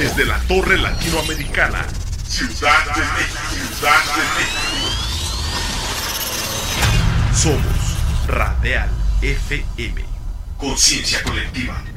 desde 0.00 0.24
la 0.24 0.38
Torre 0.48 0.78
Latinoamericana, 0.78 1.86
Ciudad 2.26 2.86
de 2.86 3.02
México, 3.02 3.38
Ciudad 3.76 4.02
de 4.16 4.22
México. 4.40 4.88
Somos 7.34 7.98
Radial 8.26 8.88
FM, 9.20 10.02
conciencia 10.56 11.22
colectiva. 11.22 11.89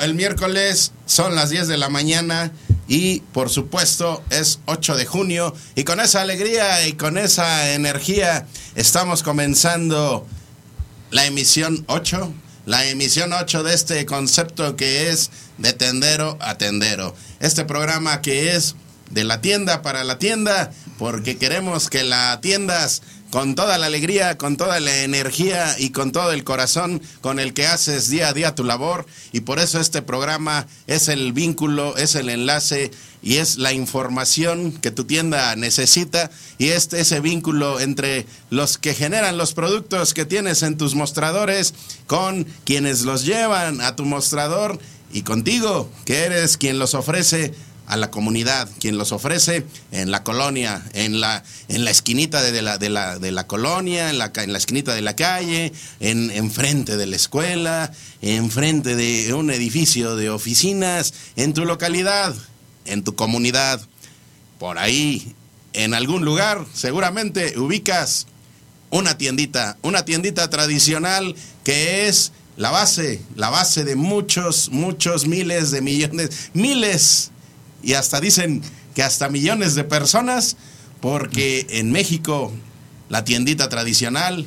El 0.00 0.14
miércoles, 0.14 0.92
son 1.06 1.34
las 1.36 1.50
10 1.50 1.68
de 1.68 1.76
la 1.76 1.88
mañana 1.88 2.50
y 2.88 3.20
por 3.32 3.50
supuesto 3.50 4.22
es 4.30 4.58
8 4.66 4.96
de 4.96 5.06
junio 5.06 5.54
y 5.74 5.84
con 5.84 6.00
esa 6.00 6.22
alegría 6.22 6.86
y 6.86 6.94
con 6.94 7.18
esa 7.18 7.72
energía 7.72 8.46
estamos 8.74 9.22
comenzando 9.22 10.26
la 11.10 11.24
emisión 11.24 11.84
8, 11.86 12.32
la 12.66 12.86
emisión 12.86 13.32
8 13.32 13.62
de 13.62 13.74
este 13.74 14.06
concepto 14.06 14.74
que 14.74 15.08
es 15.10 15.30
de 15.58 15.72
tendero 15.72 16.36
a 16.40 16.58
tendero. 16.58 17.14
Este 17.38 17.64
programa 17.64 18.22
que 18.22 18.56
es 18.56 18.74
de 19.10 19.22
la 19.22 19.40
tienda 19.40 19.82
para 19.82 20.02
la 20.02 20.18
tienda 20.18 20.72
porque 20.98 21.36
queremos 21.36 21.88
que 21.88 22.02
la 22.02 22.40
tiendas 22.40 23.02
con 23.30 23.54
toda 23.54 23.78
la 23.78 23.86
alegría, 23.86 24.38
con 24.38 24.56
toda 24.56 24.80
la 24.80 25.02
energía 25.02 25.74
y 25.78 25.90
con 25.90 26.12
todo 26.12 26.32
el 26.32 26.44
corazón 26.44 27.02
con 27.20 27.38
el 27.38 27.54
que 27.54 27.66
haces 27.66 28.08
día 28.08 28.28
a 28.28 28.32
día 28.32 28.54
tu 28.54 28.64
labor. 28.64 29.06
Y 29.32 29.40
por 29.40 29.58
eso 29.58 29.80
este 29.80 30.02
programa 30.02 30.66
es 30.86 31.08
el 31.08 31.32
vínculo, 31.32 31.96
es 31.96 32.14
el 32.14 32.28
enlace 32.28 32.90
y 33.22 33.36
es 33.36 33.58
la 33.58 33.72
información 33.72 34.72
que 34.72 34.90
tu 34.90 35.04
tienda 35.04 35.56
necesita 35.56 36.30
y 36.58 36.68
este 36.68 37.00
ese 37.00 37.20
vínculo 37.20 37.80
entre 37.80 38.26
los 38.50 38.78
que 38.78 38.94
generan 38.94 39.36
los 39.36 39.52
productos 39.52 40.14
que 40.14 40.24
tienes 40.24 40.62
en 40.62 40.78
tus 40.78 40.94
mostradores 40.94 41.74
con 42.06 42.44
quienes 42.64 43.02
los 43.02 43.24
llevan 43.24 43.80
a 43.80 43.96
tu 43.96 44.04
mostrador 44.04 44.78
y 45.12 45.22
contigo, 45.22 45.90
que 46.04 46.24
eres 46.24 46.56
quien 46.56 46.78
los 46.78 46.94
ofrece 46.94 47.54
a 47.86 47.96
la 47.96 48.10
comunidad, 48.10 48.68
quien 48.80 48.98
los 48.98 49.12
ofrece 49.12 49.64
en 49.92 50.10
la 50.10 50.22
colonia, 50.24 50.82
en 50.92 51.20
la, 51.20 51.44
en 51.68 51.84
la 51.84 51.90
esquinita 51.90 52.42
de 52.42 52.62
la, 52.62 52.78
de 52.78 52.88
la, 52.88 53.18
de 53.18 53.30
la 53.30 53.46
colonia, 53.46 54.10
en 54.10 54.18
la, 54.18 54.32
en 54.34 54.52
la 54.52 54.58
esquinita 54.58 54.94
de 54.94 55.02
la 55.02 55.16
calle, 55.16 55.72
en, 56.00 56.30
en 56.30 56.50
frente 56.50 56.96
de 56.96 57.06
la 57.06 57.16
escuela, 57.16 57.92
en 58.22 58.50
frente 58.50 58.96
de 58.96 59.32
un 59.34 59.50
edificio 59.50 60.16
de 60.16 60.30
oficinas, 60.30 61.14
en 61.36 61.54
tu 61.54 61.64
localidad, 61.64 62.34
en 62.84 63.04
tu 63.04 63.14
comunidad, 63.14 63.80
por 64.58 64.78
ahí, 64.78 65.34
en 65.72 65.94
algún 65.94 66.24
lugar, 66.24 66.64
seguramente 66.72 67.58
ubicas 67.58 68.26
una 68.90 69.18
tiendita, 69.18 69.76
una 69.82 70.04
tiendita 70.04 70.48
tradicional 70.48 71.34
que 71.64 72.08
es 72.08 72.32
la 72.56 72.70
base, 72.70 73.20
la 73.34 73.50
base 73.50 73.84
de 73.84 73.96
muchos, 73.96 74.70
muchos 74.70 75.26
miles 75.26 75.70
de 75.70 75.82
millones, 75.82 76.50
miles 76.54 77.30
y 77.86 77.94
hasta 77.94 78.20
dicen 78.20 78.62
que 78.96 79.04
hasta 79.04 79.28
millones 79.28 79.76
de 79.76 79.84
personas, 79.84 80.56
porque 81.00 81.66
en 81.70 81.92
México 81.92 82.52
la 83.08 83.24
tiendita 83.24 83.68
tradicional 83.68 84.44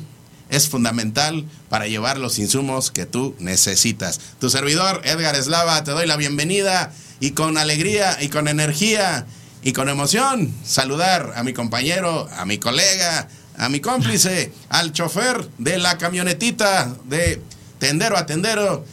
es 0.50 0.68
fundamental 0.68 1.46
para 1.70 1.86
llevar 1.86 2.18
los 2.18 2.38
insumos 2.38 2.90
que 2.90 3.06
tú 3.06 3.34
necesitas. 3.38 4.20
Tu 4.40 4.50
servidor, 4.50 5.00
Edgar 5.04 5.36
Eslava, 5.36 5.82
te 5.84 5.92
doy 5.92 6.06
la 6.06 6.16
bienvenida 6.16 6.92
y 7.18 7.30
con 7.30 7.56
alegría 7.56 8.18
y 8.20 8.28
con 8.28 8.46
energía 8.46 9.26
y 9.62 9.72
con 9.72 9.88
emoción 9.88 10.52
saludar 10.62 11.32
a 11.34 11.42
mi 11.42 11.54
compañero, 11.54 12.28
a 12.36 12.44
mi 12.44 12.58
colega, 12.58 13.26
a 13.56 13.70
mi 13.70 13.80
cómplice, 13.80 14.52
al 14.68 14.92
chofer 14.92 15.48
de 15.56 15.78
la 15.78 15.96
camionetita 15.96 16.94
de 17.04 17.40
tendero 17.78 18.18
a 18.18 18.26
tendero 18.26 18.84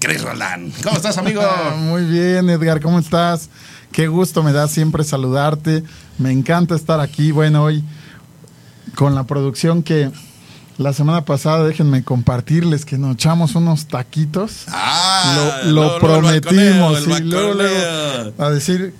Cris 0.00 0.22
Roland. 0.22 0.72
¿Cómo 0.82 0.96
estás, 0.96 1.18
amigo? 1.18 1.42
Muy 1.76 2.04
bien, 2.04 2.48
Edgar, 2.50 2.80
¿cómo 2.80 2.98
estás? 2.98 3.48
Qué 3.92 4.06
gusto 4.06 4.42
me 4.42 4.52
da 4.52 4.68
siempre 4.68 5.02
saludarte. 5.04 5.82
Me 6.18 6.30
encanta 6.30 6.74
estar 6.74 7.00
aquí. 7.00 7.32
Bueno, 7.32 7.64
hoy 7.64 7.82
con 8.94 9.14
la 9.14 9.24
producción 9.24 9.82
que 9.82 10.10
la 10.76 10.92
semana 10.92 11.24
pasada, 11.24 11.64
déjenme 11.64 12.04
compartirles 12.04 12.84
que 12.84 12.98
nos 12.98 13.14
echamos 13.14 13.56
unos 13.56 13.86
taquitos. 13.86 14.64
Ah, 14.68 15.62
lo, 15.64 15.98
prometimos. 15.98 16.98
el 16.98 17.24
y 17.24 17.28
luego, 17.28 17.54
luego 17.54 17.78
balconeo. 17.88 18.34
a 18.38 18.50
decir 18.50 18.94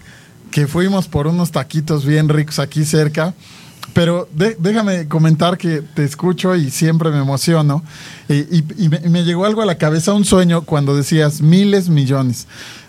que 0.51 0.67
fuimos 0.67 1.07
por 1.07 1.27
unos 1.29 1.53
taquitos 1.53 2.05
bien 2.05 2.29
ricos 2.29 2.59
aquí 2.59 2.85
cerca. 2.85 3.35
Pero 3.95 4.29
de- 4.35 4.57
déjame 4.59 5.09
comentar 5.09 5.59
que 5.59 5.83
te 5.83 6.05
escucho 6.05 6.55
y 6.55 6.71
siempre 6.71 7.11
me 7.11 7.19
emociono. 7.19 7.83
Y, 8.29 8.35
y- 8.35 8.65
y 8.79 8.89
me, 8.89 9.01
y 9.05 9.09
me 9.09 9.25
llegó 9.25 9.45
algo 9.45 9.63
a 9.63 9.67
la 9.67 9.77
cabeza, 9.79 10.13
un 10.13 10.25
sueño, 10.25 10.63
cuando 10.63 10.95
decías 10.97 11.41
miles, 11.41 11.89
millones. 11.89 12.47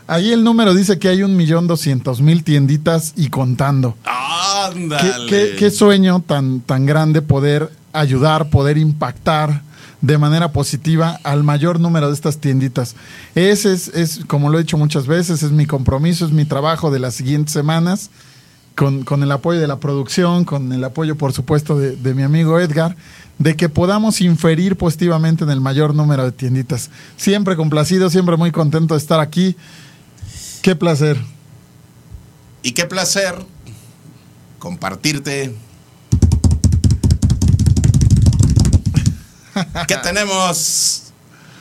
Ahí 0.07 0.31
el 0.31 0.43
número 0.43 0.73
dice 0.73 0.97
que 0.99 1.07
hay 1.07 1.21
un 1.23 1.35
millón 1.37 1.67
doscientos 1.67 2.19
mil 2.21 2.43
tienditas 2.43 3.13
y 3.15 3.29
contando. 3.29 3.95
¿Qué, 4.03 4.09
Ándale. 4.75 5.29
qué- 5.29 5.55
qué 5.57 5.71
sueño 5.71 6.23
tan, 6.25 6.61
tan 6.61 6.85
grande 6.85 7.21
poder 7.21 7.71
ayudar, 7.93 8.49
poder 8.49 8.77
impactar 8.77 9.61
de 10.01 10.17
manera 10.17 10.51
positiva 10.51 11.19
al 11.23 11.43
mayor 11.43 11.79
número 11.79 12.07
de 12.07 12.13
estas 12.13 12.37
tienditas. 12.37 12.95
Ese 13.35 13.73
es, 13.73 13.89
es, 13.89 14.21
como 14.27 14.49
lo 14.49 14.57
he 14.57 14.61
dicho 14.61 14.77
muchas 14.77 15.07
veces, 15.07 15.43
es 15.43 15.51
mi 15.51 15.65
compromiso, 15.65 16.25
es 16.25 16.31
mi 16.31 16.45
trabajo 16.45 16.89
de 16.89 16.99
las 16.99 17.15
siguientes 17.15 17.51
semanas, 17.53 18.09
con, 18.75 19.03
con 19.03 19.23
el 19.23 19.31
apoyo 19.31 19.59
de 19.59 19.67
la 19.67 19.79
producción, 19.79 20.45
con 20.45 20.71
el 20.71 20.83
apoyo, 20.83 21.15
por 21.17 21.33
supuesto, 21.33 21.77
de, 21.77 21.95
de 21.95 22.13
mi 22.13 22.23
amigo 22.23 22.59
Edgar, 22.59 22.95
de 23.37 23.55
que 23.55 23.69
podamos 23.69 24.21
inferir 24.21 24.75
positivamente 24.77 25.43
en 25.43 25.49
el 25.49 25.61
mayor 25.61 25.93
número 25.95 26.23
de 26.25 26.31
tienditas. 26.31 26.89
Siempre 27.17 27.55
complacido, 27.55 28.09
siempre 28.09 28.37
muy 28.37 28.51
contento 28.51 28.93
de 28.93 28.99
estar 28.99 29.19
aquí. 29.19 29.55
Qué 30.61 30.75
placer. 30.75 31.17
Y 32.63 32.73
qué 32.73 32.85
placer 32.85 33.35
compartirte. 34.59 35.55
¿Qué 39.87 39.97
tenemos? 40.03 41.03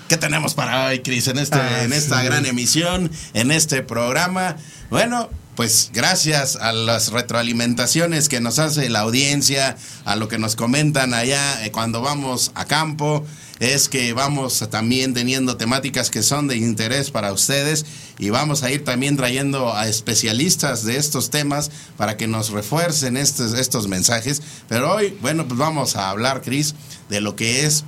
¿Qué 0.08 0.16
tenemos 0.16 0.54
para 0.54 0.86
hoy, 0.86 1.00
Cris, 1.00 1.28
en, 1.28 1.38
este, 1.38 1.58
Ah, 1.58 1.84
en 1.84 1.92
esta 1.92 2.20
sí. 2.20 2.25
gran 2.25 2.46
emisión, 2.46 3.10
en 3.34 3.50
este 3.50 3.82
programa? 3.82 4.56
Bueno, 4.90 5.28
pues 5.58 5.91
gracias 5.92 6.54
a 6.54 6.70
las 6.72 7.10
retroalimentaciones 7.10 8.28
que 8.28 8.41
nos 8.41 8.60
hace 8.60 8.88
la 8.88 9.00
audiencia, 9.00 9.76
a 10.04 10.14
lo 10.14 10.28
que 10.28 10.38
nos 10.38 10.54
comentan 10.54 11.14
allá 11.14 11.64
eh, 11.66 11.72
cuando 11.72 12.00
vamos 12.00 12.52
a 12.54 12.64
campo, 12.66 13.26
es 13.58 13.88
que 13.88 14.12
vamos 14.12 14.64
también 14.70 15.14
teniendo 15.14 15.56
temáticas 15.56 16.10
que 16.10 16.22
son 16.22 16.46
de 16.46 16.58
interés 16.58 17.10
para 17.10 17.32
ustedes 17.32 17.86
y 18.20 18.30
vamos 18.30 18.62
a 18.62 18.70
ir 18.70 18.84
también 18.84 19.16
trayendo 19.16 19.74
a 19.74 19.88
especialistas 19.88 20.84
de 20.84 20.96
estos 20.96 21.31
temas 21.31 21.72
para 21.96 22.16
que 22.16 22.28
nos 22.28 22.50
refuercen 22.50 23.16
estos, 23.16 23.55
estos 23.55 23.88
mensajes. 23.88 24.40
Pero 24.69 24.94
hoy, 24.94 25.19
bueno, 25.20 25.49
pues 25.49 25.58
vamos 25.58 25.96
a 25.96 26.10
hablar, 26.10 26.40
Cris, 26.43 26.76
de 27.08 27.20
lo 27.20 27.34
que 27.34 27.66
es 27.66 27.82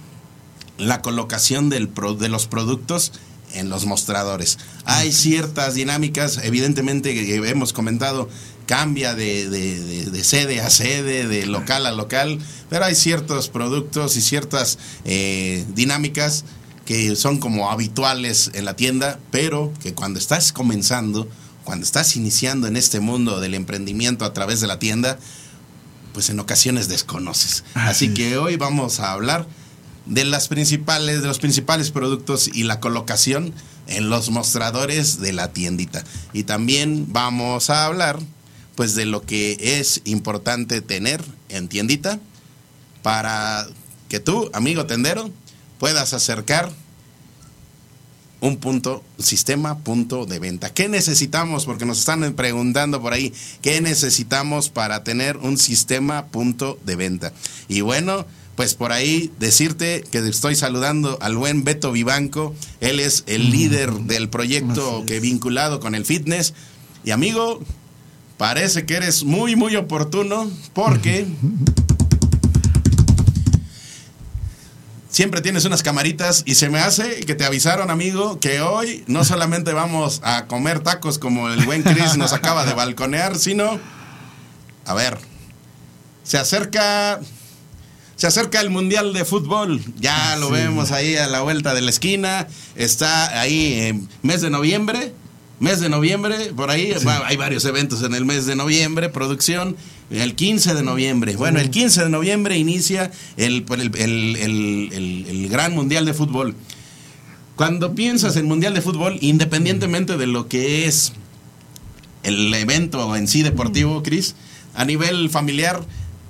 la 0.77 1.03
colocación 1.03 1.69
del 1.69 1.89
pro- 1.89 2.15
de 2.15 2.29
los 2.31 2.49
productos 2.49 3.13
en 3.55 3.69
los 3.69 3.87
mostradores. 3.87 4.59
Hay 4.85 5.13
ciertas 5.13 5.75
dinámicas, 5.75 6.39
evidentemente 6.43 7.15
que 7.15 7.37
hemos 7.49 7.73
comentado, 7.73 8.29
cambia 8.67 9.15
de, 9.15 9.49
de- 9.49 9.81
de- 9.81 10.07
de 10.11 10.25
sede 10.25 10.61
a 10.61 10.71
sede, 10.71 11.27
de 11.27 11.47
local 11.47 11.87
a 11.87 11.91
local, 11.93 12.39
pero 12.69 12.85
hay 12.85 12.95
ciertos 12.95 13.49
productos 13.49 14.17
y 14.17 14.21
ciertas 14.21 14.79
eh, 15.05 15.65
dinámicas 15.75 16.45
que 16.85 17.15
son 17.17 17.39
como 17.39 17.71
habituales 17.71 18.51
en 18.55 18.65
la 18.65 18.75
tienda, 18.77 19.19
pero 19.31 19.73
que 19.83 19.95
cuando 19.95 20.19
estás 20.19 20.53
comenzando, 20.53 21.29
cuando 21.65 21.85
estás 21.85 22.17
iniciando 22.17 22.67
en 22.69 22.77
este 22.77 23.01
mundo 23.01 23.41
del 23.41 23.55
emprendimiento 23.55 24.25
a 24.25 24.33
través 24.33 24.61
de 24.61 24.67
la 24.67 24.79
tienda, 24.79 25.19
pues 26.13 26.31
en 26.31 26.41
ocasiones 26.41 26.89
desconoces. 26.89 27.63
Así 27.75 28.07
Así 28.07 28.15
que 28.15 28.37
hoy 28.39 28.57
vamos 28.57 28.99
a 29.01 29.13
hablar 29.13 29.47
de 30.07 30.25
las 30.25 30.49
principales, 30.49 31.23
de 31.23 31.29
los 31.29 31.39
principales 31.39 31.91
productos 31.91 32.49
y 32.53 32.65
la 32.65 32.81
colocación 32.81 33.55
en 33.87 34.09
los 34.11 34.31
mostradores 34.31 35.21
de 35.21 35.33
la 35.33 35.53
tiendita. 35.53 36.05
Y 36.33 36.45
también 36.45 37.07
vamos 37.13 37.71
a 37.71 37.87
hablar 37.87 38.19
pues 38.75 38.95
de 38.95 39.05
lo 39.05 39.23
que 39.23 39.59
es 39.61 40.01
importante 40.05 40.81
tener 40.81 41.23
en 41.49 41.69
tiendita 41.69 42.19
para 43.03 43.67
que 44.09 44.21
tú, 44.21 44.51
amigo 44.53 44.87
tendero, 44.87 45.31
puedas 45.79 46.15
acercar 46.15 46.71
un 48.41 48.57
punto, 48.57 49.05
sistema 49.19 49.79
punto 49.81 50.25
de 50.25 50.39
venta. 50.39 50.73
¿Qué 50.73 50.89
necesitamos? 50.89 51.67
Porque 51.67 51.85
nos 51.85 51.99
están 51.99 52.33
preguntando 52.35 53.01
por 53.01 53.13
ahí, 53.13 53.33
¿qué 53.61 53.81
necesitamos 53.81 54.71
para 54.71 55.05
tener 55.05 55.37
un 55.37 55.59
sistema 55.59 56.27
punto 56.27 56.79
de 56.85 56.97
venta? 56.97 57.33
Y 57.69 57.83
bueno, 57.83 58.27
pues 58.61 58.75
por 58.75 58.93
ahí 58.93 59.33
decirte 59.39 60.05
que 60.11 60.19
estoy 60.19 60.55
saludando 60.55 61.17
al 61.23 61.35
buen 61.35 61.65
Beto 61.65 61.93
Vivanco. 61.93 62.55
Él 62.83 63.01
es 63.01 63.25
el 63.27 63.51
líder 63.51 63.91
del 63.91 64.29
proyecto 64.29 65.03
que 65.07 65.19
vinculado 65.19 65.81
con 65.81 65.95
el 65.95 66.05
fitness. 66.05 66.53
Y 67.03 67.13
amigo, 67.13 67.63
parece 68.37 68.85
que 68.85 68.97
eres 68.97 69.25
muy, 69.25 69.57
muy 69.57 69.77
oportuno 69.77 70.51
porque 70.75 71.27
siempre 75.09 75.41
tienes 75.41 75.65
unas 75.65 75.83
camaritas 75.83 76.43
y 76.45 76.57
se 76.57 76.69
me 76.69 76.81
hace 76.81 77.21
que 77.21 77.35
te 77.35 77.47
avisaron, 77.47 77.91
amigo, 77.91 78.41
que 78.41 78.61
hoy 78.61 79.05
no 79.07 79.25
solamente 79.25 79.73
vamos 79.73 80.21
a 80.23 80.45
comer 80.49 80.81
tacos 80.81 81.19
como 81.19 81.49
el 81.49 81.65
buen 81.65 81.83
Chris 81.83 82.19
nos 82.19 82.35
acaba 82.35 82.67
de 82.67 82.75
balconear, 82.75 83.39
sino, 83.39 83.81
a 84.85 84.93
ver, 84.93 85.17
se 86.25 86.37
acerca... 86.37 87.21
Se 88.21 88.27
acerca 88.27 88.61
el 88.61 88.69
Mundial 88.69 89.15
de 89.15 89.25
Fútbol, 89.25 89.81
ya 89.99 90.37
lo 90.37 90.51
vemos 90.51 90.91
ahí 90.91 91.17
a 91.17 91.27
la 91.27 91.41
vuelta 91.41 91.73
de 91.73 91.81
la 91.81 91.89
esquina, 91.89 92.47
está 92.77 93.41
ahí 93.41 93.81
en 93.81 94.11
mes 94.21 94.43
de 94.43 94.51
noviembre, 94.51 95.15
mes 95.59 95.81
de 95.81 95.89
noviembre, 95.89 96.53
por 96.55 96.69
ahí 96.69 96.93
hay 97.25 97.37
varios 97.39 97.65
eventos 97.65 98.03
en 98.03 98.15
el 98.15 98.27
mes 98.27 98.45
de 98.45 98.57
noviembre, 98.57 99.09
producción, 99.09 99.75
el 100.11 100.35
15 100.35 100.75
de 100.75 100.83
noviembre. 100.83 101.35
Bueno, 101.37 101.61
el 101.61 101.71
15 101.71 102.03
de 102.03 102.09
noviembre 102.11 102.59
inicia 102.59 103.11
el, 103.39 103.65
el, 103.71 103.91
el, 103.97 105.25
el, 105.27 105.49
Gran 105.49 105.75
Mundial 105.75 106.05
de 106.05 106.13
Fútbol. 106.13 106.55
Cuando 107.57 107.95
piensas 107.95 108.37
en 108.37 108.45
Mundial 108.45 108.75
de 108.75 108.83
Fútbol, 108.83 109.17
independientemente 109.23 110.19
de 110.19 110.27
lo 110.27 110.47
que 110.47 110.85
es 110.85 111.15
el 112.23 112.53
evento 112.53 113.17
en 113.17 113.27
sí 113.27 113.43
deportivo, 113.43 114.03
Cris, 114.03 114.35
a 114.75 114.85
nivel 114.85 115.31
familiar, 115.31 115.81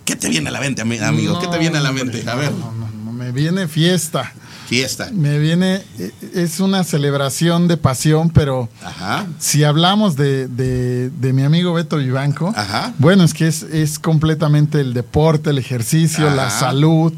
¿qué 0.04 0.16
te 0.16 0.28
viene 0.28 0.48
a 0.48 0.52
la 0.52 0.60
mente, 0.60 0.82
amigo? 0.82 1.38
¿Qué 1.40 1.46
te 1.46 1.58
viene 1.58 1.78
a 1.78 1.80
la 1.80 1.92
mente? 1.92 2.28
A 2.28 2.34
ver. 2.34 2.52
No, 2.52 2.72
no, 2.72 2.88
no, 3.04 3.12
me 3.12 3.32
viene 3.32 3.68
fiesta 3.68 4.32
fiesta. 4.70 5.10
Me 5.12 5.40
viene, 5.40 5.82
eh, 5.98 6.12
es 6.32 6.60
una 6.60 6.84
celebración 6.84 7.66
de 7.66 7.76
pasión, 7.76 8.30
pero 8.30 8.68
Ajá. 8.84 9.26
si 9.40 9.64
hablamos 9.64 10.14
de, 10.14 10.46
de, 10.46 11.10
de, 11.10 11.32
mi 11.32 11.42
amigo 11.42 11.74
Beto 11.74 11.96
Vivanco, 11.96 12.54
Ajá. 12.56 12.94
bueno, 12.98 13.24
es 13.24 13.34
que 13.34 13.48
es, 13.48 13.64
es 13.64 13.98
completamente 13.98 14.80
el 14.80 14.94
deporte, 14.94 15.50
el 15.50 15.58
ejercicio, 15.58 16.28
Ajá. 16.28 16.36
la 16.36 16.50
salud, 16.50 17.12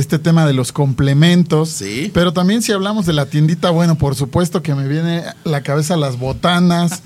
este 0.00 0.18
tema 0.18 0.46
de 0.46 0.52
los 0.52 0.72
complementos. 0.72 1.70
Sí. 1.70 2.10
Pero 2.14 2.32
también 2.32 2.62
si 2.62 2.72
hablamos 2.72 3.06
de 3.06 3.12
la 3.12 3.26
tiendita, 3.26 3.70
bueno, 3.70 3.96
por 3.98 4.14
supuesto 4.14 4.62
que 4.62 4.74
me 4.74 4.86
viene 4.88 5.18
a 5.20 5.36
la 5.44 5.62
cabeza 5.62 5.96
las 5.96 6.18
botanas, 6.18 7.02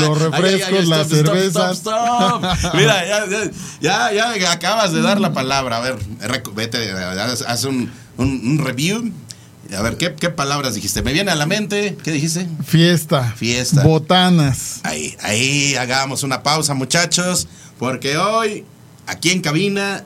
los 0.00 0.18
refrescos, 0.22 0.68
Ay, 0.70 0.76
ay, 0.76 0.82
ay, 0.82 0.86
las 0.86 1.06
stop, 1.12 1.26
cervezas. 1.26 1.78
stop, 1.78 2.44
stop. 2.44 2.74
Mira, 2.74 3.06
ya, 3.06 3.26
ya, 3.80 4.12
ya, 4.12 4.36
ya 4.38 4.52
acabas 4.52 4.92
de 4.92 5.02
dar 5.02 5.20
la 5.20 5.32
palabra. 5.32 5.76
A 5.76 5.80
ver, 5.80 5.96
vete, 6.54 6.90
haz, 6.92 7.42
haz 7.42 7.64
un, 7.64 7.90
un, 8.16 8.28
un 8.44 8.58
review. 8.64 9.12
A 9.76 9.80
ver, 9.80 9.96
¿qué, 9.96 10.14
¿qué 10.14 10.28
palabras 10.28 10.74
dijiste? 10.74 11.02
Me 11.02 11.12
viene 11.12 11.30
a 11.30 11.34
la 11.34 11.46
mente. 11.46 11.96
¿Qué 12.02 12.12
dijiste? 12.12 12.46
Fiesta. 12.64 13.32
Fiesta. 13.36 13.82
Botanas. 13.82 14.80
Ahí, 14.82 15.16
ahí 15.22 15.74
hagamos 15.76 16.22
una 16.24 16.42
pausa, 16.42 16.74
muchachos, 16.74 17.48
porque 17.78 18.18
hoy, 18.18 18.64
aquí 19.06 19.30
en 19.30 19.40
cabina, 19.40 20.04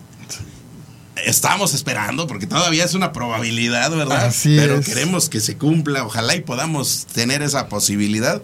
estamos 1.25 1.75
esperando, 1.75 2.27
porque 2.27 2.47
todavía 2.47 2.85
es 2.85 2.95
una 2.95 3.13
probabilidad, 3.13 3.91
¿verdad? 3.91 4.27
Así 4.27 4.57
Pero 4.57 4.77
es. 4.77 4.87
queremos 4.87 5.29
que 5.29 5.41
se 5.41 5.57
cumpla, 5.57 6.05
ojalá 6.05 6.35
y 6.35 6.41
podamos 6.43 7.07
tener 7.13 7.43
esa 7.43 7.69
posibilidad. 7.69 8.43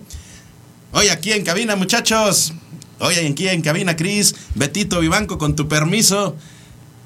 Hoy 0.92 1.08
aquí 1.08 1.32
en 1.32 1.44
cabina, 1.44 1.76
muchachos. 1.76 2.52
Hoy 2.98 3.14
aquí 3.14 3.48
en 3.48 3.62
cabina, 3.62 3.96
Cris, 3.96 4.34
Betito 4.54 5.00
Vivanco, 5.00 5.36
con 5.38 5.56
tu 5.56 5.66
permiso, 5.68 6.36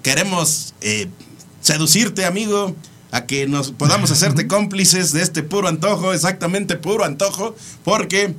queremos 0.02 0.74
eh, 0.82 1.08
seducirte, 1.60 2.26
amigo, 2.26 2.76
a 3.12 3.26
que 3.26 3.46
nos 3.46 3.70
podamos 3.72 4.10
hacerte 4.12 4.46
cómplices 4.46 5.12
de 5.12 5.22
este 5.22 5.42
puro 5.42 5.68
antojo, 5.68 6.12
exactamente 6.12 6.76
puro 6.76 7.04
antojo, 7.04 7.56
porque 7.82 8.34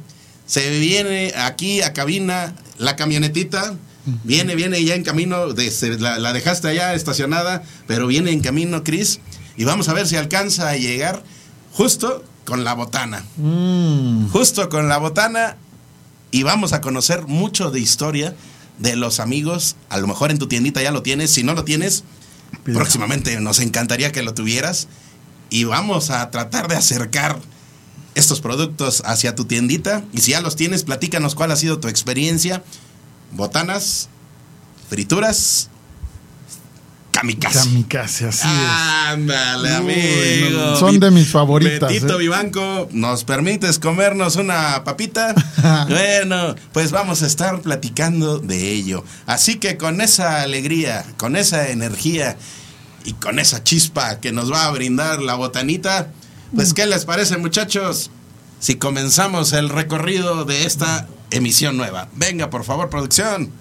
se 0.45 0.79
viene 0.79 1.33
aquí 1.35 1.81
a 1.81 1.93
cabina 1.93 2.55
la 2.77 2.95
camionetita. 2.95 3.75
Viene, 4.23 4.55
viene 4.55 4.83
ya 4.83 4.95
en 4.95 5.03
camino, 5.03 5.53
de, 5.53 5.69
se- 5.71 5.99
la, 5.99 6.17
la 6.19 6.33
dejaste 6.33 6.67
allá 6.69 6.93
estacionada, 6.93 7.63
pero 7.87 8.07
viene 8.07 8.31
en 8.31 8.39
camino, 8.41 8.83
Cris, 8.83 9.19
y 9.57 9.63
vamos 9.65 9.89
a 9.89 9.93
ver 9.93 10.07
si 10.07 10.15
alcanza 10.15 10.69
a 10.69 10.75
llegar 10.77 11.23
justo 11.73 12.23
con 12.45 12.63
la 12.63 12.73
botana 12.73 13.25
Mm. 13.37 14.29
justo 14.29 14.69
con 14.69 14.87
la 14.87 14.97
botana 14.97 15.57
y 16.31 16.43
vamos 16.43 16.71
a 16.73 16.79
conocer 16.81 17.27
mucho 17.27 17.71
de 17.71 17.79
historia 17.79 18.35
de 18.79 18.95
los 18.95 19.19
amigos. 19.19 19.75
A 19.89 19.97
lo 19.97 20.07
mejor 20.07 20.31
en 20.31 20.37
tu 20.39 20.47
tiendita 20.47 20.81
ya 20.81 20.91
lo 20.91 21.01
tienes, 21.03 21.31
si 21.31 21.43
no 21.43 21.53
lo 21.53 21.63
tienes, 21.65 22.03
próximamente 22.63 23.39
nos 23.41 23.59
encantaría 23.59 24.11
que 24.11 24.23
lo 24.23 24.33
tuvieras 24.33 24.87
y 25.49 25.63
vamos 25.65 26.09
a 26.09 26.29
tratar 26.31 26.67
de 26.67 26.75
acercar 26.75 27.39
estos 28.15 28.41
productos 28.41 29.01
hacia 29.05 29.35
tu 29.35 29.45
tiendita 29.45 30.03
y 30.13 30.19
si 30.21 30.31
ya 30.31 30.41
los 30.41 30.55
tienes, 30.55 30.83
platícanos 30.83 31.35
cuál 31.35 31.51
ha 31.51 31.55
sido 31.55 31.79
tu 31.79 31.87
experiencia. 31.87 32.63
Botanas, 33.31 34.09
frituras, 34.89 35.69
kamikaze. 37.11 37.59
Kamikaze, 37.59 38.27
así 38.27 38.47
Ándale, 38.47 39.79
Uy, 39.81 40.43
amigo. 40.45 40.75
son 40.77 40.99
de 40.99 41.11
mis 41.11 41.29
favoritas, 41.29 41.91
Betito 41.91 42.15
¿eh? 42.15 42.19
Vivanco, 42.19 42.87
¿nos 42.91 43.23
permites 43.23 43.79
comernos 43.79 44.35
una 44.35 44.83
papita? 44.83 45.33
bueno, 45.89 46.55
pues 46.73 46.91
vamos 46.91 47.23
a 47.23 47.27
estar 47.27 47.61
platicando 47.61 48.39
de 48.39 48.71
ello. 48.71 49.03
Así 49.25 49.55
que 49.55 49.77
con 49.77 50.01
esa 50.01 50.41
alegría, 50.41 51.05
con 51.17 51.35
esa 51.35 51.69
energía 51.69 52.37
y 53.03 53.13
con 53.13 53.39
esa 53.39 53.63
chispa 53.63 54.19
que 54.19 54.31
nos 54.31 54.51
va 54.51 54.65
a 54.65 54.71
brindar 54.71 55.21
la 55.21 55.35
botanita, 55.35 56.11
pues 56.55 56.73
¿qué 56.73 56.85
les 56.85 57.05
parece, 57.05 57.37
muchachos? 57.37 58.11
Si 58.59 58.75
comenzamos 58.75 59.53
el 59.53 59.69
recorrido 59.69 60.45
de 60.45 60.65
esta 60.65 61.07
emisión 61.31 61.77
nueva. 61.77 62.07
Venga, 62.15 62.49
por 62.49 62.63
favor, 62.63 62.89
producción. 62.89 63.51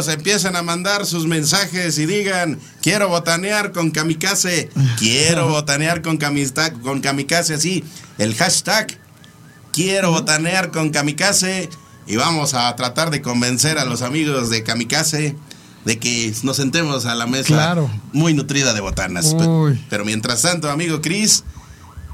Amigos, 0.00 0.14
empiezan 0.14 0.56
a 0.56 0.62
mandar 0.62 1.04
sus 1.04 1.26
mensajes 1.26 1.98
y 1.98 2.06
digan, 2.06 2.58
quiero 2.80 3.08
botanear 3.08 3.72
con 3.72 3.90
kamikaze, 3.90 4.70
quiero 4.98 5.48
botanear 5.50 6.00
con, 6.00 6.18
con 6.82 7.00
kamikaze, 7.00 7.54
así, 7.54 7.84
el 8.18 8.34
hashtag, 8.34 8.98
quiero 9.72 10.10
botanear 10.10 10.70
con 10.70 10.90
kamikaze, 10.90 11.68
y 12.06 12.16
vamos 12.16 12.54
a 12.54 12.74
tratar 12.76 13.10
de 13.10 13.20
convencer 13.20 13.78
a 13.78 13.84
los 13.84 14.00
amigos 14.02 14.48
de 14.48 14.62
kamikaze 14.62 15.36
de 15.84 15.98
que 15.98 16.32
nos 16.44 16.56
sentemos 16.56 17.04
a 17.06 17.14
la 17.14 17.26
mesa 17.26 17.48
Claro. 17.48 17.90
muy 18.12 18.32
nutrida 18.34 18.72
de 18.72 18.80
botanas. 18.80 19.34
Uy. 19.34 19.84
Pero 19.90 20.04
mientras 20.04 20.42
tanto, 20.42 20.70
amigo 20.70 21.00
Chris, 21.00 21.44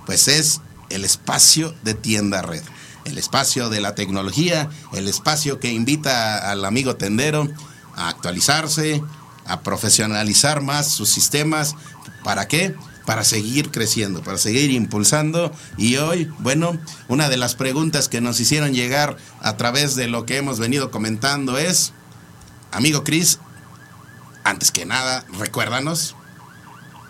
pues 0.07 0.29
es 0.29 0.61
el 0.91 1.05
espacio 1.05 1.75
de 1.83 1.95
tienda 1.95 2.43
red. 2.43 2.63
El 3.05 3.19
espacio 3.19 3.71
de 3.71 3.81
la 3.81 3.95
tecnología, 3.95 4.69
el 4.93 5.07
espacio 5.09 5.61
que 5.61 5.73
invita 5.73 6.51
al 6.51 6.65
amigo 6.65 6.97
tendero 6.97 7.49
a 7.97 8.09
actualizarse, 8.09 9.03
a 9.47 9.61
profesionalizar 9.61 10.61
más 10.61 10.89
sus 10.89 11.09
sistemas. 11.09 11.75
¿Para 12.23 12.47
qué? 12.47 12.75
Para 13.05 13.25
seguir 13.25 13.71
creciendo, 13.71 14.23
para 14.23 14.39
seguir 14.39 14.71
impulsando. 14.71 15.53
Y 15.77 15.97
hoy, 15.97 16.31
bueno, 16.39 16.79
una 17.09 17.29
de 17.29 17.37
las 17.37 17.55
preguntas 17.55 18.09
que 18.09 18.21
nos 18.21 18.39
hicieron 18.39 18.75
llegar 18.75 19.17
a 19.41 19.57
través 19.57 19.97
de 19.97 20.09
lo 20.09 20.27
que 20.27 20.37
hemos 20.37 20.59
venido 20.59 20.91
comentando 20.91 21.59
es, 21.59 21.93
amigo 22.73 23.05
Chris, 23.05 23.39
antes 24.45 24.71
que 24.71 24.87
nada, 24.87 25.25
recuérdanos 25.39 26.15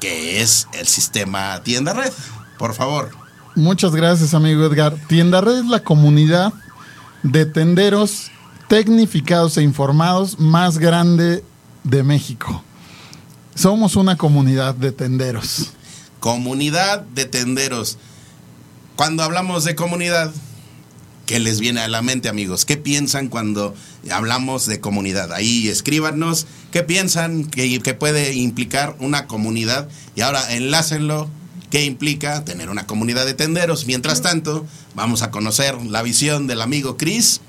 que 0.00 0.42
es 0.42 0.68
el 0.72 0.86
sistema 0.86 1.62
Tienda 1.62 1.92
Red. 1.92 2.12
Por 2.58 2.74
favor. 2.74 3.10
Muchas 3.54 3.94
gracias, 3.94 4.34
amigo 4.34 4.66
Edgar. 4.66 4.94
Tienda 5.08 5.40
Red 5.40 5.58
es 5.60 5.66
la 5.66 5.80
comunidad 5.80 6.52
de 7.22 7.46
tenderos 7.46 8.30
tecnificados 8.68 9.56
e 9.56 9.62
informados 9.62 10.38
más 10.38 10.78
grande 10.78 11.44
de 11.84 12.02
México. 12.02 12.62
Somos 13.54 13.96
una 13.96 14.16
comunidad 14.16 14.74
de 14.74 14.92
tenderos. 14.92 15.70
Comunidad 16.20 17.02
de 17.02 17.24
tenderos. 17.24 17.98
Cuando 18.96 19.22
hablamos 19.22 19.64
de 19.64 19.74
comunidad, 19.74 20.32
¿qué 21.26 21.38
les 21.38 21.60
viene 21.60 21.80
a 21.80 21.88
la 21.88 22.02
mente, 22.02 22.28
amigos? 22.28 22.64
¿Qué 22.64 22.76
piensan 22.76 23.28
cuando 23.28 23.74
hablamos 24.10 24.66
de 24.66 24.80
comunidad? 24.80 25.32
Ahí 25.32 25.68
escríbanos 25.68 26.46
qué 26.72 26.82
piensan 26.82 27.44
que, 27.44 27.80
que 27.80 27.94
puede 27.94 28.34
implicar 28.34 28.96
una 28.98 29.26
comunidad 29.26 29.88
y 30.16 30.22
ahora 30.22 30.52
enlácenlo 30.52 31.30
qué 31.70 31.84
implica 31.84 32.44
tener 32.44 32.70
una 32.70 32.86
comunidad 32.86 33.26
de 33.26 33.34
tenderos. 33.34 33.86
Mientras 33.86 34.22
tanto, 34.22 34.66
vamos 34.94 35.22
a 35.22 35.30
conocer 35.30 35.80
la 35.82 36.02
visión 36.02 36.46
del 36.46 36.62
amigo 36.62 36.96
Chris. 36.96 37.40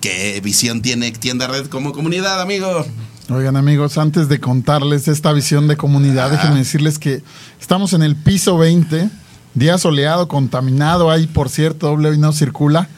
¿Qué 0.00 0.40
visión 0.42 0.80
tiene 0.82 1.10
Tienda 1.12 1.46
Red 1.48 1.66
como 1.66 1.92
comunidad, 1.92 2.40
amigo? 2.40 2.84
Oigan 3.30 3.56
amigos, 3.56 3.98
antes 3.98 4.28
de 4.28 4.40
contarles 4.40 5.08
esta 5.08 5.32
visión 5.32 5.68
de 5.68 5.76
comunidad, 5.76 6.26
Ah. 6.28 6.30
déjenme 6.30 6.58
decirles 6.58 6.98
que 6.98 7.22
estamos 7.60 7.92
en 7.92 8.02
el 8.02 8.16
piso 8.16 8.56
20, 8.56 9.10
día 9.54 9.76
soleado, 9.76 10.28
contaminado, 10.28 11.10
ahí 11.10 11.26
por 11.26 11.48
cierto, 11.50 11.88
doble 11.88 12.16
no 12.16 12.32
circula, 12.32 12.88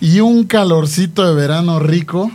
y 0.00 0.20
un 0.20 0.44
calorcito 0.44 1.26
de 1.26 1.34
verano 1.34 1.78
rico, 1.80 2.30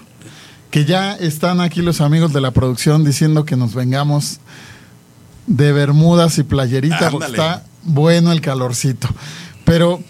que 0.72 0.86
ya 0.86 1.16
están 1.16 1.62
aquí 1.62 1.82
los 1.82 2.00
amigos 2.02 2.32
de 2.34 2.42
la 2.42 2.52
producción 2.52 3.04
diciendo 3.04 3.44
que 3.46 3.56
nos 3.56 3.74
vengamos 3.74 4.40
de 5.48 5.72
bermudas 5.72 6.38
y 6.38 6.44
playerita, 6.44 7.10
porque 7.12 7.26
Ándale. 7.26 7.38
está 7.38 7.64
bueno 7.84 8.32
el 8.32 8.42
calorcito. 8.42 9.08
Pero 9.66 10.02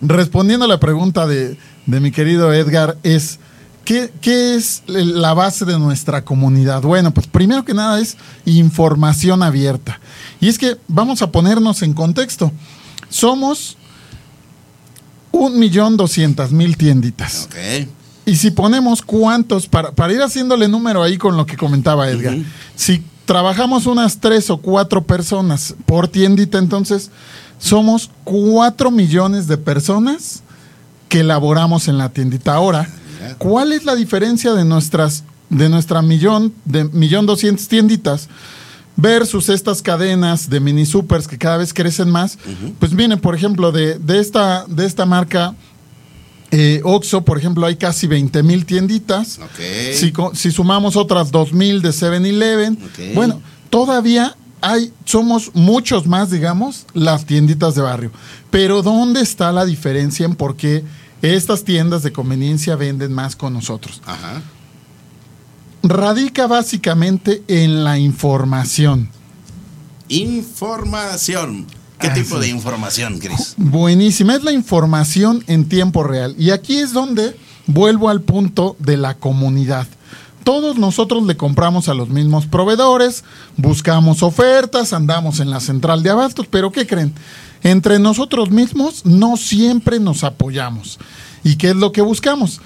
respondiendo 0.00 0.64
a 0.64 0.68
la 0.68 0.80
pregunta 0.80 1.26
de, 1.26 1.58
de 1.86 2.00
mi 2.00 2.10
querido 2.10 2.52
Edgar, 2.52 2.96
es 3.02 3.38
¿qué, 3.84 4.12
qué 4.20 4.54
es 4.54 4.82
la 4.86 5.34
base 5.34 5.64
de 5.64 5.78
nuestra 5.78 6.24
comunidad? 6.24 6.82
Bueno, 6.82 7.12
pues 7.12 7.26
primero 7.26 7.64
que 7.64 7.74
nada 7.74 8.00
es 8.00 8.16
información 8.44 9.42
abierta. 9.42 10.00
Y 10.40 10.48
es 10.48 10.58
que 10.58 10.76
vamos 10.88 11.22
a 11.22 11.30
ponernos 11.30 11.82
en 11.82 11.94
contexto. 11.94 12.52
Somos 13.08 13.76
un 15.30 15.58
millón 15.58 15.96
doscientas 15.96 16.52
mil 16.52 16.76
tienditas. 16.76 17.46
Ok. 17.46 17.88
Y 18.24 18.36
si 18.36 18.52
ponemos 18.52 19.02
cuántos, 19.02 19.66
para, 19.66 19.90
para 19.92 20.12
ir 20.12 20.22
haciéndole 20.22 20.68
número 20.68 21.02
ahí 21.02 21.18
con 21.18 21.36
lo 21.36 21.44
que 21.44 21.56
comentaba 21.56 22.08
Edgar, 22.08 22.36
si 22.76 23.02
trabajamos 23.24 23.86
unas 23.86 24.20
tres 24.20 24.48
o 24.50 24.58
cuatro 24.58 25.02
personas 25.04 25.74
por 25.86 26.06
tiendita, 26.06 26.58
entonces 26.58 27.10
somos 27.58 28.10
cuatro 28.22 28.92
millones 28.92 29.48
de 29.48 29.56
personas 29.56 30.42
que 31.12 31.22
laboramos 31.22 31.88
en 31.88 31.98
la 31.98 32.08
tiendita. 32.08 32.54
Ahora. 32.54 32.88
¿cuál 33.38 33.72
es 33.72 33.84
la 33.84 33.94
diferencia 33.94 34.52
de 34.52 34.64
nuestras, 34.64 35.22
de 35.48 35.68
nuestra 35.68 36.02
millón, 36.02 36.52
de 36.64 36.84
millón 36.84 37.26
doscientas 37.26 37.68
tienditas? 37.68 38.28
versus 38.94 39.48
estas 39.48 39.80
cadenas 39.80 40.50
de 40.50 40.60
mini 40.60 40.84
supers 40.84 41.26
que 41.26 41.38
cada 41.38 41.56
vez 41.56 41.72
crecen 41.72 42.10
más, 42.10 42.36
pues 42.78 42.94
viene, 42.94 43.16
por 43.16 43.34
ejemplo, 43.34 43.72
de, 43.72 43.98
de 43.98 44.20
esta, 44.20 44.66
de 44.68 44.84
esta 44.84 45.06
marca 45.06 45.54
eh, 46.50 46.82
Oxxo, 46.84 47.24
por 47.24 47.38
ejemplo, 47.38 47.64
hay 47.64 47.76
casi 47.76 48.06
20 48.06 48.42
mil 48.42 48.66
tienditas. 48.66 49.40
Si, 50.34 50.50
sumamos 50.50 50.96
otras 50.96 51.30
2 51.30 51.54
mil 51.54 51.80
de 51.80 51.88
7-Eleven, 51.88 52.74
Ok. 52.74 53.14
bueno, 53.14 53.40
todavía 53.70 54.36
hay, 54.60 54.92
somos 55.06 55.50
muchos 55.54 56.06
más, 56.06 56.30
digamos, 56.30 56.84
las 56.92 57.24
tienditas 57.24 57.74
de 57.74 57.80
barrio. 57.80 58.10
Pero 58.50 58.82
¿dónde 58.82 59.22
está 59.22 59.50
la 59.52 59.64
diferencia 59.64 60.26
en 60.26 60.34
por 60.34 60.54
qué 60.56 60.84
estas 61.22 61.64
tiendas 61.64 62.02
de 62.02 62.12
conveniencia 62.12 62.76
venden 62.76 63.12
más 63.12 63.36
con 63.36 63.52
nosotros? 63.54 64.02
Ajá. 64.06 64.42
Radica 65.82 66.46
básicamente 66.46 67.42
en 67.48 67.82
la 67.84 67.98
información. 67.98 69.08
Información. 70.08 71.66
¿Qué 71.98 72.08
Ah, 72.08 72.14
tipo 72.14 72.36
sí. 72.36 72.42
de 72.42 72.48
información, 72.48 73.18
Chris? 73.18 73.54
Buenísima, 73.56 74.34
es 74.34 74.42
la 74.42 74.52
información 74.52 75.44
en 75.46 75.68
tiempo 75.68 76.02
real. 76.02 76.34
Y 76.38 76.50
aquí 76.50 76.78
es 76.78 76.92
donde 76.92 77.36
vuelvo 77.66 78.08
al 78.08 78.20
punto 78.22 78.76
de 78.80 78.96
la 78.96 79.14
comunidad. 79.16 79.86
Todos 80.42 80.76
nosotros 80.76 81.22
le 81.24 81.36
compramos 81.36 81.88
a 81.88 81.94
los 81.94 82.08
mismos 82.08 82.46
proveedores, 82.46 83.22
buscamos 83.56 84.24
ofertas, 84.24 84.92
andamos 84.92 85.38
en 85.38 85.50
la 85.50 85.60
central 85.60 86.02
de 86.02 86.10
abastos, 86.10 86.48
pero 86.50 86.72
¿qué 86.72 86.84
creen? 86.86 87.14
Entre 87.62 87.98
nosotros 87.98 88.50
mismos 88.50 89.04
no 89.04 89.36
siempre 89.36 90.00
nos 90.00 90.24
apoyamos. 90.24 90.98
¿Y 91.44 91.56
qué 91.56 91.70
es 91.70 91.76
lo 91.76 91.92
que 91.92 92.02
buscamos? 92.02 92.60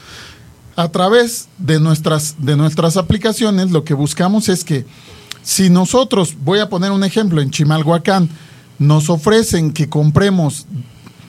A 0.74 0.88
través 0.88 1.48
de 1.58 1.80
nuestras, 1.80 2.36
de 2.38 2.56
nuestras 2.56 2.96
aplicaciones 2.96 3.70
lo 3.70 3.84
que 3.84 3.94
buscamos 3.94 4.48
es 4.48 4.64
que 4.64 4.86
si 5.42 5.70
nosotros, 5.70 6.34
voy 6.42 6.58
a 6.58 6.68
poner 6.68 6.90
un 6.90 7.04
ejemplo, 7.04 7.40
en 7.40 7.50
Chimalhuacán, 7.50 8.28
nos 8.78 9.08
ofrecen 9.08 9.72
que 9.72 9.88
compremos 9.88 10.66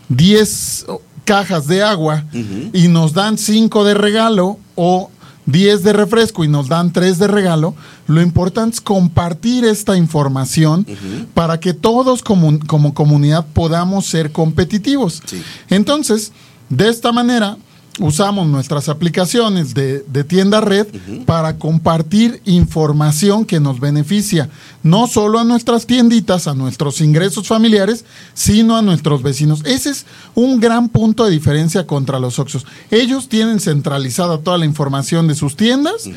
10 0.10 0.88
cajas 1.24 1.68
de 1.68 1.84
agua 1.84 2.26
y 2.74 2.88
nos 2.88 3.14
dan 3.14 3.38
5 3.38 3.84
de 3.84 3.94
regalo 3.94 4.58
o 4.76 5.12
10 5.48 5.84
de 5.84 5.94
refresco 5.94 6.44
y 6.44 6.48
nos 6.48 6.68
dan 6.68 6.94
3 6.94 7.18
de 7.18 7.28
regalo, 7.28 7.74
lo 8.06 8.22
importante 8.22 8.76
es 8.76 8.82
compartir 8.82 9.66
esta 9.66 9.98
información 9.98 10.86
para 11.34 11.60
que 11.60 11.74
todos 11.74 12.22
como, 12.22 12.60
como 12.68 12.94
comunidad 12.94 13.46
podamos 13.54 14.06
ser 14.06 14.32
competitivos. 14.32 15.24
Sí. 15.26 15.42
Entonces, 15.70 16.32
de 16.70 16.90
esta 16.90 17.12
manera, 17.12 17.58
usamos 18.00 18.48
nuestras 18.48 18.90
aplicaciones 18.90 19.74
de, 19.74 20.04
de 20.08 20.24
tienda 20.24 20.62
red 20.62 20.88
para 21.26 21.58
compartir 21.58 22.42
información 22.46 23.46
que 23.46 23.60
nos 23.60 23.80
beneficia, 23.80 24.50
no 24.84 25.08
solo 25.08 25.40
a 25.40 25.44
nuestras 25.44 25.86
tienditas, 25.86 26.48
a 26.48 26.54
nuestros 26.54 27.02
ingresos 27.02 27.48
familiares, 27.48 28.06
sino 28.34 28.76
a 28.76 28.82
nuestros 28.82 29.24
vecinos. 29.24 29.62
Ese 29.66 29.90
es 29.90 30.06
un 30.36 30.60
gran 30.60 30.90
punto 30.90 31.26
de 31.26 31.32
diferencia 31.32 31.86
contra 31.86 32.20
los 32.20 32.40
Oxxos. 32.40 32.66
Ellos 32.92 33.30
tienen 33.30 33.60
centralizada 33.60 34.38
toda 34.40 34.58
la 34.58 34.66
información 34.66 35.28
de 35.28 35.36
sus 35.36 35.56
tiendas, 35.56 36.10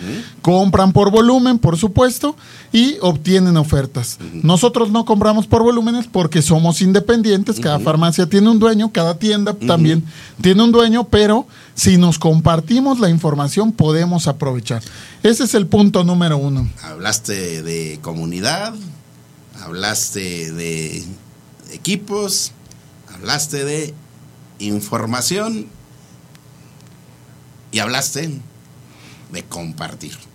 compran 0.43 0.93
por 0.93 1.11
volumen, 1.11 1.59
por 1.59 1.77
supuesto, 1.77 2.37
y 2.73 2.97
obtienen 3.01 3.57
ofertas. 3.57 4.19
Nosotros 4.43 4.91
no 4.91 5.05
compramos 5.05 5.47
por 5.47 5.63
volúmenes 5.63 6.07
porque 6.07 6.43
somos 6.43 6.83
independientes, 6.83 7.61
cada 7.61 7.79
farmacia 7.79 8.27
tiene 8.27 8.51
un 8.51 8.59
dueño, 8.59 8.93
cada 8.93 9.19
tienda 9.19 9.55
también 9.55 10.05
tiene 10.41 10.63
un 10.63 10.73
dueño, 10.73 11.05
pero 11.05 11.47
si 11.75 11.97
nos 11.97 12.19
compartimos 12.19 13.01
la 13.01 13.09
información 13.09 13.73
podemos 13.73 14.29
aprovechar. 14.29 14.83
Ese 15.23 15.45
es 15.45 15.55
el 15.55 15.67
punto 15.67 16.05
número 16.05 16.39
uno. 16.39 16.69
Hablaste 16.83 17.63
de 17.63 17.99
comunidad, 18.03 18.75
hablaste 19.63 20.53
de 20.53 21.05
equipos, 21.73 22.53
hablaste 23.15 23.65
de 23.65 23.95
información 24.59 25.67
y 27.73 27.79
hablaste 27.79 28.41
de 29.33 29.45
compartir. 29.45 30.30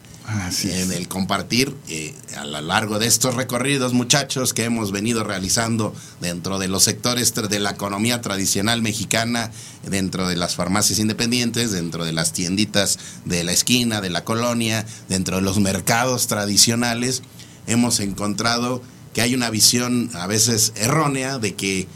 En 0.64 0.92
el 0.92 1.08
compartir 1.08 1.76
eh, 1.88 2.14
a 2.36 2.46
lo 2.46 2.62
largo 2.62 3.00
de 3.00 3.08
estos 3.08 3.36
recorridos, 3.36 3.94
muchachos, 3.94 4.54
que 4.54 4.64
hemos 4.64 4.92
venido 4.92 5.24
realizando 5.24 5.94
dentro 6.20 6.58
de 6.58 6.68
los 6.68 6.84
sectores 6.84 7.34
de 7.34 7.60
la 7.60 7.72
economía 7.72 8.22
tradicional 8.22 8.82
mexicana, 8.82 9.52
dentro 9.88 10.28
de 10.28 10.36
las 10.36 10.56
farmacias 10.56 11.00
independientes, 11.00 11.72
dentro 11.72 12.06
de 12.06 12.14
las 12.14 12.34
tienditas 12.34 12.98
de 13.26 13.44
la 13.44 13.52
esquina, 13.52 14.02
de 14.02 14.10
la 14.10 14.24
colonia, 14.24 14.86
dentro 15.10 15.38
de 15.38 15.42
los 15.44 15.60
mercados 15.60 16.28
tradicionales, 16.28 17.22
hemos 17.68 18.00
encontrado 18.00 18.82
que 19.14 19.22
hay 19.22 19.36
una 19.36 19.50
visión 19.50 20.10
a 20.16 20.28
veces 20.28 20.74
errónea 20.76 21.38
de 21.38 21.56
que 21.56 21.88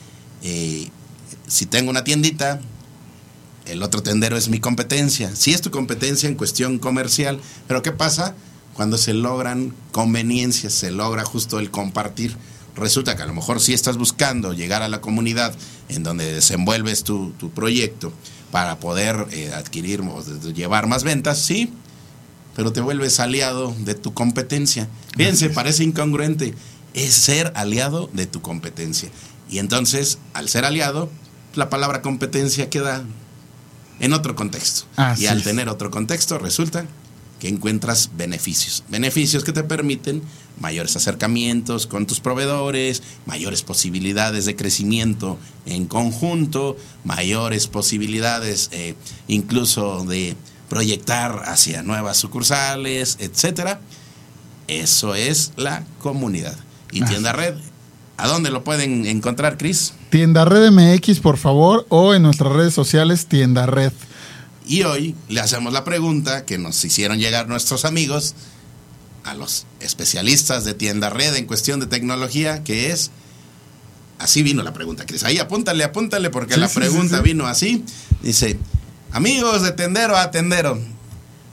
eh, 0.44 0.90
si 1.48 1.66
tengo 1.66 1.90
una 1.90 2.04
tiendita, 2.04 2.62
el 3.70 3.84
otro 3.84 4.04
tendero 4.04 4.38
es 4.38 4.50
mi 4.50 4.60
competencia. 4.60 5.36
Sí 5.36 5.54
es 5.54 5.62
tu 5.62 5.72
competencia 5.72 6.28
en 6.28 6.36
cuestión 6.36 6.80
comercial, 6.80 7.40
pero 7.68 7.82
¿qué 7.82 7.92
pasa 7.92 8.36
cuando 8.74 8.98
se 8.98 9.14
logran 9.14 9.74
conveniencias, 9.92 10.74
se 10.74 10.92
logra 10.92 11.24
justo 11.24 11.60
el 11.60 11.72
compartir? 11.72 12.36
Resulta 12.76 13.16
que 13.16 13.24
a 13.24 13.26
lo 13.26 13.34
mejor 13.34 13.60
sí 13.60 13.74
estás 13.74 13.98
buscando 13.98 14.54
llegar 14.54 14.82
a 14.82 14.90
la 14.90 15.02
comunidad 15.02 15.54
en 15.90 16.04
donde 16.04 16.34
desenvuelves 16.34 17.04
tu, 17.04 17.32
tu 17.32 17.50
proyecto 17.50 18.14
para 18.52 18.80
poder 18.80 19.28
eh, 19.32 19.52
adquirir 19.54 20.02
o 20.02 20.24
llevar 20.54 20.88
más 20.88 21.04
ventas, 21.04 21.40
sí, 21.40 21.72
pero 22.56 22.72
te 22.74 22.82
vuelves 22.82 23.20
aliado 23.20 23.76
de 23.80 23.96
tu 23.96 24.14
competencia. 24.14 24.88
Fíjense, 25.16 25.50
parece 25.50 25.84
incongruente, 25.84 26.54
es 26.94 27.14
ser 27.14 27.52
aliado 27.56 28.10
de 28.14 28.26
tu 28.26 28.42
competencia. 28.42 29.10
Y 29.50 29.60
entonces, 29.60 30.20
al 30.34 30.50
ser 30.50 30.66
aliado, 30.66 31.10
la 31.56 31.70
palabra 31.70 32.02
competencia 32.02 32.70
queda 32.70 33.04
en 34.00 34.13
otro 34.13 34.36
contexto. 34.36 34.86
Así 34.96 35.24
y 35.24 35.27
al 35.27 35.39
es. 35.39 35.44
tener 35.44 35.70
otro 35.70 35.91
contexto, 35.91 36.38
resulta 36.38 36.86
que 37.39 37.48
encuentras 37.48 38.12
beneficios. 38.15 38.84
Beneficios 38.89 39.44
que 39.44 39.53
te 39.53 39.63
permiten 39.63 40.22
mayores 40.60 40.96
acercamientos 40.96 41.88
con 41.88 42.06
tus 42.06 42.20
proveedores, 42.20 43.01
mayores 43.25 43.63
posibilidades 43.63 44.46
de 44.46 44.56
crecimiento 44.56 45.39
en 45.65 45.86
conjunto, 45.86 46.77
mayores 47.03 47.68
posibilidades 47.68 48.70
eh, 48.74 48.96
incluso 49.27 50.03
de 50.03 50.36
proyectar 50.68 51.44
hacia 51.46 51.82
nuevas 51.82 52.18
sucursales, 52.18 53.18
etcétera. 53.20 53.79
Eso 54.68 55.15
es 55.15 55.53
la 55.56 55.86
comunidad. 56.00 56.56
Y 56.91 57.03
Tienda 57.03 57.34
Red, 57.34 57.56
¿a 58.20 58.28
dónde 58.28 58.52
lo 58.52 58.64
pueden 58.64 59.06
encontrar, 59.06 59.58
Cris? 59.58 59.94
Tienda 60.10 60.46
Red 60.46 60.72
MX, 60.72 61.20
por 61.20 61.38
favor, 61.38 61.86
o 61.90 62.14
en 62.14 62.24
nuestras 62.24 62.52
redes 62.54 62.74
sociales, 62.74 63.28
Tienda 63.28 63.66
Red. 63.66 63.94
Y 64.68 64.84
hoy 64.84 65.16
le 65.30 65.40
hacemos 65.40 65.74
la 65.74 65.84
pregunta 65.84 66.46
que 66.46 66.58
nos 66.58 66.84
hicieron 66.84 67.18
llegar 67.18 67.48
nuestros 67.48 67.86
amigos 67.86 68.36
a 69.24 69.34
los 69.34 69.66
especialistas 69.80 70.64
de 70.64 70.74
tienda 70.74 71.10
red 71.10 71.36
en 71.36 71.46
cuestión 71.46 71.80
de 71.80 71.88
tecnología, 71.88 72.64
que 72.64 72.92
es, 72.92 73.12
así 74.20 74.44
vino 74.44 74.62
la 74.62 74.74
pregunta, 74.74 75.06
Cris. 75.06 75.24
Ahí 75.24 75.40
apúntale, 75.40 75.84
apúntale, 75.84 76.30
porque 76.30 76.58
la 76.58 76.70
pregunta 76.70 77.22
vino 77.22 77.48
así. 77.48 77.84
Dice, 78.22 78.60
amigos 79.12 79.64
de 79.64 79.72
Tendero 79.72 80.18
a 80.18 80.30
Tendero, 80.30 80.80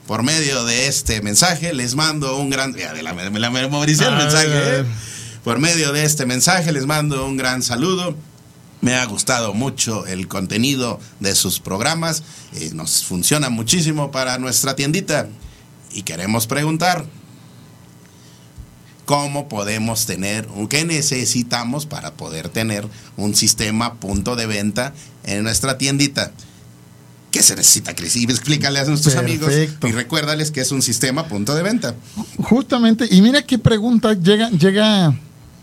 por 0.06 0.22
medio 0.22 0.64
de 0.64 0.86
este 0.86 1.22
mensaje 1.22 1.72
les 1.72 1.94
mando 1.94 2.36
un 2.36 2.50
gran... 2.50 2.74
Ya, 2.74 2.92
me 2.92 3.40
la 3.40 3.50
memoricé 3.50 4.06
el 4.06 4.16
mensaje. 4.16 4.80
¿eh? 4.80 4.84
Por 5.46 5.60
medio 5.60 5.92
de 5.92 6.02
este 6.02 6.26
mensaje 6.26 6.72
les 6.72 6.86
mando 6.86 7.24
un 7.24 7.36
gran 7.36 7.62
saludo. 7.62 8.16
Me 8.80 8.96
ha 8.96 9.04
gustado 9.04 9.54
mucho 9.54 10.04
el 10.04 10.26
contenido 10.26 10.98
de 11.20 11.36
sus 11.36 11.60
programas. 11.60 12.24
Eh, 12.54 12.72
nos 12.74 13.04
funciona 13.04 13.48
muchísimo 13.48 14.10
para 14.10 14.38
nuestra 14.38 14.74
tiendita. 14.74 15.28
Y 15.92 16.02
queremos 16.02 16.48
preguntar, 16.48 17.06
cómo 19.04 19.48
podemos 19.48 20.04
tener, 20.04 20.48
qué 20.68 20.84
necesitamos 20.84 21.86
para 21.86 22.14
poder 22.14 22.48
tener 22.48 22.88
un 23.16 23.36
sistema 23.36 24.00
punto 24.00 24.34
de 24.34 24.46
venta 24.46 24.94
en 25.22 25.44
nuestra 25.44 25.78
tiendita. 25.78 26.32
¿Qué 27.30 27.44
se 27.44 27.54
necesita, 27.54 27.94
Cris? 27.94 28.16
Y 28.16 28.24
explícale 28.24 28.80
a 28.80 28.84
nuestros 28.84 29.14
amigos 29.14 29.52
y 29.54 29.92
recuérdales 29.92 30.50
que 30.50 30.60
es 30.60 30.72
un 30.72 30.82
sistema 30.82 31.28
punto 31.28 31.54
de 31.54 31.62
venta. 31.62 31.94
Justamente, 32.38 33.06
y 33.08 33.22
mira 33.22 33.42
qué 33.42 33.58
pregunta 33.58 34.12
llega, 34.14 34.50
llega, 34.50 35.16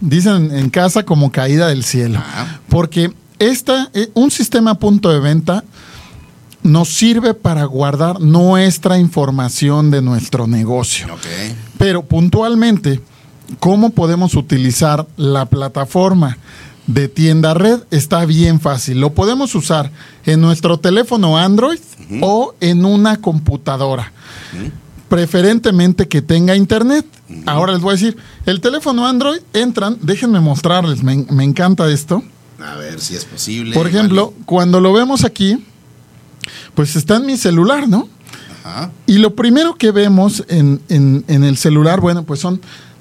dicen 0.03 0.55
en 0.55 0.69
casa 0.69 1.03
como 1.03 1.31
caída 1.31 1.67
del 1.67 1.83
cielo. 1.83 2.19
Ah. 2.21 2.59
Porque 2.69 3.13
esta, 3.39 3.89
eh, 3.93 4.09
un 4.13 4.31
sistema 4.31 4.75
punto 4.75 5.09
de 5.11 5.19
venta 5.19 5.63
nos 6.61 6.89
sirve 6.89 7.33
para 7.33 7.65
guardar 7.65 8.21
nuestra 8.21 8.97
información 8.97 9.91
de 9.91 10.01
nuestro 10.01 10.47
negocio. 10.47 11.07
Pero 11.77 12.03
puntualmente, 12.03 13.01
¿Cómo 13.59 13.91
podemos 13.91 14.35
utilizar 14.35 15.05
la 15.17 15.45
plataforma 15.45 16.37
de 16.87 17.07
tienda 17.07 17.53
red? 17.53 17.81
Está 17.91 18.25
bien 18.25 18.59
fácil. 18.59 18.99
Lo 18.99 19.13
podemos 19.13 19.53
usar 19.55 19.91
en 20.25 20.41
nuestro 20.41 20.79
teléfono 20.79 21.37
Android 21.37 21.79
o 22.21 22.55
en 22.59 22.85
una 22.85 23.17
computadora. 23.17 24.11
Preferentemente 25.13 26.07
que 26.07 26.23
tenga 26.23 26.55
internet. 26.55 27.05
Ahora 27.45 27.73
les 27.73 27.81
voy 27.83 27.91
a 27.91 27.93
decir, 27.93 28.17
el 28.47 28.61
teléfono 28.61 29.05
Android 29.05 29.41
entran, 29.53 29.95
déjenme 30.01 30.39
mostrarles, 30.39 31.03
me, 31.03 31.43
encanta 31.43 31.87
esto. 31.91 32.23
A 32.59 32.77
ver 32.77 32.99
si 32.99 33.15
es 33.15 33.23
posible. 33.23 33.75
Por 33.75 33.85
ejemplo, 33.85 34.33
cuando 34.45 34.79
lo 34.81 34.91
vemos 34.91 35.23
aquí, 35.23 35.63
pues 36.73 36.95
está 36.95 37.17
en 37.17 37.27
mi 37.27 37.37
celular, 37.37 37.87
¿no? 37.87 38.09
Y 39.05 39.19
lo 39.19 39.35
primero 39.35 39.75
que 39.75 39.91
vemos 39.91 40.45
en, 40.47 40.81
en 40.89 41.43
el 41.43 41.57
celular, 41.57 42.01
bueno, 42.01 42.23
pues 42.23 42.39
son 42.39 42.59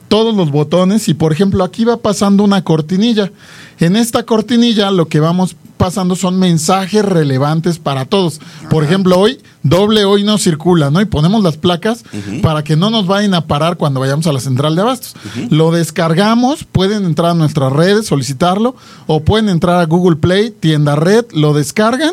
todos 0.09 0.35
los 0.35 0.51
botones 0.51 1.09
y 1.09 1.15
por 1.15 1.33
ejemplo 1.33 1.65
aquí 1.65 1.87
va 1.87 1.97
pasando 1.97 2.45
una 2.45 2.63
cortinilla. 2.63 3.33
En 3.81 3.97
esta 3.97 4.25
cortinilla 4.25 4.91
lo 4.91 5.09
que 5.09 5.19
vamos 5.19 5.57
pasando 5.83 6.15
son 6.15 6.39
mensajes 6.39 7.05
relevantes 7.05 7.81
para 7.81 8.05
todos. 8.05 8.41
Por 8.71 8.85
ejemplo, 8.85 9.19
hoy 9.19 9.41
doble 9.65 10.05
hoy 10.05 10.23
no 10.23 10.39
circula, 10.39 10.93
¿no? 10.93 11.01
Y 11.01 11.07
ponemos 11.07 11.43
las 11.43 11.57
placas 11.57 12.05
para 12.41 12.63
que 12.63 12.77
no 12.77 12.89
nos 12.89 13.09
vayan 13.09 13.35
a 13.35 13.49
parar 13.49 13.77
cuando 13.79 13.99
vayamos 13.99 14.29
a 14.29 14.33
la 14.33 14.39
central 14.39 14.77
de 14.77 14.83
abastos. 14.83 15.17
Lo 15.51 15.73
descargamos, 15.73 16.63
pueden 16.63 17.05
entrar 17.05 17.33
a 17.33 17.35
nuestras 17.35 17.73
redes, 17.73 18.07
solicitarlo, 18.07 18.77
o 19.09 19.25
pueden 19.25 19.49
entrar 19.49 19.81
a 19.81 19.87
Google 19.87 20.15
Play, 20.15 20.53
tienda 20.53 20.95
red, 20.95 21.25
lo 21.33 21.53
descargan 21.53 22.13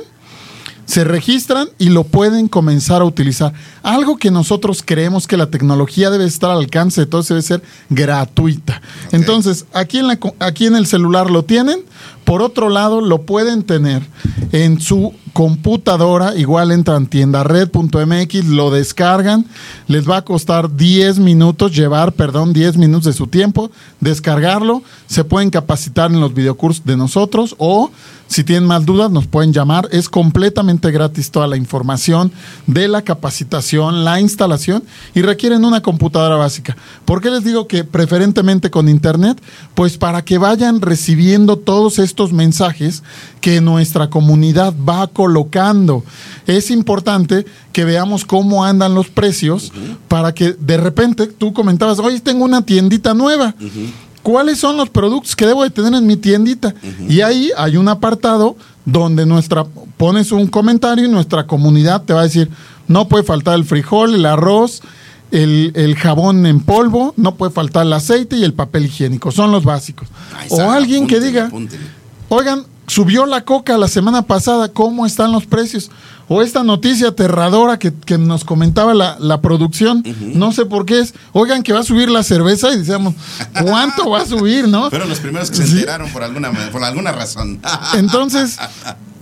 se 0.89 1.03
registran 1.03 1.69
y 1.77 1.89
lo 1.89 2.03
pueden 2.03 2.47
comenzar 2.47 3.03
a 3.03 3.05
utilizar. 3.05 3.53
Algo 3.83 4.17
que 4.17 4.31
nosotros 4.31 4.81
creemos 4.83 5.27
que 5.27 5.37
la 5.37 5.51
tecnología 5.51 6.09
debe 6.09 6.25
estar 6.25 6.49
al 6.49 6.57
alcance 6.57 7.01
de 7.01 7.05
todos 7.05 7.27
debe 7.27 7.43
ser 7.43 7.61
gratuita. 7.91 8.81
Entonces, 9.11 9.67
aquí 9.71 9.99
en, 9.99 10.07
la, 10.07 10.17
aquí 10.39 10.65
en 10.65 10.75
el 10.75 10.87
celular 10.87 11.29
lo 11.29 11.43
tienen, 11.43 11.81
por 12.23 12.41
otro 12.41 12.69
lado, 12.69 13.01
lo 13.01 13.21
pueden 13.21 13.61
tener 13.61 14.01
en 14.51 14.81
su 14.81 15.13
computadora, 15.33 16.35
igual 16.35 16.71
entran 16.71 17.05
tiendared.mx, 17.05 18.45
lo 18.45 18.71
descargan, 18.71 19.45
les 19.87 20.09
va 20.09 20.17
a 20.17 20.21
costar 20.23 20.75
10 20.75 21.19
minutos 21.19 21.75
llevar, 21.75 22.13
perdón, 22.13 22.51
10 22.51 22.77
minutos 22.77 23.05
de 23.05 23.13
su 23.13 23.27
tiempo, 23.27 23.69
descargarlo, 23.99 24.81
se 25.05 25.23
pueden 25.23 25.51
capacitar 25.51 26.11
en 26.11 26.19
los 26.19 26.33
videocursos 26.33 26.83
de 26.83 26.97
nosotros 26.97 27.55
o 27.59 27.91
si 28.29 28.43
tienen 28.43 28.65
más 28.65 28.85
dudas 28.85 29.09
nos 29.09 29.25
pueden 29.25 29.51
llamar, 29.51 29.89
es 29.91 30.07
completamente 30.07 30.91
gratis 30.91 31.31
toda 31.31 31.47
la 31.47 31.57
información 31.57 32.31
de 32.67 32.87
la 32.87 33.01
capacitación, 33.01 34.05
la 34.05 34.21
instalación 34.21 34.83
y 35.15 35.23
requieren 35.23 35.65
una 35.65 35.81
computadora 35.81 36.35
básica. 36.35 36.77
¿Por 37.05 37.21
qué 37.21 37.31
les 37.31 37.43
digo 37.43 37.67
que 37.67 37.83
preferentemente 37.83 38.69
con 38.69 38.87
internet? 38.87 39.41
Pues 39.73 39.97
para 39.97 40.23
que 40.23 40.37
vayan 40.37 40.79
recibiendo 40.79 41.57
todos 41.57 41.97
estos 41.97 42.31
mensajes 42.31 43.01
que 43.41 43.61
nuestra 43.61 44.11
comunidad 44.11 44.75
va 44.87 45.07
colocando. 45.07 46.03
Es 46.45 46.69
importante 46.69 47.47
que 47.73 47.83
veamos 47.83 48.25
cómo 48.25 48.63
andan 48.63 48.93
los 48.93 49.09
precios 49.09 49.71
para 50.07 50.35
que 50.35 50.53
de 50.53 50.77
repente 50.77 51.25
tú 51.25 51.51
comentabas, 51.51 51.97
hoy 51.97 52.19
tengo 52.19 52.45
una 52.45 52.63
tiendita 52.63 53.15
nueva. 53.15 53.55
¿Cuáles 54.29 54.59
son 54.59 54.77
los 54.77 54.91
productos 54.91 55.35
que 55.35 55.47
debo 55.47 55.63
de 55.63 55.71
tener 55.71 55.91
en 55.91 56.05
mi 56.05 56.15
tiendita? 56.15 56.75
Y 57.07 57.21
ahí 57.21 57.49
hay 57.57 57.77
un 57.77 57.87
apartado 57.87 58.55
donde 58.85 59.25
nuestra 59.25 59.63
pones 59.97 60.31
un 60.31 60.45
comentario 60.45 61.05
y 61.05 61.07
nuestra 61.09 61.47
comunidad 61.47 62.03
te 62.03 62.13
va 62.13 62.19
a 62.19 62.23
decir, 62.25 62.47
no 62.87 63.07
puede 63.07 63.23
faltar 63.23 63.55
el 63.55 63.65
frijol, 63.65 64.13
el 64.13 64.27
arroz, 64.27 64.83
el, 65.31 65.95
jabón 65.97 66.45
en 66.45 66.59
polvo, 66.59 67.15
no 67.17 67.33
puede 67.37 67.51
faltar 67.51 67.87
el 67.87 67.93
aceite 67.93 68.35
y 68.35 68.43
el 68.43 68.53
papel 68.53 68.85
higiénico. 68.85 69.31
Son 69.31 69.51
los 69.51 69.63
básicos. 69.63 70.07
o 70.51 70.61
alguien 70.69 71.07
que 71.07 71.19
diga, 71.19 71.49
Oigan, 72.27 72.65
subió 72.85 73.25
la 73.25 73.43
coca 73.45 73.79
la 73.79 73.87
semana 73.87 74.21
pasada, 74.21 74.69
¿cómo 74.69 75.07
están 75.07 75.31
los 75.31 75.47
precios? 75.47 75.89
O 76.29 76.43
esta 76.43 76.63
noticia 76.63 77.09
aterradora 77.09 77.79
que, 77.79 77.91
nos 78.17 78.45
comentaba 78.45 78.93
la, 78.93 79.41
producción, 79.41 80.03
no 80.35 80.51
sé 80.51 80.65
por 80.65 80.85
qué 80.85 80.99
es, 80.99 81.13
oigan 81.33 81.63
que 81.63 81.73
va 81.73 81.79
a 81.79 81.83
subir 81.83 82.09
la 82.09 82.23
cerveza 82.23 82.71
y 82.71 82.77
decíamos, 82.77 83.15
¿cuánto 83.61 84.11
va 84.11 84.21
a 84.21 84.25
subir, 84.25 84.67
no? 84.67 84.89
Fueron 84.89 85.09
los 85.09 85.19
primeros 85.19 85.49
que 85.49 85.57
se 85.57 85.63
enteraron 85.63 86.09
por 86.11 86.23
alguna, 86.23 86.51
por 86.71 86.83
alguna 86.83 87.11
razón. 87.11 87.59
Entonces, 87.95 88.57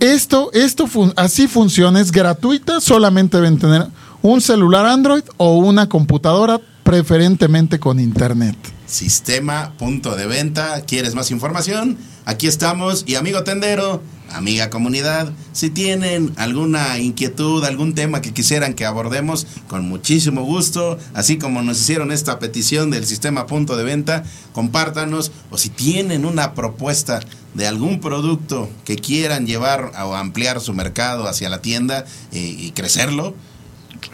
esto, 0.00 0.50
esto 0.52 0.86
así 1.16 1.48
funciona, 1.48 1.98
es 1.98 2.12
gratuita, 2.12 2.80
solamente 2.80 3.38
deben 3.38 3.58
tener 3.58 3.86
un 4.20 4.40
celular 4.40 4.84
Android 4.86 5.22
o 5.38 5.56
una 5.56 5.88
computadora, 5.88 6.60
preferentemente 6.82 7.78
con 7.78 8.00
internet. 8.00 8.56
Sistema 8.86 9.72
punto 9.78 10.16
de 10.16 10.26
venta. 10.26 10.80
¿Quieres 10.86 11.14
más 11.14 11.30
información? 11.30 11.98
Aquí 12.24 12.46
estamos. 12.46 13.04
Y 13.06 13.16
amigo 13.16 13.44
tendero, 13.44 14.02
amiga 14.30 14.70
comunidad, 14.70 15.32
si 15.52 15.70
tienen 15.70 16.32
alguna 16.36 16.98
inquietud, 16.98 17.64
algún 17.64 17.94
tema 17.94 18.20
que 18.20 18.32
quisieran 18.32 18.74
que 18.74 18.84
abordemos, 18.84 19.46
con 19.66 19.88
muchísimo 19.88 20.42
gusto, 20.42 20.98
así 21.14 21.38
como 21.38 21.62
nos 21.62 21.80
hicieron 21.80 22.12
esta 22.12 22.38
petición 22.38 22.90
del 22.90 23.06
sistema 23.06 23.46
punto 23.46 23.76
de 23.76 23.84
venta, 23.84 24.24
compártanos. 24.52 25.32
O 25.50 25.58
si 25.58 25.68
tienen 25.68 26.24
una 26.24 26.54
propuesta 26.54 27.20
de 27.54 27.66
algún 27.66 28.00
producto 28.00 28.68
que 28.84 28.96
quieran 28.96 29.46
llevar 29.46 29.92
o 30.04 30.14
ampliar 30.14 30.60
su 30.60 30.74
mercado 30.74 31.26
hacia 31.26 31.48
la 31.48 31.62
tienda 31.62 32.04
eh, 32.32 32.56
y 32.58 32.70
crecerlo, 32.72 33.34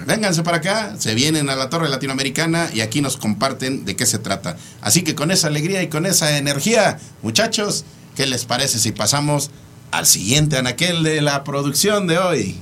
Vénganse 0.06 0.42
para 0.42 0.58
acá, 0.58 0.96
se 0.98 1.14
vienen 1.14 1.50
a 1.50 1.56
la 1.56 1.68
Torre 1.68 1.88
Latinoamericana 1.88 2.70
y 2.72 2.80
aquí 2.80 3.00
nos 3.00 3.16
comparten 3.16 3.84
de 3.84 3.96
qué 3.96 4.06
se 4.06 4.18
trata. 4.18 4.56
Así 4.80 5.02
que 5.02 5.14
con 5.14 5.30
esa 5.30 5.48
alegría 5.48 5.82
y 5.82 5.88
con 5.88 6.06
esa 6.06 6.36
energía, 6.38 6.98
muchachos, 7.22 7.84
¿qué 8.16 8.26
les 8.26 8.44
parece 8.44 8.78
si 8.78 8.92
pasamos 8.92 9.50
al 9.94 10.06
siguiente 10.06 10.56
anaquel 10.56 11.04
de 11.04 11.20
la 11.20 11.44
producción 11.44 12.08
de 12.08 12.18
hoy? 12.18 12.56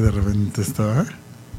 De 0.00 0.10
repente 0.10 0.62
estaba... 0.62 1.06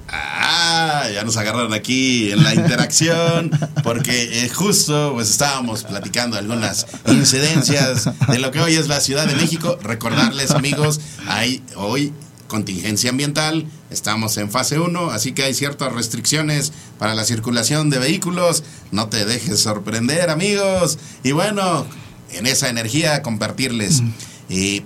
Ah, 0.10 1.08
ya 1.14 1.24
nos 1.24 1.38
agarraron 1.38 1.74
aquí 1.74 2.32
en 2.32 2.44
la 2.44 2.54
interacción, 2.54 3.50
porque 3.84 4.44
eh, 4.44 4.50
justo 4.50 5.12
pues 5.14 5.30
estábamos 5.30 5.84
platicando 5.84 6.38
algunas 6.38 6.86
incidencias 7.08 8.10
de 8.28 8.40
lo 8.40 8.52
que 8.52 8.60
hoy 8.60 8.76
es 8.76 8.88
la 8.88 9.00
Ciudad 9.00 9.26
de 9.26 9.36
México. 9.36 9.78
Recordarles, 9.82 10.52
amigos, 10.52 11.00
hay 11.28 11.64
hoy 11.76 12.14
contingencia 12.48 13.10
ambiental, 13.10 13.68
estamos 13.90 14.38
en 14.38 14.52
fase 14.52 14.80
1, 14.80 15.12
así 15.12 15.32
que 15.32 15.44
hay 15.44 15.54
ciertas 15.54 15.94
restricciones 15.94 16.74
para 17.00 17.16
la 17.16 17.24
circulación 17.24 17.90
de 17.90 18.00
vehículos. 18.00 18.64
No 18.92 19.08
te 19.08 19.26
dejes 19.26 19.62
sorprender, 19.62 20.30
amigos. 20.30 21.00
Y 21.24 21.32
bueno, 21.32 21.86
en 22.32 22.46
esa 22.48 22.70
energía 22.70 23.22
compartirles. 23.22 24.04
Y 24.50 24.84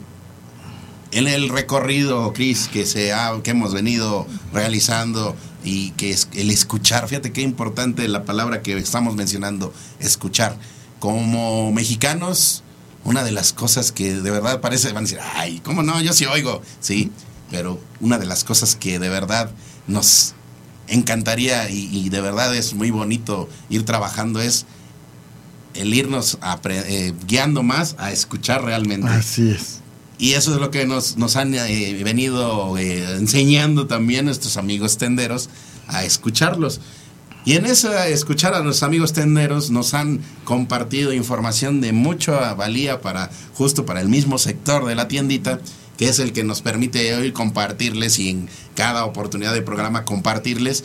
en 1.11 1.27
el 1.27 1.49
recorrido, 1.49 2.33
Cris, 2.33 2.67
que, 2.71 2.85
se 2.85 3.13
ha, 3.13 3.33
que 3.43 3.51
hemos 3.51 3.73
venido 3.73 4.27
realizando 4.53 5.35
y 5.63 5.91
que 5.91 6.11
es 6.11 6.29
el 6.33 6.51
escuchar, 6.51 7.07
fíjate 7.07 7.31
qué 7.31 7.41
importante 7.41 8.07
la 8.07 8.23
palabra 8.23 8.61
que 8.61 8.77
estamos 8.77 9.15
mencionando, 9.15 9.73
escuchar. 9.99 10.57
Como 10.99 11.71
mexicanos, 11.71 12.63
una 13.05 13.23
de 13.23 13.31
las 13.31 13.53
cosas 13.53 13.91
que 13.91 14.15
de 14.15 14.31
verdad 14.31 14.61
parece, 14.61 14.89
van 14.89 14.97
a 14.97 15.01
decir, 15.01 15.19
ay, 15.35 15.61
¿cómo 15.63 15.81
no? 15.81 15.99
Yo 16.01 16.13
sí 16.13 16.25
oigo, 16.25 16.61
sí, 16.79 17.11
pero 17.49 17.79
una 17.99 18.17
de 18.17 18.25
las 18.25 18.43
cosas 18.43 18.75
que 18.75 18.99
de 18.99 19.09
verdad 19.09 19.51
nos 19.87 20.35
encantaría 20.87 21.69
y, 21.69 22.09
de 22.09 22.21
verdad 22.21 22.55
es 22.55 22.73
muy 22.73 22.91
bonito 22.91 23.47
ir 23.69 23.85
trabajando 23.85 24.41
es 24.41 24.65
el 25.75 25.93
irnos 25.93 26.39
eh, 26.65 27.13
guiando 27.27 27.63
más 27.63 27.95
a 27.99 28.11
escuchar 28.11 28.63
realmente. 28.63 29.07
Así 29.07 29.51
es. 29.51 29.78
Y 30.19 30.33
eso 30.33 30.53
es 30.53 30.59
lo 30.59 30.69
que 30.69 30.85
nos, 30.85 31.15
nos 31.15 31.37
han 31.37 31.55
eh, 31.55 32.01
venido 32.03 32.77
eh, 32.77 33.15
enseñando 33.15 33.87
también 33.87 34.25
nuestros 34.25 34.57
amigos 34.57 34.97
tenderos 34.97 35.49
a 35.87 36.03
escucharlos. 36.03 36.81
Y 37.45 37.53
en 37.53 37.65
esa 37.65 38.07
escuchar 38.09 38.53
a 38.53 38.59
los 38.59 38.83
amigos 38.83 39.13
tenderos 39.13 39.71
nos 39.71 39.93
han 39.93 40.19
compartido 40.43 41.13
información 41.13 41.79
de 41.79 41.93
mucha 41.93 42.53
valía 42.53 42.99
para 42.99 43.31
justo 43.53 43.85
para 43.85 44.01
el 44.01 44.09
mismo 44.09 44.37
sector 44.37 44.85
de 44.85 44.95
la 44.95 45.07
tiendita, 45.07 45.61
que 45.97 46.09
es 46.09 46.19
el 46.19 46.33
que 46.33 46.43
nos 46.43 46.61
permite 46.61 47.15
hoy 47.15 47.31
compartirles 47.31 48.19
y 48.19 48.29
en 48.29 48.49
cada 48.75 49.05
oportunidad 49.05 49.53
de 49.53 49.61
programa 49.61 50.03
compartirles 50.03 50.83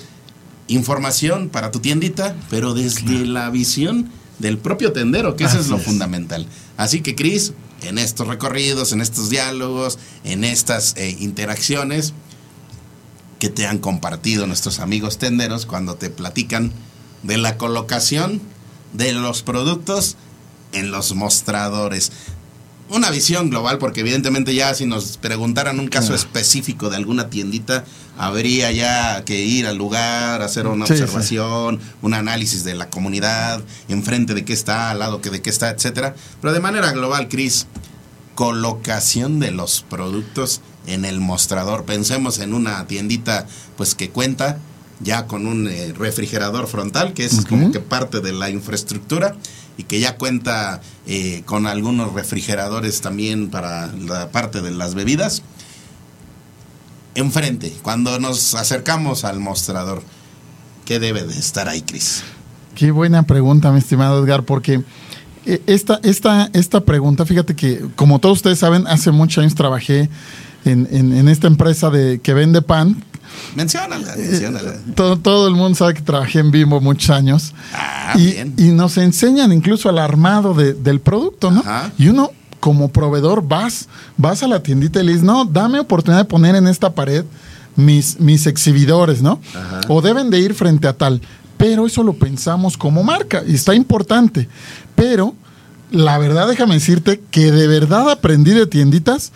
información 0.68 1.48
para 1.48 1.72
tu 1.72 1.80
tiendita, 1.80 2.36
pero 2.50 2.72
desde 2.72 3.26
la 3.26 3.50
visión 3.50 4.10
del 4.38 4.58
propio 4.58 4.92
tendero, 4.92 5.36
que 5.36 5.44
eso 5.44 5.58
es 5.58 5.68
lo 5.68 5.78
es. 5.78 5.84
fundamental. 5.84 6.46
Así 6.76 7.00
que, 7.00 7.14
Cris, 7.14 7.52
en 7.88 7.98
estos 7.98 8.26
recorridos, 8.26 8.92
en 8.92 9.00
estos 9.00 9.30
diálogos, 9.30 9.98
en 10.24 10.44
estas 10.44 10.94
eh, 10.96 11.16
interacciones 11.20 12.12
que 13.38 13.48
te 13.48 13.66
han 13.66 13.78
compartido 13.78 14.46
nuestros 14.46 14.80
amigos 14.80 15.18
tenderos 15.18 15.66
cuando 15.66 15.96
te 15.96 16.10
platican 16.10 16.72
de 17.22 17.36
la 17.38 17.56
colocación 17.56 18.40
de 18.92 19.12
los 19.12 19.42
productos 19.42 20.16
en 20.72 20.90
los 20.90 21.14
mostradores. 21.14 22.12
Una 22.90 23.10
visión 23.10 23.48
global, 23.50 23.78
porque 23.78 24.00
evidentemente 24.00 24.54
ya 24.54 24.74
si 24.74 24.84
nos 24.84 25.16
preguntaran 25.16 25.80
un 25.80 25.88
caso 25.88 26.14
específico 26.14 26.90
de 26.90 26.96
alguna 26.96 27.30
tiendita, 27.30 27.84
habría 28.18 28.70
ya 28.72 29.24
que 29.24 29.40
ir 29.42 29.66
al 29.66 29.76
lugar, 29.76 30.42
hacer 30.42 30.66
una 30.66 30.86
Sí, 30.86 30.96
sí. 30.96 31.02
observación, 31.02 31.80
un 32.02 32.14
análisis 32.14 32.62
de 32.62 32.74
la 32.74 32.90
comunidad, 32.90 33.62
enfrente 33.88 34.34
de 34.34 34.44
qué 34.44 34.52
está, 34.52 34.90
al 34.90 34.98
lado 34.98 35.20
que 35.22 35.30
de 35.30 35.40
qué 35.40 35.48
está, 35.50 35.70
etcétera. 35.70 36.14
Pero 36.42 36.52
de 36.52 36.60
manera 36.60 36.92
global, 36.92 37.28
Cris, 37.28 37.66
colocación 38.34 39.40
de 39.40 39.50
los 39.50 39.82
productos 39.88 40.60
en 40.86 41.04
el 41.06 41.20
mostrador. 41.20 41.84
Pensemos 41.84 42.38
en 42.38 42.52
una 42.52 42.86
tiendita 42.86 43.46
pues 43.76 43.94
que 43.94 44.10
cuenta 44.10 44.58
ya 45.00 45.26
con 45.26 45.46
un 45.46 45.68
eh, 45.68 45.92
refrigerador 45.96 46.66
frontal, 46.66 47.14
que 47.14 47.24
es 47.24 47.44
como 47.46 47.72
que 47.72 47.80
parte 47.80 48.20
de 48.20 48.32
la 48.32 48.50
infraestructura 48.50 49.36
y 49.76 49.84
que 49.84 50.00
ya 50.00 50.16
cuenta 50.16 50.80
eh, 51.06 51.42
con 51.46 51.66
algunos 51.66 52.12
refrigeradores 52.12 53.00
también 53.00 53.50
para 53.50 53.88
la 53.88 54.28
parte 54.30 54.60
de 54.62 54.70
las 54.70 54.94
bebidas. 54.94 55.42
Enfrente, 57.16 57.72
cuando 57.82 58.18
nos 58.18 58.54
acercamos 58.54 59.24
al 59.24 59.38
mostrador, 59.38 60.02
¿qué 60.84 60.98
debe 60.98 61.22
de 61.24 61.38
estar 61.38 61.68
ahí, 61.68 61.82
Cris? 61.82 62.24
Qué 62.74 62.90
buena 62.90 63.22
pregunta, 63.22 63.70
mi 63.70 63.78
estimado 63.78 64.22
Edgar, 64.22 64.42
porque 64.44 64.82
eh, 65.46 65.62
esta, 65.66 66.00
esta, 66.02 66.50
esta 66.54 66.80
pregunta, 66.80 67.24
fíjate 67.24 67.54
que, 67.54 67.84
como 67.94 68.18
todos 68.18 68.38
ustedes 68.38 68.58
saben, 68.58 68.86
hace 68.88 69.12
muchos 69.12 69.42
años 69.42 69.54
trabajé 69.54 70.08
en, 70.64 70.88
en- 70.90 71.12
en 71.12 71.28
esta 71.28 71.46
empresa 71.46 71.88
de, 71.90 72.18
que 72.20 72.34
vende 72.34 72.62
pan. 72.62 73.04
Menciónala, 73.56 74.14
menciónala. 74.16 74.74
Todo, 74.94 75.18
todo 75.18 75.48
el 75.48 75.54
mundo 75.54 75.76
sabe 75.76 75.94
que 75.94 76.02
trabajé 76.02 76.40
en 76.40 76.50
Bimbo 76.50 76.80
muchos 76.80 77.10
años. 77.10 77.52
Ah, 77.72 78.14
y, 78.16 78.32
bien. 78.32 78.54
y 78.56 78.62
nos 78.72 78.96
enseñan 78.98 79.52
incluso 79.52 79.88
al 79.88 79.98
armado 79.98 80.54
de- 80.54 80.74
del 80.74 81.00
producto, 81.00 81.50
¿no? 81.50 81.60
Ajá. 81.60 81.92
Y 81.98 82.08
uno, 82.08 82.30
como 82.60 82.88
proveedor, 82.88 83.46
vas, 83.46 83.88
vas 84.16 84.42
a 84.42 84.48
la 84.48 84.62
tiendita 84.62 85.00
y 85.00 85.04
le 85.04 85.12
dices, 85.12 85.24
no, 85.26 85.44
dame 85.44 85.78
oportunidad 85.80 86.22
de 86.22 86.28
poner 86.28 86.54
en 86.56 86.66
esta 86.66 86.94
pared 86.94 87.24
mis, 87.76 88.18
mis 88.20 88.46
exhibidores, 88.46 89.20
¿no? 89.22 89.40
Ajá. 89.54 89.80
O 89.88 90.00
deben 90.02 90.30
de 90.30 90.38
ir 90.40 90.54
frente 90.54 90.86
a 90.88 90.92
tal. 90.96 91.20
Pero 91.56 91.86
eso 91.86 92.02
lo 92.02 92.14
pensamos 92.14 92.76
como 92.76 93.02
marca 93.04 93.42
y 93.46 93.54
está 93.54 93.74
importante. 93.74 94.48
Pero 94.94 95.34
la 95.90 96.18
verdad, 96.18 96.48
déjame 96.48 96.74
decirte 96.74 97.20
que 97.30 97.52
de 97.52 97.66
verdad 97.68 98.10
aprendí 98.10 98.50
de 98.52 98.66
tienditas 98.66 99.32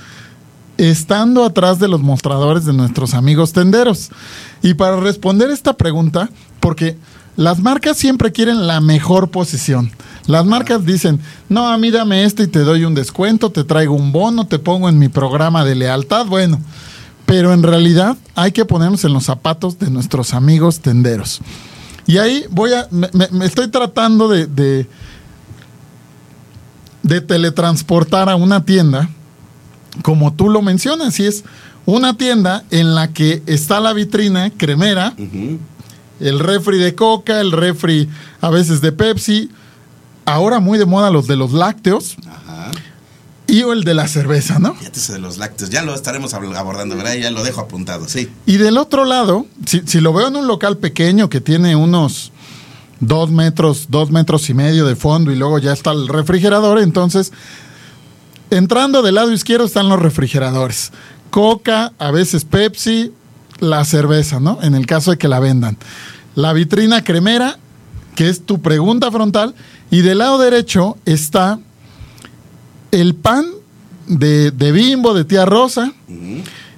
estando 0.79 1.45
atrás 1.45 1.79
de 1.81 1.89
los 1.89 2.01
mostradores 2.01 2.65
de 2.65 2.73
nuestros 2.73 3.13
amigos 3.13 3.53
tenderos. 3.53 4.11
Y 4.63 4.75
para 4.75 4.97
responder 4.97 5.51
esta 5.51 5.75
pregunta, 5.75 6.31
porque 6.61 6.97
las 7.37 7.61
marcas 7.61 7.97
siempre 7.97 8.33
quieren 8.33 8.67
la 8.67 8.81
mejor 8.81 9.31
posición. 9.31 9.91
Las 10.27 10.47
marcas 10.47 10.85
dicen, 10.87 11.21
no, 11.49 11.69
a 11.69 11.79
mí 11.79 11.91
dame 11.91 12.25
esto 12.25 12.43
y 12.43 12.47
te 12.47 12.61
doy 12.61 12.85
un 12.85 12.95
descuento, 12.95 13.51
te 13.51 13.65
traigo 13.65 13.95
un 13.95 14.13
bono, 14.13 14.47
te 14.47 14.59
pongo 14.59 14.89
en 14.89 14.99
mi 14.99 15.09
programa 15.09 15.65
de 15.65 15.75
lealtad. 15.75 16.27
Bueno, 16.27 16.61
pero 17.27 17.53
en 17.53 17.63
realidad 17.63 18.17
hay 18.35 18.53
que 18.53 18.65
ponernos 18.65 19.05
en 19.05 19.13
los 19.13 19.25
zapatos 19.25 19.79
de 19.79 19.91
nuestros 19.91 20.33
amigos 20.33 20.81
tenderos. 20.81 21.41
Y 22.07 22.19
ahí 22.19 22.45
voy 22.51 22.73
a, 22.73 22.89
me, 22.91 23.45
estoy 23.45 23.69
tratando 23.69 24.29
de, 24.29 24.47
de, 24.47 24.87
de 27.03 27.21
teletransportar 27.21 28.29
a 28.29 28.37
una 28.37 28.65
tienda 28.65 29.11
como 30.03 30.33
tú 30.33 30.49
lo 30.49 30.63
mencionas, 30.63 31.19
y 31.21 31.27
es 31.27 31.45
una 31.87 32.17
tienda 32.17 32.65
en 32.71 32.95
la 32.95 33.13
que 33.13 33.43
está 33.47 33.81
la 33.81 33.93
vitrina 33.93 34.51
cremera, 34.51 35.15
el 36.21 36.39
refri 36.39 36.79
de 36.79 36.95
coca, 36.95 37.41
el 37.41 37.53
refri 37.53 38.09
a 38.41 38.51
veces 38.51 38.81
de 38.81 38.93
Pepsi, 38.93 39.51
ahora 40.27 40.61
muy 40.61 40.79
de 40.79 40.87
moda 40.87 41.11
los 41.11 41.27
de 41.27 41.37
los 41.37 41.53
lácteos 41.53 42.17
Ajá. 42.27 42.71
y 43.47 43.63
o 43.63 43.73
el 43.73 43.85
de 43.85 43.95
la 43.95 44.09
cerveza, 44.09 44.59
¿no? 44.59 44.75
Fíjate 44.75 45.13
de 45.13 45.19
los 45.19 45.39
lácteos. 45.39 45.71
Ya 45.71 45.83
lo 45.83 45.95
estaremos 45.95 46.35
abordando, 46.35 46.97
¿verdad? 46.97 47.15
Ya 47.15 47.31
lo 47.31 47.43
dejo 47.45 47.61
apuntado, 47.63 48.09
sí. 48.09 48.29
Y 48.45 48.59
del 48.59 48.77
otro 48.77 49.05
lado, 49.05 49.47
si, 49.65 49.83
si 49.87 50.01
lo 50.01 50.13
veo 50.13 50.29
en 50.29 50.37
un 50.37 50.47
local 50.47 50.77
pequeño 50.77 51.31
que 51.31 51.41
tiene 51.41 51.75
unos 51.77 52.33
dos 53.01 53.31
metros, 53.31 53.87
dos 53.89 54.11
metros 54.11 54.51
y 54.51 54.55
medio 54.55 54.87
de 54.87 54.97
fondo 54.97 55.33
y 55.33 55.37
luego 55.37 55.59
ya 55.59 55.73
está 55.73 55.93
el 55.93 56.09
refrigerador, 56.09 56.79
entonces, 56.81 57.33
entrando 58.51 59.03
del 59.03 59.15
lado 59.17 59.33
izquierdo 59.33 59.67
están 59.67 59.89
los 59.89 60.01
refrigeradores. 60.01 60.93
Coca, 61.31 61.93
a 61.99 62.11
veces 62.11 62.45
Pepsi, 62.45 63.13
la 63.61 63.85
cerveza, 63.85 64.41
¿no? 64.41 64.59
En 64.63 64.75
el 64.75 64.87
caso 64.87 65.11
de 65.11 65.19
que 65.19 65.29
la 65.29 65.41
vendan. 65.41 65.77
La 66.35 66.53
vitrina 66.53 67.03
cremera, 67.05 67.59
que 68.15 68.29
es 68.29 68.45
tu 68.47 68.61
pregunta 68.63 69.11
frontal, 69.11 69.55
y 69.91 70.01
del 70.03 70.19
lado 70.19 70.39
derecho 70.39 70.97
está 71.05 71.59
el 72.91 73.15
pan 73.15 73.45
de, 74.07 74.51
de 74.51 74.73
bimbo, 74.73 75.13
de 75.15 75.25
tía 75.25 75.45
Rosa, 75.45 75.93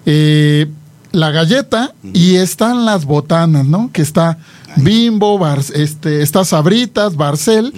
eh, 0.06 0.66
la 1.12 1.30
galleta 1.30 1.92
y 2.12 2.36
están 2.36 2.84
las 2.84 3.04
botanas, 3.04 3.66
¿no? 3.66 3.90
Que 3.92 4.02
está 4.02 4.38
Bimbo, 4.76 5.36
Bar- 5.38 5.58
este, 5.74 6.22
está 6.22 6.44
Sabritas, 6.44 7.16
Barcel. 7.16 7.72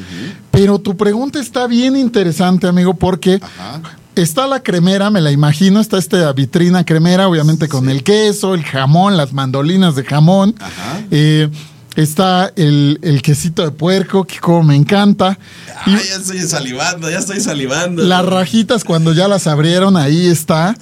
Pero 0.53 0.79
tu 0.79 0.97
pregunta 0.97 1.41
está 1.41 1.67
bien 1.67 1.97
interesante, 1.97 2.69
amigo, 2.69 2.95
porque 2.95 3.41
Ajá. 3.43 3.81
está 4.15 4.47
la 4.47 4.62
cremera, 4.62 5.11
me 5.11 5.21
la 5.21 5.33
imagino, 5.33 5.81
está 5.81 5.99
esta 5.99 6.33
vitrina 6.33 6.85
cremera, 6.85 7.27
obviamente 7.27 7.67
con 7.69 7.88
el 7.88 8.05
queso, 8.05 8.55
el 8.55 8.62
jamón, 8.62 9.17
las 9.17 9.33
mandolinas 9.33 9.97
de 9.97 10.05
jamón. 10.05 10.55
Ajá. 10.61 11.01
Eh, 11.11 11.49
está 11.97 12.53
el, 12.57 12.99
el 13.03 13.21
quesito 13.23 13.62
de 13.65 13.71
puerco, 13.71 14.25
que 14.25 14.38
como 14.41 14.62
me 14.62 14.77
encanta. 14.77 15.38
Y- 15.87 15.91
Ay, 15.95 16.03
ya 16.09 16.17
estoy 16.17 16.41
salivando, 16.43 17.11
ya 17.11 17.19
estoy 17.19 17.41
salivando. 17.41 18.03
las 18.05 18.25
rajitas 18.25 18.85
cuando 18.85 19.12
ya 19.15 19.29
las 19.29 19.47
abrieron, 19.47 19.97
ahí 19.97 20.27
está. 20.27 20.75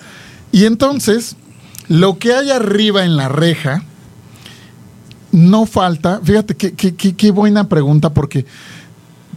Y 0.53 0.65
entonces, 0.67 1.37
lo 1.87 2.19
que 2.19 2.33
hay 2.35 2.51
arriba 2.51 3.05
en 3.05 3.17
la 3.17 3.29
reja, 3.29 3.85
no 5.33 5.65
falta, 5.65 6.21
fíjate 6.25 6.57
qué, 6.57 6.73
qué- 6.73 6.95
qué- 6.97 7.15
qué 7.15 7.31
buena 7.31 7.69
pregunta, 7.69 8.13
porque 8.13 8.47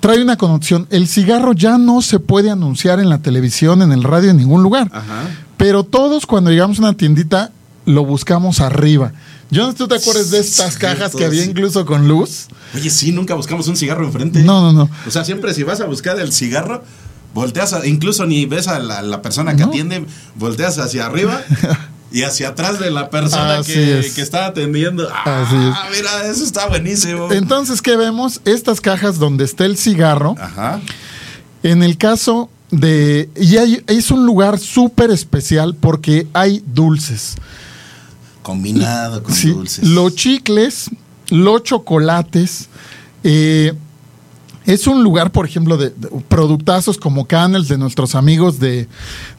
trae 0.04 0.22
una 0.22 0.36
connotación. 0.38 0.86
El 0.90 1.08
cigarro 1.08 1.54
ya 1.54 1.78
no 1.78 2.02
se 2.02 2.20
puede 2.20 2.52
anunciar 2.52 3.00
en 3.00 3.08
la 3.08 3.20
televisión, 3.20 3.82
en 3.82 3.94
el 3.94 4.04
radio, 4.04 4.32
en 4.32 4.38
ningún 4.38 4.62
lugar. 4.62 4.90
Ajá. 4.92 5.30
Pero 5.56 5.86
todos 5.86 6.26
cuando 6.26 6.52
llegamos 6.52 6.78
a 6.80 6.82
una 6.82 6.94
tiendita 6.94 7.52
lo 7.86 8.04
buscamos 8.06 8.60
arriba. 8.60 9.14
Yo 9.50 9.62
no 9.64 9.68
sé 9.68 9.72
si 9.74 9.78
tú 9.78 9.88
te 9.88 9.96
acuerdas 9.96 10.30
de 10.32 10.40
estas 10.40 10.76
cajas 10.78 11.16
que 11.16 11.24
había 11.24 11.44
sí. 11.44 11.50
incluso 11.52 11.86
con 11.86 12.08
luz. 12.10 12.48
Oye, 12.76 12.90
sí, 12.90 13.14
nunca 13.14 13.34
buscamos 13.36 13.66
un 13.70 13.78
cigarro 13.78 14.06
enfrente. 14.06 14.44
No, 14.44 14.62
no, 14.62 14.74
no. 14.74 14.90
O 15.08 15.12
sea, 15.12 15.24
siempre 15.24 15.54
si 15.54 15.64
vas 15.64 15.80
a 15.80 15.86
buscar 15.86 16.20
el 16.20 16.34
cigarro, 16.34 16.84
volteas, 17.34 17.72
a- 17.72 17.86
incluso 17.88 18.26
ni 18.26 18.46
ves 18.46 18.68
a 18.68 18.80
la, 18.80 19.02
la 19.02 19.22
persona 19.22 19.56
que 19.56 19.62
No. 19.64 19.70
atiende, 19.70 20.06
volteas 20.36 20.80
hacia 20.80 21.06
arriba 21.06 21.40
y 22.14 22.24
hacia 22.24 22.50
atrás 22.50 22.80
de 22.80 22.92
la 22.92 23.10
persona 23.10 23.58
Así 23.58 23.74
que, 23.74 24.00
es. 24.00 24.14
que 24.14 24.22
está 24.22 24.46
atendiendo. 24.46 25.10
Así 25.10 25.56
Ah, 25.56 25.88
mira, 25.94 26.28
eso 26.28 26.44
está 26.46 26.68
buenísimo. 26.68 27.30
Entonces, 27.34 27.82
¿qué 27.82 27.98
vemos? 27.98 28.40
Estas 28.46 28.80
cajas 28.80 29.18
donde 29.20 29.44
está 29.44 29.66
el 29.66 29.76
cigarro. 29.78 30.36
Ajá. 30.40 30.80
En 31.64 31.82
el 31.84 31.98
caso 31.98 32.50
de... 32.72 33.30
Y 33.36 33.58
hay- 33.58 33.84
es 33.88 34.12
un 34.12 34.26
lugar 34.26 34.60
súper 34.60 35.10
especial 35.12 35.76
porque 35.76 36.28
hay 36.34 36.64
dulces. 36.68 37.36
Combinado 38.42 39.24
con 39.24 39.34
Sí, 39.34 39.50
dulces. 39.50 39.88
Los 39.88 40.16
chicles, 40.16 40.90
los 41.30 41.64
chocolates. 41.64 42.68
eh, 43.24 43.74
es 44.66 44.88
un 44.88 45.04
lugar, 45.04 45.32
por 45.32 45.46
ejemplo, 45.46 45.78
de, 45.78 45.90
de 45.90 46.10
productazos 46.28 46.98
como 46.98 47.26
Canels 47.26 47.68
de 47.68 47.78
nuestros 47.78 48.16
amigos 48.16 48.60
de, 48.60 48.88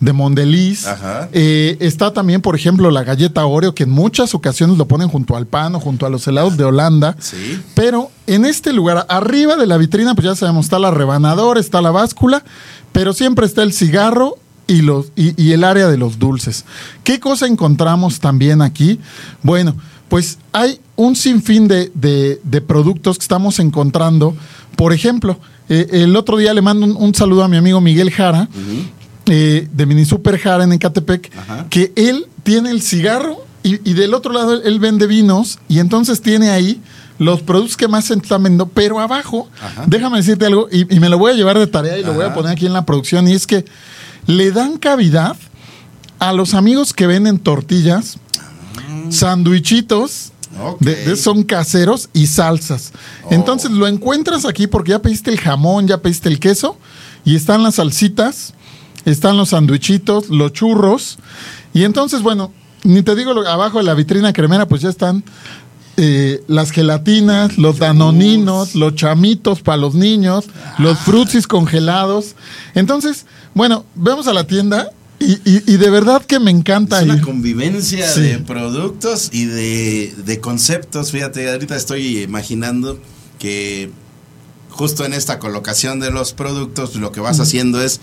de 0.01 0.13
Mondeliz. 0.13 0.87
Eh, 1.33 1.77
está 1.81 2.13
también, 2.13 2.41
por 2.41 2.55
ejemplo, 2.57 2.91
la 2.91 3.05
galleta 3.05 3.45
Oreo, 3.45 3.75
que 3.75 3.85
en 3.85 3.91
muchas 3.91 4.35
ocasiones 4.35 4.77
lo 4.79 4.87
ponen 4.87 5.09
junto 5.09 5.37
al 5.37 5.47
pan 5.47 5.75
o 5.75 5.81
junto 5.81 6.07
a 6.07 6.11
los 6.11 6.27
helados 6.27 6.57
de 6.57 6.65
Holanda. 6.65 7.17
Sí. 7.21 7.61
Pero 7.75 8.11
en 8.27 8.45
este 8.45 8.73
lugar, 8.73 9.07
arriba 9.09 9.57
de 9.57 9.67
la 9.67 9.77
vitrina, 9.77 10.15
pues 10.15 10.27
ya 10.27 10.35
sabemos, 10.35 10.67
está 10.67 10.79
la 10.79 10.91
rebanadora, 10.91 11.61
está 11.61 11.81
la 11.81 11.91
báscula, 11.91 12.45
pero 12.93 13.13
siempre 13.13 13.47
está 13.47 13.63
el 13.63 13.73
cigarro 13.73 14.37
y, 14.67 14.83
los, 14.83 15.07
y, 15.17 15.41
y 15.43 15.53
el 15.53 15.65
área 15.65 15.89
de 15.89 15.99
los 15.99 16.19
dulces. 16.19 16.65
¿Qué 17.03 17.21
cosa 17.21 17.47
encontramos 17.47 18.21
también 18.21 18.63
aquí? 18.63 18.99
Bueno, 19.43 19.77
pues 20.09 20.39
hay 20.53 20.79
un 20.97 21.17
sinfín 21.17 21.67
de, 21.69 21.91
de- 21.95 22.41
de 22.45 22.61
productos 22.61 23.19
que 23.19 23.23
estamos 23.23 23.59
encontrando. 23.59 24.37
Por 24.77 24.93
ejemplo, 24.93 25.39
eh, 25.69 25.89
el 25.93 26.15
otro 26.17 26.37
día 26.37 26.53
le 26.55 26.63
mando 26.63 26.87
un, 26.87 26.97
un 26.97 27.15
saludo 27.15 27.43
a 27.45 27.49
mi 27.49 27.57
amigo 27.57 27.81
Miguel 27.81 28.11
Jara, 28.11 28.49
eh, 29.27 29.69
de 29.73 29.87
Mini 29.87 30.05
Super 30.05 30.39
Jara 30.39 30.65
en 30.65 30.73
Ecatepec, 30.73 31.31
Ajá. 31.37 31.67
que 31.71 31.93
él 31.97 32.27
tiene 32.43 32.71
el 32.71 32.83
cigarro 32.83 33.39
y, 33.63 33.89
y 33.89 33.95
del 33.95 34.13
otro 34.13 34.33
lado 34.33 34.63
él, 34.63 34.79
vende 34.79 35.07
vinos 35.07 35.59
y 35.69 35.79
entonces 35.79 36.21
tiene 36.21 36.51
ahí 36.51 36.81
los 37.19 37.41
productos 37.43 37.77
que 37.77 37.89
más 37.89 38.05
se 38.07 38.15
están 38.15 38.43
vendiendo, 38.43 38.69
pero 38.69 39.01
abajo, 39.01 39.49
Ajá. 39.63 39.85
déjame 39.87 40.19
decirte 40.19 40.45
algo 40.47 40.69
y, 40.71 40.95
y 40.95 41.01
me 41.01 41.09
lo 41.09 41.17
voy 41.17 41.33
a 41.33 41.35
llevar 41.35 41.59
de 41.59 41.67
tarea 41.67 41.97
y 41.99 42.03
lo 42.05 42.13
voy 42.13 42.25
a 42.25 42.35
poner 42.35 42.53
aquí 42.53 42.67
en 42.67 42.73
la 42.75 42.85
producción 42.85 43.27
y 43.29 43.33
es 43.33 43.47
que 43.47 43.65
le 44.27 44.51
dan 44.51 44.77
cavidad 44.77 45.37
a 46.19 46.33
los 46.33 46.53
amigos 46.55 46.93
que 46.93 47.07
venden 47.07 47.39
tortillas, 47.39 48.19
sandwichitos, 49.11 50.31
de, 50.81 50.95
de- 50.95 51.17
son 51.17 51.43
caseros 51.43 52.09
y 52.13 52.27
salsas. 52.29 52.93
Oh. 53.25 53.29
Entonces 53.33 53.71
lo 53.71 53.89
encuentras 53.89 54.45
aquí 54.45 54.67
porque 54.67 54.91
ya 54.93 55.03
pediste 55.03 55.31
el 55.31 55.41
jamón, 55.41 55.89
ya 55.89 55.99
pediste 56.01 56.29
el 56.29 56.39
queso 56.39 56.77
y 57.25 57.35
están 57.35 57.63
las 57.63 57.77
salsitas, 57.77 58.55
están 59.05 59.37
los 59.37 59.49
sandwichitos, 59.51 60.29
los 60.29 60.53
churros. 60.53 61.19
Y 61.73 61.83
entonces, 61.85 62.23
bueno, 62.23 62.53
ni 62.85 63.03
te 63.03 63.15
digo, 63.17 63.33
lo- 63.35 63.49
abajo 63.49 63.79
de 63.79 63.85
la 63.85 63.95
vitrina 63.95 64.33
cremera 64.33 64.67
pues 64.69 64.83
ya 64.83 64.91
están 64.91 65.25
eh, 65.97 66.43
las 66.49 66.71
gelatinas, 66.71 67.57
los 67.59 67.79
danoninos, 67.79 68.75
los 68.75 68.95
chamitos 68.95 69.61
para 69.61 69.77
los 69.77 69.95
niños, 69.95 70.45
los 70.79 70.99
frutsis 70.99 71.47
congelados. 71.47 72.35
Entonces, 72.75 73.27
bueno, 73.55 73.85
vemos 73.95 74.27
a 74.29 74.33
la 74.33 74.45
tienda 74.47 74.91
y, 75.21 75.33
y- 75.45 75.63
y 75.67 75.77
de 75.77 75.91
verdad 75.91 76.23
que 76.25 76.39
me 76.41 76.51
encanta 76.51 76.99
Es 76.99 77.05
una 77.05 77.21
convivencia 77.21 78.09
Sí. 78.09 78.21
de 78.23 78.39
productos 78.39 79.31
y 79.33 79.45
de, 79.47 80.15
de 80.25 80.41
conceptos. 80.41 81.11
Fíjate, 81.13 81.51
ahorita 81.51 81.77
estoy 81.77 82.19
imaginando 82.23 82.99
que 83.39 83.91
justo 84.71 85.05
en 85.05 85.13
esta 85.15 85.39
colocación 85.39 86.01
de 86.01 86.11
los 86.11 86.33
productos 86.33 86.97
lo 86.97 87.13
que 87.13 87.21
vas 87.21 87.39
haciendo 87.41 87.81
es, 87.81 88.01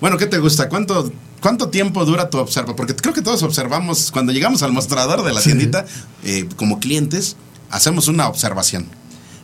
bueno, 0.00 0.16
¿qué 0.18 0.26
te 0.26 0.38
gusta? 0.38 0.68
¿Cuánto, 0.68 1.10
cuánto 1.40 1.68
tiempo 1.70 2.04
dura 2.04 2.28
tu 2.30 2.38
observa? 2.38 2.76
Porque 2.76 2.94
creo 2.94 3.14
que 3.14 3.22
todos 3.22 3.42
observamos, 3.42 4.10
cuando 4.10 4.32
llegamos 4.32 4.62
al 4.62 4.72
mostrador 4.72 5.24
de 5.24 5.32
la 5.32 5.40
Sí. 5.40 5.46
tiendita, 5.50 5.86
eh, 6.24 6.46
como 6.56 6.78
clientes, 6.78 7.36
hacemos 7.70 8.06
una 8.08 8.28
observación. 8.28 8.86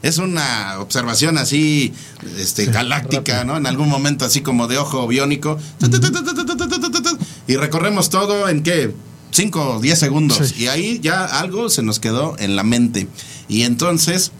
Es 0.07 0.19
una 0.19 0.79
observación 0.79 1.37
así, 1.37 1.93
este, 2.39 2.67
galáctica, 2.67 3.43
¿no? 3.43 3.57
En 3.57 3.67
algún 3.67 3.89
momento 3.89 4.25
así 4.25 4.41
como 4.41 4.69
de 4.69 4.79
ojo 4.79 5.07
biónico. 5.09 5.59
Y 7.49 7.57
recorremos 7.57 8.09
todo 8.09 8.49
en 8.49 8.63
qué? 8.63 8.95
5 9.33 9.77
o 9.77 9.81
10 9.81 9.99
segundos. 9.99 10.39
Sí. 10.49 10.63
Y 10.63 10.67
ahí 10.69 11.01
ya 11.03 11.25
algo 11.25 11.69
se 11.71 11.83
nos 11.83 11.99
quedó 11.99 12.37
en 12.39 12.55
la 12.55 12.63
mente. 12.63 13.09
Y 13.49 13.63
entonces, 13.63 14.31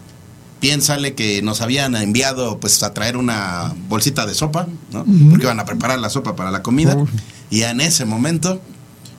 piénsale 0.61 1.15
que 1.15 1.41
nos 1.41 1.59
habían 1.59 1.95
enviado 1.95 2.59
pues 2.59 2.81
a 2.83 2.93
traer 2.93 3.17
una 3.17 3.75
bolsita 3.89 4.25
de 4.25 4.35
sopa, 4.35 4.67
¿no? 4.93 5.05
Porque 5.29 5.45
iban 5.45 5.59
a 5.59 5.65
preparar 5.65 5.99
la 5.99 6.09
sopa 6.09 6.37
para 6.37 6.49
la 6.49 6.63
comida. 6.63 6.95
Y 7.49 7.63
en 7.63 7.81
ese 7.81 8.05
momento 8.05 8.61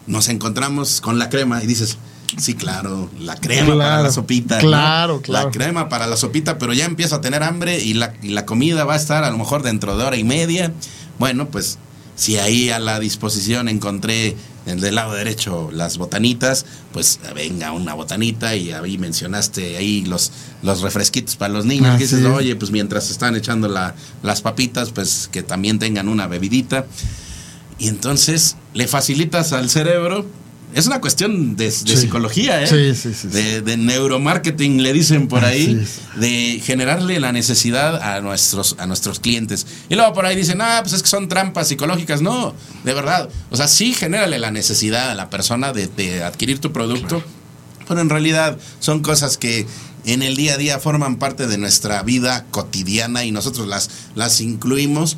nos 0.07 0.29
encontramos 0.29 1.03
con 1.03 1.19
la 1.19 1.29
crema 1.29 1.63
y 1.63 1.67
dices, 1.67 1.99
sí, 2.37 2.55
claro, 2.55 3.09
la 3.19 3.37
crema 3.37 3.77
para 3.79 4.03
la 4.03 4.11
sopita. 4.13 4.57
¿no? 4.57 4.61
claro, 4.61 5.23
claro. 5.23 5.47
La 5.47 5.53
crema 5.53 5.89
para 5.89 6.07
la 6.07 6.17
sopita, 6.17 6.59
pero 6.59 6.73
ya 6.73 6.85
empiezo 6.85 7.17
a 7.17 7.21
tener 7.21 7.43
hambre 7.43 7.79
y 7.83 7.95
la, 7.95 8.15
y 8.23 8.29
la 8.29 8.45
comida 8.45 8.85
va 8.85 8.95
a 8.95 8.97
estar 8.97 9.25
a 9.25 9.31
lo 9.31 9.39
mejor 9.39 9.63
dentro 9.63 9.97
de 9.97 10.05
hora 10.05 10.17
y 10.17 10.25
media. 10.25 10.73
Bueno, 11.19 11.49
pues 11.49 11.79
si 12.17 12.37
ahí 12.37 12.71
a 12.71 12.79
la 12.79 12.99
disposición 13.01 13.69
encontré 13.69 14.37
en 14.67 14.81
del 14.81 14.97
lado 14.97 15.15
derecho 15.15 15.71
las 15.73 15.97
botanitas, 15.97 16.67
pues 16.93 17.19
venga 17.35 17.73
una 17.73 17.95
botanita 17.95 18.55
y 18.55 18.73
ahí 18.73 18.99
mencionaste 18.99 19.77
ahí 19.79 20.05
los, 20.05 20.31
los 20.63 20.83
refresquitos 20.83 21.37
para 21.37 21.55
los 21.55 21.65
niños. 21.65 21.97
Que 21.97 22.03
dices, 22.03 22.21
es. 22.21 22.27
oye, 22.27 22.55
pues 22.57 22.71
mientras 22.71 23.11
están 23.11 23.35
echando 23.37 23.69
la- 23.69 23.95
las 24.23 24.43
papitas, 24.43 24.91
pues 24.91 25.29
que 25.33 25.43
también 25.43 25.79
tengan 25.79 26.09
una 26.09 26.27
bebidita. 26.27 26.85
Y 27.79 27.89
entonces 27.89 28.57
le 28.75 28.87
facilitas 28.89 29.53
al 29.53 29.71
cerebro. 29.71 30.27
Es 30.75 30.87
una 30.87 31.01
cuestión 31.01 31.57
de, 31.57 31.65
de 31.67 31.71
Sí. 31.73 31.97
psicología, 31.97 32.63
¿eh? 32.63 32.95
Sí, 32.95 33.13
sí. 33.15 33.29
De, 33.29 33.63
de 33.63 33.77
neuromarketing, 33.77 34.83
le 34.83 34.93
dicen 34.93 35.27
por 35.27 35.45
ahí, 35.45 35.83
de 36.17 36.61
generarle 36.63 37.19
la 37.21 37.33
necesidad 37.33 37.97
a 38.03 38.21
nuestros, 38.21 38.77
a 38.79 38.87
nuestros 38.87 39.19
clientes. 39.19 39.67
Y 39.89 39.95
luego 39.95 40.13
por 40.13 40.27
ahí 40.27 40.37
dicen, 40.37 40.61
ah, 40.61 40.81
pues 40.83 40.93
es 40.93 41.03
que 41.03 41.09
son 41.09 41.29
trampas 41.29 41.69
psicológicas. 41.69 42.21
No, 42.23 42.55
de 42.85 42.95
verdad. 42.95 43.29
O 43.51 43.57
sea, 43.57 43.67
sí 43.67 43.95
genérale 43.95 44.39
la 44.39 44.51
necesidad 44.51 45.11
a 45.11 45.15
la 45.15 45.31
persona 45.31 45.73
de, 45.73 45.87
de 45.89 46.23
adquirir 46.23 46.59
tu 46.59 46.71
producto, 46.73 47.23
pero 47.89 48.01
en 48.01 48.11
realidad 48.11 48.59
son 48.79 49.01
cosas 49.01 49.39
que 49.39 49.67
en 50.05 50.23
el 50.23 50.37
día 50.37 50.55
a 50.55 50.57
día 50.59 50.79
forman 50.79 51.17
parte 51.17 51.47
de 51.47 51.59
nuestra 51.59 52.03
vida 52.03 52.45
cotidiana 52.51 53.25
y 53.25 53.33
nosotros 53.33 53.67
las, 53.67 53.91
las 54.15 54.41
incluimos 54.41 55.17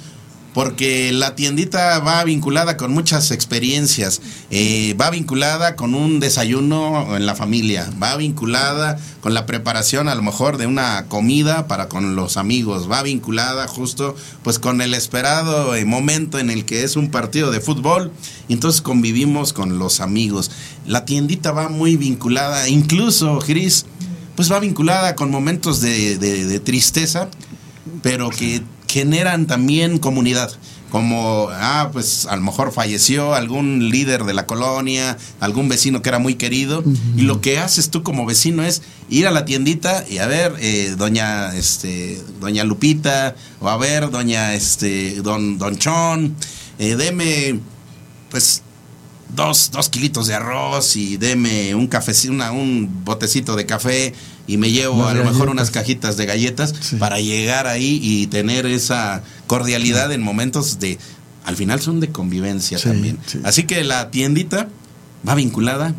porque 0.55 1.13
la 1.13 1.35
tiendita 1.35 1.99
va 2.01 2.25
vinculada 2.25 2.77
con 2.77 2.93
muchas 2.93 3.31
experiencias, 3.31 4.21
eh, 4.51 4.95
va 5.01 5.11
vinculada 5.11 5.77
con 5.77 5.95
un 5.95 6.21
desayuno 6.21 7.17
en 7.17 7.27
la 7.27 7.35
familia, 7.35 7.91
va 8.03 8.17
vinculada 8.17 8.99
con 9.21 9.35
la 9.35 9.47
preparación 9.47 10.09
a 10.09 10.15
lo 10.15 10.23
mejor 10.23 10.57
de 10.57 10.67
una 10.67 11.07
comida 11.07 11.69
para 11.69 11.89
con 11.89 12.17
los 12.17 12.37
amigos, 12.37 12.91
va 12.91 13.03
vinculada 13.03 13.69
justo 13.69 14.17
pues 14.43 14.59
con 14.59 14.81
el 14.81 14.95
esperado 14.95 15.75
eh, 15.75 15.85
momento 15.85 16.39
en 16.39 16.51
el 16.51 16.65
que 16.65 16.85
es 16.85 16.97
un 16.97 17.11
partido 17.11 17.51
de 17.51 17.61
fútbol, 17.61 18.13
y 18.49 18.55
entonces 18.55 18.81
convivimos 18.81 19.53
con 19.53 19.79
los 19.79 20.01
amigos. 20.01 20.51
La 20.87 21.05
tiendita 21.05 21.53
va 21.53 21.69
muy 21.69 21.97
vinculada, 21.97 22.69
incluso, 22.69 23.39
Gris, 23.47 23.87
pues 24.35 24.51
va 24.51 24.59
vinculada 24.59 25.15
con 25.15 25.31
momentos 25.31 25.81
de, 25.81 26.61
tristeza, 26.65 27.29
pero 28.03 28.31
que 28.31 28.63
generan 28.91 29.47
también 29.47 29.99
comunidad. 29.99 30.51
Como, 30.91 31.49
ah, 31.53 31.91
pues 31.93 32.27
a 32.27 32.35
lo 32.35 32.43
mejor 32.43 32.73
falleció 32.73 33.35
algún 33.35 33.91
líder 33.91 34.25
de 34.25 34.35
la 34.35 34.47
colonia, 34.47 35.17
algún 35.39 35.69
vecino 35.69 36.03
que 36.03 36.09
era 36.09 36.19
muy 36.19 36.35
querido, 36.35 36.83
y 37.17 37.23
lo 37.23 37.41
que 37.41 37.59
haces 37.59 37.91
tú 37.91 38.03
como 38.03 38.27
vecino 38.27 38.65
es 38.65 38.83
ir 39.09 39.29
a 39.29 39.31
la 39.31 39.45
tiendita 39.45 40.05
y 40.11 40.19
a 40.19 40.27
ver, 40.27 40.57
eh, 40.59 40.97
doña, 40.99 41.55
este, 41.55 42.21
doña 42.41 42.65
Lupita, 42.65 43.37
o 43.61 43.69
a 43.69 43.77
ver, 43.77 44.11
doña, 44.11 44.55
este, 44.55 45.23
don, 45.23 45.59
don 45.59 45.79
Chon, 45.79 46.35
eh, 46.81 46.97
deme, 46.97 47.61
pues, 48.29 48.63
dos, 49.37 49.71
dos 49.71 49.89
kilitos 49.91 50.27
de 50.27 50.35
arroz 50.35 50.97
y 50.97 51.17
deme 51.17 51.75
un 51.75 51.89
una, 52.31 52.51
un 52.51 53.05
botecito 53.05 53.55
de 53.55 53.67
café 53.67 54.13
y 54.47 54.57
me 54.57 54.71
llevo 54.71 55.07
a 55.07 55.15
lo 55.15 55.21
mejor 55.21 55.33
galletas. 55.47 55.53
unas 55.53 55.71
cajitas 55.71 56.17
de 56.17 56.27
galletas 56.27 56.75
Sí. 56.81 56.97
para 56.97 57.21
llegar 57.21 57.67
ahí 57.67 58.01
y 58.03 58.27
tener 58.27 58.67
esa 58.67 59.23
cordialidad 59.47 60.11
en 60.13 60.23
momentos 60.23 60.79
de, 60.79 60.99
al 61.45 61.57
final 61.57 61.81
son 61.81 62.01
de 62.01 62.09
convivencia 62.11 62.79
Sí, 62.79 62.89
también. 62.89 63.19
sí. 63.27 63.41
Así 63.45 63.65
que 63.65 63.83
la 63.85 64.11
tiendita 64.11 64.69
va 65.29 65.35
vinculada 65.35 65.95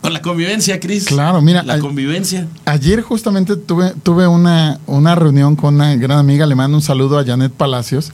con 0.00 0.12
la 0.12 0.20
convivencia, 0.20 0.80
Cris. 0.80 1.04
Claro, 1.04 1.40
mira, 1.42 1.62
La 1.62 1.78
convivencia. 1.78 2.48
Ayer 2.64 3.02
justamente 3.02 3.54
tuve, 3.54 3.94
tuve 4.02 4.26
una, 4.26 4.80
una 4.86 5.14
reunión 5.14 5.54
con 5.54 5.76
una 5.76 5.94
gran 5.94 6.18
amiga, 6.18 6.44
le 6.44 6.56
mando 6.56 6.76
un 6.76 6.82
saludo 6.82 7.18
a 7.20 7.24
Janet 7.24 7.52
Palacios, 7.52 8.10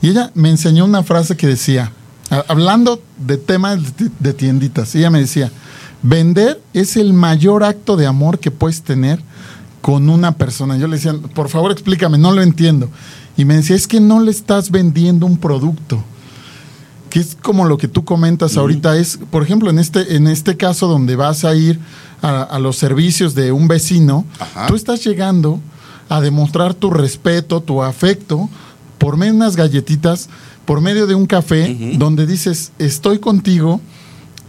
y 0.00 0.08
ella 0.10 0.30
me 0.34 0.50
enseñó 0.50 0.84
una 0.84 1.02
frase 1.02 1.36
que 1.36 1.48
decía, 1.48 1.90
a- 2.30 2.44
hablando 2.46 3.02
de 3.18 3.38
temas 3.38 3.80
de 4.20 4.32
tienditas, 4.34 4.94
ella 4.94 5.10
me 5.10 5.18
decía, 5.18 5.50
vender 6.02 6.60
es 6.74 6.96
el 6.96 7.12
mayor 7.12 7.64
acto 7.64 7.96
de 7.96 8.06
amor 8.06 8.38
que 8.38 8.50
puedes 8.50 8.82
tener 8.82 9.20
con 9.80 10.08
una 10.08 10.36
persona. 10.36 10.76
Yo 10.76 10.86
le 10.86 10.96
decía, 10.96 11.14
por 11.34 11.48
favor 11.48 11.72
explícame, 11.72 12.18
no 12.18 12.32
lo 12.32 12.42
entiendo. 12.42 12.88
Y 13.36 13.44
me 13.44 13.56
decía, 13.56 13.76
es 13.76 13.86
que 13.86 14.00
no 14.00 14.20
le 14.20 14.30
estás 14.30 14.70
vendiendo 14.70 15.26
un 15.26 15.38
producto 15.38 16.02
que 17.12 17.20
es 17.20 17.36
como 17.42 17.66
lo 17.66 17.76
que 17.76 17.88
tú 17.88 18.06
comentas 18.06 18.56
ahorita, 18.56 18.96
es, 18.96 19.18
por 19.30 19.42
ejemplo, 19.42 19.68
en 19.68 19.78
este, 19.78 20.16
en 20.16 20.26
este 20.26 20.56
caso 20.56 20.88
donde 20.88 21.14
vas 21.14 21.44
a 21.44 21.54
ir 21.54 21.78
a, 22.22 22.40
a 22.40 22.58
los 22.58 22.78
servicios 22.78 23.34
de 23.34 23.52
un 23.52 23.68
vecino, 23.68 24.24
Ajá. 24.38 24.66
tú 24.66 24.76
estás 24.76 25.04
llegando 25.04 25.60
a 26.08 26.22
demostrar 26.22 26.72
tu 26.72 26.88
respeto, 26.88 27.60
tu 27.60 27.82
afecto, 27.82 28.48
por 28.96 29.18
medio 29.18 29.32
de 29.32 29.36
unas 29.40 29.56
galletitas, 29.56 30.30
por 30.64 30.80
medio 30.80 31.06
de 31.06 31.14
un 31.14 31.26
café, 31.26 31.94
donde 31.98 32.26
dices, 32.26 32.72
estoy 32.78 33.18
contigo, 33.18 33.82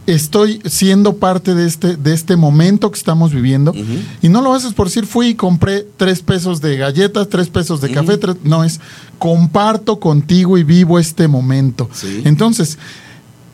estoy 0.05 0.61
siendo 0.65 1.15
parte 1.15 1.55
de 1.55 1.65
este, 1.65 1.95
de 1.95 2.13
este 2.13 2.35
momento 2.35 2.91
que 2.91 2.97
estamos 2.97 3.31
viviendo, 3.33 3.73
y 4.21 4.29
no 4.29 4.41
lo 4.41 4.53
haces 4.53 4.73
por 4.73 4.87
decir, 4.87 5.05
fui 5.05 5.27
y 5.29 5.35
compré 5.35 5.87
tres 5.97 6.21
pesos 6.21 6.59
de 6.61 6.75
galletas, 6.77 7.29
tres 7.29 7.47
pesos 7.49 7.79
de 7.79 7.91
café, 7.91 8.17
tres- 8.17 8.37
no 8.43 8.63
es, 8.63 8.79
comparto 9.17 9.99
contigo 9.99 10.57
y 10.57 10.63
vivo 10.63 10.99
este 10.99 11.27
momento. 11.27 11.89
Sí. 11.93 12.21
Entonces, 12.25 12.77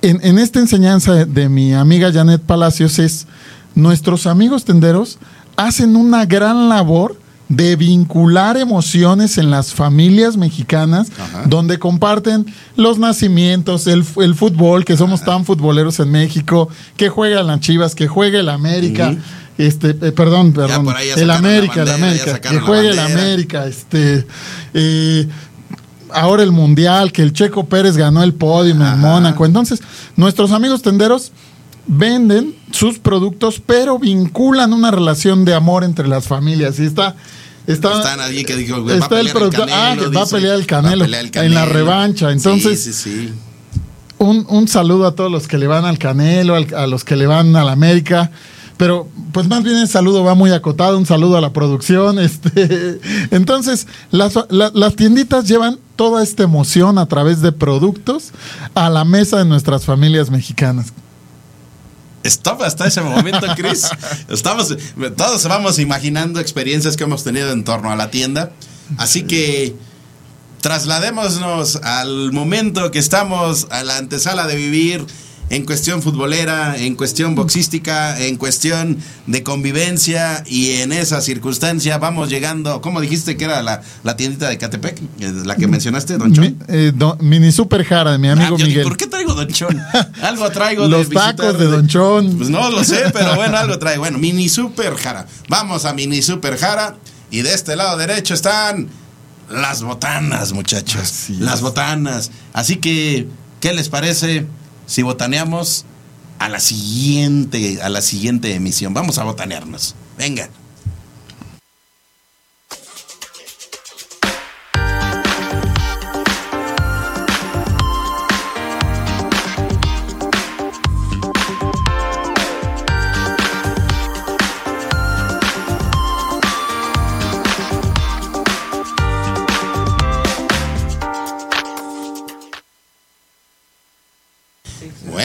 en, 0.01 0.19
en 0.23 0.39
esta 0.39 0.59
enseñanza 0.59 1.13
de, 1.13 1.25
de 1.25 1.49
mi 1.49 1.73
amiga 1.73 2.11
Janet 2.11 2.41
Palacios 2.41 2.97
es, 2.99 3.27
nuestros 3.75 4.25
amigos 4.25 4.65
tenderos 4.65 5.19
hacen 5.55 5.95
una 5.95 6.25
gran 6.25 6.69
labor 6.69 7.17
de 7.49 7.75
vincular 7.75 8.57
emociones 8.57 9.39
en 9.39 9.49
las 9.49 9.73
familias 9.73 10.37
mexicanas, 10.37 11.11
Ajá. 11.19 11.43
donde 11.47 11.79
comparten 11.79 12.45
los 12.75 12.99
nacimientos, 12.99 13.87
el, 13.87 14.03
fútbol, 14.03 14.85
que 14.85 14.95
somos 14.95 15.23
tan 15.23 15.45
futboleros 15.45 15.99
en 15.99 16.11
México, 16.11 16.69
que 16.95 17.09
juegan 17.09 17.47
las 17.47 17.59
Chivas, 17.59 17.95
que 17.95 18.07
juegue 18.07 18.39
el 18.39 18.49
América, 18.49 19.17
este, 19.57 19.89
eh, 19.89 20.11
perdón, 20.11 20.53
perdón, 20.53 20.87
el 21.17 21.31
América, 21.31 21.81
el 21.81 21.87
bandera, 21.89 21.95
América, 21.95 22.39
que 22.39 22.59
juegue 22.59 22.89
el. 22.91 22.99
América, 22.99 23.65
este, 23.65 24.25
eh, 24.73 25.27
ahora 26.13 26.43
el 26.43 26.51
Mundial, 26.51 27.11
que 27.11 27.23
el 27.23 27.33
Checo 27.33 27.65
Pérez 27.65 27.97
ganó 27.97 28.23
el 28.23 28.33
podio 28.33 28.71
en 28.71 28.99
Mónaco. 28.99 29.45
Entonces, 29.45 29.81
nuestros 30.15 30.51
amigos 30.51 30.81
tenderos 30.81 31.31
venden 31.89 32.55
sus 32.71 32.99
productos, 32.99 33.61
pero 33.65 33.99
vinculan 33.99 34.71
una 34.73 34.91
relación 34.91 35.43
de 35.43 35.53
amor 35.55 35.83
entre 35.83 36.07
las 36.07 36.27
familias. 36.27 36.79
Y 36.79 36.85
está. 36.85 37.15
Está, 37.67 37.93
Está 37.97 38.15
nadie 38.17 38.45
que 38.45 38.55
dijo, 38.55 38.83
va 38.83 38.93
a 38.93 38.95
está 38.95 39.19
el 39.19 39.27
el 39.27 39.33
ah, 39.71 39.95
va 40.15 40.21
a 40.23 40.25
pelear 40.25 40.55
el 40.55 40.61
Va 40.61 40.63
a 40.63 40.67
Canelo, 40.67 41.05
pelear 41.05 41.25
el 41.25 41.43
en 41.43 41.53
la 41.53 41.65
revancha. 41.65 42.31
Entonces, 42.31 42.83
Sí, 42.83 42.93
sí, 42.93 43.27
sí. 43.27 43.33
un, 44.17 44.43
un 44.49 44.67
saludo 44.67 45.05
a 45.05 45.13
todos 45.13 45.31
los 45.31 45.47
que 45.47 45.59
le 45.59 45.67
van 45.67 45.85
al 45.85 45.99
Canelo, 45.99 46.55
al- 46.55 46.73
a 46.73 46.87
los 46.87 47.03
que 47.03 47.15
le 47.15 47.27
van 47.27 47.55
al 47.55 47.69
América. 47.69 48.31
Pero, 48.77 49.07
pues 49.33 49.47
más 49.49 49.61
bien 49.63 49.75
el 49.77 49.87
saludo 49.87 50.23
va 50.23 50.33
muy 50.33 50.51
acotado, 50.51 50.97
un 50.97 51.05
saludo 51.05 51.37
a 51.37 51.41
la 51.41 51.53
producción. 51.53 52.17
Este. 52.29 52.99
Entonces, 53.29 53.85
las, 54.09 54.33
la- 54.49 54.71
las 54.73 54.95
tienditas 54.95 55.47
llevan 55.47 55.77
toda 55.95 56.23
esta 56.23 56.41
emoción 56.43 56.97
a 56.97 57.05
través 57.05 57.41
de 57.41 57.51
productos 57.51 58.31
a 58.73 58.89
la 58.89 59.03
mesa 59.05 59.37
de 59.37 59.45
nuestras 59.45 59.85
familias 59.85 60.31
mexicanas. 60.31 60.87
Stop 62.23 62.61
hasta 62.63 62.87
ese 62.87 63.01
momento, 63.01 63.45
Chris. 63.55 63.89
Estamos, 64.29 64.75
todos 65.15 65.43
vamos 65.45 65.79
imaginando 65.79 66.39
experiencias 66.39 66.97
que 66.97 67.03
hemos 67.03 67.23
tenido 67.23 67.51
en 67.51 67.63
torno 67.63 67.91
a 67.91 67.95
la 67.95 68.11
tienda. 68.11 68.51
Así 68.97 69.23
que 69.23 69.75
trasladémonos 70.61 71.77
al 71.77 72.31
momento 72.31 72.91
que 72.91 72.99
estamos 72.99 73.67
a 73.69 73.83
la 73.83 73.97
antesala 73.97 74.47
de 74.47 74.55
vivir 74.55 75.05
en 75.49 75.65
cuestión 75.65 76.01
futbolera, 76.01 76.77
en 76.77 76.95
cuestión 76.95 77.33
boxística, 77.35 78.19
en 78.19 78.37
cuestión 78.37 78.97
de 79.27 79.41
convivencia 79.43 80.43
y 80.47 80.73
en 80.81 80.91
esa 80.91 81.21
circunstancia 81.21 81.97
vamos 81.97 82.29
llegando, 82.29 82.81
¿cómo 82.81 83.01
dijiste 83.01 83.35
que 83.37 83.45
era 83.45 83.61
la, 83.63 83.81
la 84.03 84.15
tiendita 84.15 84.47
de 84.49 84.57
Catepec? 84.57 85.01
La 85.45 85.55
que 85.55 85.67
mencionaste, 85.67 86.17
Don 86.17 86.33
Chon. 86.33 86.43
Mi- 86.43 86.55
eh, 86.67 86.91
do- 86.95 87.17
mini 87.21 87.51
Super 87.51 87.83
Jara 87.83 88.11
de 88.11 88.17
mi 88.19 88.29
amigo 88.29 88.55
Ah, 88.55 88.59
yo, 88.59 88.65
Miguel. 88.67 88.83
¿Por 88.83 88.95
qué 88.97 89.07
traigo 89.07 89.33
Don 89.33 89.47
Chon? 89.47 89.77
Algo 90.21 90.49
traigo 90.51 90.83
de 90.83 90.89
Los 90.89 91.09
tacos 91.09 91.57
de 91.57 91.65
Don 91.65 91.87
Chon. 91.87 92.37
Pues 92.37 92.49
no 92.49 92.69
lo 92.69 92.83
sé, 92.83 93.05
pero 93.13 93.35
bueno, 93.35 93.57
algo 93.57 93.79
trae. 93.79 93.97
Bueno, 93.97 94.17
Mini 94.19 94.49
Super 94.49 94.95
Jara. 94.95 95.25
Vamos 95.47 95.85
a 95.85 95.93
Mini 95.93 96.21
Super 96.21 96.57
Jara. 96.57 96.95
Y 97.31 97.41
de 97.41 97.53
este 97.53 97.75
lado 97.75 97.97
derecho 97.97 98.33
están 98.33 98.87
las 99.49 99.81
botanas, 99.83 100.51
muchachos. 100.53 101.01
Así 101.01 101.33
es. 101.33 101.39
las 101.39 101.61
botanas. 101.61 102.31
Así 102.53 102.77
que, 102.77 103.27
¿qué 103.59 103.73
les 103.73 103.89
parece 103.89 104.45
si 104.89 105.03
botaneamos 105.03 105.85
a 106.39 106.49
la 106.49 106.59
siguiente, 106.59 107.79
a 107.81 107.89
la 107.89 108.01
siguiente 108.01 108.55
emisión? 108.55 108.93
Vamos 108.95 109.19
a 109.19 109.23
botanearnos. 109.23 109.93
Venga. 110.17 110.49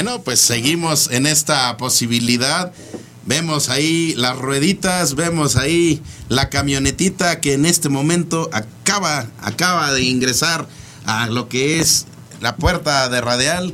Bueno, 0.05 0.21
pues 0.21 0.39
seguimos 0.39 1.09
en 1.13 1.25
esta 1.25 1.79
posibilidad. 1.79 2.75
Vemos 3.25 3.71
ahí 3.71 4.13
las 4.19 4.37
rueditas, 4.37 5.15
vemos 5.15 5.57
ahí 5.57 6.03
la 6.29 6.51
camionetita 6.51 7.41
que 7.41 7.55
en 7.55 7.65
este 7.65 7.89
momento 7.89 8.51
acaba, 8.53 9.29
acaba 9.41 9.95
de 9.95 10.03
ingresar 10.03 10.69
a 11.07 11.29
lo 11.29 11.49
que 11.49 11.81
es 11.81 12.05
la 12.43 12.57
puerta 12.57 13.09
de 13.09 13.23
radial. 13.23 13.73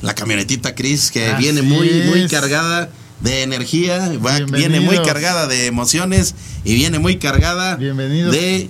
La 0.00 0.12
camionetita 0.16 0.74
Cris 0.74 1.12
que 1.12 1.28
Así 1.28 1.40
viene 1.44 1.62
muy, 1.62 1.88
muy 2.02 2.26
cargada 2.26 2.90
de 3.20 3.42
energía, 3.44 3.98
va- 4.26 4.40
viene 4.40 4.80
muy 4.80 4.96
cargada 5.04 5.46
de 5.46 5.66
emociones 5.66 6.34
y 6.64 6.74
viene 6.74 6.98
muy 6.98 7.18
cargada 7.18 7.76
de 8.32 8.68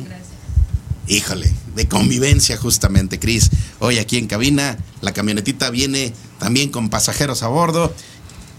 Híjole, 1.08 1.50
de 1.74 1.88
convivencia 1.88 2.56
justamente, 2.56 3.18
Cris. 3.18 3.50
Hoy 3.78 3.98
aquí 3.98 4.18
en 4.18 4.26
cabina, 4.26 4.78
la 5.00 5.12
camionetita 5.12 5.70
viene 5.70 6.12
también 6.38 6.70
con 6.70 6.90
pasajeros 6.90 7.42
a 7.42 7.48
bordo. 7.48 7.94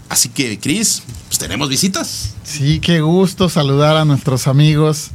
Así 0.08 0.28
que, 0.28 0.58
Cris, 0.58 1.02
pues 1.28 1.38
tenemos 1.38 1.68
visitas. 1.68 2.34
Sí, 2.44 2.80
qué 2.80 3.00
gusto 3.00 3.48
saludar 3.48 3.96
a 3.96 4.04
nuestros 4.04 4.46
amigos 4.46 5.10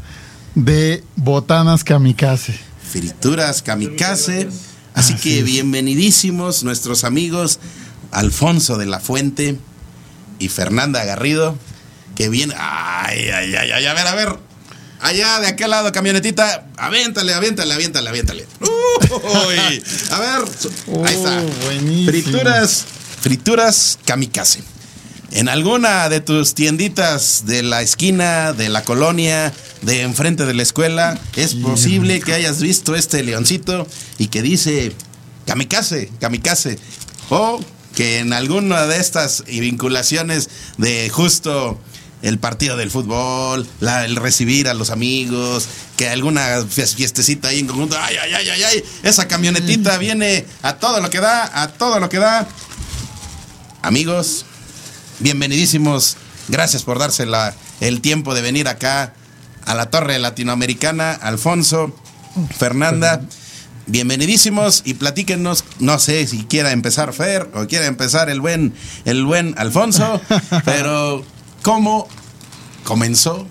de 0.55 1.03
Botanas 1.15 1.83
Kamikaze. 1.83 2.59
Frituras 2.89 3.62
Kamikaze. 3.62 4.47
Así 4.93 5.13
Así 5.13 5.15
que 5.21 5.39
es. 5.39 5.45
bienvenidísimos 5.45 6.63
nuestros 6.63 7.03
amigos 7.03 7.59
Alfonso 8.12 8.77
de 8.77 8.88
la 8.88 8.99
Fuente 8.99 9.57
y 10.39 10.49
Fernanda 10.49 11.03
Garrido, 11.05 11.55
que 12.15 12.29
viene... 12.29 12.55
Ay, 12.57 13.29
ay, 13.29 13.55
ay, 13.55 13.71
ay, 13.71 13.85
a 13.85 13.93
ver, 13.93 14.07
a 14.07 14.15
ver. 14.15 14.48
Allá 15.01 15.39
de 15.39 15.47
aquel 15.47 15.69
lado, 15.69 15.91
camionetita, 15.91 16.67
aviéntale, 16.77 17.33
aviéntale, 17.33 17.73
aviéntale, 17.73 18.09
aviéntale. 18.09 18.47
Uy, 18.62 19.83
a 20.12 20.19
ver, 20.19 20.49
ahí 21.05 21.15
está. 21.15 21.41
Oh, 21.41 21.65
buenísimo. 21.65 22.12
Frituras, 22.12 22.85
frituras 23.21 24.00
kamikaze. 24.06 24.62
En 25.31 25.47
alguna 25.47 26.10
de 26.10 26.21
tus 26.21 26.54
tienditas 26.56 27.43
de 27.45 27.63
la 27.63 27.81
esquina, 27.81 28.52
de 28.52 28.67
la 28.67 28.83
colonia, 28.83 29.54
de 29.83 30.02
enfrente 30.02 30.45
de 30.45 30.54
la 30.54 30.63
escuela, 30.63 31.19
es 31.35 31.54
posible 31.54 32.19
que 32.19 32.33
hayas 32.33 32.62
visto 32.62 32.95
este 32.95 33.23
leoncito 33.23 33.87
y 34.17 34.27
que 34.27 34.41
dice 34.41 34.91
kamikaze, 35.45 36.10
kamikaze. 36.19 36.79
O 37.29 37.60
que 37.95 38.19
en 38.19 38.33
alguna 38.33 38.85
de 38.87 38.97
estas 38.97 39.43
vinculaciones 39.45 40.50
de 40.77 41.10
justo 41.10 41.79
el 42.21 42.37
partido 42.37 42.75
del 42.77 42.91
fútbol, 42.91 43.65
la- 43.79 44.05
el 44.05 44.15
recibir 44.17 44.67
a 44.67 44.73
los 44.73 44.89
amigos, 44.89 45.67
que 45.97 46.09
alguna 46.09 46.59
fies- 46.63 46.95
fiestecita 46.95 47.47
ahí 47.49 47.59
en 47.59 47.67
conjunto, 47.67 47.97
ay, 47.99 48.15
ay, 48.21 48.33
ay, 48.33 48.49
ay, 48.49 48.63
ay, 48.63 48.83
esa 49.03 49.27
camionetita 49.27 49.97
viene 49.97 50.45
a 50.61 50.73
todo 50.75 50.99
lo 51.01 51.09
que 51.09 51.19
da, 51.21 51.61
a 51.63 51.69
todo 51.69 51.99
lo 51.99 52.09
que 52.09 52.17
da. 52.19 52.47
Amigos, 53.81 54.45
bienvenidísimos, 55.19 56.17
gracias 56.49 56.83
por 56.83 56.99
darse 56.99 57.25
la- 57.25 57.53
el 57.79 58.01
tiempo 58.01 58.35
de 58.35 58.41
venir 58.41 58.67
acá 58.67 59.13
a 59.65 59.73
la 59.75 59.89
Torre 59.89 60.19
Latinoamericana, 60.19 61.13
Alfonso, 61.13 61.95
Fernanda. 62.57 63.21
Bienvenidísimos 63.87 64.83
y 64.85 64.93
platíquenos, 64.95 65.63
no 65.79 65.97
sé 65.97 66.27
si 66.27 66.43
quiera 66.43 66.71
empezar 66.71 67.11
Fer 67.13 67.49
o 67.55 67.65
quiera 67.65 67.87
empezar 67.87 68.29
el 68.29 68.39
buen, 68.39 68.73
el 69.05 69.23
buen 69.25 69.55
Alfonso, 69.57 70.21
pero 70.65 71.23
¿cómo 71.62 72.07
comenzó 72.83 73.47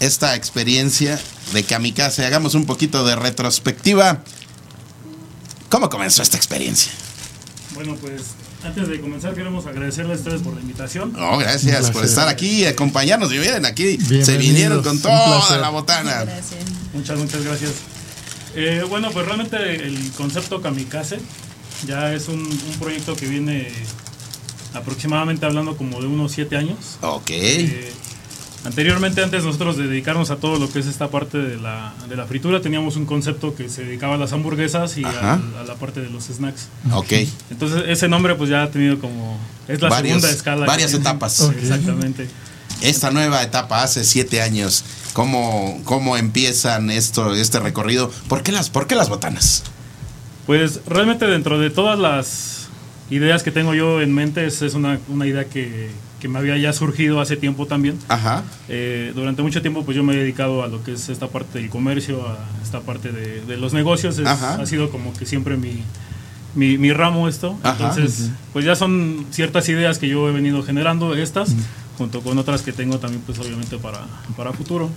esta 0.00 0.34
experiencia 0.34 1.20
de 1.52 1.64
Kamikaze? 1.64 2.24
Hagamos 2.26 2.54
un 2.54 2.66
poquito 2.66 3.04
de 3.04 3.16
retrospectiva. 3.16 4.22
¿Cómo 5.68 5.88
comenzó 5.88 6.22
esta 6.22 6.36
experiencia? 6.36 6.92
Bueno, 7.74 7.96
pues 7.96 8.22
antes 8.64 8.88
de 8.88 9.00
comenzar 9.00 9.34
queremos 9.34 9.66
agradecerles 9.66 10.18
a 10.18 10.20
ustedes 10.20 10.42
por 10.42 10.54
la 10.54 10.60
invitación. 10.60 11.12
No, 11.12 11.38
gracias 11.38 11.90
por 11.90 12.04
estar 12.04 12.28
aquí 12.28 12.62
y 12.62 12.66
acompañarnos. 12.66 13.32
Y 13.32 13.38
miren, 13.38 13.64
aquí 13.64 13.96
se 14.22 14.36
vinieron 14.36 14.82
con 14.82 15.00
toda 15.00 15.58
la 15.58 15.70
botana. 15.70 16.24
Gracias. 16.24 16.60
Muchas, 16.92 17.18
muchas 17.18 17.44
gracias. 17.44 17.72
Eh, 18.54 18.84
bueno, 18.88 19.10
pues 19.12 19.24
realmente 19.26 19.56
el 19.76 20.10
concepto 20.12 20.60
Kamikaze 20.60 21.20
ya 21.86 22.12
es 22.12 22.28
un, 22.28 22.40
un 22.40 22.78
proyecto 22.78 23.14
que 23.14 23.26
viene 23.26 23.72
aproximadamente 24.74 25.46
hablando 25.46 25.76
como 25.76 26.00
de 26.00 26.06
unos 26.06 26.32
siete 26.32 26.56
años. 26.56 26.98
Ok. 27.02 27.30
Eh, 27.30 27.92
anteriormente, 28.64 29.22
antes 29.22 29.44
nosotros 29.44 29.76
de 29.76 29.86
dedicarnos 29.86 30.30
a 30.30 30.36
todo 30.36 30.58
lo 30.58 30.70
que 30.70 30.80
es 30.80 30.86
esta 30.86 31.08
parte 31.08 31.38
de 31.38 31.56
la, 31.56 31.94
de 32.08 32.16
la 32.16 32.26
fritura, 32.26 32.60
teníamos 32.60 32.96
un 32.96 33.06
concepto 33.06 33.54
que 33.54 33.68
se 33.68 33.84
dedicaba 33.84 34.14
a 34.14 34.18
las 34.18 34.32
hamburguesas 34.32 34.96
y 34.98 35.04
al- 35.04 35.16
a 35.58 35.64
la 35.66 35.74
parte 35.76 36.00
de 36.00 36.10
los 36.10 36.24
snacks. 36.24 36.68
Ok. 36.92 37.12
Entonces 37.50 37.84
ese 37.88 38.08
nombre 38.08 38.34
pues 38.34 38.50
ya 38.50 38.62
ha 38.62 38.70
tenido 38.70 38.98
como... 38.98 39.38
Es 39.68 39.80
la 39.80 39.88
Varios- 39.88 40.20
segunda 40.20 40.30
escala. 40.30 40.66
varias 40.66 40.90
que- 40.90 40.96
etapas. 40.98 41.40
Ok. 41.40 41.54
Exactamente. 41.60 42.28
Esta 42.82 43.10
nueva 43.10 43.42
etapa 43.42 43.82
hace 43.82 44.04
siete 44.04 44.40
años. 44.40 44.84
¿Cómo, 45.12 45.80
cómo 45.84 46.16
empiezan 46.16 46.90
esto, 46.90 47.34
este 47.34 47.58
recorrido? 47.60 48.10
¿Por 48.28 48.42
qué 48.42 48.52
las, 48.52 48.70
por 48.70 48.86
qué 48.86 48.94
las 48.94 49.08
botanas? 49.08 49.64
Pues 50.46 50.80
realmente 50.86 51.26
dentro 51.26 51.58
de 51.58 51.68
todas 51.70 51.98
las 51.98 52.68
ideas 53.10 53.42
que 53.42 53.50
tengo 53.50 53.74
yo 53.74 54.00
en 54.00 54.12
mente, 54.14 54.46
es, 54.46 54.62
es 54.62 54.74
una, 54.74 54.98
una 55.08 55.26
idea 55.26 55.44
que, 55.44 55.90
que 56.20 56.28
me 56.28 56.38
había 56.38 56.56
ya 56.56 56.72
surgido 56.72 57.20
hace 57.20 57.36
tiempo 57.36 57.66
también. 57.66 57.98
Ajá. 58.08 58.44
Eh, 58.68 59.12
durante 59.14 59.42
mucho 59.42 59.60
tiempo 59.62 59.84
pues 59.84 59.96
yo 59.96 60.02
me 60.04 60.14
he 60.14 60.16
dedicado 60.16 60.62
a 60.62 60.68
lo 60.68 60.82
que 60.84 60.92
es 60.92 61.08
esta 61.08 61.28
parte 61.28 61.58
del 61.60 61.68
comercio, 61.70 62.26
a 62.28 62.38
esta 62.62 62.80
parte 62.80 63.10
de, 63.12 63.40
de 63.42 63.56
los 63.56 63.72
negocios. 63.74 64.18
Es- 64.18 64.26
Ajá. 64.26 64.54
ha 64.60 64.66
sido 64.66 64.90
como 64.90 65.12
que 65.12 65.26
siempre 65.26 65.56
mi, 65.56 65.82
mi, 66.54 66.78
mi 66.78 66.92
ramo 66.92 67.28
esto. 67.28 67.58
Ajá. 67.62 67.88
Entonces, 67.88 68.30
pues 68.52 68.64
ya 68.64 68.76
son 68.76 69.26
ciertas 69.30 69.68
ideas 69.68 69.98
que 69.98 70.08
yo 70.08 70.28
he 70.28 70.32
venido 70.32 70.62
generando, 70.62 71.14
estas, 71.14 71.54
junto 71.98 72.20
con 72.20 72.38
otras 72.38 72.62
que 72.62 72.72
tengo 72.72 72.98
también 72.98 73.22
pues 73.26 73.38
obviamente 73.38 73.76
para, 73.78 74.00
para 74.36 74.52
futuro. 74.52 74.88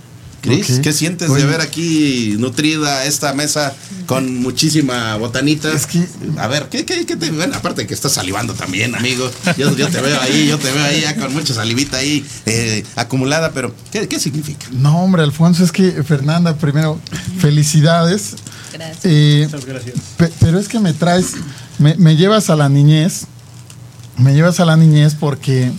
Cris. 0.50 0.80
¿qué 0.80 0.92
sientes 0.92 1.30
Oye. 1.30 1.42
de 1.42 1.48
ver 1.48 1.60
aquí 1.60 2.36
nutrida 2.38 3.04
esta 3.04 3.32
mesa 3.32 3.74
con 4.06 4.40
muchísima 4.42 5.16
botanita? 5.16 5.72
Es 5.72 5.86
que- 5.86 6.06
A 6.38 6.46
ver, 6.46 6.68
¿qué, 6.70 6.84
qué, 6.84 7.04
qué 7.06 7.16
te 7.16 7.30
bueno, 7.30 7.54
Aparte 7.56 7.82
de 7.82 7.86
que 7.86 7.94
estás 7.94 8.12
salivando 8.12 8.54
también, 8.54 8.94
amigo. 8.94 9.30
Yo, 9.56 9.74
yo 9.76 9.88
te 9.88 10.00
veo 10.00 10.20
ahí, 10.20 10.46
yo 10.48 10.58
te 10.58 10.70
veo 10.70 10.84
ahí 10.84 11.00
ya 11.02 11.16
con 11.16 11.32
mucha 11.32 11.54
salivita 11.54 11.96
ahí 11.98 12.24
eh, 12.46 12.84
acumulada, 12.96 13.52
pero 13.52 13.74
¿qué, 13.92 14.06
qué 14.08 14.20
significa? 14.20 14.66
No, 14.72 14.98
hombre, 15.02 15.22
Alfonso, 15.22 15.64
es 15.64 15.72
que 15.72 16.02
Fernanda, 16.02 16.56
primero, 16.56 17.00
felicidades. 17.38 18.34
Gracias. 18.72 19.00
Eh, 19.04 19.42
Muchas 19.50 19.64
gracias. 19.66 19.94
Pe- 20.16 20.32
pero 20.40 20.58
es 20.58 20.68
que 20.68 20.80
me 20.80 20.92
traes, 20.92 21.32
me, 21.78 21.94
me 21.96 22.16
llevas 22.16 22.50
a 22.50 22.56
la 22.56 22.68
niñez, 22.68 23.22
me 24.18 24.34
llevas 24.34 24.58
a 24.60 24.64
la 24.64 24.76
niñez 24.76 25.14
porque 25.18 25.70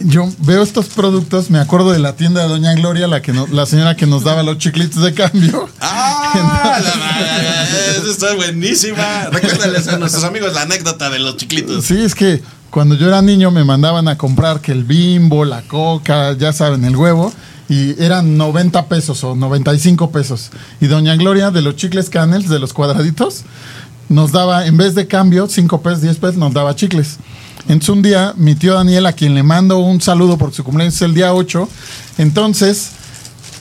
yo 0.00 0.28
veo 0.40 0.62
estos 0.62 0.86
productos, 0.86 1.50
me 1.50 1.58
acuerdo 1.58 1.92
de 1.92 1.98
la 1.98 2.14
tienda 2.16 2.42
de 2.42 2.48
Doña 2.48 2.74
Gloria, 2.74 3.06
la 3.08 3.20
que 3.22 3.32
no- 3.32 3.46
la 3.48 3.66
señora 3.66 3.96
que 3.96 4.06
nos 4.06 4.24
daba 4.24 4.42
los 4.42 4.58
chiclitos 4.58 5.02
de 5.02 5.12
cambio. 5.14 5.68
¡Ah! 5.80 6.78
la 6.82 7.96
esa 7.96 8.10
está 8.10 8.34
buenísima. 8.34 9.26
Recuérdales 9.32 9.88
a 9.88 9.98
nuestros 9.98 10.24
amigos 10.24 10.52
la 10.54 10.62
anécdota 10.62 11.10
de 11.10 11.18
los 11.18 11.36
chiclitos. 11.36 11.84
Sí, 11.84 12.00
es 12.02 12.14
que 12.14 12.42
cuando 12.70 12.94
yo 12.94 13.08
era 13.08 13.22
niño 13.22 13.50
me 13.50 13.64
mandaban 13.64 14.08
a 14.08 14.16
comprar 14.18 14.60
que 14.60 14.72
el 14.72 14.84
bimbo, 14.84 15.44
la 15.44 15.62
coca, 15.62 16.32
ya 16.34 16.52
saben, 16.52 16.84
el 16.84 16.94
huevo, 16.96 17.32
y 17.68 18.00
eran 18.02 18.36
90 18.38 18.86
pesos 18.86 19.24
o 19.24 19.34
95 19.34 20.10
pesos. 20.10 20.50
Y 20.80 20.86
Doña 20.86 21.16
Gloria 21.16 21.50
de 21.50 21.62
los 21.62 21.76
chicles 21.76 22.08
canels, 22.10 22.48
de 22.48 22.58
los 22.58 22.72
cuadraditos, 22.72 23.42
nos 24.08 24.32
daba, 24.32 24.66
en 24.66 24.76
vez 24.76 24.94
de 24.94 25.06
cambio, 25.06 25.48
5 25.48 25.82
pesos, 25.82 26.02
10 26.02 26.16
pesos, 26.16 26.36
nos 26.36 26.52
daba 26.54 26.74
chicles. 26.76 27.16
Entonces 27.68 27.88
un 27.90 28.02
día, 28.02 28.34
mi 28.36 28.54
tío 28.54 28.74
Daniel, 28.74 29.06
a 29.06 29.12
quien 29.12 29.34
le 29.34 29.42
mando 29.42 29.78
un 29.78 30.00
saludo 30.00 30.38
porque 30.38 30.56
su 30.56 30.64
cumpleaños 30.64 30.94
es 30.94 31.02
el 31.02 31.14
día 31.14 31.34
8, 31.34 31.68
entonces 32.18 32.92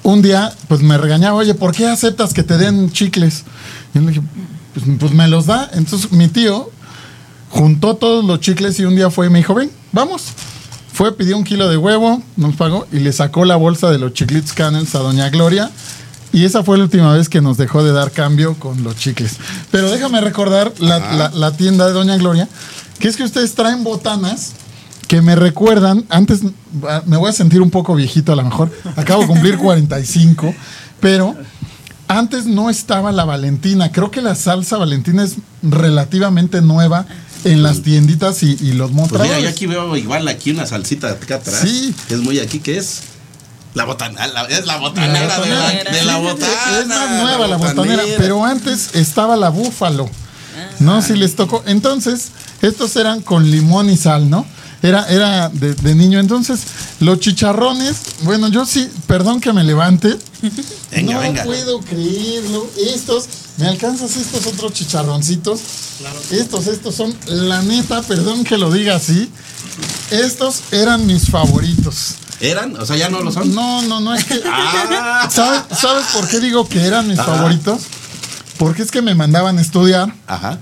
un 0.04 0.22
día, 0.22 0.54
pues 0.70 0.82
me 0.82 0.98
regañaba, 0.98 1.36
oye, 1.36 1.54
¿por 1.54 1.74
qué 1.76 1.86
aceptas 1.86 2.34
que 2.34 2.42
te 2.42 2.58
den 2.58 2.90
chicles? 2.92 3.44
Y 3.94 4.00
yo 4.00 4.06
le 4.06 4.08
dije, 4.12 4.22
pues, 4.74 4.86
pues 5.00 5.12
me 5.12 5.28
los 5.28 5.48
da. 5.48 5.70
Entonces 5.74 6.14
mi 6.14 6.30
tío 6.30 6.72
juntó 7.50 7.96
todos 7.96 8.24
los 8.24 8.40
chicles 8.40 8.80
y 8.80 8.86
un 8.86 8.96
día 8.96 9.10
fue 9.10 9.28
y 9.28 9.30
me 9.30 9.40
dijo, 9.40 9.54
ven, 9.54 9.70
vamos. 9.92 10.24
Fue, 10.94 11.16
pidió 11.16 11.38
un 11.38 11.44
kilo 11.44 11.68
de 11.68 11.76
huevo, 11.76 12.24
nos 12.38 12.56
pagó 12.56 12.88
y 12.92 13.00
le 13.00 13.12
sacó 13.12 13.44
la 13.44 13.58
bolsa 13.58 13.92
de 13.92 14.00
los 14.00 14.14
chiclitos 14.14 14.54
canels 14.54 14.96
a 14.96 15.00
Doña 15.00 15.30
Gloria. 15.30 15.70
Y 16.34 16.44
esa 16.46 16.64
fue 16.64 16.78
la 16.78 16.84
última 16.84 17.14
vez 17.14 17.30
que 17.30 17.42
nos 17.42 17.58
dejó 17.58 17.84
de 17.84 17.92
dar 17.94 18.12
cambio 18.12 18.56
con 18.60 18.84
los 18.84 18.96
chicles. 18.98 19.34
Pero 19.72 19.90
déjame 19.90 20.22
recordar 20.22 20.74
la, 20.80 21.00
la- 21.00 21.30
la 21.34 21.56
tienda 21.58 21.88
de 21.88 21.94
Doña 21.94 22.18
Gloria, 22.18 22.48
que 23.00 23.08
es 23.08 23.16
que 23.16 23.24
ustedes 23.24 23.54
traen 23.56 23.84
botanas 23.84 24.54
que 25.08 25.22
me 25.22 25.36
recuerdan, 25.38 26.04
antes 26.10 26.42
ah, 26.88 27.02
me 27.06 27.16
voy 27.16 27.30
a 27.30 27.34
sentir 27.34 27.62
un 27.62 27.70
poco 27.72 27.96
viejito 27.96 28.34
a 28.34 28.36
lo 28.36 28.44
mejor, 28.44 28.70
acabo 28.98 29.22
de 29.22 29.28
cumplir 29.28 29.58
45, 29.58 30.54
pero 31.00 31.34
antes 32.10 32.46
no 32.46 32.70
estaba 32.70 33.12
la 33.14 33.24
Valentina. 33.26 33.92
Creo 33.92 34.12
que 34.12 34.22
la 34.22 34.36
salsa 34.36 34.78
Valentina 34.78 35.24
es 35.24 35.36
relativamente 35.64 36.62
nueva 36.62 37.06
en 37.46 37.64
las 37.64 37.82
tienditas 37.84 38.44
y, 38.44 38.58
y 38.62 38.74
los 38.74 38.92
Pues 38.92 39.22
mira, 39.24 39.40
yo 39.40 39.48
aquí 39.50 39.66
veo 39.66 39.96
igual 39.96 40.28
aquí 40.28 40.52
una 40.52 40.66
salsita 40.66 41.10
acá 41.12 41.36
atrás. 41.36 41.62
Sí. 41.62 41.94
que 42.08 42.16
Es 42.16 42.20
muy 42.22 42.40
aquí, 42.40 42.60
¿qué 42.60 42.78
es? 42.78 43.02
La 43.78 43.86
botana, 43.86 44.28
la- 44.28 44.46
es 44.46 44.66
la 44.66 44.78
botanera, 44.78 45.14
La 45.14 45.20
de, 45.22 45.28
la, 45.28 45.38
botanera. 45.60 45.92
de 45.92 46.04
la 46.06 46.18
botana. 46.18 46.80
es 46.82 46.88
más 46.88 47.10
nueva 47.22 47.48
la, 47.48 47.58
botanera, 47.58 47.96
botanera. 47.98 48.18
pero 48.18 48.44
antes 48.44 48.96
estaba 48.96 49.36
la 49.38 49.50
búfalo. 49.50 50.10
No, 50.80 51.02
si 51.04 51.14
les 51.16 51.36
tocó. 51.36 51.64
Entonces, 51.68 52.30
estos 52.62 52.96
eran 52.96 53.22
con 53.22 53.50
limón 53.52 53.90
y 53.92 53.98
sal, 53.98 54.30
¿no? 54.30 54.46
Era, 54.82 55.06
era 55.10 55.50
de, 55.50 55.74
de 55.76 55.96
niño. 55.96 56.20
Entonces, 56.20 56.62
los 57.00 57.20
chicharrones, 57.20 57.96
bueno, 58.22 58.48
yo 58.48 58.66
sí, 58.66 58.90
perdón 59.08 59.40
que 59.42 59.54
me 59.54 59.64
levante. 59.64 60.18
Venga, 60.92 61.14
no 61.14 61.20
venga. 61.20 61.44
puedo 61.44 61.80
creerlo. 61.82 62.68
Estos, 62.94 63.26
¿me 63.58 63.68
alcanzas 63.68 64.16
estos 64.18 64.46
otros 64.48 64.74
chicharroncitos? 64.74 65.60
Estos, 66.32 66.66
estos 66.68 66.96
son, 66.96 67.16
la 67.28 67.62
neta, 67.62 68.02
perdón 68.04 68.44
que 68.44 68.58
lo 68.58 68.72
diga 68.72 68.96
así. 68.96 69.30
Estos 70.12 70.62
eran 70.72 71.06
mis 71.06 71.30
favoritos. 71.30 72.16
¿Eran? 72.40 72.76
O 72.78 72.86
sea, 72.86 72.96
ya 72.98 73.10
no 73.10 73.22
lo 73.22 73.32
son. 73.32 73.54
No, 73.54 73.82
no, 73.84 74.00
no 74.00 74.14
es 74.14 74.24
que. 74.26 74.42
Ah. 74.46 75.28
¿Sabes, 75.30 75.64
¿Sabes 75.80 76.06
por 76.14 76.28
qué 76.28 76.40
digo 76.40 76.68
que 76.68 76.86
eran 76.86 77.08
mis 77.08 77.20
Ajá. 77.20 77.36
favoritos? 77.36 77.82
Porque 78.58 78.84
es 78.84 78.92
que 78.92 79.02
me 79.02 79.16
mandaban 79.16 79.58
a 79.58 79.62
estudiar. 79.62 80.14
Ajá. 80.28 80.60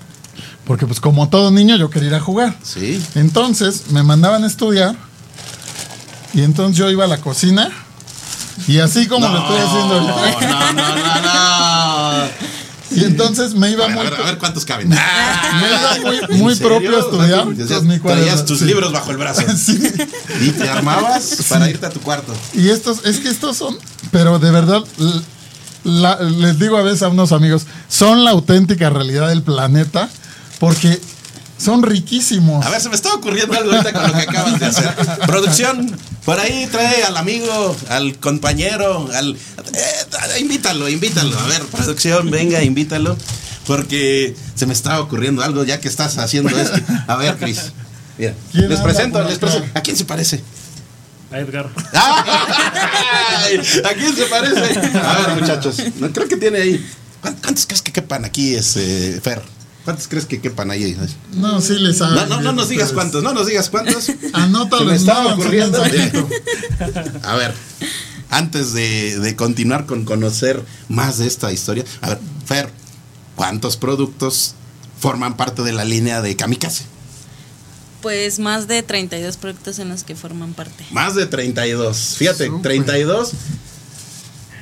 Porque, 0.65 0.87
pues, 0.87 0.99
como 0.99 1.29
todo 1.29 1.51
niño, 1.51 1.75
yo 1.75 1.89
quería 1.89 2.09
ir 2.09 2.15
a 2.15 2.19
jugar. 2.19 2.55
Sí. 2.63 3.03
Entonces, 3.15 3.91
me 3.91 4.03
mandaban 4.03 4.43
a 4.43 4.47
estudiar. 4.47 4.95
Y 6.33 6.41
entonces 6.41 6.75
yo 6.77 6.89
iba 6.89 7.05
a 7.05 7.07
la 7.07 7.17
cocina. 7.19 7.69
Y 8.67 8.79
así 8.79 9.07
como 9.07 9.27
lo 9.27 9.37
estoy 9.37 9.57
haciendo. 9.57 10.01
No, 10.01 10.07
no, 10.73 10.95
no, 10.95 11.21
no. 11.21 12.25
Y 12.91 13.03
entonces 13.03 13.53
me 13.55 13.71
iba 13.71 13.85
A 13.85 13.87
ver, 13.87 13.95
muy. 13.97 14.05
a 14.07 14.09
ver, 14.11 14.19
a 14.21 14.25
ver 14.25 14.37
cuántos 14.37 14.63
caben. 14.65 14.89
Me 14.89 14.95
iba 14.95 15.97
muy, 16.29 16.37
muy 16.37 16.55
propio 16.55 16.97
a 16.97 16.99
estudiar. 16.99 17.47
Entonces, 17.47 18.01
traías 18.01 18.45
tus 18.45 18.59
sí. 18.59 18.65
libros 18.65 18.91
bajo 18.91 19.11
el 19.11 19.17
brazo. 19.17 19.41
Sí. 19.57 19.79
Y 20.41 20.49
te 20.51 20.69
armabas 20.69 21.37
para 21.49 21.69
irte 21.69 21.85
a 21.85 21.89
tu 21.89 21.99
cuarto. 22.01 22.33
Y 22.53 22.69
estos, 22.69 23.05
es 23.05 23.17
que 23.19 23.29
estos 23.29 23.57
son, 23.57 23.77
pero 24.11 24.37
de 24.39 24.51
verdad, 24.51 24.83
la- 25.83 26.19
les 26.19 26.59
digo 26.59 26.77
a 26.77 26.81
veces 26.83 27.03
a 27.03 27.07
unos 27.09 27.31
amigos, 27.31 27.63
son 27.89 28.23
la 28.23 28.31
auténtica 28.31 28.89
realidad 28.89 29.29
del 29.29 29.41
planeta, 29.43 30.09
porque 30.59 30.99
son 31.57 31.83
riquísimos. 31.83 32.65
A 32.65 32.69
ver, 32.69 32.81
se 32.81 32.89
me 32.89 32.95
está 32.95 33.13
ocurriendo 33.13 33.57
algo 33.57 33.71
ahorita 33.71 33.93
con 33.93 34.07
lo 34.07 34.13
que 34.13 34.21
acabas 34.23 34.59
de 34.59 34.65
hacer. 34.65 34.93
Producción, 35.25 35.95
por 36.25 36.39
ahí 36.39 36.67
trae 36.71 37.03
al 37.03 37.15
amigo, 37.17 37.75
al 37.89 38.17
compañero, 38.19 39.09
al. 39.13 39.37
Invítalo, 40.39 40.87
invítalo. 40.89 41.37
A 41.39 41.47
ver, 41.47 41.61
producción, 41.63 42.29
venga, 42.31 42.61
invítalo. 42.63 43.17
Porque 43.67 44.35
se 44.55 44.65
me 44.67 44.73
está 44.73 44.99
ocurriendo 45.01 45.43
algo 45.43 45.63
ya 45.63 45.79
que 45.79 45.87
estás 45.87 46.17
haciendo 46.17 46.55
esto. 46.57 46.77
A 47.07 47.15
ver, 47.15 47.35
Cris. 47.37 47.71
Mira, 48.17 48.33
¿Quién 48.51 48.69
les 48.69 48.79
presento, 48.79 49.23
les 49.23 49.39
presento. 49.39 49.67
¿A 49.73 49.81
quién 49.81 49.97
se 49.97 50.05
parece? 50.05 50.41
A 51.31 51.39
Edgar. 51.39 51.69
¡Ay! 51.93 53.57
¿A 53.83 53.93
quién 53.93 54.15
se 54.15 54.25
parece? 54.27 54.79
A 54.99 55.19
ver, 55.27 55.41
muchachos. 55.41 55.77
No, 55.99 56.11
creo 56.13 56.27
que 56.27 56.37
tiene 56.37 56.59
ahí. 56.59 56.85
¿Cuán- 57.21 57.35
¿Cuántos 57.41 57.65
crees 57.65 57.81
que 57.81 57.91
quepan 57.91 58.23
aquí, 58.25 58.53
este, 58.55 59.19
Fer? 59.21 59.41
¿Cuántos 59.83 60.07
crees 60.07 60.25
que 60.25 60.39
quepan 60.41 60.71
ahí? 60.71 60.95
No, 61.33 61.59
sí 61.61 61.73
les 61.79 61.97
saben. 61.97 62.15
No, 62.15 62.25
no, 62.37 62.41
no 62.41 62.53
nos 62.53 62.69
digas 62.69 62.91
cuántos, 62.91 63.21
no 63.23 63.33
nos 63.33 63.47
digas 63.47 63.69
cuántos. 63.69 64.11
Anótalo, 64.33 64.83
Se 64.85 64.89
me 64.91 64.95
estaba 64.95 65.33
ocurriendo. 65.33 65.83
A 67.23 67.35
ver, 67.35 67.53
antes 68.29 68.73
de, 68.73 69.19
de 69.19 69.35
continuar 69.35 69.85
con 69.85 70.05
conocer 70.05 70.63
más 70.89 71.17
de 71.17 71.27
esta 71.27 71.51
historia, 71.51 71.83
a 72.01 72.09
ver, 72.09 72.19
Fer, 72.45 72.69
¿cuántos 73.35 73.77
productos 73.77 74.55
forman 74.99 75.37
parte 75.37 75.61
de 75.61 75.73
la 75.73 75.85
línea 75.85 76.21
de 76.21 76.35
Kamikaze? 76.35 76.85
Pues 78.01 78.37
más 78.37 78.67
de 78.67 78.83
32 78.83 79.37
proyectos 79.37 79.79
en 79.79 79.89
los 79.89 80.03
que 80.03 80.15
forman 80.15 80.53
parte. 80.53 80.85
Más 80.91 81.15
de 81.15 81.25
32. 81.25 82.15
Fíjate, 82.17 82.47
Súper. 82.47 82.61
32. 82.61 83.31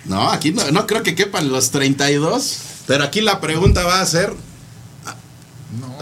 No, 0.05 0.31
aquí 0.31 0.51
no, 0.51 0.69
no 0.71 0.87
creo 0.87 1.03
que 1.03 1.13
quepan 1.13 1.49
los 1.49 1.71
32. 1.71 2.57
Pero 2.87 3.03
aquí 3.03 3.21
la 3.21 3.41
pregunta 3.41 3.83
va 3.83 4.01
a 4.01 4.05
ser. 4.05 4.33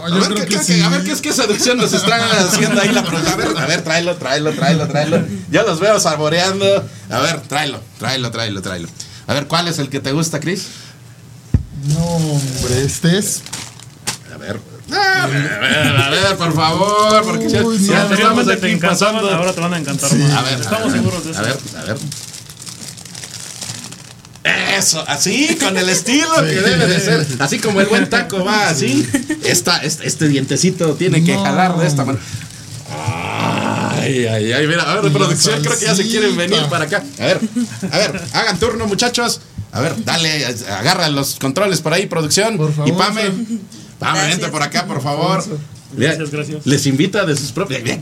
A 0.04 0.08
Yo 0.08 0.14
ver, 0.16 0.24
creo 0.34 0.46
¿qué, 0.46 0.56
que 0.56 0.62
sí. 0.64 0.80
a 0.82 0.88
ver 0.88 1.04
qué 1.04 1.12
es 1.12 1.20
qué 1.20 1.32
seducción 1.32 1.78
nos 1.78 1.92
está 1.92 2.16
haciendo 2.40 2.80
ahí 2.80 2.90
la 2.92 3.02
pregunta. 3.04 3.32
A 3.32 3.36
ver, 3.36 3.56
a 3.56 3.66
ver, 3.66 3.82
tráelo, 3.82 4.16
tráelo, 4.16 4.52
tráelo, 4.52 4.88
tráelo. 4.88 5.24
Yo 5.50 5.62
los 5.62 5.78
veo 5.80 5.98
saboreando. 6.00 6.66
A 7.10 7.18
ver, 7.20 7.40
tráelo, 7.42 7.80
tráelo, 7.98 8.30
tráelo, 8.30 8.62
tráelo. 8.62 8.88
A 9.26 9.34
ver, 9.34 9.46
¿cuál 9.46 9.68
es 9.68 9.78
el 9.78 9.88
que 9.88 10.00
te 10.00 10.12
gusta, 10.12 10.40
Chris? 10.40 10.66
No, 11.88 12.04
hombre, 12.04 12.82
este 12.84 13.18
es. 13.18 13.42
A 14.34 14.36
ver. 14.38 14.60
A 14.92 15.26
ver, 15.26 15.52
a 15.52 15.58
ver, 15.58 15.96
a 15.96 16.10
ver, 16.10 16.36
por 16.36 16.54
favor, 16.54 17.22
porque 17.24 17.48
ya, 17.48 17.62
Uy, 17.62 17.78
ya 17.78 18.04
no. 18.04 18.14
estamos 18.14 18.40
Anteriormente 18.40 18.56
te 18.56 18.66
aquí 18.66 18.74
encantaban, 18.74 19.14
pasando. 19.16 19.36
ahora 19.36 19.52
te 19.54 19.60
van 19.60 19.74
a 19.74 19.78
encantar 19.78 20.10
Sí. 20.10 20.16
más. 20.16 20.32
A 20.34 20.42
ver, 20.42 20.60
Estamos 20.60 20.80
a 20.82 20.84
ver, 20.88 20.92
seguros 20.92 21.24
de 21.24 21.30
eso. 21.30 21.40
A 21.40 21.42
ver, 21.44 21.58
a 21.78 21.82
ver. 21.84 21.96
Eso, 24.76 25.04
así, 25.06 25.56
con 25.60 25.76
el 25.76 25.88
estilo 25.88 26.34
que 26.36 26.60
debe 26.60 26.86
de 26.86 27.00
ser. 27.00 27.26
Así 27.38 27.58
como 27.58 27.80
el 27.80 27.86
buen 27.86 28.08
taco 28.08 28.44
va 28.44 28.68
así. 28.68 29.06
Esta, 29.44 29.78
este, 29.78 30.06
este 30.06 30.28
dientecito 30.28 30.94
tiene 30.94 31.22
que 31.24 31.34
jalar 31.34 31.76
de 31.78 31.86
esta 31.86 32.04
manera. 32.04 32.24
Ay, 32.90 34.26
ay, 34.26 34.52
ay, 34.52 34.66
mira, 34.66 34.82
a 34.82 35.00
ver, 35.00 35.12
producción, 35.12 35.62
creo 35.62 35.78
que 35.78 35.84
ya 35.84 35.94
se 35.94 36.06
quieren 36.06 36.36
venir 36.36 36.62
para 36.68 36.84
acá. 36.84 37.02
A 37.18 37.24
ver, 37.24 37.40
a 37.90 37.98
ver, 37.98 38.22
hagan 38.32 38.58
turno, 38.58 38.86
muchachos. 38.86 39.40
A 39.70 39.80
ver, 39.80 40.04
dale, 40.04 40.44
agarra 40.70 41.08
los 41.08 41.36
controles 41.36 41.80
por 41.80 41.94
ahí, 41.94 42.06
producción. 42.06 42.56
Por 42.56 42.74
favor, 42.74 42.88
y 42.88 42.92
Pame. 42.92 43.30
Pame, 43.98 44.26
vente 44.26 44.48
por 44.48 44.62
acá, 44.62 44.86
por 44.86 45.02
favor. 45.02 45.42
Gracias, 45.94 46.30
gracias. 46.30 46.66
Les 46.66 46.86
invita 46.86 47.24
de 47.26 47.36
sus 47.36 47.52
propias. 47.52 47.82
Ya, 47.84 48.00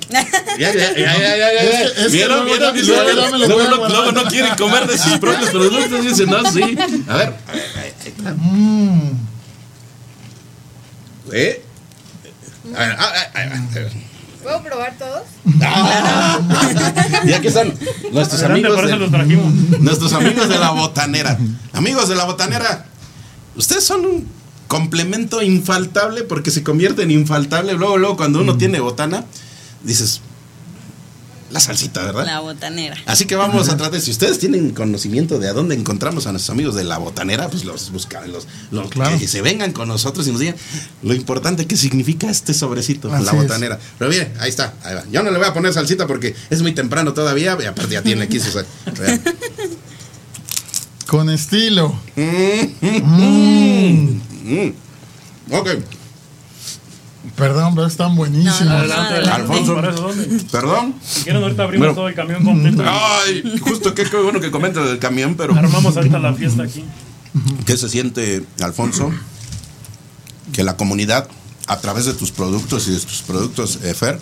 ya, 0.59 0.73
ya, 0.73 0.73
ya, 0.73 0.95
ya, 0.95 1.37
ya, 1.37 1.53
ya. 1.53 1.61
Que- 1.61 2.03
que 2.03 2.09
¿Vieron? 2.09 2.45
¿Vieron? 2.47 2.75
ya- 2.77 2.83
Luego- 2.83 3.09
ya 3.09 3.67
a 3.67 3.71
no- 3.71 3.77
guardar. 3.79 3.91
luego 3.91 4.13
no 4.13 4.25
quieren 4.31 4.55
comer 4.57 4.87
de 4.87 4.97
sus 4.99 5.19
propios 5.19 5.51
productos. 5.51 6.05
Dicen, 6.05 6.31
no, 6.31 6.51
sí. 6.53 6.63
A 7.09 7.17
ver. 7.17 7.35
a 7.49 7.53
ver, 7.53 7.67
ahí 7.77 7.93
está. 8.07 8.35
Mmm. 8.35 9.11
¿Eh? 11.33 11.63
A 12.75 12.79
ver, 12.79 12.97
ah, 12.99 13.13
ah, 13.15 13.27
ah, 13.35 13.41
ah. 13.55 13.89
¿Puedo 14.43 14.63
probar 14.63 14.97
todos? 14.99 15.23
Y 17.29 17.33
aquí 17.35 17.49
están 17.49 17.75
nuestros 18.13 18.41
Adelante, 18.43 18.67
amigos. 18.69 18.75
por 18.77 18.85
eso 18.87 18.95
de- 18.95 19.01
los 19.01 19.11
trajimos. 19.11 19.53
Nuestros 19.81 20.13
amigos 20.15 20.49
de 20.49 20.59
la 20.59 20.71
botanera. 20.71 21.39
Amigos 21.73 22.09
de 22.09 22.15
la 22.15 22.25
botanera, 22.25 22.87
ustedes 23.57 23.85
son 23.85 24.07
un 24.07 24.29
complemento 24.71 25.43
infaltable 25.43 26.23
porque 26.23 26.53
se 26.53 26.63
convierte 26.63 27.03
en 27.03 27.11
infaltable. 27.11 27.73
Luego, 27.73 27.99
luego, 27.99 28.17
cuando 28.17 28.41
uno 28.41 28.57
tiene 28.57 28.79
botana, 28.79 29.25
dices, 29.83 30.21
la 31.51 31.59
salsita, 31.59 32.05
¿verdad? 32.05 32.25
La 32.25 32.39
botanera. 32.39 32.97
Así 33.07 33.25
que 33.25 33.35
vamos 33.35 33.69
a 33.69 33.77
tratar, 33.77 34.01
si 34.01 34.13
ustedes 34.13 34.39
tienen 34.39 34.71
conocimiento 34.71 35.41
de 35.41 35.49
a 35.49 35.55
dónde 35.55 35.75
encontramos 35.75 36.29
a 36.29 36.31
nuestros 36.31 36.55
amigos 36.55 36.77
de 36.77 36.85
la 36.85 36.99
botanera, 36.99 37.49
pues 37.49 37.65
los 37.65 37.91
buscan, 37.91 38.31
los, 38.31 38.47
los- 38.71 38.89
Claro. 38.91 39.19
que 39.19 39.27
se 39.27 39.43
vengan 39.43 39.73
con 39.73 39.89
nosotros 39.89 40.29
y 40.29 40.31
nos 40.31 40.39
digan 40.39 40.55
lo 41.03 41.15
importante 41.15 41.67
que 41.67 41.77
significa 41.77 42.31
este 42.31 42.55
sobrecito, 42.55 43.13
Así 43.13 43.25
la 43.25 43.33
es. 43.33 43.37
botanera. 43.39 43.81
Pero 43.99 44.09
mire, 44.09 44.31
ahí 44.39 44.51
está, 44.51 44.75
ahí 44.85 44.95
va. 44.95 45.03
Yo 45.11 45.25
no 45.25 45.33
le 45.33 45.39
voy 45.39 45.49
a 45.49 45.53
poner 45.53 45.75
salsita 45.75 46.07
porque 46.07 46.37
es 46.49 46.63
muy 46.63 46.75
temprano 46.75 47.13
todavía, 47.13 47.59
y 47.61 47.65
aparte 47.67 47.95
ya 47.95 48.03
tiene 48.03 48.23
aquí 48.23 48.39
su 48.39 48.53
sal. 48.53 48.67
Con 51.09 51.29
estilo. 51.29 51.93
Mm. 52.15 54.21
Ok, 55.51 55.69
Perdón, 57.37 57.75
pero 57.75 57.87
están 57.87 58.17
buenísimos. 58.17 58.61
No, 58.63 58.71
no, 58.71 58.77
Adelante, 58.79 59.15
adelante. 59.15 59.43
Alfonso. 59.43 59.75
Para 59.75 59.91
eso, 59.91 60.03
¿dónde? 60.03 60.45
perdón. 60.51 60.95
Si 61.05 61.23
quieren, 61.25 61.43
ahorita 61.43 61.63
abrimos 61.65 61.87
Bueno. 61.89 61.95
todo 61.95 62.09
el 62.09 62.15
camión 62.15 62.45
completo. 62.45 62.83
Ay, 62.87 63.59
justo 63.61 63.95
qué, 63.95 64.05
qué 64.05 64.17
bueno 64.17 64.41
que 64.41 64.51
comenta 64.51 64.83
del 64.83 64.99
camión, 64.99 65.35
pero... 65.35 65.55
Armamos 65.55 65.97
ahorita 65.97 66.19
la 66.19 66.33
fiesta 66.33 66.63
aquí. 66.63 66.83
¿Qué 67.67 67.77
se 67.77 67.89
siente, 67.91 68.43
Alfonso? 68.63 69.11
Que 70.53 70.65
la 70.65 70.77
comunidad, 70.77 71.29
a 71.67 71.79
través 71.81 72.07
de 72.07 72.15
tus 72.15 72.31
productos 72.31 72.89
y 72.89 72.93
de 72.93 73.01
tus 73.01 73.23
productos, 73.23 73.79
eh, 73.83 73.95
Fer, 73.95 74.19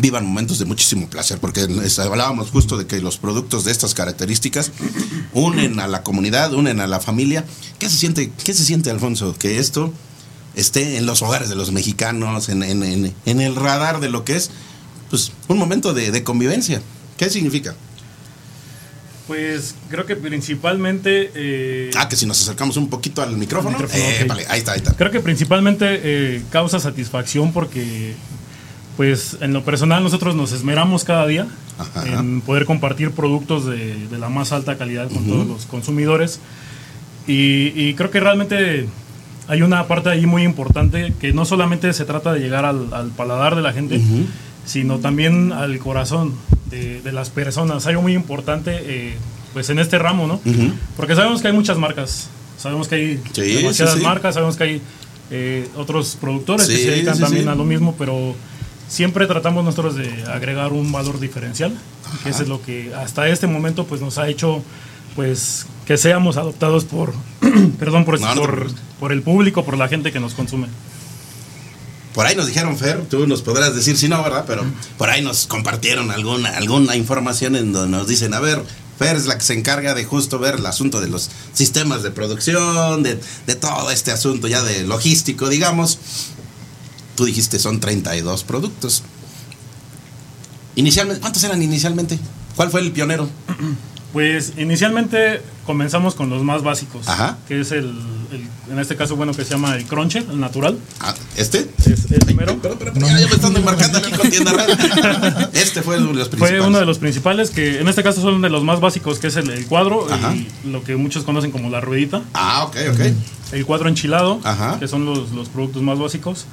vivan 0.00 0.26
momentos 0.26 0.58
de 0.58 0.64
muchísimo 0.64 1.08
placer, 1.08 1.38
porque 1.38 1.66
hablábamos 1.98 2.50
justo 2.50 2.76
de 2.76 2.86
que 2.86 3.00
los 3.00 3.16
productos 3.18 3.64
de 3.64 3.72
estas 3.72 3.94
características 3.94 4.72
unen 5.32 5.80
a 5.80 5.88
la 5.88 6.02
comunidad, 6.02 6.52
unen 6.54 6.80
a 6.80 6.86
la 6.86 7.00
familia. 7.00 7.44
¿Qué 7.78 7.88
se 7.88 7.96
siente, 7.96 8.30
qué 8.44 8.54
se 8.54 8.64
siente 8.64 8.90
Alfonso? 8.90 9.34
Que 9.38 9.58
esto 9.58 9.92
esté 10.54 10.96
en 10.96 11.06
los 11.06 11.22
hogares 11.22 11.48
de 11.48 11.54
los 11.54 11.70
mexicanos, 11.72 12.48
en, 12.48 12.62
en- 12.62 12.82
en- 12.82 13.14
en 13.24 13.40
el 13.40 13.54
radar 13.56 14.00
de 14.00 14.08
lo 14.10 14.24
que 14.24 14.36
es 14.36 14.50
pues, 15.10 15.32
un 15.48 15.58
momento 15.58 15.92
de, 15.94 16.10
de 16.10 16.22
convivencia. 16.24 16.80
¿Qué 17.16 17.28
significa? 17.30 17.74
Pues 19.26 19.74
creo 19.88 20.06
que 20.06 20.16
principalmente. 20.16 21.30
eh, 21.34 21.90
Ah, 21.94 22.08
que 22.08 22.16
si 22.16 22.26
nos 22.26 22.40
acercamos 22.40 22.76
un 22.76 22.88
poquito 22.90 23.22
al 23.22 23.36
micrófono. 23.36 23.76
Al 23.76 23.82
micrófono, 23.84 24.02
Eh, 24.04 24.24
vale, 24.26 24.44
ahí 24.48 24.58
está, 24.58 24.72
ahí 24.72 24.78
está. 24.78 24.94
Creo 24.94 25.12
que 25.12 25.20
principalmente 25.20 25.84
eh, 26.02 26.42
causa 26.50 26.80
satisfacción 26.80 27.52
porque, 27.52 28.14
pues, 29.00 29.38
en 29.40 29.54
lo 29.54 29.64
personal 29.64 30.02
nosotros 30.02 30.34
nos 30.34 30.52
esmeramos 30.52 31.04
cada 31.04 31.26
día 31.26 31.46
Ajá. 31.78 32.06
en 32.06 32.42
poder 32.42 32.66
compartir 32.66 33.12
productos 33.12 33.64
de, 33.64 33.94
de 34.08 34.18
la 34.18 34.28
más 34.28 34.52
alta 34.52 34.76
calidad 34.76 35.08
con 35.10 35.24
todos 35.26 35.46
los 35.46 35.64
consumidores. 35.64 36.38
Y, 37.26 37.72
y 37.74 37.94
creo 37.94 38.10
que 38.10 38.20
realmente 38.20 38.86
hay 39.48 39.62
una 39.62 39.86
parte 39.88 40.10
ahí 40.10 40.26
muy 40.26 40.42
importante 40.42 41.14
que 41.18 41.32
no 41.32 41.46
solamente 41.46 41.94
se 41.94 42.04
trata 42.04 42.34
de 42.34 42.40
llegar 42.40 42.66
al, 42.66 42.92
al 42.92 43.08
paladar 43.08 43.56
de 43.56 43.62
la 43.62 43.72
gente, 43.72 44.02
sino 44.66 44.98
también 44.98 45.54
al 45.54 45.78
corazón 45.78 46.34
de, 46.70 47.00
de 47.00 47.12
las 47.12 47.30
personas. 47.30 47.86
Algo 47.86 48.02
muy 48.02 48.12
importante, 48.12 48.70
eh, 48.82 49.14
pues, 49.54 49.70
en 49.70 49.78
este 49.78 49.98
ramo, 49.98 50.26
¿no? 50.26 50.42
Porque 50.98 51.14
sabemos 51.16 51.40
que 51.40 51.48
hay 51.48 51.54
muchas 51.54 51.78
marcas, 51.78 52.28
sabemos 52.58 52.86
que 52.86 52.96
hay 52.96 53.22
Sí, 53.32 53.40
demasiadas 53.54 53.94
sí, 53.94 54.00
sí. 54.00 54.06
marcas, 54.06 54.34
sabemos 54.34 54.58
que 54.58 54.64
hay 54.64 54.82
eh, 55.30 55.66
otros 55.74 56.18
productores 56.20 56.68
que 56.68 56.76
se 56.76 56.90
dedican 56.90 57.18
también 57.18 57.48
a 57.48 57.54
lo 57.54 57.64
mismo, 57.64 57.94
pero 57.98 58.34
siempre 58.90 59.26
tratamos 59.26 59.64
nosotros 59.64 59.94
de 59.94 60.24
agregar 60.24 60.72
un 60.72 60.92
valor 60.92 61.20
diferencial, 61.20 61.78
que 62.22 62.30
eso 62.30 62.42
es 62.42 62.48
lo 62.48 62.60
que 62.60 62.92
hasta 62.94 63.28
este 63.28 63.46
momento 63.46 63.86
pues 63.86 64.02
nos 64.02 64.18
ha 64.18 64.28
hecho 64.28 64.62
pues 65.14 65.66
que 65.86 65.96
seamos 65.96 66.36
adoptados 66.36 66.84
por 66.84 67.14
perdón 67.78 68.04
por, 68.04 68.20
No, 68.20 68.34
por, 68.34 68.70
por 68.98 69.12
el 69.12 69.22
público, 69.22 69.64
por 69.64 69.78
la 69.78 69.88
gente 69.88 70.12
que 70.12 70.20
nos 70.20 70.34
consume. 70.34 70.66
Por 72.14 72.26
ahí 72.26 72.34
nos 72.34 72.48
dijeron, 72.48 72.76
Fer, 72.76 73.06
tú 73.08 73.28
nos 73.28 73.40
podrás 73.40 73.74
decir 73.74 73.96
si 73.96 74.08
no, 74.08 74.20
¿verdad? 74.22 74.44
Pero 74.44 74.64
por 74.98 75.08
ahí 75.08 75.22
nos 75.22 75.46
compartieron 75.46 76.10
alguna, 76.10 76.50
alguna 76.50 76.96
información 76.96 77.54
en 77.54 77.72
donde 77.72 77.96
nos 77.96 78.08
dicen, 78.08 78.34
a 78.34 78.40
ver, 78.40 78.64
Fer 78.98 79.14
es 79.14 79.26
la 79.26 79.38
que 79.38 79.44
se 79.44 79.54
encarga 79.54 79.94
de 79.94 80.04
justo 80.04 80.40
ver 80.40 80.56
el 80.56 80.66
asunto 80.66 81.00
de 81.00 81.08
los 81.08 81.30
sistemas 81.52 82.02
de 82.02 82.10
producción, 82.10 83.04
de, 83.04 83.20
de 83.46 83.54
todo 83.54 83.92
este 83.92 84.10
asunto 84.10 84.48
ya 84.48 84.62
de 84.64 84.82
logístico, 84.82 85.48
digamos. 85.48 86.00
Tú 87.20 87.26
dijiste, 87.26 87.58
son 87.58 87.80
32 87.80 88.44
productos. 88.44 89.02
Inicialmente, 90.74 91.20
¿cuántos 91.20 91.44
eran 91.44 91.62
inicialmente? 91.62 92.18
¿Cuál 92.56 92.70
fue 92.70 92.80
el 92.80 92.92
pionero? 92.92 93.28
Pues 94.12 94.54
inicialmente 94.58 95.40
comenzamos 95.66 96.16
con 96.16 96.30
los 96.30 96.42
más 96.42 96.64
básicos, 96.64 97.06
Ajá. 97.06 97.38
que 97.46 97.60
es 97.60 97.70
el, 97.70 97.84
el- 98.32 98.72
en 98.72 98.78
este 98.80 98.96
caso 98.96 99.14
bueno 99.14 99.32
que 99.32 99.44
se 99.44 99.50
llama 99.52 99.76
el 99.76 99.84
cruncher, 99.84 100.24
el 100.28 100.40
natural. 100.40 100.76
Ah, 100.98 101.14
¿Este? 101.36 101.70
Es 101.86 102.10
el 102.10 102.18
primero. 102.18 102.56
Perdón, 102.60 102.78
perdón, 102.78 102.94
perdón, 102.94 103.08
ya, 103.08 103.20
ya 103.20 103.28
me 103.28 103.34
están 103.36 103.54
embarcando 103.56 103.98
aquí 103.98 104.10
con 104.10 104.28
tienda 104.28 104.52
rara. 104.52 105.50
Este 105.52 105.82
fue 105.82 105.98
uno 105.98 106.08
de 106.08 106.14
los 106.14 106.28
principales. 106.28 106.58
Fue 106.58 106.66
uno 106.68 106.78
de 106.80 106.86
los 106.86 106.98
principales 106.98 107.50
que 107.50 107.78
en 107.80 107.86
este 107.86 108.02
caso 108.02 108.20
son 108.20 108.42
de 108.42 108.50
los 108.50 108.64
más 108.64 108.80
básicos, 108.80 109.20
que 109.20 109.28
es 109.28 109.36
el, 109.36 109.48
el 109.48 109.66
cuadro 109.66 110.12
Ajá. 110.12 110.34
y 110.34 110.48
lo 110.64 110.82
que 110.82 110.96
muchos 110.96 111.22
conocen 111.22 111.52
como 111.52 111.70
la 111.70 111.80
ruedita. 111.80 112.20
Ah, 112.34 112.64
ok, 112.64 112.76
ok. 112.92 113.00
El 113.52 113.64
cuadro 113.64 113.88
enchilado, 113.88 114.40
Ajá. 114.42 114.80
que 114.80 114.88
son 114.88 115.04
los, 115.04 115.30
los 115.30 115.48
productos 115.50 115.82
más 115.82 116.00
básicos. 116.00 116.46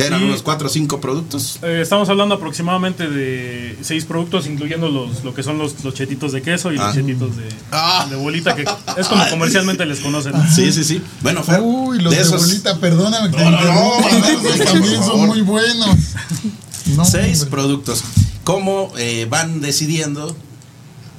¿Qué 0.00 0.06
eran 0.06 0.22
Y- 0.22 0.24
unos 0.24 0.42
4 0.42 0.66
o 0.66 0.70
5 0.70 1.00
productos? 1.00 1.58
Eh, 1.62 1.80
estamos 1.82 2.08
hablando 2.08 2.34
aproximadamente 2.36 3.08
de 3.08 3.76
seis 3.82 4.04
productos, 4.04 4.46
incluyendo 4.46 4.88
los, 4.88 5.24
lo 5.24 5.34
que 5.34 5.42
son 5.42 5.58
los, 5.58 5.82
los 5.84 5.94
chetitos 5.94 6.32
de 6.32 6.42
queso 6.42 6.72
y 6.72 6.78
Ah. 6.78 6.86
los 6.86 6.94
chetitos 6.94 7.36
de, 7.36 7.48
Ah. 7.70 8.06
de 8.08 8.16
bolita, 8.16 8.54
que 8.56 8.64
es 8.96 9.06
como 9.08 9.28
comercialmente 9.28 9.84
les 9.86 10.00
conocen. 10.00 10.32
Sí, 10.54 10.72
sí, 10.72 10.84
sí. 10.84 11.02
Bueno, 11.22 11.42
Fer, 11.42 11.60
Uy, 11.62 12.00
los 12.00 12.10
de 12.10 12.16
de, 12.18 12.22
esos 12.22 12.40
bolita, 12.40 12.78
perdóname 12.78 13.30
que 13.30 13.42
No, 13.44 13.50
no, 13.50 13.60
no, 13.64 14.64
también 14.64 15.02
son 15.04 15.26
muy 15.26 15.40
buenos. 15.42 15.96
No, 16.96 17.04
seis 17.04 17.42
hombre. 17.42 17.50
productos, 17.50 18.02
¿cómo 18.42 18.92
eh, 18.98 19.26
van 19.30 19.60
decidiendo 19.60 20.34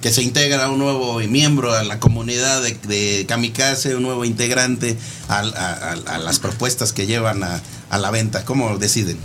que 0.01 0.11
se 0.11 0.23
integra 0.23 0.69
un 0.69 0.79
nuevo 0.79 1.19
miembro 1.19 1.73
a 1.73 1.83
la 1.83 1.99
comunidad 1.99 2.61
de, 2.63 2.73
de 2.87 3.25
Kamikaze, 3.27 3.95
un 3.95 4.03
nuevo 4.03 4.25
integrante 4.25 4.97
a, 5.29 5.39
a- 5.39 6.15
a 6.15 6.17
las 6.17 6.39
propuestas 6.39 6.91
que 6.91 7.05
llevan 7.07 7.43
a, 7.43 7.61
a 7.89 7.97
la 7.99 8.09
venta? 8.11 8.43
¿Cómo 8.45 8.77
deciden? 8.77 9.17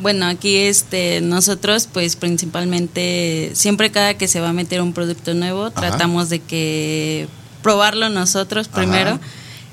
Bueno, 0.00 0.26
aquí 0.26 0.56
este 0.56 1.20
nosotros 1.20 1.88
pues 1.92 2.16
principalmente 2.16 3.50
siempre 3.54 3.90
cada 3.92 4.14
que 4.14 4.26
se 4.28 4.40
va 4.40 4.48
a 4.48 4.52
meter 4.52 4.80
un 4.82 4.92
producto 4.94 5.34
nuevo 5.34 5.70
tratamos 5.70 6.28
de 6.28 6.40
que 6.40 7.28
probarlo 7.62 8.08
nosotros 8.08 8.66
Ajá. 8.68 8.76
primero 8.78 9.20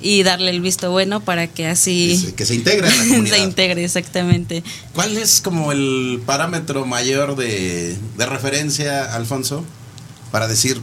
y 0.02 0.24
darle 0.24 0.52
el 0.52 0.62
visto 0.62 0.92
bueno 0.92 1.20
para 1.20 1.48
que 1.48 1.54
Que 1.64 1.68
así 1.68 2.16
se, 2.18 2.36
que 2.36 2.46
se 2.46 2.56
integre 2.56 2.88
a 2.88 2.92
la 2.96 3.04
comunidad. 3.08 3.36
se 3.38 3.42
integre 3.44 3.84
exactamente. 3.84 4.64
¿Cuál 4.94 5.18
es 5.18 5.42
como 5.42 5.72
el 5.72 6.22
parámetro 6.26 6.86
mayor 6.86 7.36
de, 7.36 7.98
de 8.18 8.26
referencia, 8.26 9.14
Alfonso, 9.16 9.66
para 10.32 10.48
decir 10.48 10.82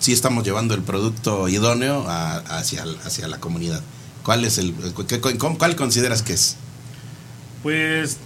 si 0.00 0.12
estamos 0.12 0.44
llevando 0.44 0.74
el 0.74 0.82
producto 0.82 1.48
idóneo 1.48 2.04
a- 2.08 2.38
hacia, 2.58 2.84
hacia 3.04 3.28
la 3.28 3.38
comunidad? 3.38 3.80
¿Cuál 4.22 4.44
es 4.44 4.58
el, 4.58 4.74
cuál, 5.58 5.76
consideras 5.76 6.22
que 6.22 6.32
es? 6.32 6.56
Pues 7.62 8.18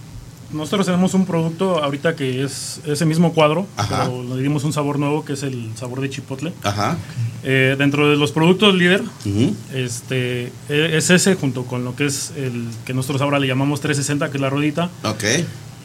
nosotros 0.53 0.86
tenemos 0.86 1.14
un 1.14 1.26
producto 1.26 1.82
ahorita 1.82 2.16
que 2.16 2.42
es 2.42 2.80
ese 2.86 3.05
mismo 3.07 3.32
cuadro, 3.34 3.66
Ajá. 3.76 4.05
pero 4.07 4.24
le 4.36 4.42
dimos 4.42 4.64
un 4.64 4.72
sabor 4.72 4.98
nuevo 4.98 5.24
que 5.24 5.34
es 5.34 5.42
el 5.42 5.70
sabor 5.76 6.01
de 6.01 6.11
chipotle. 6.11 6.53
Ajá. 6.64 6.96
Eh, 7.44 7.76
dentro 7.78 8.09
de 8.11 8.16
los 8.16 8.32
productos 8.32 8.74
líder, 8.74 9.03
este, 9.72 10.46
e- 10.68 10.96
es 10.96 11.11
ese 11.11 11.34
junto 11.36 11.64
con 11.64 11.84
lo 11.84 11.94
que 11.96 12.07
es 12.07 12.32
el 12.36 12.66
que 12.84 12.92
nosotros 12.94 13.22
ahora 13.22 13.38
le 13.38 13.46
llamamos 13.46 13.80
360, 13.80 14.30
que 14.30 14.38
es 14.38 14.40
la 14.40 14.51
rodita, 14.51 14.90
Ok. 15.05 15.24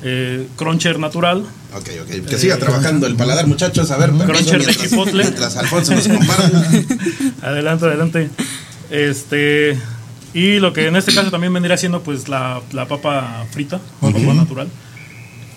Eh, 0.04 0.48
cruncher 0.56 1.00
natural, 1.00 1.46
Ok, 1.76 1.90
ok. 2.04 2.26
Que 2.30 2.38
siga 2.38 2.58
trabajando 2.58 3.06
el 3.06 3.16
paladar, 3.16 3.48
muchachos. 3.48 3.92
A 3.92 3.98
ver, 3.98 4.12
Cruncher 4.12 4.60
de 4.60 4.66
mientras, 4.66 4.78
chipotle. 4.78 5.24
mientras 5.24 5.58
Alfonso 5.58 5.94
nos 5.94 6.08
comparte. 6.08 6.86
Adelante, 7.42 7.86
adelante. 7.86 8.30
Este 8.90 9.78
y 10.34 10.60
lo 10.60 10.72
que 10.72 10.88
en 10.88 10.96
este 10.96 11.14
caso 11.14 11.32
también 11.32 11.52
vendría 11.54 11.76
siendo 11.78 12.02
pues 12.02 12.30
la, 12.30 12.62
la 12.72 12.88
papa 12.88 13.46
frita, 13.52 13.80
papa 14.00 14.20
natural. 14.20 14.70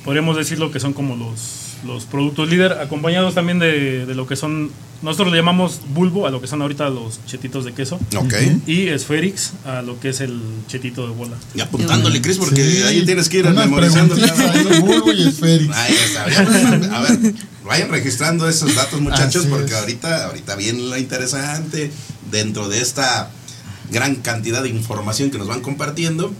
Podríamos 0.04 0.36
decirlo 0.36 0.72
que 0.72 0.80
son 0.80 0.92
como 0.92 1.14
los, 1.14 1.67
los 1.86 2.04
productos 2.04 2.48
líder, 2.48 2.72
acompañados 2.72 3.34
también 3.34 3.58
de, 3.58 4.04
de 4.06 4.14
lo 4.14 4.26
que 4.26 4.34
son, 4.36 4.70
nosotros 5.02 5.30
le 5.30 5.38
llamamos 5.38 5.80
bulbo 5.94 6.26
a 6.26 6.30
lo 6.30 6.40
que 6.40 6.46
son 6.46 6.60
ahorita 6.62 6.88
los 6.90 7.20
chetitos 7.26 7.64
de 7.64 7.72
queso. 7.72 8.00
Ok. 8.16 8.34
Y 8.66 8.88
Spherix 8.98 9.52
a 9.64 9.82
lo 9.82 10.00
que 10.00 10.08
es 10.08 10.20
el 10.20 10.40
chetito 10.66 11.06
de 11.06 11.14
bola. 11.14 11.36
Y 11.54 11.60
apuntándole, 11.60 12.20
Cris, 12.20 12.38
porque 12.38 12.64
Sí, 12.64 12.82
ahí 12.82 13.04
tienes 13.04 13.28
que 13.28 13.38
ir 13.38 13.48
memorizando. 13.48 14.16
Bulbo 14.80 15.12
y 15.12 15.28
Esférix. 15.28 15.74
Ahí 15.74 15.94
está. 15.94 16.24
A 16.96 17.02
ver, 17.02 17.34
vayan 17.64 17.90
registrando 17.90 18.48
esos 18.48 18.74
datos, 18.74 19.00
muchachos, 19.00 19.42
Así 19.44 19.48
porque 19.48 19.72
es. 19.72 19.78
ahorita, 19.78 20.26
ahorita 20.26 20.56
viene 20.56 20.80
lo 20.82 20.96
interesante 20.96 21.90
dentro 22.30 22.68
de 22.68 22.80
esta 22.80 23.30
gran 23.90 24.16
cantidad 24.16 24.62
de 24.62 24.68
información 24.68 25.30
que 25.30 25.38
nos 25.38 25.46
van 25.46 25.60
compartiendo. 25.60 26.32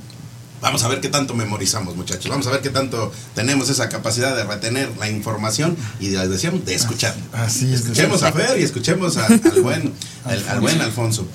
Vamos 0.61 0.83
a 0.83 0.89
ver 0.89 1.01
qué 1.01 1.09
tanto 1.09 1.35
memorizamos, 1.35 1.95
muchachos. 1.97 2.29
Vamos 2.29 2.47
a 2.49 2.51
ver 2.51 2.61
qué 2.61 2.71
tanto 2.71 3.13
tenemos 3.35 3.69
esa 3.69 3.89
capacidad 3.89 4.35
de 4.37 4.45
retener 4.45 4.91
la 4.99 5.09
información 5.09 5.77
y, 6.01 6.11
les 6.11 6.29
decíamos, 6.31 6.65
de 6.65 6.75
escuchar. 6.75 7.15
Así 7.33 7.73
es. 7.73 7.83
Escuchemos 7.83 8.23
a 8.25 8.33
Fer 8.33 8.59
y 8.59 8.65
escuchemos 8.65 9.17
a- 9.19 9.27
al, 9.27 9.63
buen, 9.63 9.93
al, 10.25 10.49
al 10.49 10.61
buen 10.61 10.81
Alfonso. 10.81 11.27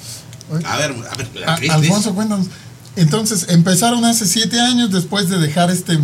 A 0.65 0.78
ver, 0.78 0.93
a 1.09 1.15
ver, 1.15 1.30
A- 1.47 1.55
Cris, 1.55 1.71
Alfonso, 1.71 2.13
cuéntanos. 2.13 2.47
Entonces, 2.95 3.47
empezaron 3.49 4.03
hace 4.05 4.28
siete 4.28 4.59
años 4.59 4.91
después 4.91 5.30
de 5.30 5.38
dejar 5.39 5.71
este 5.71 5.97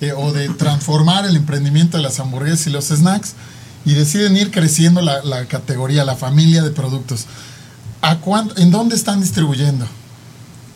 eh, 0.00 0.12
o 0.16 0.32
de 0.32 0.48
transformar 0.48 1.26
el 1.26 1.36
emprendimiento 1.36 1.96
de 1.98 2.02
las 2.02 2.18
hamburguesas 2.20 2.66
y 2.66 2.70
los 2.70 2.86
snacks 2.88 3.34
y 3.84 3.94
deciden 3.94 4.36
ir 4.36 4.50
creciendo 4.50 5.00
la, 5.02 5.22
la 5.22 5.46
categoría, 5.46 6.04
la 6.04 6.16
familia 6.16 6.62
de 6.62 6.70
productos. 6.70 7.26
¿A 8.00 8.16
cuánto, 8.18 8.56
¿En 8.60 8.70
dónde 8.72 8.96
están 8.96 9.20
distribuyendo? 9.20 9.86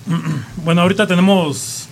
Bueno, 0.64 0.82
ahorita 0.82 1.06
tenemos. 1.06 1.88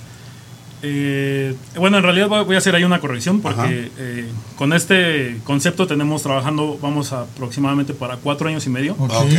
eh, 0.82 1.54
bueno, 1.76 1.96
en 1.98 2.02
realidad 2.02 2.28
voy 2.28 2.54
a 2.54 2.58
hacer 2.58 2.74
ahí 2.74 2.84
una 2.84 3.00
corrección 3.00 3.40
porque 3.40 3.90
eh, 3.98 4.28
con 4.56 4.72
este 4.72 5.38
concepto 5.44 5.86
tenemos 5.86 6.22
trabajando, 6.22 6.78
vamos 6.82 7.12
a 7.12 7.22
aproximadamente 7.22 7.94
para 7.94 8.16
cuatro 8.16 8.48
años 8.48 8.66
y 8.66 8.70
medio. 8.70 8.94
Ok. 8.98 9.12
Ok. 9.12 9.32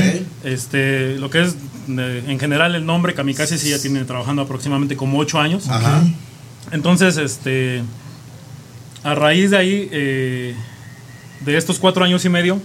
Este, 0.44 1.18
lo 1.18 1.30
que 1.30 1.44
es 1.44 1.56
eh, 1.90 2.24
en 2.28 2.40
general 2.40 2.74
el 2.76 2.86
nombre 2.86 3.14
Kamikaze 3.14 3.58
sí 3.58 3.70
ya 3.70 3.80
tiene 3.80 4.04
trabajando 4.06 4.42
aproximadamente 4.42 4.96
como 4.96 5.20
ocho 5.20 5.40
años. 5.40 5.70
Ajá. 5.70 6.04
Entonces, 6.72 7.18
este, 7.18 7.84
a 9.04 9.14
raíz 9.14 9.52
de 9.52 9.58
ahí, 9.58 9.90
eh, 9.92 10.56
de 11.42 11.58
estos 11.58 11.78
cuatro 11.78 12.04
años 12.04 12.26
y 12.26 12.30
medio, 12.30 12.60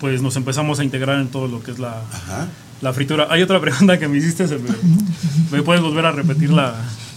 pues 0.00 0.20
nos 0.20 0.34
empezamos 0.36 0.80
a 0.80 0.84
integrar 0.84 1.20
en 1.20 1.28
todo 1.28 1.46
lo 1.46 1.62
que 1.62 1.70
es 1.70 1.78
la, 1.78 2.02
Ajá. 2.12 2.48
La 2.80 2.92
fritura. 2.92 3.26
Hay 3.30 3.42
otra 3.42 3.60
pregunta 3.60 3.98
que 3.98 4.08
me 4.08 4.18
hiciste, 4.18 4.44
me, 4.46 4.58
¿me 5.50 5.62
puedes 5.62 5.82
volver 5.82 6.06
a 6.06 6.12
repetir 6.12 6.50
la, 6.50 6.74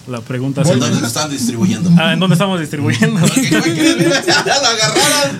la 0.07 0.21
pregunta? 0.21 0.61
¿En 0.61 0.79
dónde 0.79 0.99
lo 1.01 1.07
están 1.07 1.29
distribuyendo? 1.29 1.89
Ah, 1.97 2.13
¿en 2.13 2.19
dónde 2.19 2.33
estamos 2.35 2.59
distribuyendo? 2.59 3.19
Lo 3.19 3.25
agarraron. 4.67 5.39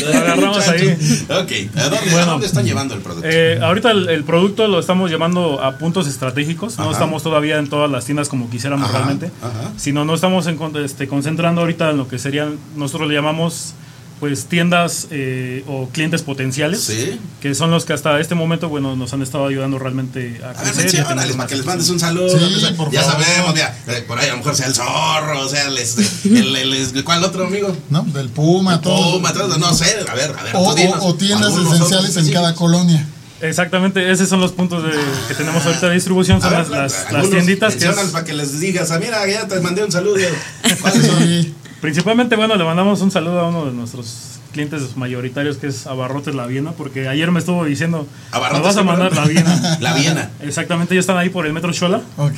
Lo 0.00 0.18
agarramos 0.18 0.68
ahí. 0.68 0.96
Ok, 1.28 1.76
¿a 1.76 1.82
dónde, 1.88 2.10
Bueno. 2.10 2.20
¿a 2.20 2.24
dónde 2.26 2.46
están 2.46 2.64
llevando 2.64 2.94
el 2.94 3.00
producto? 3.00 3.28
Eh, 3.28 3.58
ahorita 3.62 3.90
el, 3.90 4.08
el 4.08 4.24
producto 4.24 4.66
lo 4.68 4.78
estamos 4.78 5.10
llevando 5.10 5.62
a 5.62 5.78
puntos 5.78 6.06
estratégicos. 6.06 6.78
No 6.78 6.84
Ajá. 6.84 6.92
estamos 6.92 7.22
todavía 7.22 7.58
en 7.58 7.68
todas 7.68 7.90
las 7.90 8.04
tiendas 8.04 8.28
como 8.28 8.48
quisiéramos 8.50 8.88
Ajá, 8.88 8.98
realmente. 8.98 9.30
ajá. 9.42 9.72
Sino 9.76 10.04
no 10.04 10.14
estamos 10.14 10.46
en 10.46 10.58
este, 10.84 11.08
concentrando 11.08 11.60
ahorita 11.62 11.90
en 11.90 11.96
lo 11.96 12.08
que 12.08 12.18
serían, 12.18 12.56
nosotros 12.76 13.08
le 13.08 13.14
llamamos 13.14 13.74
pues 14.20 14.44
tiendas 14.44 15.06
eh, 15.10 15.64
o 15.66 15.88
clientes 15.88 16.20
potenciales. 16.22 16.80
Sí. 16.82 17.18
Que 17.40 17.54
son 17.54 17.70
los 17.70 17.86
que 17.86 17.94
hasta 17.94 18.20
este 18.20 18.34
momento, 18.34 18.68
bueno, 18.68 18.94
nos 18.94 19.12
han 19.14 19.22
estado 19.22 19.46
ayudando 19.46 19.78
realmente 19.78 20.40
a 20.44 20.50
A 20.50 20.62
ver, 20.62 20.72
crecer. 20.74 20.84
y 20.94 20.96
a 20.98 21.00
menciónales 21.00 21.36
más 21.36 21.36
para 21.36 21.48
que 21.48 21.56
les 21.56 21.64
mandes 21.66 21.88
un 21.88 21.98
saludo. 21.98 22.28
Sí, 22.38 22.66
por 22.76 22.90
ya 22.90 23.02
favor. 23.02 23.24
sabemos, 23.24 23.54
ya, 23.54 23.74
eh, 23.88 24.04
por 24.06 24.18
ahí 24.18 24.28
a 24.28 24.32
lo 24.32 24.38
mejor 24.38 24.54
sea 24.54 24.66
el 24.66 24.74
zorro, 24.74 25.40
o 25.40 25.48
sea, 25.48 25.66
el, 25.68 25.78
el, 25.78 26.56
el- 26.56 26.74
el- 26.74 27.04
¿cuál 27.04 27.24
otro 27.24 27.46
amigo? 27.46 27.74
¿No? 27.88 28.02
Del 28.02 28.28
Puma, 28.28 28.80
todo. 28.82 29.14
Puma, 29.14 29.32
todo, 29.32 29.56
no 29.56 29.72
sé, 29.72 29.86
a 30.06 30.14
ver, 30.14 30.34
a 30.38 30.42
ver. 30.42 30.52
o, 30.54 30.70
tú 30.74 30.76
dinos, 30.76 30.98
o- 31.00 31.14
tiendas 31.14 31.52
esenciales 31.54 32.10
otros 32.10 32.26
en 32.28 32.32
cada 32.34 32.54
colonia. 32.54 33.06
Exactamente, 33.42 34.12
esos 34.12 34.28
son 34.28 34.40
los 34.42 34.52
puntos 34.52 34.82
de- 34.84 34.90
que 35.28 35.34
tenemos 35.34 35.64
ahorita 35.64 35.88
de 35.88 35.94
distribución. 35.94 36.42
Son 36.42 36.50
ver, 36.50 36.58
las, 36.58 36.68
las- 36.68 36.92
las 36.92 37.06
algunos 37.06 37.30
tienditas 37.30 37.74
que 37.74 37.86
es- 37.88 37.96
para 38.12 38.22
que 38.26 38.34
les 38.34 38.60
digas, 38.60 38.90
ah, 38.90 38.98
mira, 38.98 39.26
ya 39.26 39.48
te 39.48 39.58
mandé 39.60 39.82
un 39.82 39.90
saludo. 39.90 40.16
Principalmente, 41.80 42.36
bueno, 42.36 42.56
le 42.56 42.64
mandamos 42.64 43.00
un 43.00 43.10
saludo 43.10 43.40
a 43.40 43.48
uno 43.48 43.64
de 43.66 43.72
nuestros 43.72 44.36
clientes 44.52 44.96
mayoritarios 44.96 45.56
que 45.58 45.68
es 45.68 45.86
Abarrotes 45.86 46.34
La 46.34 46.44
Viena, 46.46 46.72
porque 46.72 47.08
ayer 47.08 47.30
me 47.30 47.38
estuvo 47.38 47.64
diciendo, 47.64 48.06
Abarrotes, 48.32 48.60
"Me 48.60 48.66
vas 48.66 48.76
a 48.76 48.80
¿qué, 48.80 48.84
mandar? 48.86 49.16
La 49.16 49.24
Viena. 49.24 49.78
La 49.80 49.94
Viena. 49.94 50.30
Exactamente, 50.42 50.92
ellos 50.92 51.04
están 51.04 51.16
ahí 51.16 51.30
por 51.30 51.46
el 51.46 51.52
Metro 51.52 51.72
Chola. 51.72 52.02
Ok. 52.18 52.34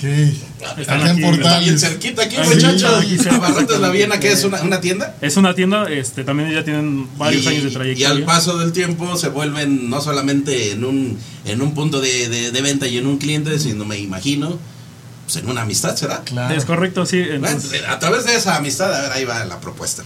Están 0.78 1.02
aquí, 1.02 1.22
bien 1.64 1.78
cerquita 1.78 2.22
aquí, 2.22 2.36
muchachos. 2.36 3.04
sí, 3.08 3.18
cerca. 3.18 3.36
Abarrotes 3.36 3.80
La 3.80 3.88
Viena, 3.90 4.20
que 4.20 4.30
es 4.30 4.44
una, 4.44 4.60
una 4.62 4.80
tienda. 4.80 5.16
Es 5.20 5.36
una 5.36 5.54
tienda, 5.54 5.90
este, 5.90 6.22
también 6.22 6.50
ya 6.52 6.62
tienen 6.64 7.08
varios 7.18 7.44
y, 7.44 7.48
años 7.48 7.62
de 7.64 7.70
y 7.70 7.72
trayectoria. 7.72 8.10
al 8.10 8.22
paso 8.24 8.58
del 8.58 8.72
tiempo 8.72 9.16
se 9.16 9.28
vuelven 9.30 9.88
no 9.90 10.00
solamente 10.00 10.72
en 10.72 10.84
un, 10.84 11.18
en 11.46 11.62
un 11.62 11.74
punto 11.74 12.00
de, 12.00 12.28
de- 12.28 12.50
de 12.52 12.62
venta 12.62 12.86
y 12.86 12.98
en 12.98 13.06
un 13.06 13.16
cliente, 13.18 13.58
sino 13.58 13.84
me 13.86 13.98
imagino, 13.98 14.58
pues 15.32 15.44
en 15.44 15.50
una 15.50 15.62
amistad, 15.62 15.96
¿será? 15.96 16.22
Claro. 16.24 16.54
Es 16.54 16.64
correcto, 16.64 17.06
sí. 17.06 17.22
Bueno, 17.22 17.48
entonces- 17.48 17.82
a 17.88 17.98
través 17.98 18.24
de 18.24 18.34
esa 18.36 18.56
amistad, 18.56 18.94
a 18.94 19.02
ver, 19.02 19.12
ahí 19.12 19.24
va 19.24 19.44
la 19.44 19.60
propuesta. 19.60 20.02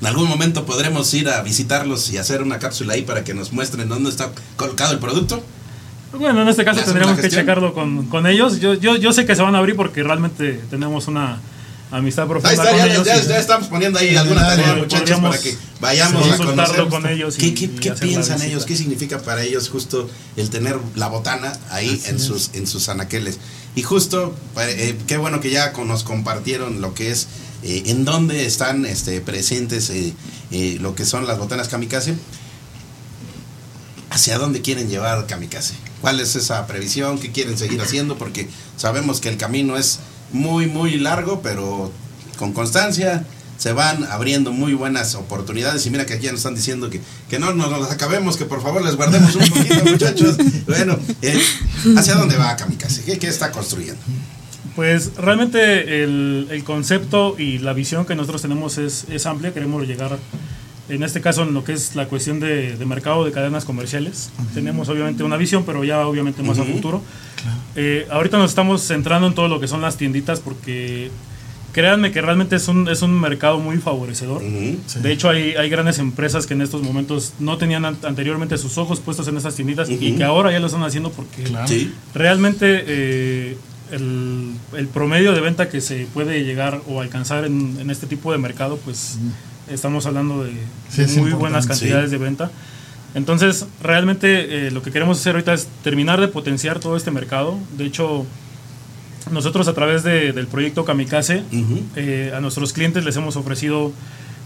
En 0.00 0.06
algún 0.06 0.28
momento 0.28 0.66
podremos 0.66 1.12
ir 1.14 1.28
a 1.28 1.42
visitarlos 1.42 2.10
y 2.10 2.18
hacer 2.18 2.42
una 2.42 2.58
cápsula 2.58 2.94
ahí 2.94 3.02
para 3.02 3.22
que 3.24 3.34
nos 3.34 3.52
muestren 3.52 3.88
dónde 3.88 4.10
está 4.10 4.30
colocado 4.56 4.92
el 4.92 4.98
producto. 4.98 5.42
bueno, 6.12 6.42
en 6.42 6.48
este 6.48 6.64
caso 6.64 6.76
¿Le 6.76 6.82
hacemos 6.82 7.00
tendríamos 7.00 7.20
que 7.20 7.30
checarlo 7.30 7.72
con, 7.72 8.06
con 8.08 8.26
ellos. 8.26 8.58
Yo, 8.60 8.74
yo, 8.74 8.96
yo 8.96 9.12
sé 9.12 9.24
que 9.26 9.34
se 9.36 9.42
van 9.42 9.54
a 9.54 9.58
abrir 9.58 9.76
porque 9.76 10.02
realmente 10.02 10.60
tenemos 10.70 11.06
una 11.08 11.40
amistad 11.92 12.26
profunda 12.26 12.50
Ahí 12.50 12.56
está, 12.56 12.70
con 12.70 12.78
ya, 12.78 12.86
ellos. 12.94 13.06
ya- 13.06 13.16
y- 13.16 13.26
ya 13.28 13.38
estamos 13.38 13.68
poniendo 13.68 13.98
ahí 13.98 14.16
alguna 14.16 14.46
tarea, 14.46 14.74
muchachos, 14.74 15.20
para 15.20 15.38
que 15.38 15.56
vayamos 15.80 16.24
sí, 16.24 16.30
a 16.32 16.36
consultarlo 16.36 16.74
conocer. 16.88 16.88
con 17.02 17.06
ellos 17.10 17.36
y- 17.38 17.40
¿Qué, 17.40 17.54
qué- 17.54 17.64
y 17.66 17.78
qué 17.78 17.92
piensan 17.92 18.42
ellos? 18.42 18.64
¿Qué 18.66 18.76
significa 18.76 19.18
para 19.20 19.42
ellos 19.42 19.68
justo 19.68 20.10
el 20.36 20.50
tener 20.50 20.78
la 20.96 21.06
botana 21.08 21.52
ahí 21.70 22.02
en 22.06 22.18
sus, 22.18 22.50
en 22.54 22.66
sus 22.66 22.88
anaqueles? 22.88 23.38
Y 23.74 23.82
justo, 23.82 24.34
eh, 24.58 24.98
qué 25.06 25.16
bueno 25.16 25.40
que 25.40 25.50
ya 25.50 25.72
nos 25.72 26.04
compartieron 26.04 26.80
lo 26.80 26.94
que 26.94 27.10
es, 27.10 27.28
eh, 27.62 27.84
en 27.86 28.04
dónde 28.04 28.44
están 28.44 28.84
este, 28.86 29.20
presentes 29.20 29.88
eh, 29.90 30.14
eh, 30.50 30.78
lo 30.80 30.94
que 30.94 31.04
son 31.04 31.26
las 31.26 31.38
botanas 31.38 31.68
kamikaze. 31.68 32.16
¿Hacia 34.10 34.36
dónde 34.36 34.60
quieren 34.60 34.88
llevar 34.88 35.26
kamikaze? 35.26 35.74
¿Cuál 36.00 36.20
es 36.20 36.34
esa 36.34 36.66
previsión? 36.66 37.18
¿Qué 37.18 37.30
quieren 37.30 37.56
seguir 37.56 37.80
haciendo? 37.80 38.18
Porque 38.18 38.48
sabemos 38.76 39.20
que 39.20 39.28
el 39.28 39.36
camino 39.36 39.78
es 39.78 40.00
muy, 40.32 40.66
muy 40.66 40.96
largo, 40.98 41.40
pero 41.40 41.92
con 42.36 42.52
constancia 42.52 43.24
se 43.62 43.72
van 43.72 44.02
abriendo 44.10 44.50
muy 44.52 44.74
buenas 44.74 45.14
oportunidades. 45.14 45.86
Y 45.86 45.90
mira 45.90 46.04
que 46.04 46.14
aquí 46.14 46.24
ya 46.24 46.32
nos 46.32 46.40
están 46.40 46.56
diciendo 46.56 46.90
que, 46.90 47.00
que 47.30 47.38
no 47.38 47.54
nos 47.54 47.70
las 47.70 47.92
acabemos, 47.92 48.36
que 48.36 48.44
por 48.44 48.60
favor 48.60 48.82
les 48.84 48.96
guardemos 48.96 49.36
un 49.36 49.46
poquito, 49.48 49.84
muchachos. 49.90 50.36
Bueno, 50.66 50.98
eh, 51.22 51.40
¿hacia 51.96 52.16
dónde 52.16 52.36
va 52.36 52.56
Kamikaze? 52.56 53.04
¿Qué, 53.04 53.20
qué 53.20 53.28
está 53.28 53.52
construyendo? 53.52 54.00
Pues 54.74 55.12
realmente 55.16 56.02
el, 56.02 56.48
el 56.50 56.64
concepto 56.64 57.36
y 57.38 57.58
la 57.58 57.72
visión 57.72 58.04
que 58.04 58.16
nosotros 58.16 58.42
tenemos 58.42 58.78
es, 58.78 59.04
es 59.08 59.26
amplia. 59.26 59.54
Queremos 59.54 59.86
llegar, 59.86 60.18
en 60.88 61.02
este 61.04 61.20
caso, 61.20 61.44
en 61.44 61.54
lo 61.54 61.62
que 61.62 61.74
es 61.74 61.94
la 61.94 62.08
cuestión 62.08 62.40
de, 62.40 62.76
de 62.76 62.84
mercado 62.84 63.24
de 63.24 63.30
cadenas 63.30 63.64
comerciales. 63.64 64.30
Tenemos 64.54 64.88
obviamente 64.88 65.22
una 65.22 65.36
visión, 65.36 65.62
pero 65.64 65.84
ya 65.84 66.04
obviamente 66.04 66.42
más 66.42 66.58
a 66.58 66.62
Ujú. 66.62 66.72
futuro. 66.72 67.02
Eh, 67.76 68.08
ahorita 68.10 68.38
nos 68.38 68.50
estamos 68.50 68.82
centrando 68.82 69.28
en 69.28 69.34
todo 69.34 69.46
lo 69.46 69.60
que 69.60 69.68
son 69.68 69.82
las 69.82 69.96
tienditas 69.96 70.40
porque 70.40 71.10
créanme 71.72 72.12
que 72.12 72.20
realmente 72.20 72.56
es 72.56 72.68
un, 72.68 72.88
es 72.88 73.02
un 73.02 73.18
mercado 73.20 73.58
muy 73.58 73.78
favorecedor. 73.78 74.42
Ujú. 74.42 74.76
Sí. 74.86 75.00
De 75.00 75.10
hecho, 75.12 75.28
hay, 75.30 75.52
hay 75.54 75.68
grandes 75.70 75.98
empresas 75.98 76.46
que 76.46 76.54
en 76.54 76.60
estos 76.62 76.82
momentos 76.82 77.32
no 77.38 77.56
tenían 77.58 77.84
an- 77.84 77.96
anteriormente 78.04 78.58
sus 78.58 78.76
ojos 78.78 79.00
puestos 79.00 79.26
en 79.28 79.36
estas 79.36 79.54
tienditas 79.54 79.88
y 79.90 79.94
Ujú. 80.10 80.18
que 80.18 80.24
ahora 80.24 80.52
ya 80.52 80.60
lo 80.60 80.66
están 80.66 80.82
haciendo 80.84 81.10
porque 81.10 81.42
Claro. 81.44 81.66
Sí. 81.68 81.92
realmente 82.14 82.84
eh, 82.86 83.56
el, 83.90 84.52
el 84.76 84.86
promedio 84.88 85.32
de 85.32 85.40
venta 85.40 85.68
que 85.68 85.80
se 85.80 86.06
puede 86.12 86.44
llegar 86.44 86.80
o 86.88 87.00
alcanzar 87.00 87.44
en, 87.44 87.76
en 87.80 87.90
este 87.90 88.06
tipo 88.06 88.32
de 88.32 88.38
mercado, 88.38 88.78
pues 88.84 89.18
estamos 89.70 90.06
hablando 90.06 90.44
de, 90.44 90.52
Sí, 90.90 91.18
muy 91.20 91.32
buenas 91.32 91.66
cantidades 91.66 92.10
Sí. 92.10 92.16
de 92.18 92.22
venta. 92.24 92.50
Entonces, 93.14 93.66
realmente 93.82 94.66
eh, 94.66 94.70
lo 94.70 94.82
que 94.82 94.90
queremos 94.90 95.18
hacer 95.20 95.34
ahorita 95.34 95.52
es 95.52 95.68
terminar 95.84 96.20
de 96.20 96.28
potenciar 96.28 96.80
todo 96.80 96.96
este 96.96 97.10
mercado. 97.10 97.58
De 97.76 97.84
hecho, 97.84 98.24
nosotros 99.32 99.66
a 99.68 99.74
través 99.74 100.02
de- 100.02 100.32
del 100.32 100.46
proyecto 100.46 100.84
Kamikaze, 100.84 101.42
eh, 101.96 102.32
a 102.34 102.40
nuestros 102.40 102.72
clientes 102.72 103.04
les 103.04 103.16
hemos 103.16 103.36
ofrecido 103.36 103.92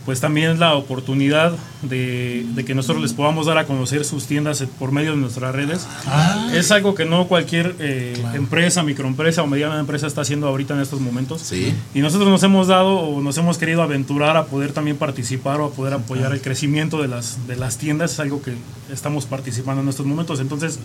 pues 0.06 0.20
también 0.20 0.58
la 0.60 0.74
oportunidad 0.74 1.52
de, 1.82 2.46
de 2.54 2.64
que 2.64 2.74
nosotros 2.74 3.02
les 3.02 3.12
podamos 3.12 3.46
dar 3.46 3.58
a 3.58 3.66
conocer 3.66 4.04
sus 4.04 4.26
tiendas 4.26 4.64
por 4.78 4.92
medio 4.92 5.10
de 5.10 5.16
nuestras 5.16 5.52
redes. 5.54 5.86
Ah. 6.06 6.48
Es 6.54 6.70
algo 6.70 6.94
que 6.94 7.04
no 7.04 7.26
cualquier 7.26 7.74
eh, 7.80 8.14
empresa, 8.34 8.84
microempresa 8.84 9.42
o 9.42 9.48
mediana 9.48 9.80
empresa 9.80 10.06
está 10.06 10.20
haciendo 10.20 10.46
ahorita 10.46 10.74
en 10.74 10.80
estos 10.80 11.00
momentos. 11.00 11.42
Sí. 11.42 11.74
Y 11.92 12.00
nosotros 12.00 12.30
nos 12.30 12.42
hemos 12.44 12.68
dado 12.68 13.00
o 13.00 13.20
nos 13.20 13.36
hemos 13.36 13.58
querido 13.58 13.82
aventurar 13.82 14.36
a 14.36 14.46
poder 14.46 14.72
también 14.72 14.96
participar 14.96 15.60
o 15.60 15.66
a 15.66 15.70
poder 15.72 15.94
apoyar 15.94 16.32
el 16.32 16.40
crecimiento 16.40 17.02
de 17.02 17.08
las, 17.08 17.46
de 17.48 17.56
las 17.56 17.76
tiendas. 17.76 18.12
Es 18.12 18.20
algo 18.20 18.40
que 18.42 18.54
estamos 18.92 19.26
participando 19.26 19.82
en 19.82 19.88
estos 19.88 20.06
momentos. 20.06 20.38
Entonces, 20.38 20.78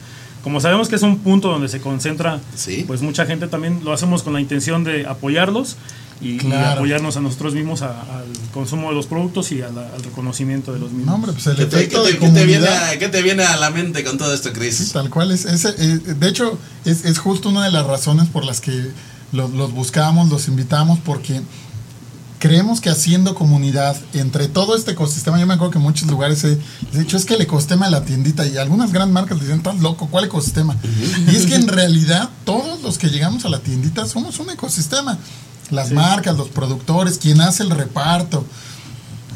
como 0.44 0.60
sabemos 0.60 0.90
que 0.90 0.96
es 0.96 1.04
un 1.04 1.20
punto 1.20 1.50
donde 1.50 1.68
se 1.70 1.80
concentra 1.80 2.40
Sí. 2.56 2.86
pues 2.88 3.04
mucha 3.04 3.28
gente, 3.28 3.48
también 3.48 3.82
lo 3.84 3.94
hacemos 3.94 4.24
con 4.24 4.34
la 4.34 4.42
intención 4.42 4.84
de 4.84 5.06
apoyarlos 5.06 5.78
y, 6.22 6.30
y 6.34 6.38
Claro. 6.38 6.72
apoyarnos 6.80 7.18
a 7.18 7.22
nosotros 7.22 7.54
mismos 7.54 7.82
a- 7.82 8.00
al 8.02 8.26
consumo 8.54 8.90
de 8.90 8.96
los 8.96 9.08
productos 9.08 9.52
y 9.52 9.62
a 9.62 9.70
la- 9.70 9.88
al 9.96 10.04
reconocimiento 10.04 10.72
de 10.74 10.80
los 10.80 10.90
mismos. 10.92 11.08
No, 11.08 11.16
hombre, 11.16 11.34
pues 11.34 11.48
el 11.48 11.56
¿Qué 11.56 11.66
te, 11.66 11.70
qué 11.70 11.78
efecto 11.84 12.04
te- 12.04 12.12
de 12.14 12.18
qué 12.20 12.30
te 12.30 12.46
viene 12.46 12.68
a, 12.68 13.00
qué 13.00 13.08
te 13.10 13.22
viene 13.22 13.44
a 13.44 13.58
la 13.58 13.70
mente 13.72 14.04
con 14.04 14.18
todo 14.18 14.34
esto, 14.34 14.50
Sí, 14.50 14.56
Chris? 14.56 14.92
tal 14.92 15.10
cual 15.10 15.32
es. 15.32 15.46
ese, 15.46 15.70
eh, 15.78 15.98
de 15.98 16.28
hecho, 16.30 16.58
es, 16.86 17.06
es 17.06 17.18
justo 17.18 17.50
una 17.50 17.66
de 17.66 17.72
las 17.72 17.86
razones 17.88 18.28
por 18.30 18.46
las 18.46 18.62
que 18.62 18.92
los, 19.32 19.52
los 19.52 19.72
buscamos, 19.74 20.30
los 20.30 20.48
invitamos, 20.48 21.00
porque 21.00 21.42
creemos 22.40 22.82
que 22.82 22.90
haciendo 22.90 23.36
comunidad 23.36 23.96
entre 24.14 24.48
todo 24.48 24.76
este 24.76 24.92
ecosistema, 24.92 25.40
yo 25.40 25.46
me 25.46 25.54
acuerdo 25.54 25.72
que 25.74 25.78
en 25.78 25.84
muchos 25.84 26.10
lugares 26.10 26.44
he 26.44 26.58
he 26.94 26.98
dicho, 27.00 27.16
es 27.16 27.24
que 27.26 27.36
el 27.36 27.42
ecosistema 27.42 27.86
de 27.86 27.92
la 27.92 28.04
tiendita 28.04 28.46
y 28.48 28.58
algunas 28.58 28.92
grandes 28.92 29.14
marcas 29.14 29.40
dicen, 29.40 29.58
estás 29.58 29.80
loco, 29.80 30.08
¿cuál 30.10 30.26
ecosistema? 30.26 30.76
Y 31.32 31.36
es 31.36 31.46
que 31.46 31.54
en 31.56 31.68
realidad 31.68 32.30
todos 32.44 32.82
los 32.82 32.98
que 32.98 33.10
llegamos 33.10 33.46
a 33.46 33.50
la 33.50 33.60
tiendita 33.60 34.08
somos 34.08 34.40
un 34.40 34.50
ecosistema. 34.50 35.20
Las 35.72 35.92
marcas, 35.92 36.38
los 36.38 36.50
productores, 36.50 37.18
quien 37.18 37.42
hace 37.42 37.64
el 37.64 37.70
reparto, 37.72 38.46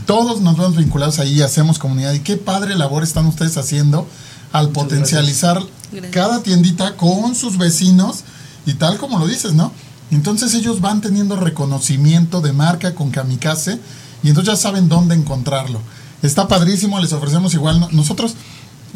todos 0.05 0.41
nos 0.41 0.57
vemos 0.57 0.75
vinculados 0.75 1.19
ahí 1.19 1.33
y 1.39 1.41
hacemos 1.41 1.79
comunidad. 1.79 2.13
Y 2.13 2.19
qué 2.19 2.37
padre 2.37 2.75
labor 2.75 3.03
están 3.03 3.25
ustedes 3.25 3.57
haciendo 3.57 4.07
al 4.51 4.69
potencializar 4.69 5.61
Gracias. 5.91 6.13
cada 6.13 6.43
tiendita 6.43 6.95
con 6.95 7.35
sus 7.35 7.57
vecinos 7.57 8.19
y 8.65 8.73
tal 8.73 8.97
como 8.97 9.17
lo 9.19 9.27
dices, 9.27 9.53
¿no? 9.53 9.71
Entonces 10.11 10.53
ellos 10.53 10.81
van 10.81 11.01
teniendo 11.01 11.35
reconocimiento 11.35 12.41
de 12.41 12.53
marca 12.53 12.93
con 12.93 13.09
Kamikaze 13.09 13.79
y 14.23 14.29
entonces 14.29 14.53
ya 14.53 14.57
saben 14.61 14.87
dónde 14.87 15.15
encontrarlo. 15.15 15.79
Está 16.21 16.47
padrísimo, 16.47 16.99
les 16.99 17.13
ofrecemos 17.13 17.53
igual. 17.53 17.79
no- 17.79 17.89
Nosotros, 17.91 18.35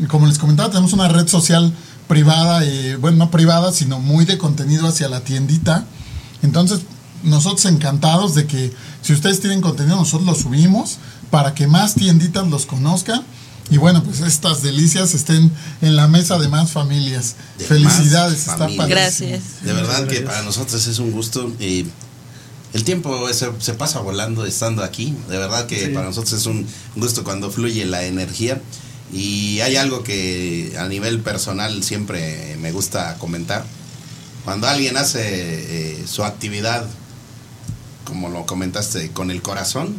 como 0.07 0.27
les 0.27 0.37
comentaba, 0.37 0.69
tenemos 0.69 0.93
una 0.93 1.07
red 1.07 1.27
social 1.27 1.73
privada, 2.07 2.63
eh, 2.63 2.95
bueno, 2.97 3.17
no 3.17 3.31
privada, 3.31 3.71
sino 3.71 3.99
muy 3.99 4.25
de 4.25 4.37
contenido 4.37 4.87
hacia 4.87 5.09
la 5.09 5.21
tiendita. 5.21 5.85
Entonces, 6.41 6.81
nosotros 7.24 7.65
encantados 7.65 8.36
de 8.36 8.45
que 8.47 8.72
si 9.01 9.13
ustedes 9.13 9.39
tienen 9.39 9.61
contenido, 9.61 9.95
nosotros 9.95 10.26
lo 10.28 10.36
subimos 10.36 10.97
para 11.30 11.53
que 11.53 11.67
más 11.67 11.95
tienditas 11.95 12.47
los 12.47 12.65
conozcan. 12.65 13.24
Y 13.72 13.78
bueno, 13.78 14.03
pues 14.03 14.22
estas 14.22 14.63
delicias 14.63 15.13
estén 15.13 15.51
en 15.82 15.95
la 15.95 16.07
mesa 16.07 16.39
de 16.39 16.47
más 16.47 16.72
familias. 16.72 17.36
De 17.59 17.65
Felicidades, 17.65 18.47
más 18.47 18.53
está 18.55 18.57
familias. 18.57 18.89
Gracias. 18.89 19.41
De 19.63 19.74
verdad 19.74 20.07
que 20.07 20.22
para 20.22 20.41
nosotros 20.41 20.88
es 20.88 20.97
un 20.99 21.11
gusto. 21.11 21.51
y 21.59 21.86
el 22.74 22.84
tiempo 22.84 23.28
se, 23.34 23.49
se 23.59 23.74
pasa 23.74 23.99
volando 23.99 24.45
estando 24.45 24.84
aquí. 24.84 25.15
De 25.28 25.38
verdad 25.38 25.65
que 25.67 25.88
Sí. 25.88 25.91
para 25.93 26.07
nosotros 26.07 26.34
es 26.34 26.45
un 26.47 26.67
gusto 26.95 27.24
cuando 27.24 27.51
fluye 27.51 27.86
la 27.86 28.03
energía. 28.05 28.61
Y 29.11 29.59
hay 29.61 29.76
algo 29.76 30.03
que 30.03 30.76
a 30.80 30.88
nivel 30.88 31.20
personal 31.20 31.84
siempre 31.84 32.57
me 32.59 32.72
gusta 32.72 33.15
comentar. 33.20 33.65
Cuando 34.45 34.67
alguien 34.67 34.97
hace 34.97 35.22
eh, 35.24 36.05
su 36.07 36.24
actividad, 36.24 36.88
como 38.10 38.30
lo 38.30 38.45
comentaste, 38.45 39.12
con 39.12 39.32
el 39.32 39.41
corazón, 39.41 39.95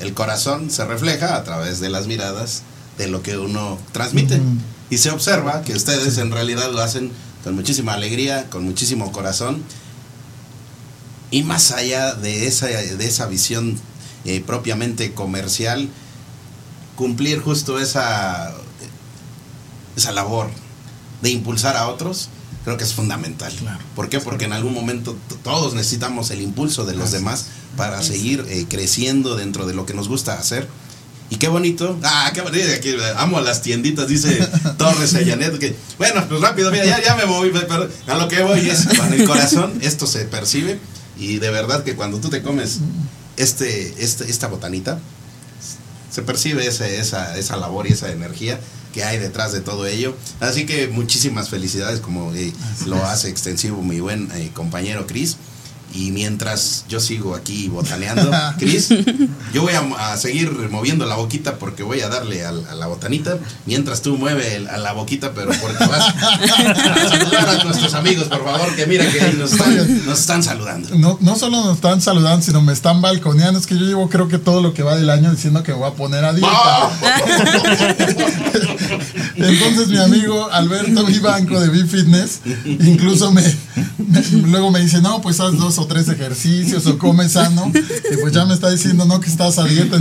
el 0.00 0.14
corazón 0.14 0.70
se 0.70 0.84
refleja 0.84 1.36
a 1.36 1.44
través 1.44 1.80
de 1.80 1.88
las 1.88 2.06
miradas 2.06 2.62
de 2.98 3.06
lo 3.06 3.22
que 3.22 3.38
uno 3.38 3.78
transmite. 3.92 4.40
Y 4.90 4.98
se 4.98 5.10
observa 5.10 5.62
que 5.62 5.74
ustedes 5.74 6.18
en 6.18 6.32
realidad 6.32 6.72
lo 6.72 6.80
hacen 6.80 7.12
con 7.44 7.54
muchísima 7.54 7.94
alegría, 7.94 8.48
con 8.50 8.64
muchísimo 8.64 9.12
corazón. 9.12 9.62
Y 11.30 11.42
más 11.42 11.72
allá 11.72 12.14
de 12.14 12.46
esa, 12.46 12.66
de 12.66 13.06
esa 13.06 13.26
visión 13.26 13.78
eh, 14.24 14.42
propiamente 14.44 15.12
comercial, 15.12 15.88
cumplir 16.96 17.40
justo 17.40 17.78
esa, 17.78 18.54
esa 19.96 20.12
labor 20.12 20.48
de 21.22 21.30
impulsar 21.30 21.76
a 21.76 21.88
otros, 21.88 22.28
creo 22.66 22.76
que 22.76 22.82
es 22.84 22.92
fundamental. 22.92 23.50
Claro. 23.54 23.78
¿Por 23.94 24.08
qué? 24.10 24.18
Porque 24.20 24.44
en 24.44 24.52
algún 24.52 24.74
momento 24.74 25.16
todos 25.42 25.72
necesitamos 25.74 26.30
el 26.32 26.40
impulso 26.42 26.84
de 26.84 26.94
los 26.96 27.12
demás 27.12 27.46
para 27.76 28.02
seguir 28.02 28.44
eh, 28.48 28.66
creciendo 28.68 29.36
dentro 29.36 29.66
de 29.66 29.72
lo 29.72 29.86
que 29.86 29.94
nos 29.94 30.08
gusta 30.08 30.34
hacer. 30.34 30.66
Y 31.30 31.36
qué 31.36 31.46
bonito. 31.48 31.98
Ah, 32.02 32.30
qué 32.34 32.40
bonito. 32.40 32.66
Aquí, 32.76 32.94
amo 33.16 33.40
las 33.40 33.62
tienditas, 33.62 34.08
dice 34.08 34.36
Torres 34.78 35.14
Ayanet. 35.14 35.58
Que, 35.58 35.76
bueno, 35.96 36.24
pues 36.28 36.40
rápido, 36.40 36.70
mira, 36.72 36.84
ya, 36.84 37.00
ya 37.02 37.14
me 37.16 37.24
moví, 37.26 37.50
pero 37.52 37.88
a 38.08 38.14
lo 38.16 38.28
que 38.28 38.42
voy 38.42 38.68
es 38.68 38.84
con 38.98 39.12
el 39.12 39.24
corazón, 39.24 39.78
esto 39.82 40.06
se 40.08 40.24
percibe. 40.24 40.78
Y 41.16 41.38
de 41.38 41.50
verdad 41.50 41.84
que 41.84 41.94
cuando 41.94 42.18
tú 42.18 42.28
te 42.30 42.42
comes 42.42 42.78
este, 43.36 43.94
este, 44.04 44.28
esta 44.30 44.48
botanita, 44.48 44.98
se 46.10 46.22
percibe 46.22 46.66
ese- 46.66 46.98
esa, 47.00 47.36
esa 47.38 47.56
labor 47.56 47.86
y 47.88 47.92
esa 47.92 48.10
energía 48.10 48.58
que 48.96 49.04
hay 49.04 49.18
detrás 49.18 49.52
de 49.52 49.60
todo 49.60 49.86
ello. 49.86 50.16
Así 50.40 50.64
que 50.64 50.88
muchísimas 50.88 51.50
felicidades, 51.50 52.00
como 52.00 52.32
eh, 52.32 52.50
lo 52.86 53.04
hace 53.04 53.28
extensivo 53.28 53.82
mi 53.82 54.00
buen 54.00 54.30
eh, 54.32 54.50
compañero 54.54 55.06
Chris. 55.06 55.36
Y 55.96 56.10
mientras 56.10 56.84
yo 56.88 57.00
sigo 57.00 57.34
aquí 57.34 57.68
botaneando, 57.68 58.30
Chris, 58.58 58.88
yo 59.54 59.62
voy 59.62 59.72
a, 59.72 60.12
a 60.12 60.16
seguir 60.18 60.50
moviendo 60.70 61.06
la 61.06 61.14
boquita 61.16 61.54
porque 61.58 61.82
voy 61.82 62.00
a 62.02 62.08
darle 62.08 62.44
a, 62.44 62.52
la 62.52 62.86
botanita. 62.86 63.38
Mientras 63.64 64.02
tú 64.02 64.16
mueve 64.18 64.56
el- 64.56 64.68
a 64.68 64.76
la 64.76 64.92
boquita, 64.92 65.32
pero 65.32 65.50
porque 65.60 65.86
vas 65.86 66.02
a 66.02 67.08
saludar 67.08 67.48
a 67.48 67.64
nuestros 67.64 67.94
amigos, 67.94 68.24
por 68.28 68.44
favor, 68.44 68.74
que 68.76 68.86
mira 68.86 69.10
que 69.10 69.32
nos 69.34 69.52
están, 69.52 70.04
nos 70.06 70.20
están 70.20 70.42
saludando. 70.42 70.90
No, 70.96 71.16
no 71.20 71.36
solo 71.36 71.64
nos 71.64 71.76
están 71.76 72.00
saludando, 72.02 72.44
sino 72.44 72.60
me 72.60 72.72
están 72.74 73.00
balconeando. 73.00 73.58
Es 73.58 73.66
que 73.66 73.78
yo 73.78 73.86
llevo 73.86 74.08
creo 74.10 74.28
que 74.28 74.38
todo 74.38 74.60
lo 74.60 74.74
que 74.74 74.82
va 74.82 74.96
del 74.96 75.08
año 75.10 75.30
diciendo 75.30 75.62
que 75.62 75.72
me 75.72 75.78
voy 75.78 75.88
a 75.90 75.94
poner 75.94 76.24
a 76.24 76.32
dieta. 76.34 76.50
Entonces 79.36 79.88
mi 79.88 79.98
amigo 79.98 80.48
Alberto 80.50 81.04
Vivanco 81.04 81.60
de 81.60 81.68
B-Fitness 81.68 82.40
incluso 82.64 83.32
me, 83.32 83.42
me- 83.98 84.22
luego 84.48 84.70
me 84.70 84.80
dice, 84.80 85.00
no, 85.02 85.20
pues 85.20 85.40
haz 85.40 85.56
dos 85.56 85.78
o 85.78 85.85
tres 85.86 86.08
ejercicios 86.08 86.86
o 86.86 86.98
come 86.98 87.28
sano. 87.28 87.70
Y 87.74 88.16
pues 88.18 88.32
ya 88.32 88.44
me 88.44 88.54
está 88.54 88.70
diciendo, 88.70 89.04
no, 89.04 89.20
que 89.20 89.28
estás 89.28 89.58
a 89.58 89.64
dieta. 89.64 89.96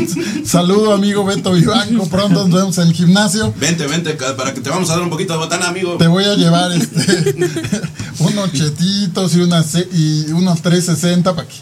Saludo 0.46 0.94
amigo 0.94 1.24
Beto 1.26 1.52
Vivanco, 1.54 2.08
pronto 2.08 2.48
nos 2.48 2.52
vemos 2.56 2.78
en 2.78 2.88
el 2.88 2.94
gimnasio. 2.94 3.54
Vente, 3.60 3.88
vente, 3.88 4.14
para 4.38 4.54
que 4.54 4.62
te 4.62 4.70
vamos 4.70 4.90
a 4.90 4.94
dar 4.94 5.02
un 5.04 5.10
poquito 5.10 5.34
de 5.34 5.40
botana, 5.40 5.68
amigo. 5.68 5.98
Te 5.98 6.08
voy 6.08 6.26
a 6.26 6.36
llevar 6.36 6.72
este, 6.72 7.36
unos 8.20 8.52
chetitos 8.54 9.36
y, 9.36 9.42
unas, 9.42 9.66
ce- 9.72 9.88
y 9.94 10.32
unos 10.32 10.62
360 10.62 11.36
para 11.36 11.48
que 11.48 11.56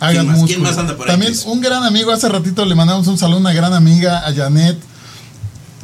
hagas 0.00 0.14
¿Quién 0.14 0.26
más? 0.26 0.36
músculo. 0.38 0.46
¿Quién 0.46 0.62
más 0.62 0.78
anda 0.78 0.96
por 0.96 1.06
ahí, 1.08 1.12
También 1.12 1.34
un 1.46 1.60
gran 1.60 1.82
amigo, 1.84 2.12
hace 2.12 2.28
ratito 2.28 2.64
le 2.64 2.74
mandamos 2.74 3.06
un 3.06 3.16
saludo 3.18 3.36
a 3.38 3.40
una 3.40 3.52
gran 3.52 3.72
amiga, 3.72 4.26
a 4.26 4.32
Janet. 4.34 4.78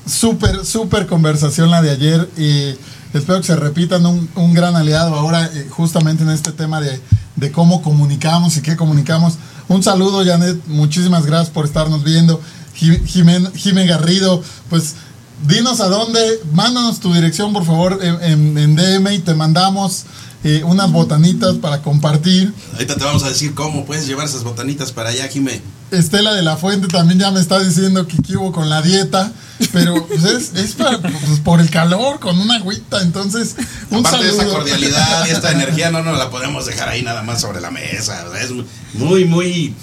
Súper, 0.07 0.65
súper 0.67 1.07
conversación 1.07 1.71
la 1.71 1.81
de 1.81 1.91
ayer 1.91 2.29
y 2.37 2.75
espero 3.17 3.41
que 3.41 3.47
se 3.47 3.55
repitan 3.57 4.05
un, 4.05 4.29
un 4.35 4.53
gran 4.53 4.75
aliado 4.75 5.15
ahora 5.15 5.49
eh, 5.55 5.69
justamente 5.71 6.25
en 6.25 6.31
este 6.31 6.51
tema 6.51 6.81
de, 6.81 7.01
de 7.37 7.51
cómo 7.53 7.83
comunicamos 7.83 8.57
y 8.57 8.63
qué 8.63 8.77
comunicamos. 8.77 9.35
Un 9.69 9.83
saludo, 9.83 10.25
Janet, 10.25 10.61
muchísimas 10.67 11.25
gracias 11.27 11.51
por 11.51 11.65
estarnos 11.65 12.05
viendo. 12.05 12.41
Ji- 12.75 13.01
Jimen, 13.07 13.53
Jime 13.55 13.87
Garrido, 13.87 14.43
pues 14.71 14.95
dinos 15.43 15.81
a 15.81 15.89
dónde, 15.89 16.41
mándanos 16.53 17.01
tu 17.01 17.13
dirección 17.13 17.53
por 17.53 17.65
favor 17.65 17.99
en, 18.03 18.23
en- 18.23 18.59
en 18.59 18.77
DM 18.77 19.13
y 19.15 19.19
te 19.21 19.35
mandamos 19.35 20.05
eh, 20.45 20.63
unas 20.65 20.91
botanitas 20.91 21.55
para 21.57 21.83
compartir. 21.83 22.53
Ahorita 22.73 22.97
te 22.97 23.05
vamos 23.05 23.23
a 23.25 23.29
decir 23.29 23.55
cómo 23.55 23.85
puedes 23.85 24.07
llevar 24.07 24.27
esas 24.27 24.43
botanitas 24.45 24.91
para 24.93 25.11
allá, 25.11 25.29
Jimé. 25.29 25.61
Estela 25.91 26.33
de 26.33 26.43
la 26.43 26.57
Fuente 26.57 26.89
también 26.89 27.21
ya 27.21 27.31
me 27.31 27.39
está 27.41 27.59
diciendo 27.61 28.07
que 28.07 28.37
hubo 28.37 28.51
con 28.51 28.71
la 28.71 28.81
dieta, 28.81 29.31
pero 29.73 30.07
pues 30.07 30.25
es, 30.25 30.53
es 30.55 30.73
para- 30.73 30.99
pues, 31.01 31.41
por 31.45 31.61
el 31.61 31.71
calor, 31.71 32.19
con 32.19 32.39
una 32.41 32.57
agüita, 32.57 33.03
entonces 33.03 33.55
un 33.91 33.99
Aparte 34.01 34.25
de 34.25 34.31
esa 34.31 34.39
saludo. 34.39 34.55
cordialidad 34.57 35.27
y 35.27 35.31
esta 35.31 35.53
energía, 35.53 35.91
no 35.91 36.03
nos 36.03 36.19
la 36.19 36.31
podemos 36.31 36.65
dejar 36.67 36.89
ahí 36.89 37.03
nada 37.03 37.23
más 37.23 37.41
sobre 37.43 37.61
la 37.61 37.71
mesa. 37.71 38.25
es 38.41 38.51
muy, 38.95 39.27
muy, 39.27 39.75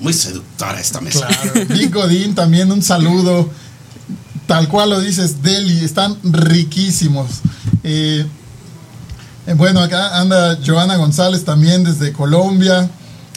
muy 0.00 0.12
seductora 0.12 0.78
esta 0.80 1.00
mesa. 1.00 1.26
Claro. 1.26 1.66
Godín 1.90 2.34
también 2.34 2.70
un 2.70 2.82
saludo. 2.82 3.48
Tal 4.52 4.68
cual 4.68 4.90
lo 4.90 5.00
dices, 5.00 5.42
Deli, 5.42 5.82
están 5.82 6.18
riquísimos. 6.22 7.40
Eh, 7.84 8.26
bueno, 9.56 9.80
acá 9.80 10.20
anda 10.20 10.58
Joana 10.62 10.96
González 10.96 11.46
también 11.46 11.84
desde 11.84 12.12
Colombia. 12.12 12.90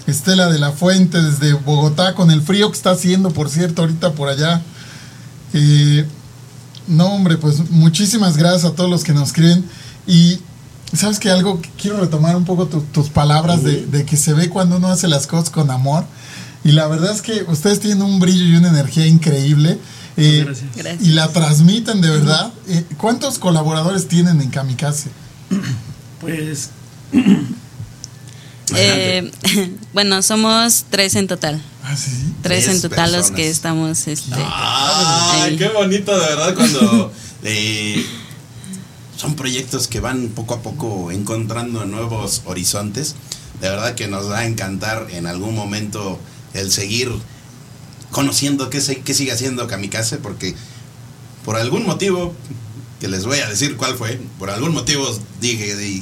Estela 0.07 0.49
de 0.49 0.59
la 0.59 0.73
Fuente 0.73 1.21
desde 1.21 1.53
Bogotá 1.53 2.15
con 2.15 2.31
el 2.31 2.41
frío 2.41 2.69
que 2.69 2.75
está 2.75 2.91
haciendo, 2.91 3.29
por 3.29 3.49
cierto, 3.49 3.83
ahorita 3.83 4.11
por 4.11 4.27
allá. 4.27 4.61
Eh, 5.53 6.05
no, 6.89 7.05
hombre, 7.05 7.37
pues 7.37 7.71
muchísimas 7.71 8.35
gracias 8.35 8.65
a 8.65 8.75
todos 8.75 8.89
los 8.89 9.05
que 9.05 9.13
nos 9.13 9.29
escriben. 9.29 9.63
Y 10.05 10.39
sabes 10.91 11.17
que 11.17 11.31
algo, 11.31 11.61
quiero 11.81 12.01
retomar 12.01 12.35
un 12.35 12.43
poco 12.43 12.67
tus 12.67 13.07
palabras 13.07 13.63
de, 13.63 13.85
de, 13.85 14.03
que 14.03 14.17
se 14.17 14.33
ve 14.33 14.49
cuando 14.49 14.75
uno 14.75 14.89
hace 14.89 15.07
las 15.07 15.27
cosas 15.27 15.49
con 15.49 15.71
amor. 15.71 16.03
Y 16.65 16.73
la 16.73 16.87
verdad 16.87 17.13
es 17.13 17.21
que 17.21 17.45
ustedes 17.47 17.79
tienen 17.79 18.01
un 18.01 18.19
brillo 18.19 18.43
y 18.43 18.57
una 18.57 18.67
energía 18.67 19.07
increíble. 19.07 19.79
Eh, 20.17 20.45
gracias. 20.75 21.01
Y 21.01 21.11
la 21.11 21.27
transmiten 21.29 22.01
de 22.01 22.09
verdad. 22.09 22.53
Eh, 22.67 22.85
¿Cuántos 22.97 23.37
colaboradores 23.39 24.07
tienen 24.07 24.41
en 24.41 24.49
Kamikaze? 24.49 25.09
Pues 26.21 26.71
eh, 28.75 29.31
bueno, 29.93 30.21
somos 30.21 30.85
tres 30.89 31.15
en 31.15 31.27
total. 31.27 31.61
¿Ah, 31.83 31.95
sí? 31.95 32.33
Tres, 32.41 32.67
en 32.67 32.81
total 32.81 33.11
los 33.11 33.31
que 33.31 33.49
estamos. 33.49 34.07
Este, 34.07 34.35
¡Ay, 34.35 35.55
qué 35.57 35.67
bonito, 35.69 36.17
de 36.17 36.25
verdad, 36.25 36.55
cuando 36.55 37.11
eh, 37.43 38.03
son 39.17 39.35
proyectos 39.35 39.87
que 39.87 39.99
van 39.99 40.29
poco 40.29 40.55
a 40.55 40.61
poco 40.61 41.11
encontrando 41.11 41.85
nuevos 41.85 42.41
horizontes. 42.45 43.15
De 43.61 43.69
verdad 43.69 43.95
que 43.95 44.07
nos 44.07 44.29
va 44.29 44.39
a 44.39 44.45
encantar 44.45 45.07
en 45.11 45.27
algún 45.27 45.55
momento 45.55 46.19
el 46.53 46.71
seguir 46.71 47.11
conociendo 48.11 48.69
qué, 48.69 48.79
qué 49.03 49.13
sigue 49.13 49.31
haciendo 49.31 49.67
Kamikaze, 49.67 50.17
porque 50.17 50.55
por 51.43 51.57
algún 51.57 51.85
motivo, 51.85 52.33
que 52.99 53.07
les 53.07 53.25
voy 53.25 53.39
a 53.39 53.49
decir 53.49 53.77
cuál 53.77 53.95
fue, 53.95 54.19
por 54.39 54.49
algún 54.49 54.73
motivo 54.73 55.07
dije, 55.39 56.01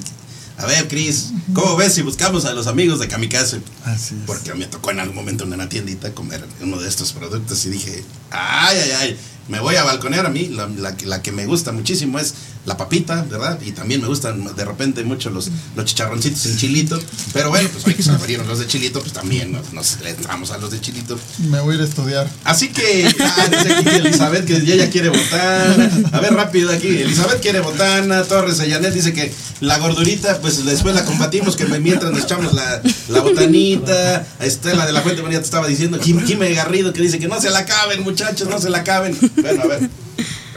a 0.58 0.66
ver, 0.66 0.88
Cris, 0.88 1.32
¿cómo 1.54 1.76
ves 1.76 1.94
si 1.94 2.02
buscamos 2.04 2.46
a 2.46 2.54
los 2.54 2.68
amigos 2.68 3.00
de 3.00 3.08
Kamikaze? 3.08 3.60
Así 3.86 4.16
es. 4.16 4.22
Porque 4.28 4.54
me 4.54 4.66
tocó 4.68 4.92
en 4.92 5.00
algún 5.00 5.16
momento 5.16 5.44
en 5.46 5.54
una 5.54 5.68
tiendita 5.68 6.14
comer 6.14 6.46
uno 6.62 6.78
de 6.78 6.88
estos 6.88 7.12
productos 7.12 7.66
y 7.66 7.70
dije, 7.72 8.04
ay, 8.30 8.78
ay, 8.78 8.92
ay, 9.00 9.18
me 9.48 9.60
voy 9.60 9.76
a 9.76 9.84
balconear 9.84 10.26
a 10.26 10.30
mí. 10.30 10.48
La, 10.48 10.68
la, 10.68 10.96
la 11.06 11.22
que 11.22 11.32
me 11.32 11.48
gusta 11.48 11.72
muchísimo 11.72 12.20
es 12.20 12.36
la 12.66 12.78
papita, 12.78 13.26
¿verdad? 13.30 13.60
Y 13.62 13.72
también 13.72 14.02
me 14.02 14.08
gustan 14.08 14.56
de 14.56 14.66
repente 14.66 15.04
mucho 15.04 15.30
los, 15.30 15.50
los 15.76 15.86
chicharroncitos 15.86 16.46
en 16.46 16.58
chilito. 16.58 17.00
Pero 17.34 17.50
bueno, 17.50 17.70
pues 17.72 17.86
hoy 17.86 17.94
que 17.94 18.04
se 18.04 18.12
abrieron 18.12 18.48
los 18.48 18.60
de 18.60 18.68
chilito, 18.68 19.02
pues 19.02 19.14
también 19.14 19.52
nos, 19.52 19.74
nos 19.74 20.00
le 20.02 20.12
entramos 20.12 20.52
a 20.52 20.58
los 20.58 20.72
de 20.72 20.80
chilito. 20.80 21.20
Me 21.50 21.60
voy 21.60 21.74
a 21.74 21.76
ir 21.76 21.82
a 21.82 21.86
estudiar. 21.86 22.30
Así 22.44 22.70
que, 22.70 23.14
ah, 23.20 23.48
dice 23.52 23.74
aquí 23.74 23.90
Elizabeth 23.90 24.46
que 24.46 24.66
ya 24.66 24.90
quiere 24.90 25.10
botana. 25.10 25.92
A 26.12 26.20
ver, 26.20 26.34
rápido 26.34 26.72
aquí. 26.72 26.88
Elizabeth 26.88 27.42
quiere 27.42 27.60
botana. 27.60 28.24
Torres 28.24 28.60
Ayanet 28.60 28.94
dice 28.94 29.14
que 29.14 29.34
la 29.60 29.78
gordurita, 29.80 30.40
pues 30.40 30.64
después 30.64 30.96
la 30.96 31.06
combatimos, 31.06 31.56
que 31.56 31.66
mientras 31.66 32.12
nos 32.12 32.24
echamos 32.24 32.54
la, 32.54 32.82
la 33.10 33.20
botanita. 33.22 34.26
Estela 34.40 34.86
de 34.86 34.94
la 34.94 35.02
Fuente 35.02 35.22
Bonita 35.22 35.40
te 35.42 35.46
estaba 35.46 35.68
diciendo. 35.68 36.00
Jimmy 36.02 36.54
Garrido 36.54 36.94
que 36.94 37.02
dice 37.02 37.20
que 37.20 37.28
no 37.28 37.42
se 37.42 37.50
la 37.50 37.60
acaben, 37.60 38.04
muchachos, 38.04 38.48
no 38.48 38.60
se 38.60 38.70
la 38.70 38.80
acaben. 38.80 39.18
Bueno, 39.36 39.64
a 39.64 39.68
ver. 39.68 39.90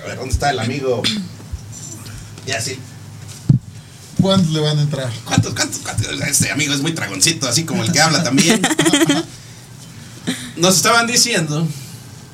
A 0.05 0.09
ver, 0.09 0.19
¿dónde 0.19 0.33
está 0.33 0.51
el 0.51 0.61
amigo? 0.61 1.03
Ya 2.47 2.61
sí. 2.61 2.79
¿Cuántos 4.21 4.51
le 4.53 4.61
van 4.61 4.79
a 4.79 4.83
entrar? 4.83 5.13
¿Cuántos, 5.25 5.55
cuántos, 5.55 5.81
cuántos? 5.81 6.21
Este 6.23 6.51
amigo 6.51 6.73
es 6.73 6.81
muy 6.81 6.93
dragoncito, 6.93 7.47
así 7.49 7.65
como 7.65 7.83
el 7.83 7.93
que 7.93 8.01
habla 8.01 8.23
también. 8.23 8.61
Nos 10.57 10.77
estaban 10.77 11.07
diciendo, 11.07 11.67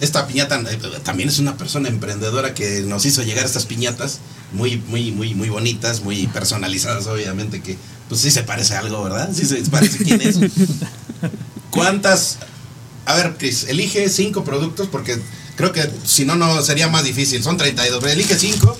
esta 0.00 0.26
piñata 0.26 0.60
eh, 0.60 0.78
también 1.02 1.28
es 1.28 1.38
una 1.38 1.56
persona 1.56 1.88
emprendedora 1.88 2.54
que 2.54 2.82
nos 2.82 3.04
hizo 3.04 3.22
llegar 3.22 3.44
estas 3.44 3.66
piñatas 3.66 4.20
muy, 4.52 4.76
muy, 4.88 5.10
muy, 5.10 5.34
muy 5.34 5.48
bonitas, 5.48 6.02
muy 6.02 6.26
personalizadas, 6.28 7.06
obviamente, 7.06 7.62
que 7.62 7.76
pues 8.08 8.20
sí 8.20 8.30
se 8.30 8.42
parece 8.42 8.74
a 8.74 8.80
algo, 8.80 9.02
¿verdad? 9.02 9.30
Sí 9.34 9.44
se 9.44 9.56
parece 9.70 10.04
quién 10.04 10.20
es. 10.20 10.38
¿Cuántas? 11.70 12.38
A 13.06 13.14
ver, 13.14 13.36
Chris, 13.38 13.64
elige 13.68 14.08
cinco 14.08 14.44
productos 14.44 14.88
porque 14.88 15.18
creo 15.56 15.72
que 15.72 15.90
si 16.04 16.24
no, 16.24 16.36
no 16.36 16.62
sería 16.62 16.88
más 16.88 17.04
difícil. 17.04 17.42
Son 17.42 17.56
32, 17.56 18.04
elige 18.04 18.38
cinco 18.38 18.76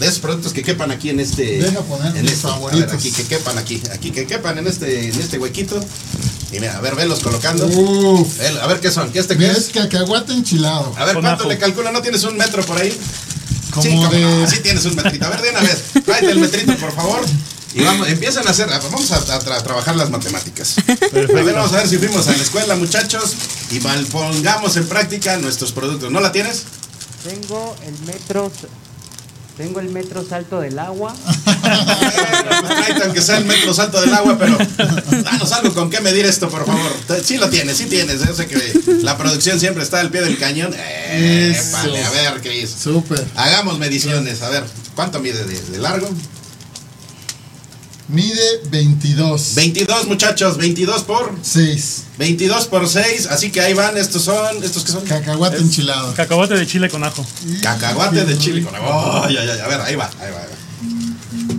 de 0.00 0.06
esos 0.06 0.18
productos 0.18 0.52
que 0.52 0.62
quepan 0.62 0.90
aquí 0.90 1.10
en 1.10 1.20
este. 1.20 1.60
Deja 1.60 1.80
poner 1.82 2.16
en 2.16 2.26
este, 2.26 2.40
favoritos. 2.48 2.82
A 2.82 2.86
ver, 2.86 2.94
aquí 2.96 3.12
que 3.12 3.24
quepan 3.24 3.58
aquí, 3.58 3.80
aquí 3.92 4.10
que 4.10 4.26
quepan 4.26 4.58
en 4.58 4.66
este, 4.66 5.08
en 5.10 5.20
este 5.20 5.38
huequito. 5.38 5.78
Y 6.52 6.58
mira, 6.58 6.76
a 6.76 6.80
ver, 6.80 6.96
velos 6.96 7.20
colocando. 7.20 7.66
Uf. 7.66 8.40
A 8.62 8.66
ver 8.66 8.80
qué 8.80 8.90
son, 8.90 9.12
¿qué 9.12 9.20
este 9.20 9.36
qué 9.36 9.48
Es 9.50 9.56
es? 9.58 9.68
cacahuate 9.68 10.32
enchilado. 10.32 10.92
A 10.96 11.04
ver, 11.04 11.14
Con 11.14 11.22
¿cuánto 11.22 11.42
ajo. 11.44 11.52
le 11.52 11.58
calcula? 11.58 11.92
¿No 11.92 12.02
tienes 12.02 12.24
un 12.24 12.36
metro 12.36 12.64
por 12.64 12.80
ahí? 12.80 12.92
Como 13.70 13.82
sí, 13.84 14.16
de- 14.16 14.20
no, 14.22 14.50
sí 14.50 14.58
tienes 14.60 14.84
un 14.86 14.96
metrito. 14.96 15.26
A 15.26 15.28
ver, 15.30 15.42
de 15.42 15.50
una 15.50 15.60
vez, 15.60 15.82
tráete 16.04 16.30
el 16.32 16.40
metrito, 16.40 16.74
por 16.76 16.92
favor. 16.92 17.20
Y 17.72 17.82
vamos, 17.84 18.08
empiezan 18.08 18.48
a 18.48 18.50
hacer, 18.50 18.66
vamos 18.68 19.12
a, 19.12 19.16
a 19.18 19.40
tra- 19.40 19.62
trabajar 19.62 19.94
las 19.94 20.10
matemáticas. 20.10 20.74
Primero 21.12 21.54
vamos 21.54 21.72
a 21.72 21.76
ver 21.76 21.88
si 21.88 21.98
fuimos 21.98 22.26
a 22.26 22.32
la 22.32 22.42
escuela, 22.42 22.74
muchachos, 22.74 23.34
y 23.70 23.78
mal 23.78 24.04
pongamos 24.06 24.76
en 24.76 24.88
práctica 24.88 25.36
nuestros 25.38 25.70
productos. 25.70 26.10
¿No 26.10 26.18
la 26.18 26.32
tienes? 26.32 26.62
Tengo 27.22 27.76
el 27.86 27.96
metro, 28.06 28.50
tengo 29.60 29.80
el 29.80 29.90
metro 29.90 30.24
salto 30.26 30.60
del 30.60 30.78
agua. 30.78 31.14
Pues 32.90 33.02
aunque 33.02 33.22
sea 33.22 33.38
el 33.38 33.44
metro 33.44 33.72
salto 33.72 34.00
del 34.00 34.12
agua, 34.12 34.36
pero 34.38 34.56
danos 35.22 35.52
algo 35.52 35.72
con 35.72 35.90
qué 35.90 36.00
medir 36.00 36.26
esto, 36.26 36.48
por 36.48 36.66
favor. 36.66 36.92
Sí 37.22 37.38
lo 37.38 37.48
tienes, 37.48 37.76
sí 37.76 37.86
tienes. 37.86 38.24
Yo 38.26 38.34
sé 38.34 38.46
que 38.46 38.80
la 39.02 39.16
producción 39.16 39.60
siempre 39.60 39.82
está 39.82 40.00
al 40.00 40.10
pie 40.10 40.22
del 40.22 40.38
cañón. 40.38 40.74
Eh, 40.76 41.58
vale, 41.72 42.04
a 42.04 42.10
ver, 42.10 42.40
Cris. 42.42 42.70
Súper. 42.70 43.24
Hagamos 43.36 43.78
mediciones. 43.78 44.42
A 44.42 44.48
ver, 44.48 44.64
¿cuánto 44.94 45.20
mide 45.20 45.44
de, 45.44 45.60
de 45.60 45.78
largo? 45.78 46.08
Mide 48.10 48.60
22. 48.70 49.54
22, 49.54 50.06
muchachos. 50.08 50.56
22 50.56 51.02
por 51.04 51.32
6. 51.42 52.02
22 52.18 52.66
por 52.66 52.88
6. 52.88 53.28
Así 53.28 53.50
que 53.50 53.60
ahí 53.60 53.72
van. 53.72 53.96
Estos 53.96 54.22
son. 54.22 54.64
¿Estos 54.64 54.84
qué 54.84 54.92
son? 54.92 55.04
Cacahuate 55.04 55.58
enchilado. 55.58 56.12
cacahuate 56.14 56.56
de 56.56 56.66
chile 56.66 56.88
con 56.88 57.04
ajo. 57.04 57.24
Cacahuate 57.62 58.24
de 58.24 58.38
chile 58.38 58.62
con 58.64 58.74
oh, 58.74 59.28
ya, 59.28 59.44
ya, 59.44 59.56
ya. 59.56 59.64
A 59.64 59.68
ver, 59.68 59.80
ahí 59.82 59.94
va, 59.94 60.10
ahí 60.20 60.30
va, 60.32 60.40
ahí 60.40 60.48
va. 60.50 60.60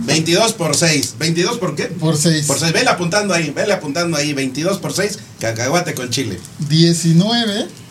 22 0.04 0.52
por 0.52 0.76
6. 0.76 1.14
¿22 1.18 1.58
por 1.58 1.74
qué? 1.74 1.84
Por 1.84 2.16
6. 2.16 2.46
Por 2.46 2.58
6. 2.58 2.72
Vele 2.72 2.90
apuntando 2.90 3.32
ahí, 3.32 3.50
vele 3.50 3.72
apuntando 3.72 4.16
ahí. 4.16 4.34
22 4.34 4.78
por 4.78 4.92
6. 4.92 5.18
Cacahuate 5.40 5.94
con 5.94 6.10
chile. 6.10 6.38
19 6.68 7.81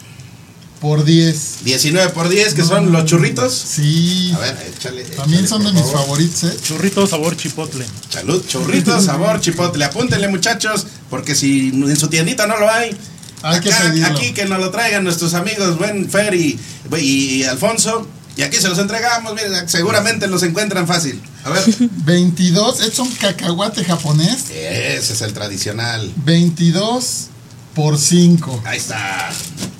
por 0.81 1.05
10. 1.05 1.59
19 1.63 2.09
por 2.09 2.27
10, 2.27 2.53
que 2.55 2.63
son 2.63 2.91
los 2.91 3.05
churritos. 3.05 3.53
Sí. 3.53 4.33
A 4.35 4.39
ver, 4.39 4.73
échale. 4.75 5.03
También 5.05 5.47
son 5.47 5.63
de 5.63 5.71
mis 5.71 5.83
favor. 5.83 5.99
favoritos, 6.01 6.43
¿eh? 6.45 6.57
Churrito 6.63 7.05
sabor 7.07 7.37
chipotle. 7.37 7.85
Salud, 8.09 8.43
churritos, 8.47 9.05
sabor, 9.05 9.39
chipotle. 9.39 9.85
Apúntenle, 9.85 10.27
muchachos, 10.27 10.87
porque 11.09 11.35
si 11.35 11.69
en 11.69 11.95
su 11.95 12.07
tiendita 12.07 12.47
no 12.47 12.57
lo 12.57 12.69
hay, 12.69 12.97
Hay 13.43 13.59
que 13.61 13.71
acá- 13.71 13.83
pedirlo. 13.91 14.17
aquí 14.17 14.33
que 14.33 14.45
nos 14.45 14.59
lo 14.59 14.71
traigan 14.71 15.03
nuestros 15.03 15.33
amigos 15.35 15.77
Buen 15.77 16.09
Fer 16.09 16.33
y, 16.33 16.59
y 16.99 17.43
Alfonso. 17.43 18.07
Y 18.37 18.43
aquí 18.43 18.57
se 18.57 18.69
los 18.69 18.79
entregamos, 18.79 19.33
miren, 19.35 19.67
seguramente 19.69 20.25
los 20.27 20.41
encuentran 20.43 20.87
fácil. 20.87 21.21
A 21.43 21.49
ver, 21.51 21.63
22. 22.05 22.79
Es 22.81 22.97
un 22.97 23.11
cacahuate 23.11 23.83
japonés. 23.83 24.49
ese 24.49 25.13
es 25.13 25.21
el 25.21 25.33
tradicional. 25.33 26.11
22 26.25 27.27
por 27.75 27.97
5. 27.97 28.61
Ahí 28.65 28.77
está. 28.77 29.29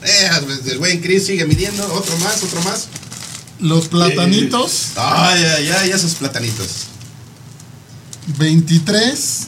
Eh, 0.04 0.30
el 0.72 0.78
buen 0.80 1.02
Chris 1.02 1.26
sigue 1.28 1.46
midiendo. 1.46 1.86
Otro 1.94 2.18
más, 2.20 2.42
otro 2.44 2.62
más. 2.64 2.88
Los 3.60 3.88
platanitos. 3.90 4.88
Ay, 4.96 5.44
ay, 5.44 5.70
ay, 5.70 5.90
esos 5.92 6.16
platanitos. 6.16 6.68
23 8.38 9.48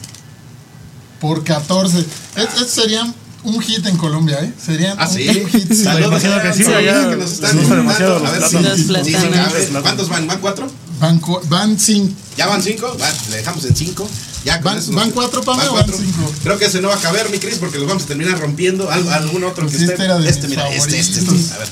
por 1.20 1.42
14. 1.44 1.98
Es, 2.36 2.60
es- 2.62 2.70
serían 2.70 3.14
un 3.44 3.60
hit 3.60 3.84
en 3.86 3.96
Colombia, 3.96 4.38
¿eh? 4.42 4.52
Serían 4.64 4.96
Ah, 4.98 5.06
un, 5.08 5.14
sí. 5.14 5.28
un 5.28 5.48
hit. 5.50 5.68
sí. 5.72 5.84
Saludos 5.84 6.22
que 6.22 6.52
sí, 6.52 6.64
allá 6.72 7.10
que 7.10 7.16
nos 7.16 7.32
están 7.32 7.56
demasiado. 7.68 8.26
A 8.26 8.30
ver 8.30 8.42
si- 8.48 9.04
sí. 9.04 9.68
¿Cuántos 9.82 10.08
van? 10.08 10.26
¿Van 10.26 10.38
cuatro? 10.40 10.70
Van, 11.00 11.18
cu- 11.18 11.40
van 11.48 11.78
cinco. 11.78 12.14
¿Ya 12.36 12.46
van 12.46 12.62
cinco? 12.62 12.96
Va, 13.00 13.10
le 13.30 13.36
dejamos 13.38 13.64
en 13.64 13.76
cinco. 13.76 14.08
Ya 14.44 14.58
¿Van- 14.58 14.76
eso 14.78 14.92
van 14.92 15.06
nos- 15.06 15.14
cuatro, 15.14 15.42
Pame, 15.42 15.62
van 15.64 15.72
cuatro. 15.72 15.96
cinco? 15.98 16.32
Creo 16.42 16.58
que 16.58 16.66
ese 16.66 16.80
no 16.82 16.88
va 16.88 16.96
a 16.96 17.00
caber, 17.00 17.30
mi 17.30 17.38
Cris, 17.38 17.56
porque 17.58 17.78
los 17.78 17.86
vamos 17.88 18.02
a 18.02 18.06
terminar 18.06 18.38
rompiendo. 18.38 18.90
Al- 18.90 19.08
algún 19.12 19.42
otro 19.44 19.64
que 19.66 19.70
Pues 19.72 19.80
esté. 19.82 19.92
este 19.94 20.04
era 20.04 20.18
de 20.18 20.28
este, 20.28 20.48
mira, 20.48 20.68
este, 20.68 20.98
este, 20.98 21.20
este. 21.20 21.54
A 21.54 21.58
ver, 21.58 21.68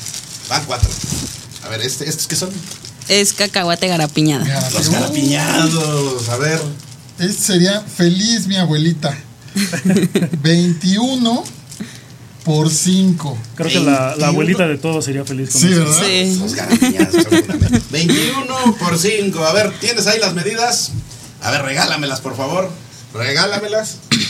van 0.49 0.64
cuatro. 0.64 0.89
A 1.64 1.68
ver, 1.68 1.83
este, 1.83 2.09
¿estos 2.09 2.27
qué 2.27 2.37
son? 2.37 2.51
Es 3.09 3.33
cacahuate 3.35 3.89
garapiñada. 3.89 4.45
Garapio. 4.47 4.79
Los 4.79 4.89
garapiñados. 4.91 6.29
A 6.31 6.37
ver. 6.39 6.61
Este 7.18 7.43
sería 7.43 7.81
feliz 7.83 8.47
mi 8.47 8.57
abuelita. 8.57 9.16
21 10.43 11.45
por 12.45 12.70
5. 12.70 13.39
Creo 13.55 13.68
que 13.68 13.81
la, 13.81 13.91
la 13.93 14.07
21. 14.09 14.27
abuelita 14.29 14.66
de 14.68 14.79
todos 14.79 15.05
sería 15.05 15.25
feliz 15.25 15.51
con 15.51 15.61
Sí, 15.61 15.68
eso. 15.68 15.81
¿verdad? 15.85 16.03
Sí. 16.05 16.37
Los 16.41 16.55
garapiñados. 16.55 17.14
seguramente. 17.23 17.83
21 17.91 18.77
por 18.79 18.99
5. 18.99 19.45
A 19.45 19.53
ver, 19.53 19.73
¿tienes 19.79 20.07
ahí 20.07 20.18
las 20.18 20.35
medidas? 20.35 20.91
A 21.43 21.51
ver, 21.51 21.62
regálamelas, 21.62 22.20
por 22.20 22.36
favor. 22.36 22.70
Regálamelas. 23.14 23.99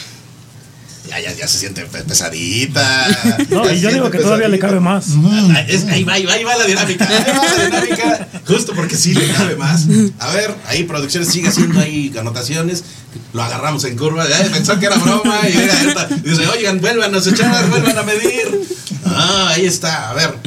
Ya, 1.08 1.18
ya, 1.18 1.32
ya 1.32 1.48
se 1.48 1.58
siente 1.58 1.84
pe- 1.84 2.04
pesadita. 2.04 3.06
No, 3.50 3.64
y 3.68 3.74
se 3.74 3.80
yo 3.80 3.90
digo 3.90 4.10
que 4.10 4.18
todavía 4.20 4.46
le 4.46 4.60
cabe 4.60 4.78
más. 4.78 5.06
Ah, 5.50 5.60
es- 5.66 5.84
ahí, 5.86 6.04
va, 6.04 6.12
ahí 6.12 6.24
va, 6.24 6.34
ahí 6.34 6.44
va 6.44 6.56
la 6.56 6.64
dinámica. 6.64 7.04
Ahí 7.08 7.24
va 7.36 7.54
la 7.56 7.64
dinámica. 7.64 8.28
Justo 8.46 8.72
porque 8.72 8.96
sí 8.96 9.12
le 9.12 9.26
cabe 9.32 9.56
más. 9.56 9.86
A 10.20 10.30
ver, 10.32 10.54
ahí 10.68 10.84
producciones 10.84 11.28
sigue 11.28 11.48
haciendo 11.48 11.80
ahí 11.80 12.14
anotaciones. 12.16 12.84
Lo 13.32 13.42
agarramos 13.42 13.84
en 13.84 13.96
curva. 13.96 14.26
Pensó 14.52 14.78
que 14.78 14.86
era 14.86 14.96
broma. 14.96 15.40
Y 15.48 16.28
dice, 16.30 16.46
oigan, 16.46 16.80
vuelvan 16.80 17.12
a 17.12 17.18
echar, 17.18 17.68
vuelvan 17.68 17.98
a 17.98 18.02
medir. 18.04 18.60
Ah, 19.04 19.48
ahí 19.56 19.66
está. 19.66 20.08
A 20.08 20.14
ver, 20.14 20.38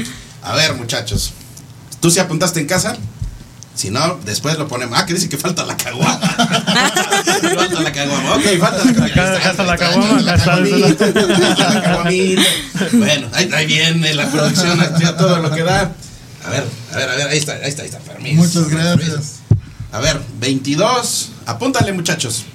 a 0.42 0.56
ver, 0.56 0.74
muchachos. 0.76 1.34
¿Tú 2.00 2.10
sí 2.10 2.20
apuntaste 2.20 2.62
en 2.62 2.66
casa? 2.68 2.98
Si 3.76 3.90
no, 3.90 4.18
después 4.24 4.58
lo 4.58 4.68
ponemos. 4.70 4.98
Ah, 4.98 5.06
que 5.06 5.14
dice 5.14 5.28
que 5.28 5.38
falta 5.38 5.66
la 5.66 5.76
caguama. 5.76 6.18
falta 6.20 7.82
la 7.82 7.92
caguama. 7.92 8.36
Ok, 8.36 8.44
falta 8.58 8.86
la 8.86 8.94
caguama. 8.94 9.50
Está 9.52 9.64
la 9.64 9.78
caguama, 9.78 10.20
está, 10.20 10.32
la 10.32 10.38
caguamita, 10.38 11.06
falta 11.06 11.74
la 11.74 11.84
caguamita. 11.84 12.44
Bueno, 12.94 13.28
ahí, 13.34 13.50
ahí 13.54 13.66
viene 13.66 14.14
la 14.14 14.32
producción, 14.32 14.80
aquí 14.80 15.04
a 15.04 15.18
todo 15.18 15.38
lo 15.42 15.52
que 15.52 15.64
da. 15.64 15.92
A 16.46 16.50
ver, 16.50 16.66
a 16.94 16.98
ver, 16.98 17.10
a 17.10 17.16
ver, 17.16 17.28
ahí 17.28 17.38
está, 17.38 17.54
ahí 17.54 17.68
está, 17.68 17.82
ahí 17.82 17.90
está. 17.90 18.00
Permiso. 18.00 18.36
Muchas 18.36 18.70
gracias. 18.70 18.98
permiso. 18.98 19.30
A 19.92 20.00
ver, 20.00 20.22
22. 20.40 21.32
Apúntale, 21.46 21.92
muchachos. 21.92 22.46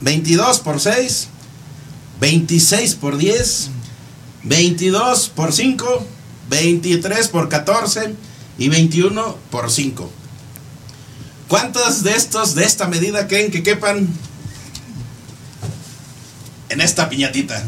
22 0.00 0.60
por 0.60 0.80
6. 0.80 1.28
26 2.20 2.94
por 2.94 3.18
10. 3.18 3.70
22 4.44 5.28
por 5.28 5.52
5. 5.52 6.06
23 6.48 7.28
por 7.28 7.48
14. 7.48 8.14
Y 8.58 8.68
21 8.68 9.36
por 9.50 9.70
5. 9.70 10.12
¿Cuántos 11.52 12.02
de 12.02 12.12
estos, 12.12 12.54
de 12.54 12.64
esta 12.64 12.88
medida, 12.88 13.28
creen 13.28 13.50
que 13.50 13.62
quepan 13.62 14.08
en 16.70 16.80
esta 16.80 17.10
piñatita? 17.10 17.62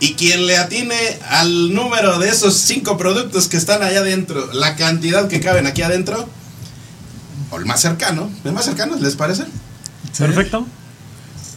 Y 0.00 0.14
quien 0.14 0.48
le 0.48 0.58
atine 0.58 0.96
al 1.28 1.72
número 1.72 2.18
de 2.18 2.28
esos 2.28 2.56
cinco 2.56 2.96
productos 2.96 3.46
que 3.46 3.56
están 3.56 3.84
allá 3.84 4.00
adentro, 4.00 4.52
la 4.52 4.74
cantidad 4.74 5.28
que 5.28 5.38
caben 5.38 5.68
aquí 5.68 5.82
adentro, 5.82 6.28
o 7.52 7.56
el 7.56 7.66
más 7.66 7.82
cercano, 7.82 8.28
el 8.42 8.50
más 8.50 8.64
cercano, 8.64 8.96
¿les 8.96 9.14
parece? 9.14 9.44
Perfecto. 10.18 10.66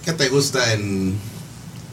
¿Qué 0.06 0.14
te 0.14 0.30
gusta 0.30 0.74
en 0.74 1.18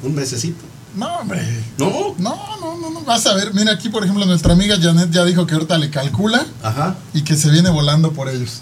un 0.02 0.14
mesecito? 0.14 0.62
No, 0.94 1.20
hombre. 1.20 1.40
¿No? 1.78 2.14
No, 2.18 2.58
no, 2.60 2.76
no, 2.78 2.90
no. 2.90 3.00
Vas 3.00 3.24
a 3.26 3.32
ver. 3.32 3.54
Mira, 3.54 3.72
aquí, 3.72 3.88
por 3.88 4.04
ejemplo, 4.04 4.26
nuestra 4.26 4.52
amiga 4.52 4.76
Janet 4.78 5.10
ya 5.10 5.24
dijo 5.24 5.46
que 5.46 5.54
ahorita 5.54 5.78
le 5.78 5.88
calcula 5.88 6.44
Ajá. 6.62 6.96
y 7.14 7.22
que 7.22 7.34
se 7.34 7.48
viene 7.48 7.70
volando 7.70 8.12
por 8.12 8.28
ellos. 8.28 8.60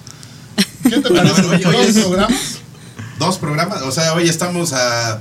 ¿Qué 0.85 1.01
te 1.01 1.11
parece? 1.11 1.43
bueno, 1.43 1.49
oye, 1.57 1.67
oye, 1.67 1.93
¿Dos 1.93 2.05
programas? 2.05 2.41
Dos 3.19 3.39
programas, 3.39 3.83
o 3.83 3.93
sea, 3.93 4.13
hoy 4.15 4.29
estamos 4.29 4.73
a... 4.73 5.21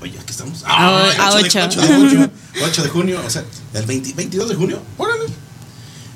Oye, 0.00 0.18
¿qué 0.24 0.32
estamos? 0.32 0.62
A- 0.66 0.98
a 0.98 1.34
de- 1.34 1.42
ocho. 1.46 1.60
8 1.64 1.80
de 1.80 1.86
junio, 1.96 2.30
8 2.62 2.82
de 2.82 2.88
junio, 2.90 3.22
o 3.26 3.30
sea, 3.30 3.42
el 3.74 3.86
20 3.86 4.12
22 4.14 4.48
de 4.50 4.54
junio. 4.54 4.82
Órale. 4.98 5.24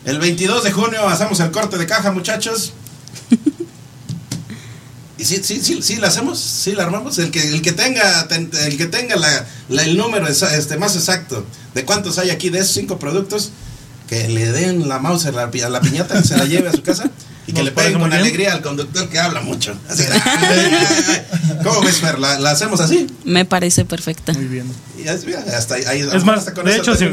El 0.05 0.19
22 0.19 0.63
de 0.65 0.73
junio 0.73 1.09
hacemos 1.09 1.41
el 1.41 1.51
corte 1.51 1.79
de 1.79 1.87
caja, 1.87 2.11
muchachos. 2.13 2.73
Y 5.19 5.25
sí, 5.25 5.41
sí, 5.43 5.61
sí, 5.63 5.81
sí, 5.83 5.97
la 5.97 6.09
hacemos, 6.09 6.39
sí, 6.41 6.73
la 6.73 6.83
armamos. 6.85 7.19
El 7.19 7.31
que, 7.31 7.47
el 7.49 7.63
que 7.63 7.73
tenga, 7.73 8.27
ten- 8.29 8.51
el 8.65 8.77
que 8.77 8.87
tenga 8.87 9.17
la, 9.17 9.47
la- 9.69 9.85
el 9.85 9.97
número 9.97 10.27
este, 10.27 10.77
más 10.77 10.97
exacto 10.97 11.47
de 11.75 11.85
cuántos 11.85 12.19
hay 12.19 12.31
aquí 12.31 12.51
de 12.51 12.59
esos 12.59 12.75
cinco 12.75 12.99
productos, 12.99 13.53
que 14.09 14.29
le 14.29 14.51
den 14.51 14.89
la 14.89 14.99
mouse 14.99 15.27
a 15.27 15.33
la, 15.33 15.45
a 15.45 15.69
la 15.71 15.81
piñata, 15.81 16.23
se 16.25 16.37
la 16.37 16.45
lleve 16.45 16.69
a 16.69 16.73
su 16.73 16.83
casa 16.83 17.05
y 17.53 17.55
que 17.55 17.63
le 17.63 17.71
peguen 17.73 18.01
con 18.01 18.13
alegría 18.13 18.55
al 18.55 18.63
conductor 18.63 19.09
que 19.09 19.19
habla 19.19 19.41
mucho. 19.43 19.75
Así. 19.89 20.05
¿Cómo 21.63 21.81
ves, 21.83 21.99
Fer? 22.01 22.19
¿La, 22.19 22.39
la 22.39 22.51
hacemos 22.51 22.81
así? 22.81 23.07
Me 23.25 23.45
parece 23.45 23.85
perfecta. 23.85 24.33
Muy 24.33 24.47
bien. 24.47 24.67
Y 25.03 25.09
hasta 25.09 25.75
ahí, 25.75 26.01
Es 26.13 26.25
más, 26.25 26.41
hasta 26.41 26.55
con 26.55 26.65
de 26.65 26.77
hecho, 26.77 26.95
si- 26.95 27.09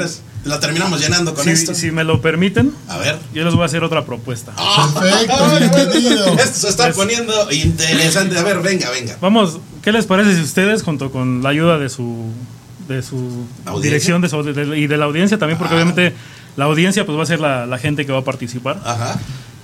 la 0.46 0.60
terminamos 0.60 1.02
llenando 1.02 1.34
con 1.34 1.44
Si, 1.44 1.50
esto. 1.52 1.74
si 1.76 1.92
me 1.92 2.04
lo 2.06 2.22
permiten, 2.22 2.72
A 2.88 2.98
ver. 2.98 3.18
yo 3.34 3.44
les 3.44 3.54
voy 3.54 3.64
a 3.64 3.66
hacer 3.66 3.84
otra 3.84 4.06
propuesta. 4.06 4.54
Perfecto, 5.00 5.34
Ay, 5.38 5.70
bienvenido. 5.74 6.26
Esto 6.40 6.60
se 6.60 6.70
está 6.70 6.88
Es- 6.90 6.96
poniendo 6.96 7.52
interesante. 7.52 8.38
A 8.40 8.44
ver, 8.44 8.60
venga, 8.62 8.90
venga. 8.90 9.18
Vamos, 9.20 9.58
¿qué 9.84 9.92
les 9.92 10.06
parece 10.06 10.36
si 10.36 10.42
ustedes, 10.42 10.82
junto 10.84 11.12
con 11.12 11.44
la 11.44 11.50
ayuda 11.50 11.78
de 11.78 11.90
su, 11.90 12.32
de 12.88 13.04
su 13.04 13.18
¿Audiencia? 13.66 13.82
dirección 13.82 14.22
de 14.22 14.30
su- 14.30 14.44
de- 14.44 14.80
y 14.80 14.88
de 14.88 14.98
la 14.98 15.06
audiencia 15.06 15.38
también, 15.38 15.58
porque 15.58 15.74
Ah. 15.74 15.78
obviamente 15.78 16.14
la 16.56 16.66
audiencia 16.66 17.06
pues 17.06 17.18
va 17.18 17.24
a 17.24 17.28
ser 17.28 17.40
la, 17.42 17.66
la 17.66 17.78
gente 17.78 18.06
que 18.06 18.12
va 18.14 18.20
a 18.20 18.24
participar. 18.24 18.82
Ajá. 18.86 19.20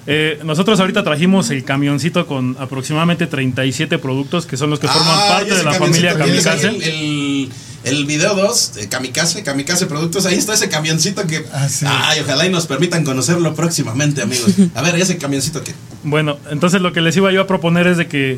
Eh, 0.07 0.39
nosotros 0.43 0.79
ahorita 0.79 1.03
trajimos 1.03 1.49
el 1.49 1.63
camioncito 1.63 2.27
con 2.27 2.55
aproximadamente 2.59 3.25
37 3.25 3.97
productos 3.97 4.45
que 4.45 4.55
son 4.55 4.69
los 4.69 4.79
que 4.79 4.87
forman 4.87 5.15
Ah, 5.17 5.27
parte 5.29 5.55
de 5.55 5.63
la 5.63 5.73
familia 5.73 6.15
Kamikaze. 6.15 6.67
El, 6.67 6.83
el, 6.83 7.49
el 7.85 8.05
video 8.05 8.35
2 8.35 8.73
de 8.75 8.87
Kamikaze, 8.89 9.43
Kamikaze 9.43 9.87
Productos, 9.87 10.25
ahí 10.27 10.35
está 10.37 10.53
ese 10.53 10.69
camioncito 10.69 11.25
que. 11.25 11.37
Es. 11.65 11.83
Ay, 11.83 12.19
ojalá 12.21 12.45
y 12.45 12.49
nos 12.49 12.67
permitan 12.67 13.03
conocerlo 13.03 13.55
próximamente, 13.55 14.21
amigos. 14.21 14.51
A 14.75 14.81
ver, 14.83 14.95
ese 14.95 15.17
camioncito 15.17 15.63
que. 15.63 15.73
Bueno, 16.03 16.37
entonces 16.51 16.81
lo 16.81 16.93
que 16.93 17.01
les 17.01 17.17
iba 17.17 17.31
yo 17.31 17.41
a 17.41 17.47
proponer 17.47 17.87
es 17.87 17.97
de 17.97 18.07
que 18.07 18.37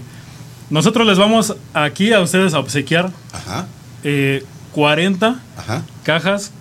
nosotros 0.69 1.05
les 1.05 1.17
vamos 1.17 1.55
aquí 1.73 2.13
a 2.13 2.21
ustedes 2.21 2.53
a 2.53 2.59
obsequiar 2.59 3.11
Ajá, 3.33 3.67
eh, 4.03 4.43
40 4.73 5.41
ajá. 5.57 5.83
cajas 6.03 6.51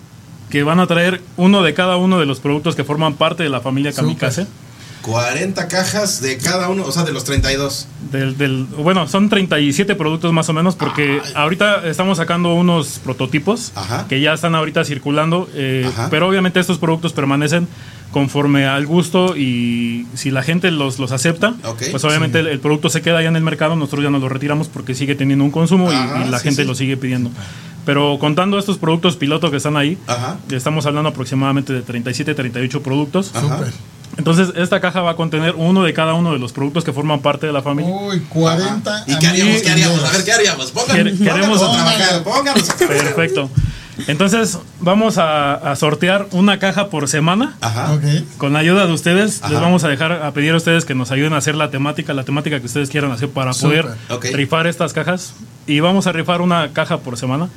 que 0.49 0.63
van 0.63 0.79
a 0.81 0.87
traer 0.87 1.21
uno 1.37 1.63
de 1.63 1.73
cada 1.73 1.97
uno 1.97 2.19
de 2.19 2.25
los 2.25 2.39
productos 2.39 2.75
que 2.75 2.83
forman 2.85 3.15
parte 3.15 3.43
de 3.43 3.49
la 3.49 3.59
familia 3.61 3.91
Kamikaze. 3.93 4.47
40 5.07 5.67
cajas 5.67 6.21
de 6.21 6.37
cada 6.37 6.69
uno, 6.69 6.83
o 6.85 6.91
sea, 6.91 7.03
de 7.03 7.13
los 7.13 7.23
32. 7.23 7.87
Del, 8.11 8.37
del- 8.37 8.65
bueno, 8.65 9.07
son 9.07 9.29
37 9.29 9.95
productos 9.95 10.33
más 10.33 10.49
o 10.49 10.53
menos 10.53 10.75
porque 10.75 11.21
ahorita 11.33 11.87
estamos 11.87 12.17
sacando 12.17 12.53
unos 12.53 12.99
prototipos 13.03 13.71
Ajá. 13.75 14.05
que 14.07 14.19
ya 14.21 14.33
están 14.33 14.53
ahorita 14.55 14.83
circulando, 14.85 15.49
eh, 15.55 15.89
pero 16.09 16.27
obviamente 16.27 16.59
estos 16.59 16.77
productos 16.77 17.13
permanecen 17.13 17.67
conforme 18.11 18.65
al 18.65 18.85
gusto 18.85 19.35
y 19.37 20.07
si 20.13 20.31
la 20.31 20.41
gente 20.41 20.71
los, 20.71 20.97
los 20.99 21.11
acepta, 21.11 21.53
pues 21.91 22.03
obviamente 22.03 22.39
el, 22.39 22.47
el 22.47 22.59
producto 22.59 22.89
se 22.89 23.01
queda 23.01 23.19
ahí 23.19 23.25
en 23.25 23.35
el 23.35 23.43
mercado, 23.43 23.75
nosotros 23.75 24.03
ya 24.03 24.09
no 24.09 24.19
lo 24.19 24.29
retiramos 24.29 24.67
porque 24.69 24.95
sigue 24.95 25.15
teniendo 25.15 25.43
un 25.45 25.51
consumo 25.51 25.91
y- 25.91 25.95
Ajá, 25.95 26.23
y, 26.25 26.29
la 26.29 26.39
sí, 26.39 26.45
gente 26.45 26.61
sí. 26.63 26.67
lo 26.67 26.75
sigue 26.75 26.97
pidiendo. 26.97 27.29
Pero 27.85 28.17
contando 28.19 28.59
estos 28.59 28.77
productos 28.77 29.15
piloto 29.15 29.49
que 29.49 29.57
están 29.57 29.77
ahí, 29.77 29.97
Ajá. 30.07 30.37
estamos 30.51 30.85
hablando 30.85 31.09
aproximadamente 31.09 31.71
de 31.73 31.81
37, 31.81 32.33
38 32.35 32.81
productos. 32.83 33.31
Ajá. 33.33 33.59
Entonces, 34.17 34.49
esta 34.55 34.79
caja 34.81 35.01
va 35.01 35.11
a 35.11 35.15
contener 35.15 35.53
uno 35.55 35.83
de 35.83 35.93
cada 35.93 36.13
uno 36.15 36.33
de 36.33 36.39
los 36.39 36.51
productos 36.51 36.83
que 36.83 36.91
forman 36.91 37.19
parte 37.21 37.45
de 37.47 37.53
la 37.53 37.61
familia. 37.61 37.93
Uy, 37.93 38.19
40. 38.29 39.03
¿Y 39.07 39.19
qué 39.19 39.27
haríamos? 39.27 39.61
¿Qué 39.61 39.69
haríamos? 39.71 40.03
A 40.03 40.11
ver, 40.11 40.23
¿qué 40.25 40.31
haríamos? 40.33 40.71
Pongan, 40.71 40.97
Quere- 40.97 41.17
queremos- 41.17 41.59
pónganos 41.59 41.61
a 41.61 41.71
trabajar, 41.73 42.23
pónganos 42.23 42.69
a 42.69 42.75
trabajar. 42.75 43.03
Perfecto. 43.03 43.49
Entonces, 44.07 44.59
vamos 44.79 45.17
a, 45.17 45.53
a 45.55 45.75
sortear 45.75 46.27
una 46.31 46.59
caja 46.59 46.89
por 46.89 47.07
semana. 47.07 47.55
Ajá. 47.61 47.93
Ok. 47.93 48.03
Con 48.37 48.53
la 48.53 48.59
ayuda 48.59 48.85
de 48.85 48.93
ustedes, 48.93 49.41
Ajá. 49.41 49.51
les 49.53 49.59
vamos 49.61 49.83
a 49.83 49.87
dejar 49.87 50.11
a 50.11 50.31
pedir 50.33 50.53
a 50.53 50.57
ustedes 50.57 50.85
que 50.85 50.93
nos 50.93 51.09
ayuden 51.11 51.33
a 51.33 51.37
hacer 51.37 51.55
la 51.55 51.71
temática, 51.71 52.13
la 52.13 52.23
temática 52.23 52.59
que 52.59 52.65
ustedes 52.67 52.89
quieran 52.89 53.11
hacer 53.11 53.29
para 53.29 53.53
Súper. 53.53 53.83
poder 53.85 53.97
Ok. 54.09 54.25
rifar 54.33 54.67
estas 54.67 54.93
cajas. 54.93 55.33
Y 55.65 55.79
vamos 55.79 56.05
a 56.07 56.11
rifar 56.11 56.41
una 56.41 56.73
caja 56.73 56.99
por 56.99 57.17
semana 57.17 57.49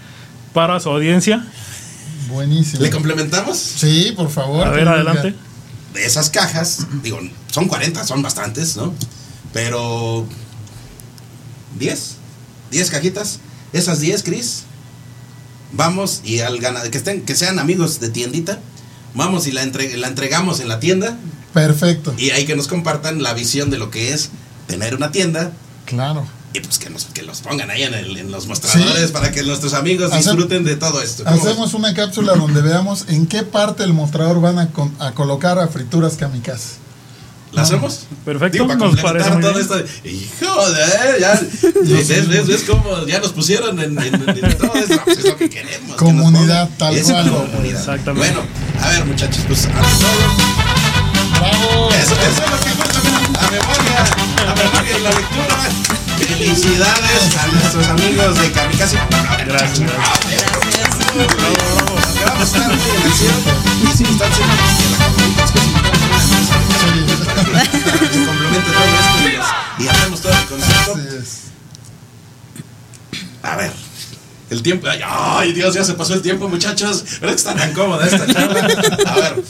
para 0.54 0.80
su 0.80 0.88
audiencia. 0.90 1.44
Buenísimo. 2.28 2.82
¿Le 2.82 2.90
complementamos? 2.90 3.58
Sí, 3.58 4.12
por 4.16 4.30
favor. 4.30 4.66
A 4.66 4.70
ver, 4.70 4.88
adelante. 4.88 5.28
de 5.32 5.34
esas 5.94 6.30
cajas, 6.30 6.86
digo, 7.02 7.18
son 7.52 7.66
40, 7.68 8.04
son 8.06 8.22
bastantes, 8.22 8.76
¿no? 8.76 8.94
Pero 9.52 10.26
10, 11.78 12.16
10 12.70 12.90
cajitas, 12.90 13.38
esas 13.72 14.00
10, 14.00 14.22
Cris, 14.22 14.62
vamos 15.72 16.20
y 16.24 16.40
al 16.40 16.58
ganador, 16.58 16.90
que 16.90 16.98
estén, 16.98 17.22
que 17.22 17.34
sean 17.34 17.58
amigos 17.58 18.00
de 18.00 18.08
tiendita, 18.10 18.58
vamos 19.14 19.46
y 19.46 19.52
la, 19.52 19.62
entre- 19.62 19.96
la 19.96 20.08
entregamos 20.08 20.60
en 20.60 20.68
la 20.68 20.80
tienda 20.80 21.16
Perfecto. 21.54 22.14
y 22.16 22.30
ahí 22.30 22.44
que 22.46 22.56
nos 22.56 22.68
compartan 22.68 23.22
la 23.22 23.34
visión 23.34 23.70
de 23.70 23.78
lo 23.78 23.90
que 23.90 24.12
es 24.12 24.30
tener 24.66 24.94
una 24.94 25.10
tienda 25.12 25.52
Claro. 25.86 26.24
Y 26.52 26.60
pues 26.60 26.78
que 26.78 26.90
nos 26.90 27.04
que 27.06 27.22
los 27.22 27.40
pongan 27.42 27.70
ahí 27.70 27.82
en, 27.84 27.94
el- 27.94 28.16
en 28.16 28.30
los 28.32 28.46
mostradores 28.46 29.06
Sí. 29.06 29.12
para 29.12 29.30
que 29.30 29.42
nuestros 29.44 29.72
amigos 29.74 30.12
Hace- 30.12 30.30
disfruten 30.30 30.64
de 30.64 30.76
todo 30.76 31.00
esto. 31.00 31.24
¿Cómo 31.24 31.36
Hacemos 31.36 31.74
una 31.74 31.94
cápsula 31.94 32.34
donde 32.34 32.60
veamos 32.62 33.04
en 33.08 33.26
qué 33.26 33.42
parte 33.42 33.82
del 33.84 33.92
mostrador 33.92 34.40
van 34.40 34.58
a, 34.58 34.70
con- 34.72 34.94
a 34.98 35.12
colocar 35.12 35.58
a 35.58 35.68
frituras 35.68 36.16
kamikaze. 36.16 36.80
¿La 37.52 37.62
hacemos? 37.62 38.06
Perfecto, 38.24 38.52
Digo, 38.64 38.66
para 38.68 38.78
nos 38.78 39.00
parece 39.00 39.30
muy 39.32 39.42
todo 39.42 39.54
bien. 39.54 39.62
esto. 39.62 40.08
Hijo 40.08 40.70
de, 40.70 41.20
ya. 41.20 41.32
¿Ves, 41.82 42.08
ves, 42.08 42.28
ves, 42.28 42.46
ves 42.46 42.62
cómo 42.64 43.04
ya 43.06 43.18
nos 43.18 43.32
pusieron 43.32 43.78
en, 43.80 43.98
en- 44.00 44.14
en 44.28 44.58
todo 44.58 44.72
esto? 44.74 45.00
Pues 45.04 45.18
es 45.18 45.24
lo 45.24 45.36
que 45.36 45.50
queremos. 45.50 45.96
Comunidad, 45.96 46.68
tal 46.78 47.00
cual. 47.02 47.28
comunidad. 47.30 47.80
Exactamente. 47.80 48.34
Bueno, 48.34 48.48
a 48.80 48.88
ver, 48.90 49.04
muchachos, 49.04 49.42
pues 49.48 49.64
ante 49.64 49.78
todo, 49.80 51.40
¡Bravo! 51.40 51.90
eso, 51.90 52.14
eso 52.14 52.42
es 52.44 52.50
lo 52.50 52.60
que 52.60 52.70
gusta. 52.70 53.00
La 53.32 53.50
memoria, 53.50 54.44
la 54.46 54.54
memoria 54.54 54.98
y 54.98 55.02
la 55.02 55.10
lectura. 55.10 55.99
Felicidades 56.26 57.36
a 57.36 57.46
nuestros 57.48 57.86
amigos 57.88 58.40
de 58.40 58.52
Kamikaze. 58.52 58.98
Gracias. 59.46 59.90
Porque 61.14 62.24
vamos 62.26 62.40
a 62.40 62.44
estar 62.44 62.68
muy 62.68 62.76
en. 62.76 63.90
Y 63.90 63.96
sí, 63.96 64.04
están 64.04 64.30
que 68.50 68.60
todo 68.60 68.82
esto 68.84 69.18
y, 69.78 69.88
hacemos 69.88 70.20
todo 70.20 70.32
el 70.32 70.46
concepto. 70.46 70.98
A 73.42 73.56
ver. 73.56 73.72
El 74.50 74.62
tiempo. 74.62 74.88
Ay, 74.88 75.00
ay, 75.04 75.52
Dios, 75.52 75.74
ya 75.74 75.84
se 75.84 75.94
pasó 75.94 76.14
el 76.14 76.22
tiempo, 76.22 76.48
muchachos. 76.48 77.04
¿Verdad 77.20 77.34
que 77.34 77.38
está 77.38 77.54
tan 77.54 77.72
cómoda 77.72 78.06
esta 78.06 78.26
charla? 78.26 78.68
A 79.06 79.14
ver. 79.14 79.44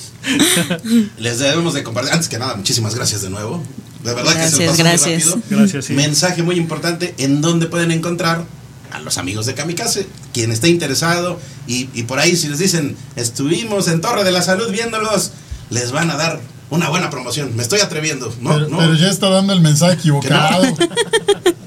Les 1.19 1.39
debemos 1.39 1.75
de 1.75 1.83
compartir. 1.83 2.13
Antes 2.13 2.29
que 2.29 2.39
nada, 2.39 2.55
muchísimas 2.55 2.95
gracias 2.95 3.23
de 3.23 3.31
nuevo. 3.31 3.63
De 4.05 4.15
verdad 4.15 4.33
que 4.33 4.49
se 4.51 4.67
pasó 4.67 4.83
gracias. 4.83 5.07
muy 5.27 5.33
rápido. 5.35 5.43
Gracias, 5.51 5.85
sí. 5.87 5.93
Mensaje 5.95 6.43
muy 6.43 6.57
importante 6.57 7.15
en 7.19 7.41
donde 7.41 7.67
pueden 7.67 7.91
encontrar 7.91 8.45
a 8.93 9.01
los 9.01 9.19
amigos 9.19 9.47
de 9.47 9.55
Kamikaze. 9.55 10.07
Quien 10.33 10.51
esté 10.53 10.69
interesado 10.69 11.39
y, 11.67 11.89
y 11.95 12.05
por 12.05 12.19
ahí 12.19 12.37
si 12.37 12.49
les 12.49 12.59
dicen, 12.59 12.97
estuvimos 13.17 13.89
en 13.89 14.01
Torre 14.01 14.25
de 14.25 14.33
la 14.33 14.43
Salud 14.43 14.71
viéndolos, 14.71 15.33
les 15.71 15.93
van 15.93 16.11
a 16.11 16.17
dar 16.17 16.41
una 16.71 16.89
buena 16.89 17.11
promoción. 17.11 17.55
Me 17.57 17.63
estoy 17.63 17.81
atreviendo. 17.81 18.35
No, 18.41 18.51
pero, 18.55 18.69
no. 18.69 18.79
pero 18.79 18.95
ya 18.95 19.09
está 19.11 19.29
dando 19.29 19.53
el 19.53 19.61
mensaje 19.61 19.95
equivocado. 19.95 20.63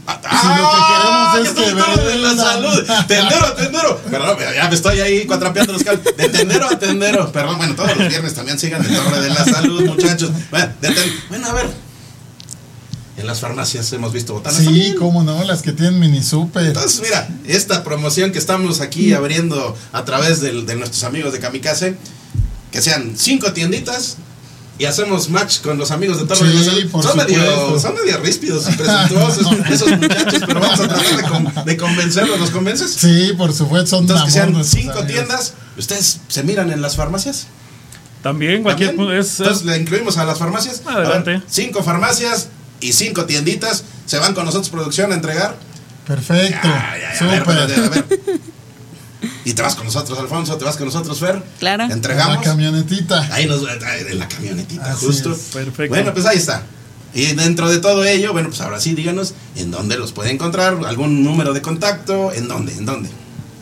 Ah, 0.05 1.33
Si 1.37 1.45
lo 1.45 1.45
que 1.45 1.53
queremos 1.55 1.95
es 1.95 2.03
que 2.03 2.11
de 2.11 2.15
la 2.19 2.35
salud. 2.35 2.83
Tendero, 3.07 3.53
tendero. 3.53 3.97
Perdón, 4.09 4.37
ya 4.55 4.67
me 4.67 4.75
estoy 4.75 4.99
ahí 4.99 5.25
cuatrapeando 5.25 5.73
los 5.73 5.83
cables. 5.83 6.03
De 6.17 6.29
tendero 6.29 6.65
a 6.67 6.77
tendero. 6.77 7.31
Perdón, 7.31 7.57
bueno, 7.57 7.75
todos 7.75 7.95
los 7.97 8.07
viernes 8.09 8.33
también 8.33 8.59
sigan 8.59 8.81
de 8.83 8.89
Torre 8.93 9.21
de 9.21 9.29
la 9.29 9.45
Salud, 9.45 9.81
muchachos. 9.85 10.31
Bueno, 10.51 10.69
de 10.81 10.89
ten- 10.91 11.13
bueno, 11.29 11.47
a 11.47 11.53
ver. 11.53 11.67
En 13.15 13.27
las 13.27 13.39
farmacias 13.41 13.93
hemos 13.93 14.11
visto 14.11 14.33
botanas. 14.33 14.57
Sí, 14.57 14.65
también. 14.65 14.95
cómo 14.97 15.23
no, 15.23 15.43
las 15.43 15.61
que 15.61 15.71
tienen 15.71 15.99
mini 15.99 16.23
super. 16.23 16.65
Entonces, 16.65 17.01
mira, 17.01 17.29
esta 17.45 17.83
promoción 17.83 18.31
que 18.31 18.39
estamos 18.39 18.81
aquí 18.81 19.13
abriendo 19.13 19.77
a 19.91 20.03
través 20.03 20.41
del- 20.41 20.65
de, 20.65 20.75
nuestros 20.75 21.03
amigos 21.03 21.31
de 21.31 21.39
Kamikaze, 21.39 21.95
que 22.71 22.81
sean 22.81 23.13
cinco 23.15 23.53
tienditas 23.53 24.17
y 24.79 24.85
hacemos 24.85 25.29
match 25.29 25.61
con 25.61 25.77
los 25.77 25.91
amigos 25.91 26.17
de 26.19 26.25
Torre 26.25 26.47
de 26.47 26.53
la 26.55 26.63
Sí, 26.63 26.89
Son 26.89 27.15
medio, 27.17 27.79
son 27.79 27.93
medio 27.93 28.17
ríspidos 28.17 28.67
y 28.67 28.71
presuntuosos 28.77 29.45
esos 29.69 29.89
muchachos, 29.91 30.41
pero 30.47 30.59
vamos 30.59 30.79
a 30.79 30.87
tratar 30.87 31.15
de, 31.15 31.23
con- 31.53 31.65
de 31.65 31.77
convencerlos. 31.77 32.39
¿Los 32.39 32.49
convences? 32.49 32.91
Sí, 32.95 33.33
por 33.37 33.53
supuesto, 33.53 33.91
son 33.91 33.99
Entonces, 34.05 34.25
que 34.25 34.31
sean 34.31 34.65
cinco 34.65 34.93
amigos. 34.93 35.07
tiendas. 35.07 35.53
¿Ustedes 35.77 36.19
se 36.27 36.41
miran 36.41 36.71
en 36.71 36.81
las 36.81 36.95
farmacias? 36.95 37.45
También 38.23 38.63
cualquier 38.63 38.95
¿También? 38.95 39.19
es, 39.19 39.39
Entonces, 39.39 39.61
es- 39.61 39.65
¿le 39.67 39.77
incluimos 39.77 40.17
a 40.17 40.25
las 40.25 40.39
farmacias? 40.39 40.81
A 40.87 40.97
ver, 40.97 41.05
Adelante. 41.05 41.41
cinco 41.47 41.83
farmacias 41.83 42.47
y 42.87 42.93
cinco 42.93 43.25
tienditas. 43.25 43.83
¿Se 44.05 44.17
van 44.19 44.33
con 44.33 44.45
nosotros, 44.45 44.69
producción, 44.69 45.11
a 45.11 45.15
entregar? 45.15 45.55
Perfecto. 46.05 46.67
Ay, 46.67 47.01
ay, 47.01 47.01
a 47.03 47.07
ver, 47.09 47.39
Súper. 47.39 47.57
a 47.57 47.65
ver, 47.65 47.79
a 47.79 47.89
ver. 47.89 48.05
Y 49.45 49.53
te 49.53 49.61
vas 49.61 49.75
con 49.75 49.85
nosotros, 49.85 50.17
Alfonso, 50.19 50.57
te 50.57 50.65
vas 50.65 50.75
con 50.77 50.85
nosotros, 50.87 51.17
Fer. 51.19 51.41
Claro. 51.59 51.87
La 51.87 51.93
Entregamos. 51.93 52.43
camionetita. 52.43 53.33
Ahí 53.33 53.45
nos 53.45 53.61
en 53.61 54.19
la 54.19 54.27
camionetita, 54.27 54.91
Así 54.91 55.05
justo. 55.05 55.31
es. 55.33 55.39
Perfecto. 55.53 55.93
Bueno, 55.95 56.13
pues 56.13 56.25
ahí 56.25 56.37
está. 56.37 56.63
Y 57.13 57.27
dentro 57.33 57.69
de 57.69 57.79
todo 57.79 58.03
ello, 58.03 58.33
bueno, 58.33 58.49
pues 58.49 58.59
ahora 58.61 58.79
sí, 58.79 58.93
díganos 58.95 59.33
en 59.55 59.69
dónde 59.71 59.97
los 59.97 60.11
puede 60.11 60.31
encontrar, 60.31 60.77
algún 60.85 61.23
número 61.23 61.53
de 61.53 61.61
contacto, 61.61 62.33
en 62.33 62.47
dónde, 62.47 62.73
en 62.73 62.85
dónde. 62.85 63.09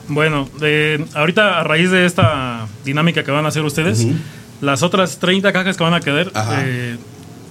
Bueno, 0.07 0.49
de- 0.59 1.05
ahorita 1.13 1.59
a 1.59 1.63
raíz 1.63 1.91
de 1.91 2.05
esta 2.05 2.67
dinámica 2.86 3.24
que 3.24 3.32
van 3.32 3.45
a 3.45 3.49
hacer 3.49 3.63
ustedes, 3.63 4.05
las 4.61 4.84
otras 4.84 5.17
30 5.19 5.51
cajas 5.53 5.78
que 5.78 5.84
van 5.84 5.93
a 5.93 5.99
quedar, 5.99 6.32
Ajá. 6.34 6.61
eh, 6.63 6.97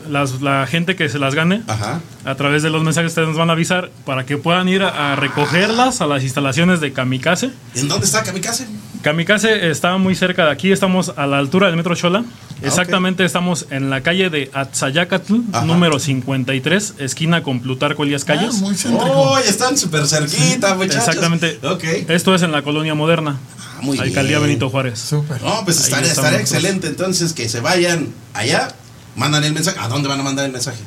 las- 0.09 0.40
la 0.40 0.66
gente 0.66 0.96
que 0.96 1.09
se 1.09 1.18
las 1.18 1.34
gane, 1.34 1.62
Ajá. 1.66 2.01
a 2.24 2.34
través 2.34 2.62
de 2.62 2.70
los 2.70 2.82
mensajes 2.82 3.11
ustedes 3.11 3.28
nos 3.28 3.36
van 3.36 3.51
a 3.51 3.53
avisar 3.55 3.90
para 4.05 4.24
que 4.26 4.36
puedan 4.36 4.68
ir 4.68 4.82
a, 4.82 5.12
a 5.12 5.16
recogerlas 5.16 6.01
a 6.01 6.07
las 6.07 6.22
instalaciones 6.22 6.80
de 6.80 6.92
Kamikaze. 6.92 7.51
¿En 7.74 7.88
dónde 7.88 8.07
está 8.07 8.22
Kamikaze? 8.22 8.66
Kamikaze 9.03 9.70
está 9.70 9.96
muy 9.96 10.14
cerca 10.14 10.44
de 10.44 10.51
aquí, 10.53 10.72
estamos 10.72 11.12
a 11.16 11.26
la 11.26 11.38
altura 11.38 11.68
del 11.68 11.76
Metro 11.76 11.94
Chola. 11.94 12.24
Ah, 12.26 12.66
Exactamente, 12.66 13.24
estamos 13.24 13.66
en 13.70 13.88
la 13.88 14.03
calle 14.03 14.28
de 14.28 14.51
Atzayacatl, 14.53 15.34
Ajá. 15.53 15.64
número 15.64 15.98
53, 15.98 16.94
esquina 16.98 17.42
con 17.42 17.61
Plutarco 17.61 18.03
Elías 18.05 18.22
Ah, 18.24 18.26
Calles. 18.26 18.55
muy 18.57 18.74
céntrico. 18.74 19.07
¡Oh, 19.07 19.38
están 19.38 19.78
súper 19.78 20.07
cerquita, 20.07 20.74
muchachos! 20.74 20.96
Exactamente. 21.09 21.59
Ok. 21.62 21.84
Esto 22.09 22.34
es 22.34 22.42
en 22.42 22.53
la 22.53 22.61
colonia 22.62 22.94
moderna, 22.94 23.38
Ah, 23.59 23.78
muy 23.82 23.98
Alcaldía 23.98 24.36
bien. 24.38 24.48
Benito 24.48 24.68
Juárez. 24.68 24.98
Súper. 24.98 25.40
No, 25.42 25.64
pues 25.64 25.80
estará, 25.80 26.07
estará 26.07 26.38
excelente 26.38 26.86
entonces 26.88 27.32
que 27.32 27.48
se 27.48 27.61
vayan 27.61 28.09
allá, 28.34 28.68
mandan 29.17 29.45
el 29.45 29.53
mensaje. 29.53 29.79
¿A 29.81 29.89
dónde 29.89 30.09
van 30.09 30.21
a 30.21 30.23
mandar 30.23 30.47
el 30.47 30.53
mensaje? 30.53 30.79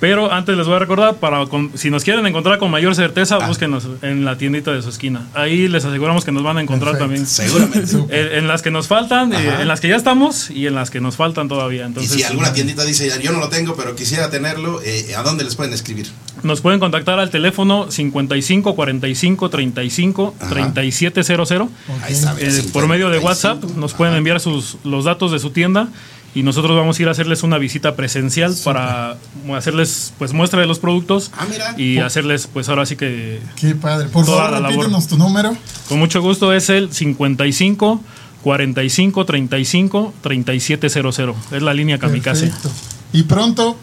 Pero 0.00 0.32
antes 0.32 0.56
les 0.56 0.66
voy 0.66 0.74
a 0.74 0.78
recordar, 0.80 1.14
para 1.18 1.46
con- 1.46 1.70
si 1.78 1.88
nos 1.88 2.02
quieren 2.02 2.26
encontrar 2.26 2.58
con 2.58 2.72
mayor 2.72 2.92
certeza, 2.96 3.38
Ah. 3.40 3.46
búsquenos 3.46 3.86
en 4.02 4.24
la 4.24 4.36
tiendita 4.36 4.72
de 4.72 4.82
su 4.82 4.88
esquina. 4.88 5.28
Ahí 5.32 5.68
les 5.68 5.84
aseguramos 5.84 6.24
que 6.24 6.32
nos 6.32 6.42
van 6.42 6.58
a 6.58 6.60
encontrar 6.60 6.98
Perfecto. 6.98 7.04
también. 7.04 7.26
Seguramente. 7.28 7.96
En, 8.10 8.38
en 8.38 8.48
las 8.48 8.62
que 8.62 8.72
nos 8.72 8.88
faltan, 8.88 9.32
eh, 9.32 9.58
en 9.60 9.68
las 9.68 9.80
que 9.80 9.86
ya 9.86 9.94
estamos 9.94 10.50
y 10.50 10.66
en 10.66 10.74
las 10.74 10.90
que 10.90 11.00
nos 11.00 11.14
faltan 11.14 11.46
todavía. 11.46 11.82
y 11.82 11.86
Entonces, 11.86 12.12
si 12.16 12.24
alguna 12.24 12.52
tiendita 12.52 12.84
dice, 12.84 13.12
yo 13.22 13.30
no 13.30 13.38
lo 13.38 13.48
tengo, 13.48 13.76
pero 13.76 13.94
quisiera 13.94 14.28
tenerlo, 14.28 14.80
eh, 14.84 15.14
¿a 15.16 15.22
dónde 15.22 15.44
les 15.44 15.54
pueden 15.54 15.72
escribir? 15.72 16.08
Nos 16.42 16.60
pueden 16.62 16.80
contactar 16.80 17.20
al 17.20 17.30
teléfono 17.30 17.88
55 17.88 18.74
45 18.74 19.50
35 19.50 20.34
Ajá. 20.40 20.50
3700. 20.50 21.68
Ahí 22.02 22.12
está. 22.12 22.34
Eh, 22.40 22.64
por 22.72 22.88
medio 22.88 23.08
de 23.08 23.18
WhatsApp 23.18 23.62
nos 23.76 23.92
pueden 23.94 24.14
enviar 24.16 24.40
sus, 24.40 24.78
los 24.82 25.04
datos 25.04 25.30
de 25.30 25.38
su 25.38 25.50
tienda 25.50 25.86
y 26.34 26.42
nosotros 26.42 26.76
vamos 26.76 26.98
a 26.98 27.02
ir 27.02 27.08
a 27.08 27.10
hacerles 27.10 27.42
una 27.42 27.58
visita 27.58 27.94
presencial 27.94 28.54
para 28.64 29.16
hacerles 29.54 30.12
pues 30.18 30.32
muestra 30.32 30.60
de 30.60 30.66
los 30.66 30.78
productos 30.78 31.30
Ah, 31.36 31.46
mira. 31.50 31.74
y 31.76 31.98
hacerles 31.98 32.46
pues 32.52 32.68
ahora 32.68 32.86
sí 32.86 32.96
que 32.96 33.40
Qué 33.56 33.74
padre. 33.74 34.08
Por 34.08 34.24
Toda 34.24 34.44
favor, 34.44 34.60
la 34.62 34.70
labor. 34.70 35.06
tu 35.08 35.18
número. 35.18 35.56
con 35.88 35.98
mucho 35.98 36.22
gusto 36.22 36.52
es 36.52 36.70
el 36.70 36.92
55 36.92 38.02
45 38.42 39.24
35 39.24 40.14
3700. 40.22 41.36
Es 41.52 41.62
la 41.62 41.74
línea 41.74 41.98
Kamikaze. 41.98 42.46
Perfecto. 42.46 42.70
Y 43.12 43.22
pronto, 43.24 43.76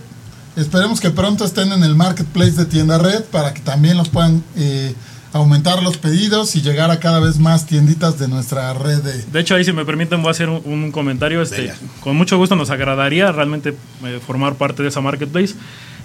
esperemos 0.55 0.99
que 0.99 1.11
pronto 1.11 1.45
estén 1.45 1.71
en 1.71 1.83
el 1.83 1.95
marketplace 1.95 2.51
de 2.53 2.65
Tienda 2.65 2.97
Red 2.97 3.25
para 3.25 3.53
que 3.53 3.61
también 3.61 3.95
los 3.97 4.09
puedan 4.09 4.43
eh, 4.57 4.93
aumentar 5.33 5.83
los 5.83 5.97
pedidos 5.97 6.55
y 6.55 6.61
llegar 6.61 6.89
a 6.91 6.99
cada 6.99 7.19
vez 7.19 7.37
más 7.39 7.65
tienditas 7.65 8.17
de 8.17 8.27
nuestra 8.27 8.73
red 8.73 8.99
de... 9.03 9.23
De 9.31 9.39
hecho, 9.39 9.55
ahí 9.55 9.63
si 9.63 9.73
me 9.73 9.85
permiten 9.85 10.21
voy 10.21 10.29
a 10.29 10.31
hacer 10.31 10.49
un, 10.49 10.61
un 10.65 10.91
comentario. 10.91 11.41
Este, 11.41 11.71
con 12.01 12.15
mucho 12.15 12.37
gusto 12.37 12.55
nos 12.55 12.69
agradaría 12.69 13.31
realmente 13.31 13.75
eh, 14.05 14.19
formar 14.25 14.55
parte 14.55 14.81
de 14.83 14.89
esa 14.89 15.01
marketplace. 15.01 15.55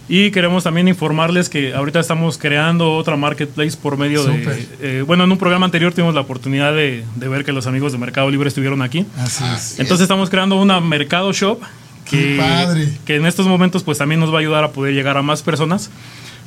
Y 0.07 0.31
queremos 0.33 0.65
también 0.65 0.87
informarles 0.87 1.49
que 1.49 1.73
ahorita 1.75 1.99
estamos 1.99 2.37
creando 2.37 2.93
otra 2.95 3.17
marketplace 3.17 3.75
por 3.75 3.97
medio 3.97 4.23
Súper. 4.23 4.57
de... 4.79 4.99
eh, 4.99 5.03
bueno, 5.03 5.25
en 5.25 5.33
un 5.33 5.39
programa 5.39 5.65
anterior 5.65 5.95
tuvimos 5.95 6.15
la 6.15 6.21
oportunidad 6.21 6.75
de, 6.75 7.05
de 7.17 7.29
ver 7.29 7.43
que 7.47 7.53
los 7.53 7.67
amigos 7.67 7.93
de 7.93 7.99
Mercado 7.99 8.31
Libre 8.31 8.49
estuvieron 8.49 8.83
aquí. 8.83 9.07
Así 9.17 9.43
es. 9.57 9.81
Entonces 9.81 10.03
estamos 10.03 10.29
creando 10.29 10.57
una 10.57 10.79
Mercado 10.81 11.33
Shop 11.33 11.59
que, 12.05 12.37
padre. 12.39 12.93
que 13.07 13.17
en 13.17 13.25
estos 13.25 13.47
momentos 13.47 13.83
pues 13.83 13.97
también 13.97 14.21
nos 14.21 14.31
va 14.31 14.37
a 14.37 14.41
ayudar 14.41 14.63
a 14.65 14.73
poder 14.73 14.93
llegar 14.93 15.17
a 15.17 15.23
más 15.23 15.41
personas. 15.41 15.89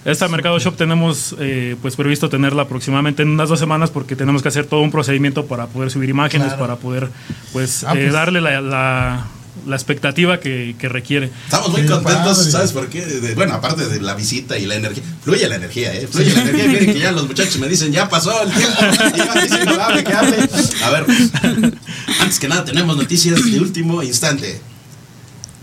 Esta 0.07 0.27
Mercado 0.29 0.57
Shop 0.57 0.75
tenemos 0.77 1.35
eh, 1.37 1.75
pues 1.81 1.97
previsto 1.97 2.29
tenerla 2.29 2.61
aproximadamente 2.63 3.23
en 3.23 3.29
unas 3.29 3.49
dos 3.49 3.59
semanas 3.59 3.91
porque 3.91 4.15
tenemos 4.15 4.41
que 4.41 4.47
hacer 4.47 4.65
todo 4.65 4.79
un 4.79 4.89
procedimiento 4.89 5.45
para 5.47 5.67
poder 5.67 5.91
subir 5.91 6.09
imágenes, 6.09 6.47
Claro. 6.47 6.61
para 6.61 6.75
poder 6.77 7.09
pues, 7.51 7.83
Ah, 7.83 7.91
eh, 7.93 8.03
pues. 8.03 8.13
darle 8.13 8.39
la, 8.41 8.61
la- 8.61 9.27
la 9.65 9.75
expectativa 9.75 10.39
que, 10.39 10.75
que 10.79 10.87
requiere. 10.87 11.29
Estamos 11.45 11.69
muy 11.71 11.81
Qué 11.81 11.87
contentos, 11.89 12.37
padre. 12.37 12.51
¿sabes 12.51 12.71
por 12.71 12.87
qué? 12.87 13.03
De- 13.05 13.33
bueno, 13.35 13.55
aparte 13.55 13.85
de 13.89 13.99
la 13.99 14.13
visita 14.13 14.57
y 14.57 14.65
la 14.65 14.75
energía. 14.75 15.03
Fluye 15.23 15.49
la 15.49 15.55
energía, 15.55 15.93
¿eh? 15.93 16.07
Fluye 16.09 16.31
la 16.33 16.41
energía. 16.43 16.67
Miren 16.67 16.93
que 16.93 16.99
ya 16.99 17.11
los 17.11 17.27
muchachos 17.27 17.57
me 17.57 17.67
dicen, 17.67 17.91
ya 17.91 18.07
pasó 18.07 18.31
el 18.43 18.51
tiempo. 18.51 18.77
Y 19.15 19.17
yo 19.17 19.41
diciendo, 19.41 19.81
hable, 19.81 20.03
que 20.05 20.13
hable. 20.13 20.37
A 20.85 20.89
ver, 20.91 21.05
antes 22.21 22.39
que 22.39 22.47
nada, 22.47 22.63
tenemos 22.63 22.95
noticias 22.95 23.43
de 23.43 23.59
último 23.59 24.01
instante. 24.03 24.61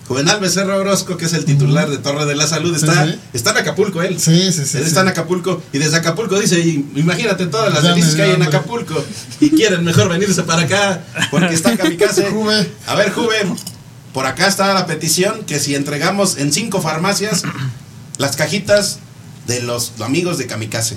Juvenal 0.07 0.39
Becerra 0.39 0.77
Orozco, 0.77 1.17
que 1.17 1.25
es 1.25 1.33
el 1.33 1.47
titular 1.47 1.89
de 1.89 1.97
Torre 1.97 2.27
de 2.27 2.37
la 2.37 2.47
Salud, 2.47 2.75
está, 2.75 3.07
sí. 3.07 3.19
está 3.33 3.53
en 3.53 3.57
Acapulco 3.59 4.03
él. 4.03 4.21
Sí, 4.21 4.53
sí, 4.53 4.65
sí. 4.67 4.77
Él 4.77 4.83
sí. 4.85 4.89
está 4.89 5.01
en 5.01 5.09
Acapulco 5.09 5.63
y 5.73 5.79
desde 5.79 5.97
Acapulco 5.97 6.39
dice, 6.39 6.61
"Y 6.61 6.87
imagínate 6.97 7.47
todas 7.47 7.73
las 7.73 7.83
delicias 7.83 8.15
que 8.15 8.23
hay 8.23 8.33
en. 8.33 8.43
Acapulco 8.43 9.03
y 9.41 9.51
quieren 9.51 9.83
mejor 9.83 10.09
venirse 10.11 10.43
para 10.43 10.63
acá 10.63 11.03
porque 11.31 11.55
está 11.55 11.77
Kamikaze. 11.77 12.31
Juve. 12.31 12.71
A 12.87 12.95
ver, 12.97 13.13
Juve, 13.13 13.37
por 14.13 14.27
acá 14.27 14.47
está 14.47 14.75
la 14.75 14.87
petición 14.87 15.45
que 15.45 15.59
si 15.59 15.75
entregamos 15.75 16.37
en 16.37 16.53
cinco 16.53 16.83
farmacias 16.83 17.43
las 18.19 18.37
cajitas 18.37 18.99
de 19.47 19.63
los 19.63 19.93
amigos 20.01 20.37
de 20.39 20.47
Kamikaze 20.47 20.97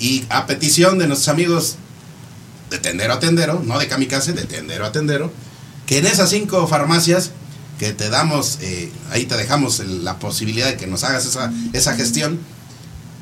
y 0.00 0.24
a 0.30 0.46
petición 0.46 0.98
de 0.98 1.06
nuestros 1.06 1.28
amigos 1.28 1.76
de 2.70 2.78
tendero 2.78 3.14
a 3.14 3.20
tendero, 3.20 3.62
no 3.64 3.78
de 3.78 3.88
Kamikaze, 3.88 4.32
de 4.32 4.44
tendero 4.44 4.86
a 4.86 4.92
tendero, 4.92 5.32
que 5.86 5.98
en 5.98 6.06
esas 6.06 6.30
cinco 6.30 6.66
farmacias 6.66 7.32
que 7.78 7.92
te 7.92 8.08
damos, 8.10 8.58
eh, 8.60 8.90
ahí 9.10 9.24
te 9.26 9.36
dejamos 9.36 9.80
el- 9.80 10.04
la 10.04 10.18
posibilidad 10.18 10.66
de 10.66 10.76
que 10.76 10.86
nos 10.86 11.04
hagas 11.04 11.26
esa, 11.26 11.52
esa 11.72 11.94
gestión, 11.94 12.38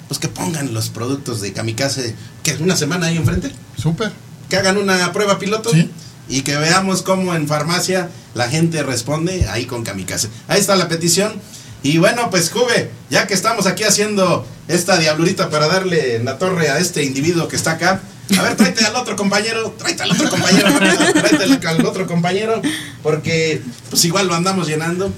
pues 0.09 0.19
que 0.19 0.29
pongan 0.29 0.73
los 0.73 0.89
productos 0.89 1.41
de 1.41 1.53
Kamikaze, 1.53 2.15
que 2.43 2.55
una 2.61 2.77
semana 2.77 3.07
ahí 3.07 3.17
enfrente, 3.17 3.53
Súper. 3.77 4.13
que 4.49 4.57
hagan 4.57 4.77
una 4.79 5.13
prueba 5.13 5.39
piloto 5.39 5.71
Sí. 5.71 5.91
y 6.29 6.43
que 6.43 6.57
veamos 6.57 7.03
cómo 7.03 7.35
en 7.35 7.47
farmacia 7.49 8.09
la 8.35 8.49
gente 8.49 8.83
responde 8.83 9.47
ahí 9.49 9.67
con 9.67 9.83
Kamikaze. 9.85 10.29
Ahí 10.49 10.61
está 10.61 10.77
la 10.77 10.89
petición. 10.89 11.35
Y 11.83 11.99
bueno, 11.99 12.31
pues 12.31 12.51
Juve, 12.51 12.91
ya 13.11 13.27
que 13.27 13.35
estamos 13.35 13.67
aquí 13.67 13.85
haciendo 13.85 14.47
esta 14.69 14.97
diablurita 14.99 15.51
para 15.51 15.69
darle 15.69 16.17
en 16.17 16.25
la 16.25 16.39
torre 16.39 16.69
a 16.71 16.79
este 16.79 17.05
individuo 17.05 17.47
que 17.49 17.57
está 17.57 17.73
acá, 17.73 18.01
a 18.39 18.43
ver, 18.43 18.57
tráete 18.57 18.85
al 18.85 18.97
otro 18.97 19.15
compañero, 19.17 19.75
tráete 19.79 20.03
al 20.03 20.11
otro 20.13 20.29
compañero, 20.31 20.69
tráete 21.13 21.45
al- 21.45 21.67
al 21.67 21.87
otro 21.87 22.07
compañero, 22.07 22.61
porque 23.03 23.63
pues 23.91 24.05
igual 24.05 24.27
lo 24.27 24.35
andamos 24.35 24.67
llenando. 24.67 25.13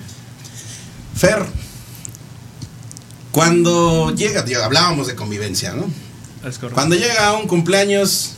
Fer, 1.16 1.44
cuando 3.32 4.14
llega, 4.14 4.44
hablábamos 4.64 5.06
de 5.06 5.14
convivencia, 5.14 5.72
¿no? 5.72 5.84
Es 6.48 6.56
correcto. 6.58 6.74
Cuando 6.74 6.96
llega 6.96 7.32
un 7.34 7.46
cumpleaños, 7.46 8.32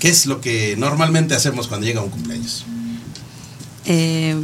¿qué 0.00 0.08
es 0.08 0.26
lo 0.26 0.40
que 0.40 0.76
normalmente 0.76 1.34
hacemos 1.34 1.68
cuando 1.68 1.86
llega 1.86 2.00
un 2.02 2.10
cumpleaños? 2.10 2.64
Eh, 3.84 4.36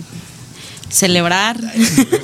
celebrar, 0.90 1.59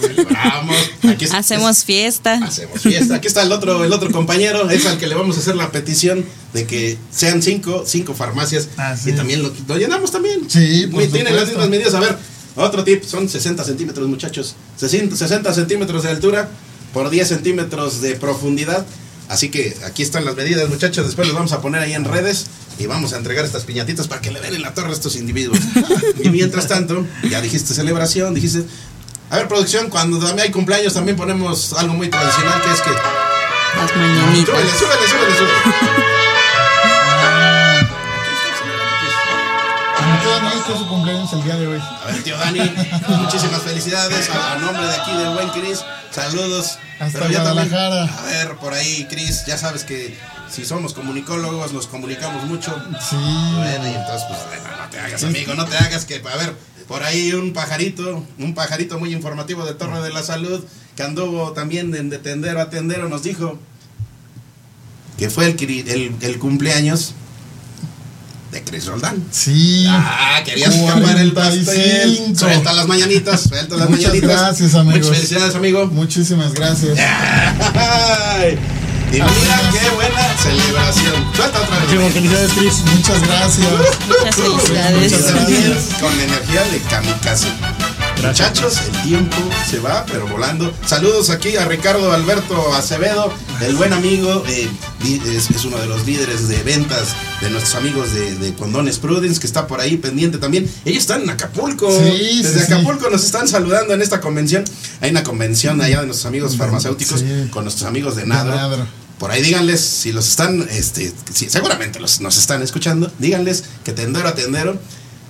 Celebramos, 0.00 0.76
aquí 1.08 1.24
es- 1.24 1.34
hacemos 1.34 1.84
fiesta. 1.84 2.34
es- 2.36 2.42
hacemos 2.42 2.80
fiesta. 2.80 3.16
Aquí 3.16 3.26
está 3.26 3.42
el 3.42 3.52
otro, 3.52 3.84
el 3.84 3.92
otro 3.92 4.10
compañero, 4.10 4.68
es 4.70 4.86
al 4.86 4.98
que 4.98 5.06
le 5.06 5.14
vamos 5.14 5.36
a 5.36 5.40
hacer 5.40 5.56
la 5.56 5.70
petición 5.70 6.24
de 6.52 6.66
que 6.66 6.96
sean 7.10 7.42
cinco, 7.42 7.84
cinco 7.86 8.14
farmacias 8.14 8.68
Así 8.76 9.08
y 9.08 9.12
es. 9.12 9.16
también 9.16 9.42
lo, 9.42 9.52
lo 9.68 9.76
llenamos 9.78 10.10
también. 10.10 10.48
Sí, 10.48 10.86
por 10.90 11.00
Muy, 11.00 11.08
tienen 11.08 11.34
las 11.36 11.48
mismas 11.48 11.68
medidas. 11.68 11.94
A 11.94 12.00
ver, 12.00 12.16
Otro 12.56 12.84
tip, 12.84 13.02
son 13.02 13.28
60 13.28 13.64
centímetros, 13.64 14.06
muchachos. 14.08 14.54
60 14.76 15.16
60 15.16 15.52
centímetros 15.52 16.04
de 16.04 16.10
altura 16.10 16.48
por 16.92 17.10
10 17.10 17.26
centímetros 17.26 18.00
de 18.00 18.14
profundidad. 18.14 18.86
Así 19.28 19.50
que 19.50 19.76
aquí 19.84 20.02
están 20.02 20.24
las 20.24 20.36
medidas, 20.36 20.68
muchachos. 20.68 21.06
Después 21.06 21.26
los 21.28 21.36
vamos 21.36 21.52
a 21.52 21.60
poner 21.60 21.80
ahí 21.80 21.94
en 21.94 22.04
redes 22.04 22.46
y 22.78 22.86
vamos 22.86 23.12
a 23.12 23.16
entregar 23.16 23.44
estas 23.44 23.64
piñatitas 23.64 24.08
para 24.08 24.20
que 24.20 24.30
le 24.30 24.40
den 24.40 24.54
en 24.54 24.62
la 24.62 24.74
torre 24.74 24.90
a 24.90 24.92
estos 24.92 25.16
individuos. 25.16 25.58
y 26.22 26.28
mientras 26.30 26.68
tanto, 26.68 27.06
ya 27.28 27.40
dijiste 27.40 27.74
celebración, 27.74 28.34
dijiste. 28.34 28.64
A 29.30 29.38
ver, 29.38 29.48
producción, 29.48 29.88
cuando 29.88 30.18
también 30.18 30.40
hay 30.40 30.50
cumpleaños 30.50 30.94
también 30.94 31.16
ponemos 31.16 31.72
algo 31.72 31.94
muy 31.94 32.08
tradicional 32.08 32.62
que 32.62 32.72
es 32.72 32.80
que. 32.80 32.90
Las 32.90 33.96
mañanitas. 33.96 34.54
Súbele, 34.54 34.70
súbele, 34.70 35.08
súbele, 35.08 35.36
súbele. 35.36 36.23
Tío 40.20 40.30
Dani, 40.30 40.78
su 40.78 40.88
cumpleaños 40.88 41.32
el 41.32 41.42
día 41.44 41.56
de 41.56 41.66
hoy. 41.66 41.80
A 41.80 42.06
ver, 42.06 42.22
tío 42.22 42.36
Dani, 42.38 42.60
muchísimas 43.08 43.62
felicidades 43.62 44.30
a, 44.30 44.52
a 44.54 44.58
nombre 44.58 44.86
de 44.86 44.94
aquí 44.94 45.16
del 45.16 45.30
buen 45.34 45.48
Cris. 45.50 45.80
Saludos. 46.10 46.78
Hasta 47.00 47.18
Pero 47.18 47.30
ya 47.30 47.44
también- 47.44 47.68
Guadalajara. 47.70 48.18
a 48.18 48.22
ver, 48.26 48.56
por 48.56 48.72
ahí, 48.72 49.06
Cris, 49.10 49.44
ya 49.46 49.58
sabes 49.58 49.84
que 49.84 50.16
si 50.50 50.64
somos 50.64 50.94
comunicólogos 50.94 51.72
nos 51.72 51.86
comunicamos 51.88 52.44
mucho. 52.44 52.74
Sí. 53.00 53.16
Bueno, 53.16 53.88
y 53.88 53.94
entonces, 53.94 54.22
pues, 54.28 54.38
bueno, 54.48 54.76
no 54.82 54.90
te 54.90 55.00
hagas, 55.00 55.24
amigo, 55.24 55.54
no 55.54 55.64
te 55.66 55.76
hagas 55.76 56.04
que, 56.04 56.16
a 56.16 56.36
ver, 56.36 56.54
por 56.86 57.02
ahí 57.02 57.32
un 57.32 57.52
pajarito, 57.52 58.24
un 58.38 58.54
pajarito 58.54 58.98
muy 58.98 59.12
informativo 59.12 59.64
de 59.64 59.74
Torre 59.74 60.00
de 60.02 60.10
la 60.12 60.22
Salud, 60.22 60.64
que 60.96 61.02
anduvo 61.02 61.52
también 61.52 61.94
en 61.96 62.10
de 62.10 62.18
tendero 62.18 62.60
a 62.60 62.70
tendero, 62.70 63.08
nos 63.08 63.22
dijo 63.24 63.58
que 65.18 65.30
fue 65.30 65.46
el, 65.46 65.60
el, 65.88 66.14
el 66.20 66.38
cumpleaños 66.38 67.14
de 68.54 68.62
Cris 68.62 68.86
Roldán. 68.86 69.22
Sí. 69.30 69.84
Ah, 69.88 70.40
querías 70.44 70.74
escapar 70.74 71.18
el 71.18 71.32
pastel. 71.32 71.64
45. 71.64 72.38
Suelta 72.38 72.72
las 72.72 72.86
mañanitas, 72.86 73.40
suelta 73.42 73.76
las 73.76 73.90
Muchas 73.90 74.06
mañanitas. 74.06 74.30
gracias, 74.40 74.74
amigos. 74.74 75.00
Muchas 75.00 75.16
felicidades, 75.16 75.54
amigo. 75.56 75.86
Muchísimas 75.88 76.54
gracias. 76.54 76.98
Ay, 76.98 78.58
y 79.10 79.16
mira 79.16 79.60
qué 79.72 79.90
buena 79.94 80.36
celebración. 80.38 81.14
Suelta 81.34 81.60
otra 81.60 81.78
vez. 81.80 81.88
Muchísimas 81.88 82.12
felicidades, 82.12 82.52
Cris. 82.52 82.74
Muchas 82.94 83.26
gracias. 83.26 83.68
Muchas 84.08 84.36
felicidades. 84.36 85.12
Muchas 85.12 85.34
gracias. 85.34 86.00
Con 86.00 86.16
la 86.16 86.24
energía 86.24 86.62
de 86.62 86.78
kamikaze. 86.88 87.48
Muchachos, 88.26 88.80
el 88.86 89.02
tiempo 89.02 89.36
se 89.68 89.78
va, 89.80 90.04
pero 90.06 90.26
volando. 90.26 90.72
Saludos 90.86 91.30
aquí 91.30 91.56
a 91.56 91.66
Ricardo 91.66 92.12
Alberto 92.12 92.74
Acevedo, 92.74 93.32
el 93.60 93.76
buen 93.76 93.92
amigo, 93.92 94.42
eh, 94.48 94.68
es, 95.04 95.50
es 95.50 95.64
uno 95.64 95.78
de 95.78 95.86
los 95.86 96.06
líderes 96.06 96.48
de 96.48 96.62
ventas 96.62 97.14
de 97.40 97.50
nuestros 97.50 97.74
amigos 97.74 98.12
de, 98.14 98.34
de 98.36 98.54
Condones 98.54 98.98
Prudence, 98.98 99.38
que 99.38 99.46
está 99.46 99.66
por 99.66 99.80
ahí 99.80 99.98
pendiente 99.98 100.38
también. 100.38 100.68
Ellos 100.84 101.02
están 101.02 101.22
en 101.22 101.30
Acapulco. 101.30 101.90
Sí, 101.90 102.40
Desde 102.42 102.64
sí, 102.64 102.72
Acapulco 102.72 103.10
nos 103.10 103.24
están 103.24 103.46
saludando 103.46 103.92
en 103.94 104.00
esta 104.02 104.20
convención. 104.20 104.64
Hay 105.00 105.10
una 105.10 105.22
convención 105.22 105.80
allá 105.80 106.00
de 106.00 106.06
nuestros 106.06 106.26
amigos 106.26 106.56
farmacéuticos 106.56 107.22
con 107.50 107.64
nuestros 107.64 107.86
amigos 107.86 108.16
de 108.16 108.26
Nadro. 108.26 108.54
Nadro. 108.54 108.86
Por 109.18 109.30
ahí 109.30 109.42
díganles, 109.42 109.80
si 109.80 110.12
los 110.12 110.28
están, 110.28 110.66
este, 110.70 111.12
seguramente 111.32 112.00
los, 112.00 112.20
nos 112.20 112.36
están 112.36 112.62
escuchando, 112.62 113.12
díganles 113.18 113.64
que 113.84 113.92
tendero 113.92 114.28
a 114.28 114.34
tendero, 114.34 114.78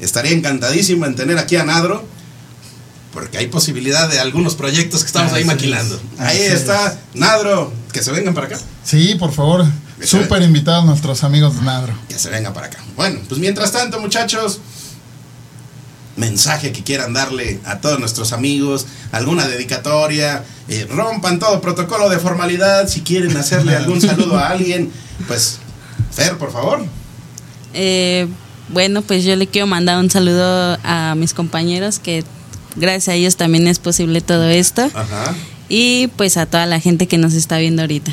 estaría 0.00 0.32
encantadísimo 0.32 1.06
en 1.06 1.16
tener 1.16 1.38
aquí 1.38 1.56
a 1.56 1.64
Nadro, 1.64 2.13
porque 3.14 3.38
hay 3.38 3.46
posibilidad 3.46 4.08
de 4.10 4.18
algunos 4.18 4.54
proyectos 4.56 5.00
que 5.00 5.06
estamos 5.06 5.32
ahí 5.32 5.40
Así 5.42 5.46
maquilando. 5.46 5.94
es, 5.94 6.20
Ahí 6.20 6.38
así 6.46 6.54
está, 6.56 6.98
Nadro, 7.14 7.72
que 7.92 8.02
se 8.02 8.10
vengan 8.12 8.34
para 8.34 8.48
acá, 8.48 8.58
Sí, 8.84 9.14
por 9.18 9.32
favor. 9.32 9.64
Súper 10.02 10.42
invitados 10.42 10.84
nuestros 10.84 11.24
amigos 11.24 11.54
de 11.56 11.62
Nadro. 11.62 11.94
que 12.08 12.18
se 12.18 12.28
vengan 12.28 12.52
para 12.52 12.66
acá. 12.66 12.78
Bueno, 12.96 13.20
pues 13.28 13.40
mientras 13.40 13.72
tanto, 13.72 14.00
muchachos, 14.00 14.60
mensaje 16.16 16.72
que 16.72 16.82
quieran 16.82 17.12
darle 17.12 17.60
a 17.64 17.78
todos 17.80 17.98
nuestros 17.98 18.32
amigos, 18.32 18.86
alguna 19.12 19.46
dedicatoria, 19.48 20.44
eh, 20.68 20.86
rompan 20.90 21.38
todo 21.38 21.60
protocolo 21.60 22.08
de 22.08 22.18
formalidad, 22.18 22.88
si 22.88 23.00
quieren 23.00 23.36
hacerle 23.36 23.74
algún 23.76 24.00
saludo 24.00 24.38
a 24.38 24.48
alguien, 24.48 24.90
pues, 25.26 25.58
Fer, 26.12 26.36
por 26.36 26.52
favor. 26.52 26.84
Eh, 27.72 28.28
bueno, 28.68 29.02
pues 29.02 29.24
yo 29.24 29.34
le 29.36 29.46
quiero 29.46 29.66
mandar 29.66 29.98
un 29.98 30.10
saludo 30.10 30.78
a 30.84 31.14
mis 31.16 31.34
compañeros 31.34 31.98
que 31.98 32.24
gracias 32.76 33.08
a 33.08 33.14
ellos 33.14 33.36
también 33.36 33.66
es 33.68 33.78
posible 33.78 34.20
todo 34.20 34.48
esto. 34.48 34.82
Ajá. 34.94 35.34
Y 35.68 36.08
pues 36.16 36.36
a 36.36 36.46
toda 36.46 36.66
la 36.66 36.80
gente 36.80 37.06
que 37.08 37.18
nos 37.18 37.34
está 37.34 37.58
viendo 37.58 37.82
ahorita. 37.82 38.12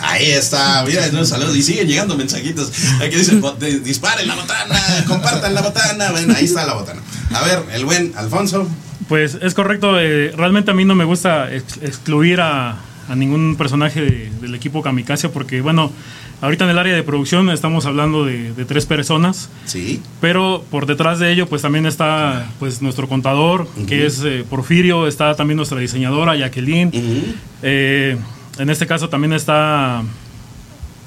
Ahí 0.00 0.26
está, 0.30 0.84
mira, 0.86 1.08
un 1.12 1.26
saludo. 1.26 1.54
Y 1.56 1.62
siguen 1.62 1.88
llegando 1.88 2.16
mensajitos. 2.16 2.70
Aquí 3.04 3.16
dicen, 3.16 3.40
"Bo- 3.40 3.52
de- 3.52 3.80
disparen 3.80 4.28
la 4.28 4.36
botana, 4.36 4.80
compartan 5.08 5.54
la 5.54 5.62
botana. 5.62 6.10
Bueno, 6.12 6.34
ahí 6.36 6.44
está 6.44 6.64
la 6.66 6.74
botana. 6.74 7.00
A 7.34 7.42
ver, 7.42 7.64
el 7.72 7.84
buen 7.84 8.12
Alfonso. 8.16 8.68
Pues 9.08 9.38
es 9.42 9.54
correcto, 9.54 9.98
eh, 9.98 10.32
realmente 10.36 10.70
a 10.70 10.74
mí 10.74 10.84
no 10.84 10.94
me 10.94 11.04
gusta 11.04 11.52
ex- 11.52 11.78
excluir 11.82 12.40
a, 12.40 12.76
a 13.08 13.14
ningún 13.16 13.56
personaje 13.56 14.00
de- 14.02 14.30
del 14.40 14.54
equipo 14.54 14.82
Kamikaze 14.82 15.30
porque, 15.30 15.60
bueno, 15.62 15.90
ahorita 16.40 16.64
en 16.64 16.70
el 16.70 16.78
área 16.78 16.94
de 16.94 17.02
producción 17.02 17.50
estamos 17.50 17.84
hablando 17.86 18.24
de, 18.24 18.52
de 18.52 18.64
tres 18.64 18.86
personas, 18.86 19.50
Sí. 19.64 20.00
pero 20.20 20.64
por 20.70 20.86
detrás 20.86 21.18
de 21.18 21.32
ello 21.32 21.46
pues 21.48 21.62
también 21.62 21.86
está 21.86 22.50
pues 22.58 22.80
nuestro 22.82 23.08
contador, 23.08 23.66
que 23.86 24.06
es 24.06 24.22
eh, 24.24 24.44
Porfirio, 24.48 25.06
está 25.08 25.34
también 25.34 25.56
nuestra 25.56 25.78
diseñadora 25.80 26.36
Jacqueline, 26.36 26.90
eh, 27.62 28.16
en 28.58 28.70
este 28.70 28.86
caso 28.86 29.08
también 29.08 29.32
está 29.32 30.02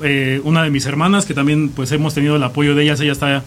eh, 0.03 0.41
una 0.43 0.63
de 0.63 0.69
mis 0.69 0.85
hermanas 0.85 1.25
que 1.25 1.33
también 1.33 1.69
pues 1.69 1.91
hemos 1.91 2.13
tenido 2.13 2.35
el 2.35 2.43
apoyo 2.43 2.75
de 2.75 2.83
ellas, 2.83 2.99
ella 3.01 3.11
está 3.11 3.43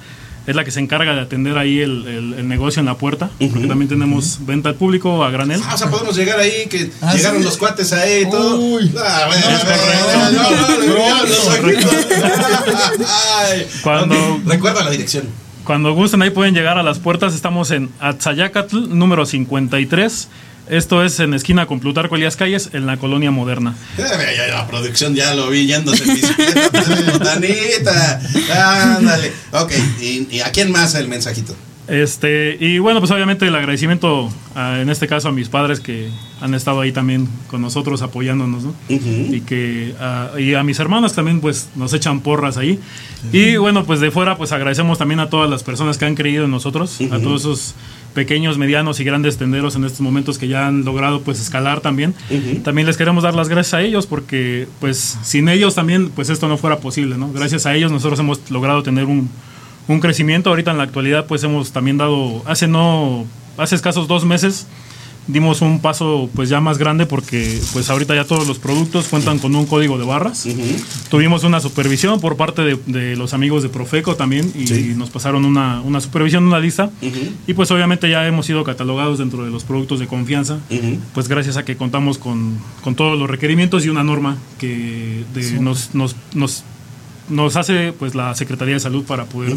es 0.47 0.55
la 0.55 0.65
que 0.65 0.71
se 0.71 0.81
encarga 0.81 1.15
de 1.15 1.21
atender 1.21 1.57
ahí 1.57 1.81
el, 1.81 2.07
el, 2.07 2.49
negocio 2.49 2.81
en 2.81 2.87
la 2.87 2.97
puerta, 2.97 3.31
porque 3.39 3.67
también 3.67 3.89
tenemos 3.89 4.41
venta 4.45 4.69
al 4.69 4.75
público 4.75 5.25
a 5.25 5.31
granel. 5.31 5.61
Ah, 5.65 5.75
o 5.75 5.79
sea, 5.79 5.91
podemos 5.91 6.15
llegar 6.17 6.39
ahí, 6.39 6.67
que 6.69 6.91
ah, 7.01 7.15
llegaron 7.15 7.43
los 7.43 7.57
cuates 7.57 7.93
ahí 7.93 8.23
y 8.23 8.31
todo. 8.31 8.61
Uy. 8.61 8.93
Cuando 13.83 14.41
recuerda 14.45 14.85
la 14.85 14.91
dirección. 14.91 15.25
Cuando 15.65 15.95
gusten 15.95 16.21
ahí 16.21 16.31
pueden 16.31 16.55
llegar 16.55 16.77
a 16.77 16.83
las 16.83 16.99
puertas, 16.99 17.35
estamos 17.35 17.71
en 17.71 17.91
Atzayacatl 17.99 18.91
número 18.91 19.25
53 19.25 20.29
esto 20.69 21.05
es 21.05 21.21
en 21.21 21.35
esquina 21.35 21.67
con 21.67 21.81
Plutarco 21.81 22.17
Elías 22.17 22.37
Calles, 22.37 22.71
en 22.73 22.87
la 22.87 22.97
colonia 22.97 23.31
moderna. 23.31 23.75
Eh, 23.99 24.49
la 24.51 24.67
producción 24.67 25.15
ya 25.15 25.35
lo 25.35 25.51
vi 25.51 25.67
yéndose 25.67 26.05
en 26.09 26.15
bicicleta. 26.15 26.83
Ándale. 28.97 29.33
Ok, 29.53 29.73
¿y, 30.01 30.27
y 30.31 30.41
a 30.41 30.51
quién 30.53 30.73
más 30.73 30.95
el 30.95 31.09
mensajito? 31.09 31.55
Este, 31.87 32.57
y 32.59 32.79
bueno, 32.79 33.01
pues 33.01 33.11
obviamente 33.11 33.47
el 33.47 33.55
agradecimiento 33.55 34.31
a- 34.55 34.81
en 34.81 34.89
este 34.89 35.07
caso 35.07 35.29
a 35.29 35.33
mis 35.33 35.49
padres 35.51 35.81
que 35.81 36.09
han 36.41 36.55
estado 36.55 36.81
ahí 36.81 36.93
también 36.93 37.29
con 37.49 37.61
nosotros 37.61 38.01
apoyándonos, 38.01 38.65
¿no? 38.65 38.71
Ujú. 38.89 39.35
y 39.35 39.41
que 39.43 39.95
a, 40.01 40.31
y 40.39 40.55
a 40.55 40.63
mis 40.63 40.79
hermanas 40.81 41.15
también 41.15 41.41
pues 41.41 41.69
nos 41.77 41.93
echan 41.93 42.21
porras 42.21 42.57
ahí 42.57 42.79
y 43.33 43.57
bueno 43.57 43.85
pues 43.85 44.01
de 44.01 44.11
fuera 44.11 44.37
pues 44.37 44.53
agradecemos 44.53 44.99
también 44.99 45.21
a 45.21 45.29
todas 45.31 45.49
las 45.51 45.63
personas 45.63 45.97
que 45.99 46.05
han 46.05 46.15
creído 46.15 46.45
en 46.45 46.51
nosotros 46.51 46.99
a 47.11 47.19
todos 47.21 47.43
esos 47.43 47.75
pequeños 48.15 48.59
medianos 48.59 49.01
y 49.01 49.05
grandes 49.05 49.37
tenderos 49.39 49.75
en 49.77 49.85
estos 49.85 50.01
momentos 50.01 50.39
que 50.39 50.49
ya 50.49 50.67
han 50.67 50.85
logrado 50.85 51.21
pues 51.23 51.41
escalar 51.41 51.81
también 51.81 52.15
Ujú. 52.31 52.61
también 52.63 52.87
les 52.87 52.97
queremos 52.97 53.25
dar 53.25 53.35
las 53.35 53.49
gracias 53.49 53.75
a 53.75 53.83
ellos 53.83 54.07
porque 54.07 54.67
pues 54.81 55.19
sin 55.23 55.49
ellos 55.49 55.75
también 55.75 56.11
pues 56.11 56.29
esto 56.31 56.49
no 56.49 56.57
fuera 56.59 56.79
posible 56.79 57.17
no 57.17 57.33
gracias 57.33 57.67
a 57.67 57.75
ellos 57.75 57.91
nosotros 57.93 58.19
hemos 58.21 58.51
logrado 58.51 58.83
tener 58.83 59.05
un 59.07 59.31
un 59.89 60.01
crecimiento 60.01 60.51
ahorita 60.51 60.71
en 60.71 60.79
la 60.79 60.85
actualidad 60.85 61.27
pues 61.27 61.43
hemos 61.45 61.73
también 61.73 61.99
dado 61.99 62.43
hace 62.47 62.67
no 62.69 63.25
hace 63.59 63.75
escasos 63.75 64.09
dos 64.09 64.25
meses 64.25 64.67
dimos 65.27 65.63
un 65.63 65.81
paso 65.81 66.29
pues 66.35 66.51
ya 66.51 66.61
más 66.61 66.77
grande 66.77 67.07
porque 67.07 67.59
pues 67.73 67.89
ahorita 67.89 68.15
ya 68.15 68.25
todos 68.27 68.47
los 68.47 68.59
productos 68.59 69.07
cuentan 69.09 69.39
con 69.39 69.57
un 69.57 69.65
código 69.65 69.97
de 69.97 70.05
barras. 70.05 70.47
Tuvimos 71.09 71.45
una 71.45 71.61
supervisión 71.61 72.21
por 72.21 72.37
parte 72.37 72.61
de, 72.61 72.79
de 72.85 73.17
los 73.17 73.33
amigos 73.33 73.63
de 73.63 73.71
Profeco 73.71 74.17
también 74.17 74.53
y 74.55 74.67
Sí. 74.67 74.93
nos 74.95 75.09
pasaron 75.09 75.47
una, 75.47 75.81
una 75.81 76.03
supervisión, 76.03 76.45
una 76.45 76.59
lista. 76.61 76.91
Y 77.47 77.55
pues 77.55 77.71
obviamente 77.71 78.11
ya 78.11 78.27
hemos 78.27 78.45
sido 78.45 78.65
catalogados 78.65 79.19
dentro 79.19 79.43
de 79.47 79.51
los 79.51 79.65
productos 79.65 79.99
de 79.99 80.07
confianza, 80.09 80.59
pues 81.15 81.27
gracias 81.27 81.57
a 81.57 81.65
que 81.65 81.75
contamos 81.75 82.19
con, 82.19 82.59
con 82.83 82.95
todos 82.95 83.19
los 83.19 83.31
requerimientos 83.31 83.87
y 83.87 83.89
una 83.89 84.05
norma 84.05 84.37
que 84.59 85.25
de- 85.33 85.53
nos, 85.59 85.95
nos, 85.95 86.17
nos, 86.35 86.65
nos 87.29 87.57
hace 87.57 87.93
pues 87.93 88.15
la 88.15 88.35
Secretaría 88.35 88.75
de 88.75 88.81
Salud 88.81 89.05
para 89.05 89.25
poder 89.25 89.57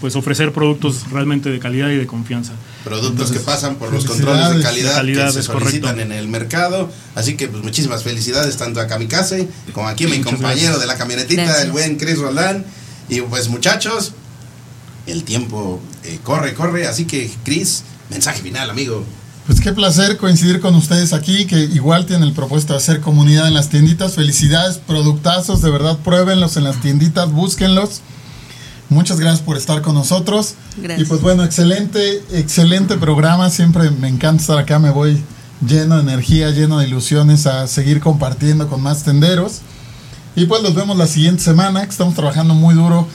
pues 0.00 0.16
ofrecer 0.16 0.52
productos 0.52 1.10
realmente 1.10 1.50
de 1.50 1.58
calidad 1.58 1.88
y 1.90 1.96
de 1.96 2.06
confianza. 2.06 2.52
Productos 2.84 3.30
que 3.30 3.38
pasan 3.40 3.76
por 3.76 3.92
los 3.92 4.04
controles 4.04 4.50
de 4.56 4.62
calidad, 4.62 4.90
De 4.90 4.96
calidad, 4.96 5.26
que 5.26 5.32
se 5.34 5.42
solicitan 5.44 5.92
correcto. 5.92 6.12
en 6.12 6.18
el 6.18 6.28
mercado. 6.28 6.90
Así 7.14 7.36
que 7.36 7.48
pues 7.48 7.62
muchísimas 7.62 8.02
felicidades 8.02 8.56
tanto 8.56 8.80
a 8.80 8.86
Kamikaze 8.86 9.48
como 9.72 9.88
aquí 9.88 10.04
a 10.04 10.08
mi 10.08 10.18
Muchas 10.18 10.32
compañero 10.34 10.60
gracias. 10.72 10.80
de 10.80 10.86
la 10.86 10.96
camionetita, 10.98 11.42
Gracias. 11.44 11.64
el 11.64 11.72
buen 11.72 11.96
Chris 11.96 12.18
Roland. 12.18 12.64
Y 13.08 13.20
pues 13.20 13.48
muchachos, 13.48 14.12
el 15.06 15.22
tiempo 15.24 15.80
eh, 16.04 16.18
corre, 16.24 16.54
corre. 16.54 16.86
Así 16.88 17.04
que 17.04 17.30
Chris, 17.44 17.84
mensaje 18.10 18.42
final, 18.42 18.68
amigo. 18.70 19.04
Pues 19.46 19.60
qué 19.60 19.72
placer 19.72 20.16
coincidir 20.16 20.60
con 20.60 20.74
ustedes 20.74 21.12
aquí, 21.12 21.46
que 21.46 21.60
igual 21.60 22.04
tienen 22.04 22.26
el 22.26 22.34
propósito 22.34 22.72
de 22.72 22.78
hacer 22.78 23.00
comunidad 23.00 23.46
en 23.46 23.54
las 23.54 23.68
tienditas. 23.68 24.14
Felicidades, 24.14 24.78
productazos, 24.78 25.62
de 25.62 25.70
verdad, 25.70 25.98
pruébenlos 25.98 26.56
en 26.56 26.64
las 26.64 26.80
tienditas, 26.80 27.30
búsquenlos. 27.30 28.00
Muchas 28.88 29.20
gracias 29.20 29.42
por 29.42 29.56
estar 29.56 29.82
con 29.82 29.94
nosotros. 29.94 30.54
Gracias. 30.76 31.00
Y 31.00 31.08
pues 31.08 31.20
bueno, 31.20 31.44
excelente, 31.44 32.24
excelente 32.32 32.96
programa. 32.96 33.48
Siempre 33.50 33.90
me 33.90 34.08
encanta 34.08 34.40
estar 34.40 34.58
acá. 34.58 34.80
Me 34.80 34.90
voy 34.90 35.22
lleno 35.64 35.94
de 35.94 36.02
energía, 36.02 36.50
lleno 36.50 36.78
de 36.78 36.88
ilusiones 36.88 37.46
a 37.46 37.68
seguir 37.68 38.00
compartiendo 38.00 38.68
con 38.68 38.82
más 38.82 39.04
tenderos. 39.04 39.60
Y 40.34 40.46
pues 40.46 40.60
los 40.62 40.74
vemos 40.74 40.96
la 40.96 41.06
siguiente 41.06 41.42
semana, 41.42 41.84
que 41.84 41.90
estamos 41.90 42.14
trabajando 42.14 42.54
muy 42.54 42.74
duro 42.74 43.06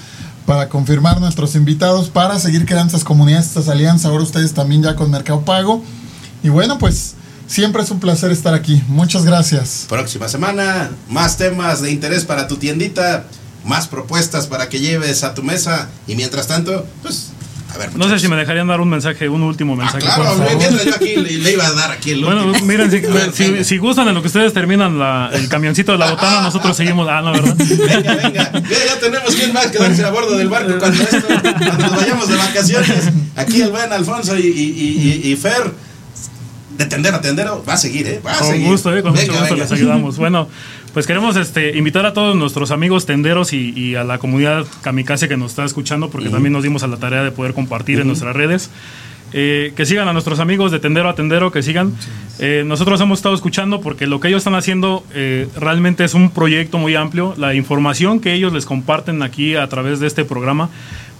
para 0.45 0.69
confirmar 0.69 1.19
nuestros 1.19 1.55
invitados, 1.55 2.09
para 2.09 2.39
seguir 2.39 2.65
creando 2.65 2.87
estas 2.87 3.03
comunidades, 3.03 3.47
estas 3.47 3.67
alianzas. 3.67 4.05
Ahora 4.05 4.23
ustedes 4.23 4.53
también 4.53 4.81
ya 4.81 4.95
con 4.95 5.11
Mercado 5.11 5.41
Pago. 5.41 5.83
Y 6.43 6.49
bueno, 6.49 6.77
pues 6.77 7.13
siempre 7.47 7.83
es 7.83 7.91
un 7.91 7.99
placer 7.99 8.31
estar 8.31 8.53
aquí. 8.53 8.81
Muchas 8.87 9.25
gracias. 9.25 9.85
Próxima 9.89 10.27
semana, 10.27 10.89
más 11.09 11.37
temas 11.37 11.81
de 11.81 11.91
interés 11.91 12.25
para 12.25 12.47
tu 12.47 12.57
tiendita, 12.57 13.25
más 13.65 13.87
propuestas 13.87 14.47
para 14.47 14.69
que 14.69 14.79
lleves 14.79 15.23
a 15.23 15.33
tu 15.33 15.43
mesa. 15.43 15.89
Y 16.07 16.15
mientras 16.15 16.47
tanto, 16.47 16.85
pues, 17.03 17.29
a 17.73 17.77
ver. 17.77 17.95
No 17.95 18.09
sé 18.09 18.19
si 18.19 18.27
me 18.27 18.35
dejarían 18.35 18.67
dar 18.67 18.81
un 18.81 18.89
mensaje, 18.89 19.29
un 19.29 19.43
último 19.43 19.73
Ah, 19.73 19.77
mensaje. 19.77 19.99
claro, 19.99 20.23
por 20.35 20.45
favor. 20.47 20.85
yo 20.85 20.95
aquí 20.95 21.15
le, 21.15 21.31
le 21.37 21.51
iba 21.53 21.65
a 21.67 21.71
dar 21.73 21.91
aquí 21.91 22.11
el 22.11 22.25
Bueno, 22.25 22.45
último. 22.47 22.65
miren, 22.65 22.89
si, 22.91 23.01
si- 23.57 23.63
si 23.63 23.77
gustan 23.77 24.07
en 24.09 24.15
lo 24.15 24.21
que 24.21 24.27
ustedes 24.27 24.51
terminan 24.51 24.97
la- 24.99 25.29
el 25.31 25.47
camioncito 25.47 25.91
de 25.93 25.97
la 25.99 26.09
botana, 26.11 26.41
nosotros 26.41 26.75
seguimos. 26.75 27.07
Ah, 27.09 27.21
no, 27.21 27.31
¿verdad? 27.33 27.55
Venga, 27.57 28.15
venga. 28.15 28.51
Ya, 28.53 28.85
ya 28.87 28.99
tenemos 28.99 29.35
quien 29.35 29.53
más 29.53 29.67
quedarse 29.67 30.03
a 30.03 30.09
bordo 30.09 30.37
del 30.37 30.49
barco 30.49 30.73
cuando, 30.79 31.01
esto, 31.03 31.27
cuando 31.27 31.77
nos 31.77 31.95
vayamos 31.95 32.27
de 32.27 32.35
vacaciones. 32.35 33.09
Aquí 33.37 33.61
el 33.61 33.69
buen 33.69 33.93
Alfonso 33.93 34.35
y, 34.37 34.41
y- 34.47 35.21
y- 35.27 35.31
y 35.31 35.35
Fer. 35.37 35.90
De 36.83 36.87
tendero 36.87 37.17
a 37.17 37.21
tendero, 37.21 37.63
va 37.67 37.73
a 37.73 37.77
seguir, 37.77 38.07
¿eh? 38.07 38.21
Va 38.25 38.33
a 38.33 38.37
Con 38.39 38.47
seguir. 38.47 38.67
gusto, 38.67 38.95
eh, 38.95 39.03
con 39.03 39.11
mucho 39.11 39.27
gusto 39.27 39.43
venga. 39.43 39.55
les 39.57 39.71
ayudamos. 39.71 40.17
Bueno, 40.17 40.47
pues 40.93 41.05
queremos 41.05 41.35
este, 41.35 41.77
invitar 41.77 42.05
a 42.07 42.13
todos 42.13 42.35
nuestros 42.35 42.71
amigos 42.71 43.05
tenderos 43.05 43.53
y, 43.53 43.71
y 43.77 43.95
a 43.95 44.03
la 44.03 44.17
comunidad 44.17 44.65
kamikaze 44.81 45.27
que 45.27 45.37
nos 45.37 45.51
está 45.51 45.63
escuchando, 45.63 46.09
porque 46.09 46.29
también 46.29 46.53
nos 46.53 46.63
dimos 46.63 46.81
a 46.81 46.87
la 46.87 46.97
tarea 46.97 47.23
de 47.23 47.31
poder 47.31 47.53
compartir 47.53 47.99
en 47.99 48.07
nuestras 48.07 48.35
redes. 48.35 48.71
Eh, 49.33 49.71
que 49.77 49.85
sigan 49.85 50.09
a 50.09 50.13
nuestros 50.13 50.39
amigos 50.39 50.71
de 50.73 50.79
Tendero 50.79 51.07
a 51.07 51.15
Tendero, 51.15 51.51
que 51.51 51.63
sigan. 51.63 51.93
Eh, 52.39 52.63
nosotros 52.65 52.99
hemos 52.99 53.19
estado 53.19 53.33
escuchando 53.33 53.79
porque 53.79 54.05
lo 54.05 54.19
que 54.19 54.27
ellos 54.27 54.39
están 54.39 54.55
haciendo 54.55 55.05
eh, 55.13 55.47
realmente 55.55 56.03
es 56.03 56.13
un 56.13 56.31
proyecto 56.31 56.77
muy 56.79 56.95
amplio. 56.95 57.33
La 57.37 57.53
información 57.53 58.19
que 58.19 58.33
ellos 58.33 58.51
les 58.51 58.65
comparten 58.65 59.21
aquí 59.23 59.55
a 59.55 59.67
través 59.69 60.01
de 60.01 60.07
este 60.07 60.25
programa, 60.25 60.69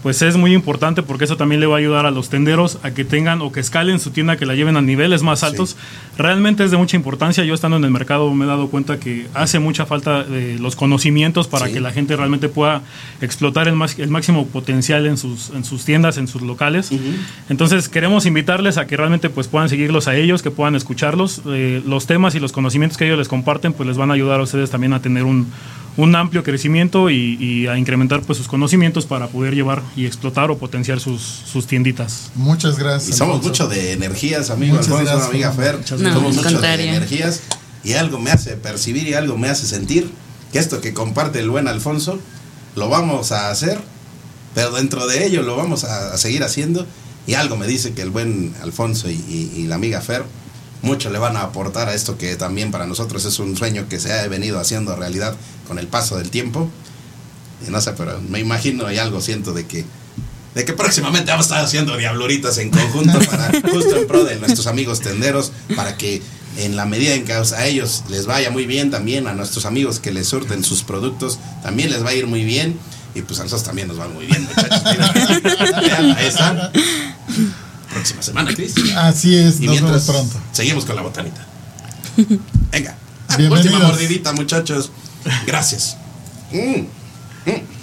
pues 0.03 0.21
es 0.23 0.35
muy 0.37 0.53
importante 0.53 1.03
porque 1.03 1.25
eso 1.25 1.37
también 1.37 1.61
le 1.61 1.67
va 1.67 1.75
a 1.75 1.79
ayudar 1.79 2.05
a 2.07 2.11
los 2.11 2.29
tenderos 2.29 2.79
a 2.83 2.91
que 2.91 3.05
tengan 3.05 3.41
o 3.41 3.51
que 3.51 3.59
escalen 3.59 3.99
su 3.99 4.09
tienda, 4.11 4.35
que 4.37 4.45
la 4.47 4.55
lleven 4.55 4.75
a 4.77 4.81
niveles 4.81 5.21
más 5.21 5.43
altos. 5.43 5.77
Realmente 6.17 6.63
es 6.63 6.71
de 6.71 6.77
mucha 6.77 6.95
importancia. 6.97 7.43
Yo 7.43 7.53
estando 7.53 7.77
en 7.77 7.83
el 7.83 7.91
mercado 7.91 8.33
me 8.33 8.45
he 8.45 8.47
dado 8.47 8.67
cuenta 8.69 8.99
que 8.99 9.27
hace 9.33 9.59
mucha 9.59 9.85
falta 9.85 10.25
eh, 10.29 10.57
los 10.59 10.75
conocimientos 10.75 11.47
para 11.47 11.67
Sí. 11.67 11.73
que 11.73 11.79
la 11.81 11.91
gente 11.91 12.15
realmente 12.15 12.49
pueda 12.49 12.81
explotar 13.21 13.67
el, 13.67 13.75
más- 13.75 13.99
el 13.99 14.09
máximo 14.09 14.47
potencial 14.47 15.05
en 15.05 15.17
sus, 15.17 15.51
en 15.51 15.63
sus 15.63 15.85
tiendas, 15.85 16.17
en 16.17 16.27
sus 16.27 16.41
locales. 16.41 16.91
Entonces 17.49 17.87
queremos 17.89 18.25
invitarles 18.25 18.77
a 18.77 18.87
que 18.87 18.97
realmente 18.97 19.29
pues 19.29 19.47
puedan 19.47 19.69
seguirlos 19.69 20.07
a 20.07 20.15
ellos, 20.15 20.41
que 20.41 20.51
puedan 20.51 20.75
escucharlos. 20.75 21.41
Eh, 21.47 21.81
los 21.85 22.07
temas 22.07 22.33
y 22.35 22.39
los 22.39 22.51
conocimientos 22.51 22.97
que 22.97 23.05
ellos 23.05 23.17
les 23.19 23.27
comparten 23.27 23.73
pues 23.73 23.87
les 23.87 23.97
van 23.97 24.09
a 24.11 24.13
ayudar 24.15 24.39
a 24.39 24.43
ustedes 24.43 24.69
también 24.69 24.93
a 24.93 25.01
tener 25.01 25.23
un, 25.25 25.47
un 25.97 26.15
amplio 26.15 26.43
crecimiento 26.43 27.09
y, 27.09 27.37
y 27.39 27.67
a 27.67 27.77
incrementar 27.77 28.21
pues 28.21 28.37
sus 28.37 28.47
conocimientos 28.47 29.05
para 29.05 29.27
poder 29.27 29.53
llevar 29.55 29.81
y 29.95 30.05
explotar 30.05 30.49
o 30.49 30.57
potenciar 30.57 30.99
sus, 30.99 31.21
sus 31.21 31.67
tienditas. 31.67 32.31
Muchas 32.35 32.77
gracias. 32.79 33.09
Y 33.15 33.17
somos 33.17 33.35
Alfonso. 33.37 33.49
mucho 33.65 33.67
de 33.67 33.91
energías, 33.91 34.49
amigo 34.49 34.75
Muchas 34.75 34.87
Alfonso, 34.89 35.05
gracias, 35.11 35.29
amiga 35.29 35.51
Fer. 35.51 35.77
Muchas 35.77 35.99
No, 35.99 36.13
somos 36.13 36.35
mucho 36.35 36.47
de 36.47 36.53
contrario. 36.53 36.85
energías. 36.85 37.41
Y 37.83 37.93
algo 37.93 38.19
me 38.19 38.31
hace 38.31 38.51
percibir 38.57 39.07
y 39.07 39.15
algo 39.15 39.37
me 39.37 39.49
hace 39.49 39.65
sentir 39.67 40.09
que 40.53 40.59
esto 40.59 40.81
que 40.81 40.93
comparte 40.93 41.39
el 41.39 41.49
buen 41.49 41.67
Alfonso 41.67 42.19
lo 42.75 42.87
vamos 42.89 43.31
a 43.31 43.49
hacer, 43.49 43.79
pero 44.55 44.71
dentro 44.71 45.07
de 45.07 45.25
ello 45.25 45.41
lo 45.41 45.55
vamos 45.57 45.83
a, 45.83 46.13
a 46.13 46.17
seguir 46.17 46.43
haciendo. 46.43 46.85
Y 47.27 47.33
algo 47.35 47.55
me 47.57 47.67
dice 47.67 47.93
que 47.93 48.01
el 48.01 48.09
buen 48.11 48.53
Alfonso 48.63 49.09
y, 49.09 49.13
y- 49.13 49.51
y 49.57 49.63
la 49.67 49.75
amiga 49.75 49.99
Fer 50.01 50.23
mucho 50.81 51.09
le 51.09 51.19
van 51.19 51.37
a 51.37 51.41
aportar 51.41 51.89
a 51.89 51.93
esto 51.93 52.17
que 52.17 52.35
también 52.35 52.71
para 52.71 52.87
nosotros 52.87 53.25
es 53.25 53.39
un 53.39 53.55
sueño 53.55 53.87
que 53.87 53.99
se 53.99 54.13
ha 54.13 54.27
venido 54.27 54.59
haciendo 54.59 54.95
realidad 54.95 55.35
con 55.67 55.79
el 55.79 55.87
paso 55.87 56.17
del 56.17 56.29
tiempo. 56.29 56.69
Y 57.65 57.69
no 57.69 57.79
sé, 57.81 57.93
pero 57.93 58.19
me 58.21 58.39
imagino 58.39 58.91
y 58.91 58.97
algo 58.97 59.21
siento 59.21 59.53
de 59.53 59.67
que 59.67 59.85
de 60.55 60.65
que 60.65 60.73
próximamente 60.73 61.31
vamos 61.31 61.45
a 61.45 61.49
estar 61.49 61.65
haciendo 61.65 61.95
diabluritas 61.95 62.57
en 62.57 62.71
conjunto 62.71 63.19
para 63.31 63.51
justo 63.71 63.95
en 63.95 64.07
pro 64.07 64.25
de 64.25 64.35
nuestros 64.35 64.67
amigos 64.67 64.99
tenderos 64.99 65.53
para 65.77 65.95
que 65.95 66.21
en 66.57 66.75
la 66.75 66.85
medida 66.85 67.13
en 67.13 67.23
que 67.23 67.31
a 67.31 67.65
ellos 67.65 68.03
les 68.09 68.25
vaya 68.25 68.51
muy 68.51 68.65
bien 68.65 68.91
también 68.91 69.27
a 69.27 69.33
nuestros 69.33 69.65
amigos 69.65 69.99
que 69.99 70.11
les 70.11 70.27
surten 70.27 70.65
sus 70.65 70.83
productos 70.83 71.39
también 71.63 71.89
les 71.89 72.03
va 72.03 72.09
a 72.09 72.13
ir 72.13 72.27
muy 72.27 72.43
bien. 72.43 72.77
Y 73.13 73.23
pues 73.23 73.39
a 73.41 73.43
nosotros 73.43 73.65
también 73.65 73.89
nos 73.89 73.99
va 73.99 74.07
muy 74.07 74.25
bien 74.25 74.43
muchachos. 74.43 74.83
Mira, 74.89 75.11
ahí 76.17 76.31
próxima 77.91 78.21
semana 78.21 78.53
Cris 78.53 78.73
Así 78.95 79.35
es, 79.35 79.59
y 79.59 79.65
nos 79.67 79.75
vemos 79.75 79.91
mientras 79.91 80.03
pronto. 80.05 80.39
seguimos 80.51 80.85
con 80.85 80.95
la 80.95 81.01
botanita 81.01 81.45
venga 82.71 82.95
Bienvenidos. 83.37 83.65
última 83.65 83.79
mordidita 83.87 84.33
muchachos 84.33 84.91
gracias 85.45 85.97
Mm. 86.51 86.81
Mm. 87.49 87.80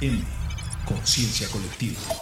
FM. 0.00 0.22
Conciencia 0.84 1.48
colectiva. 1.48 2.15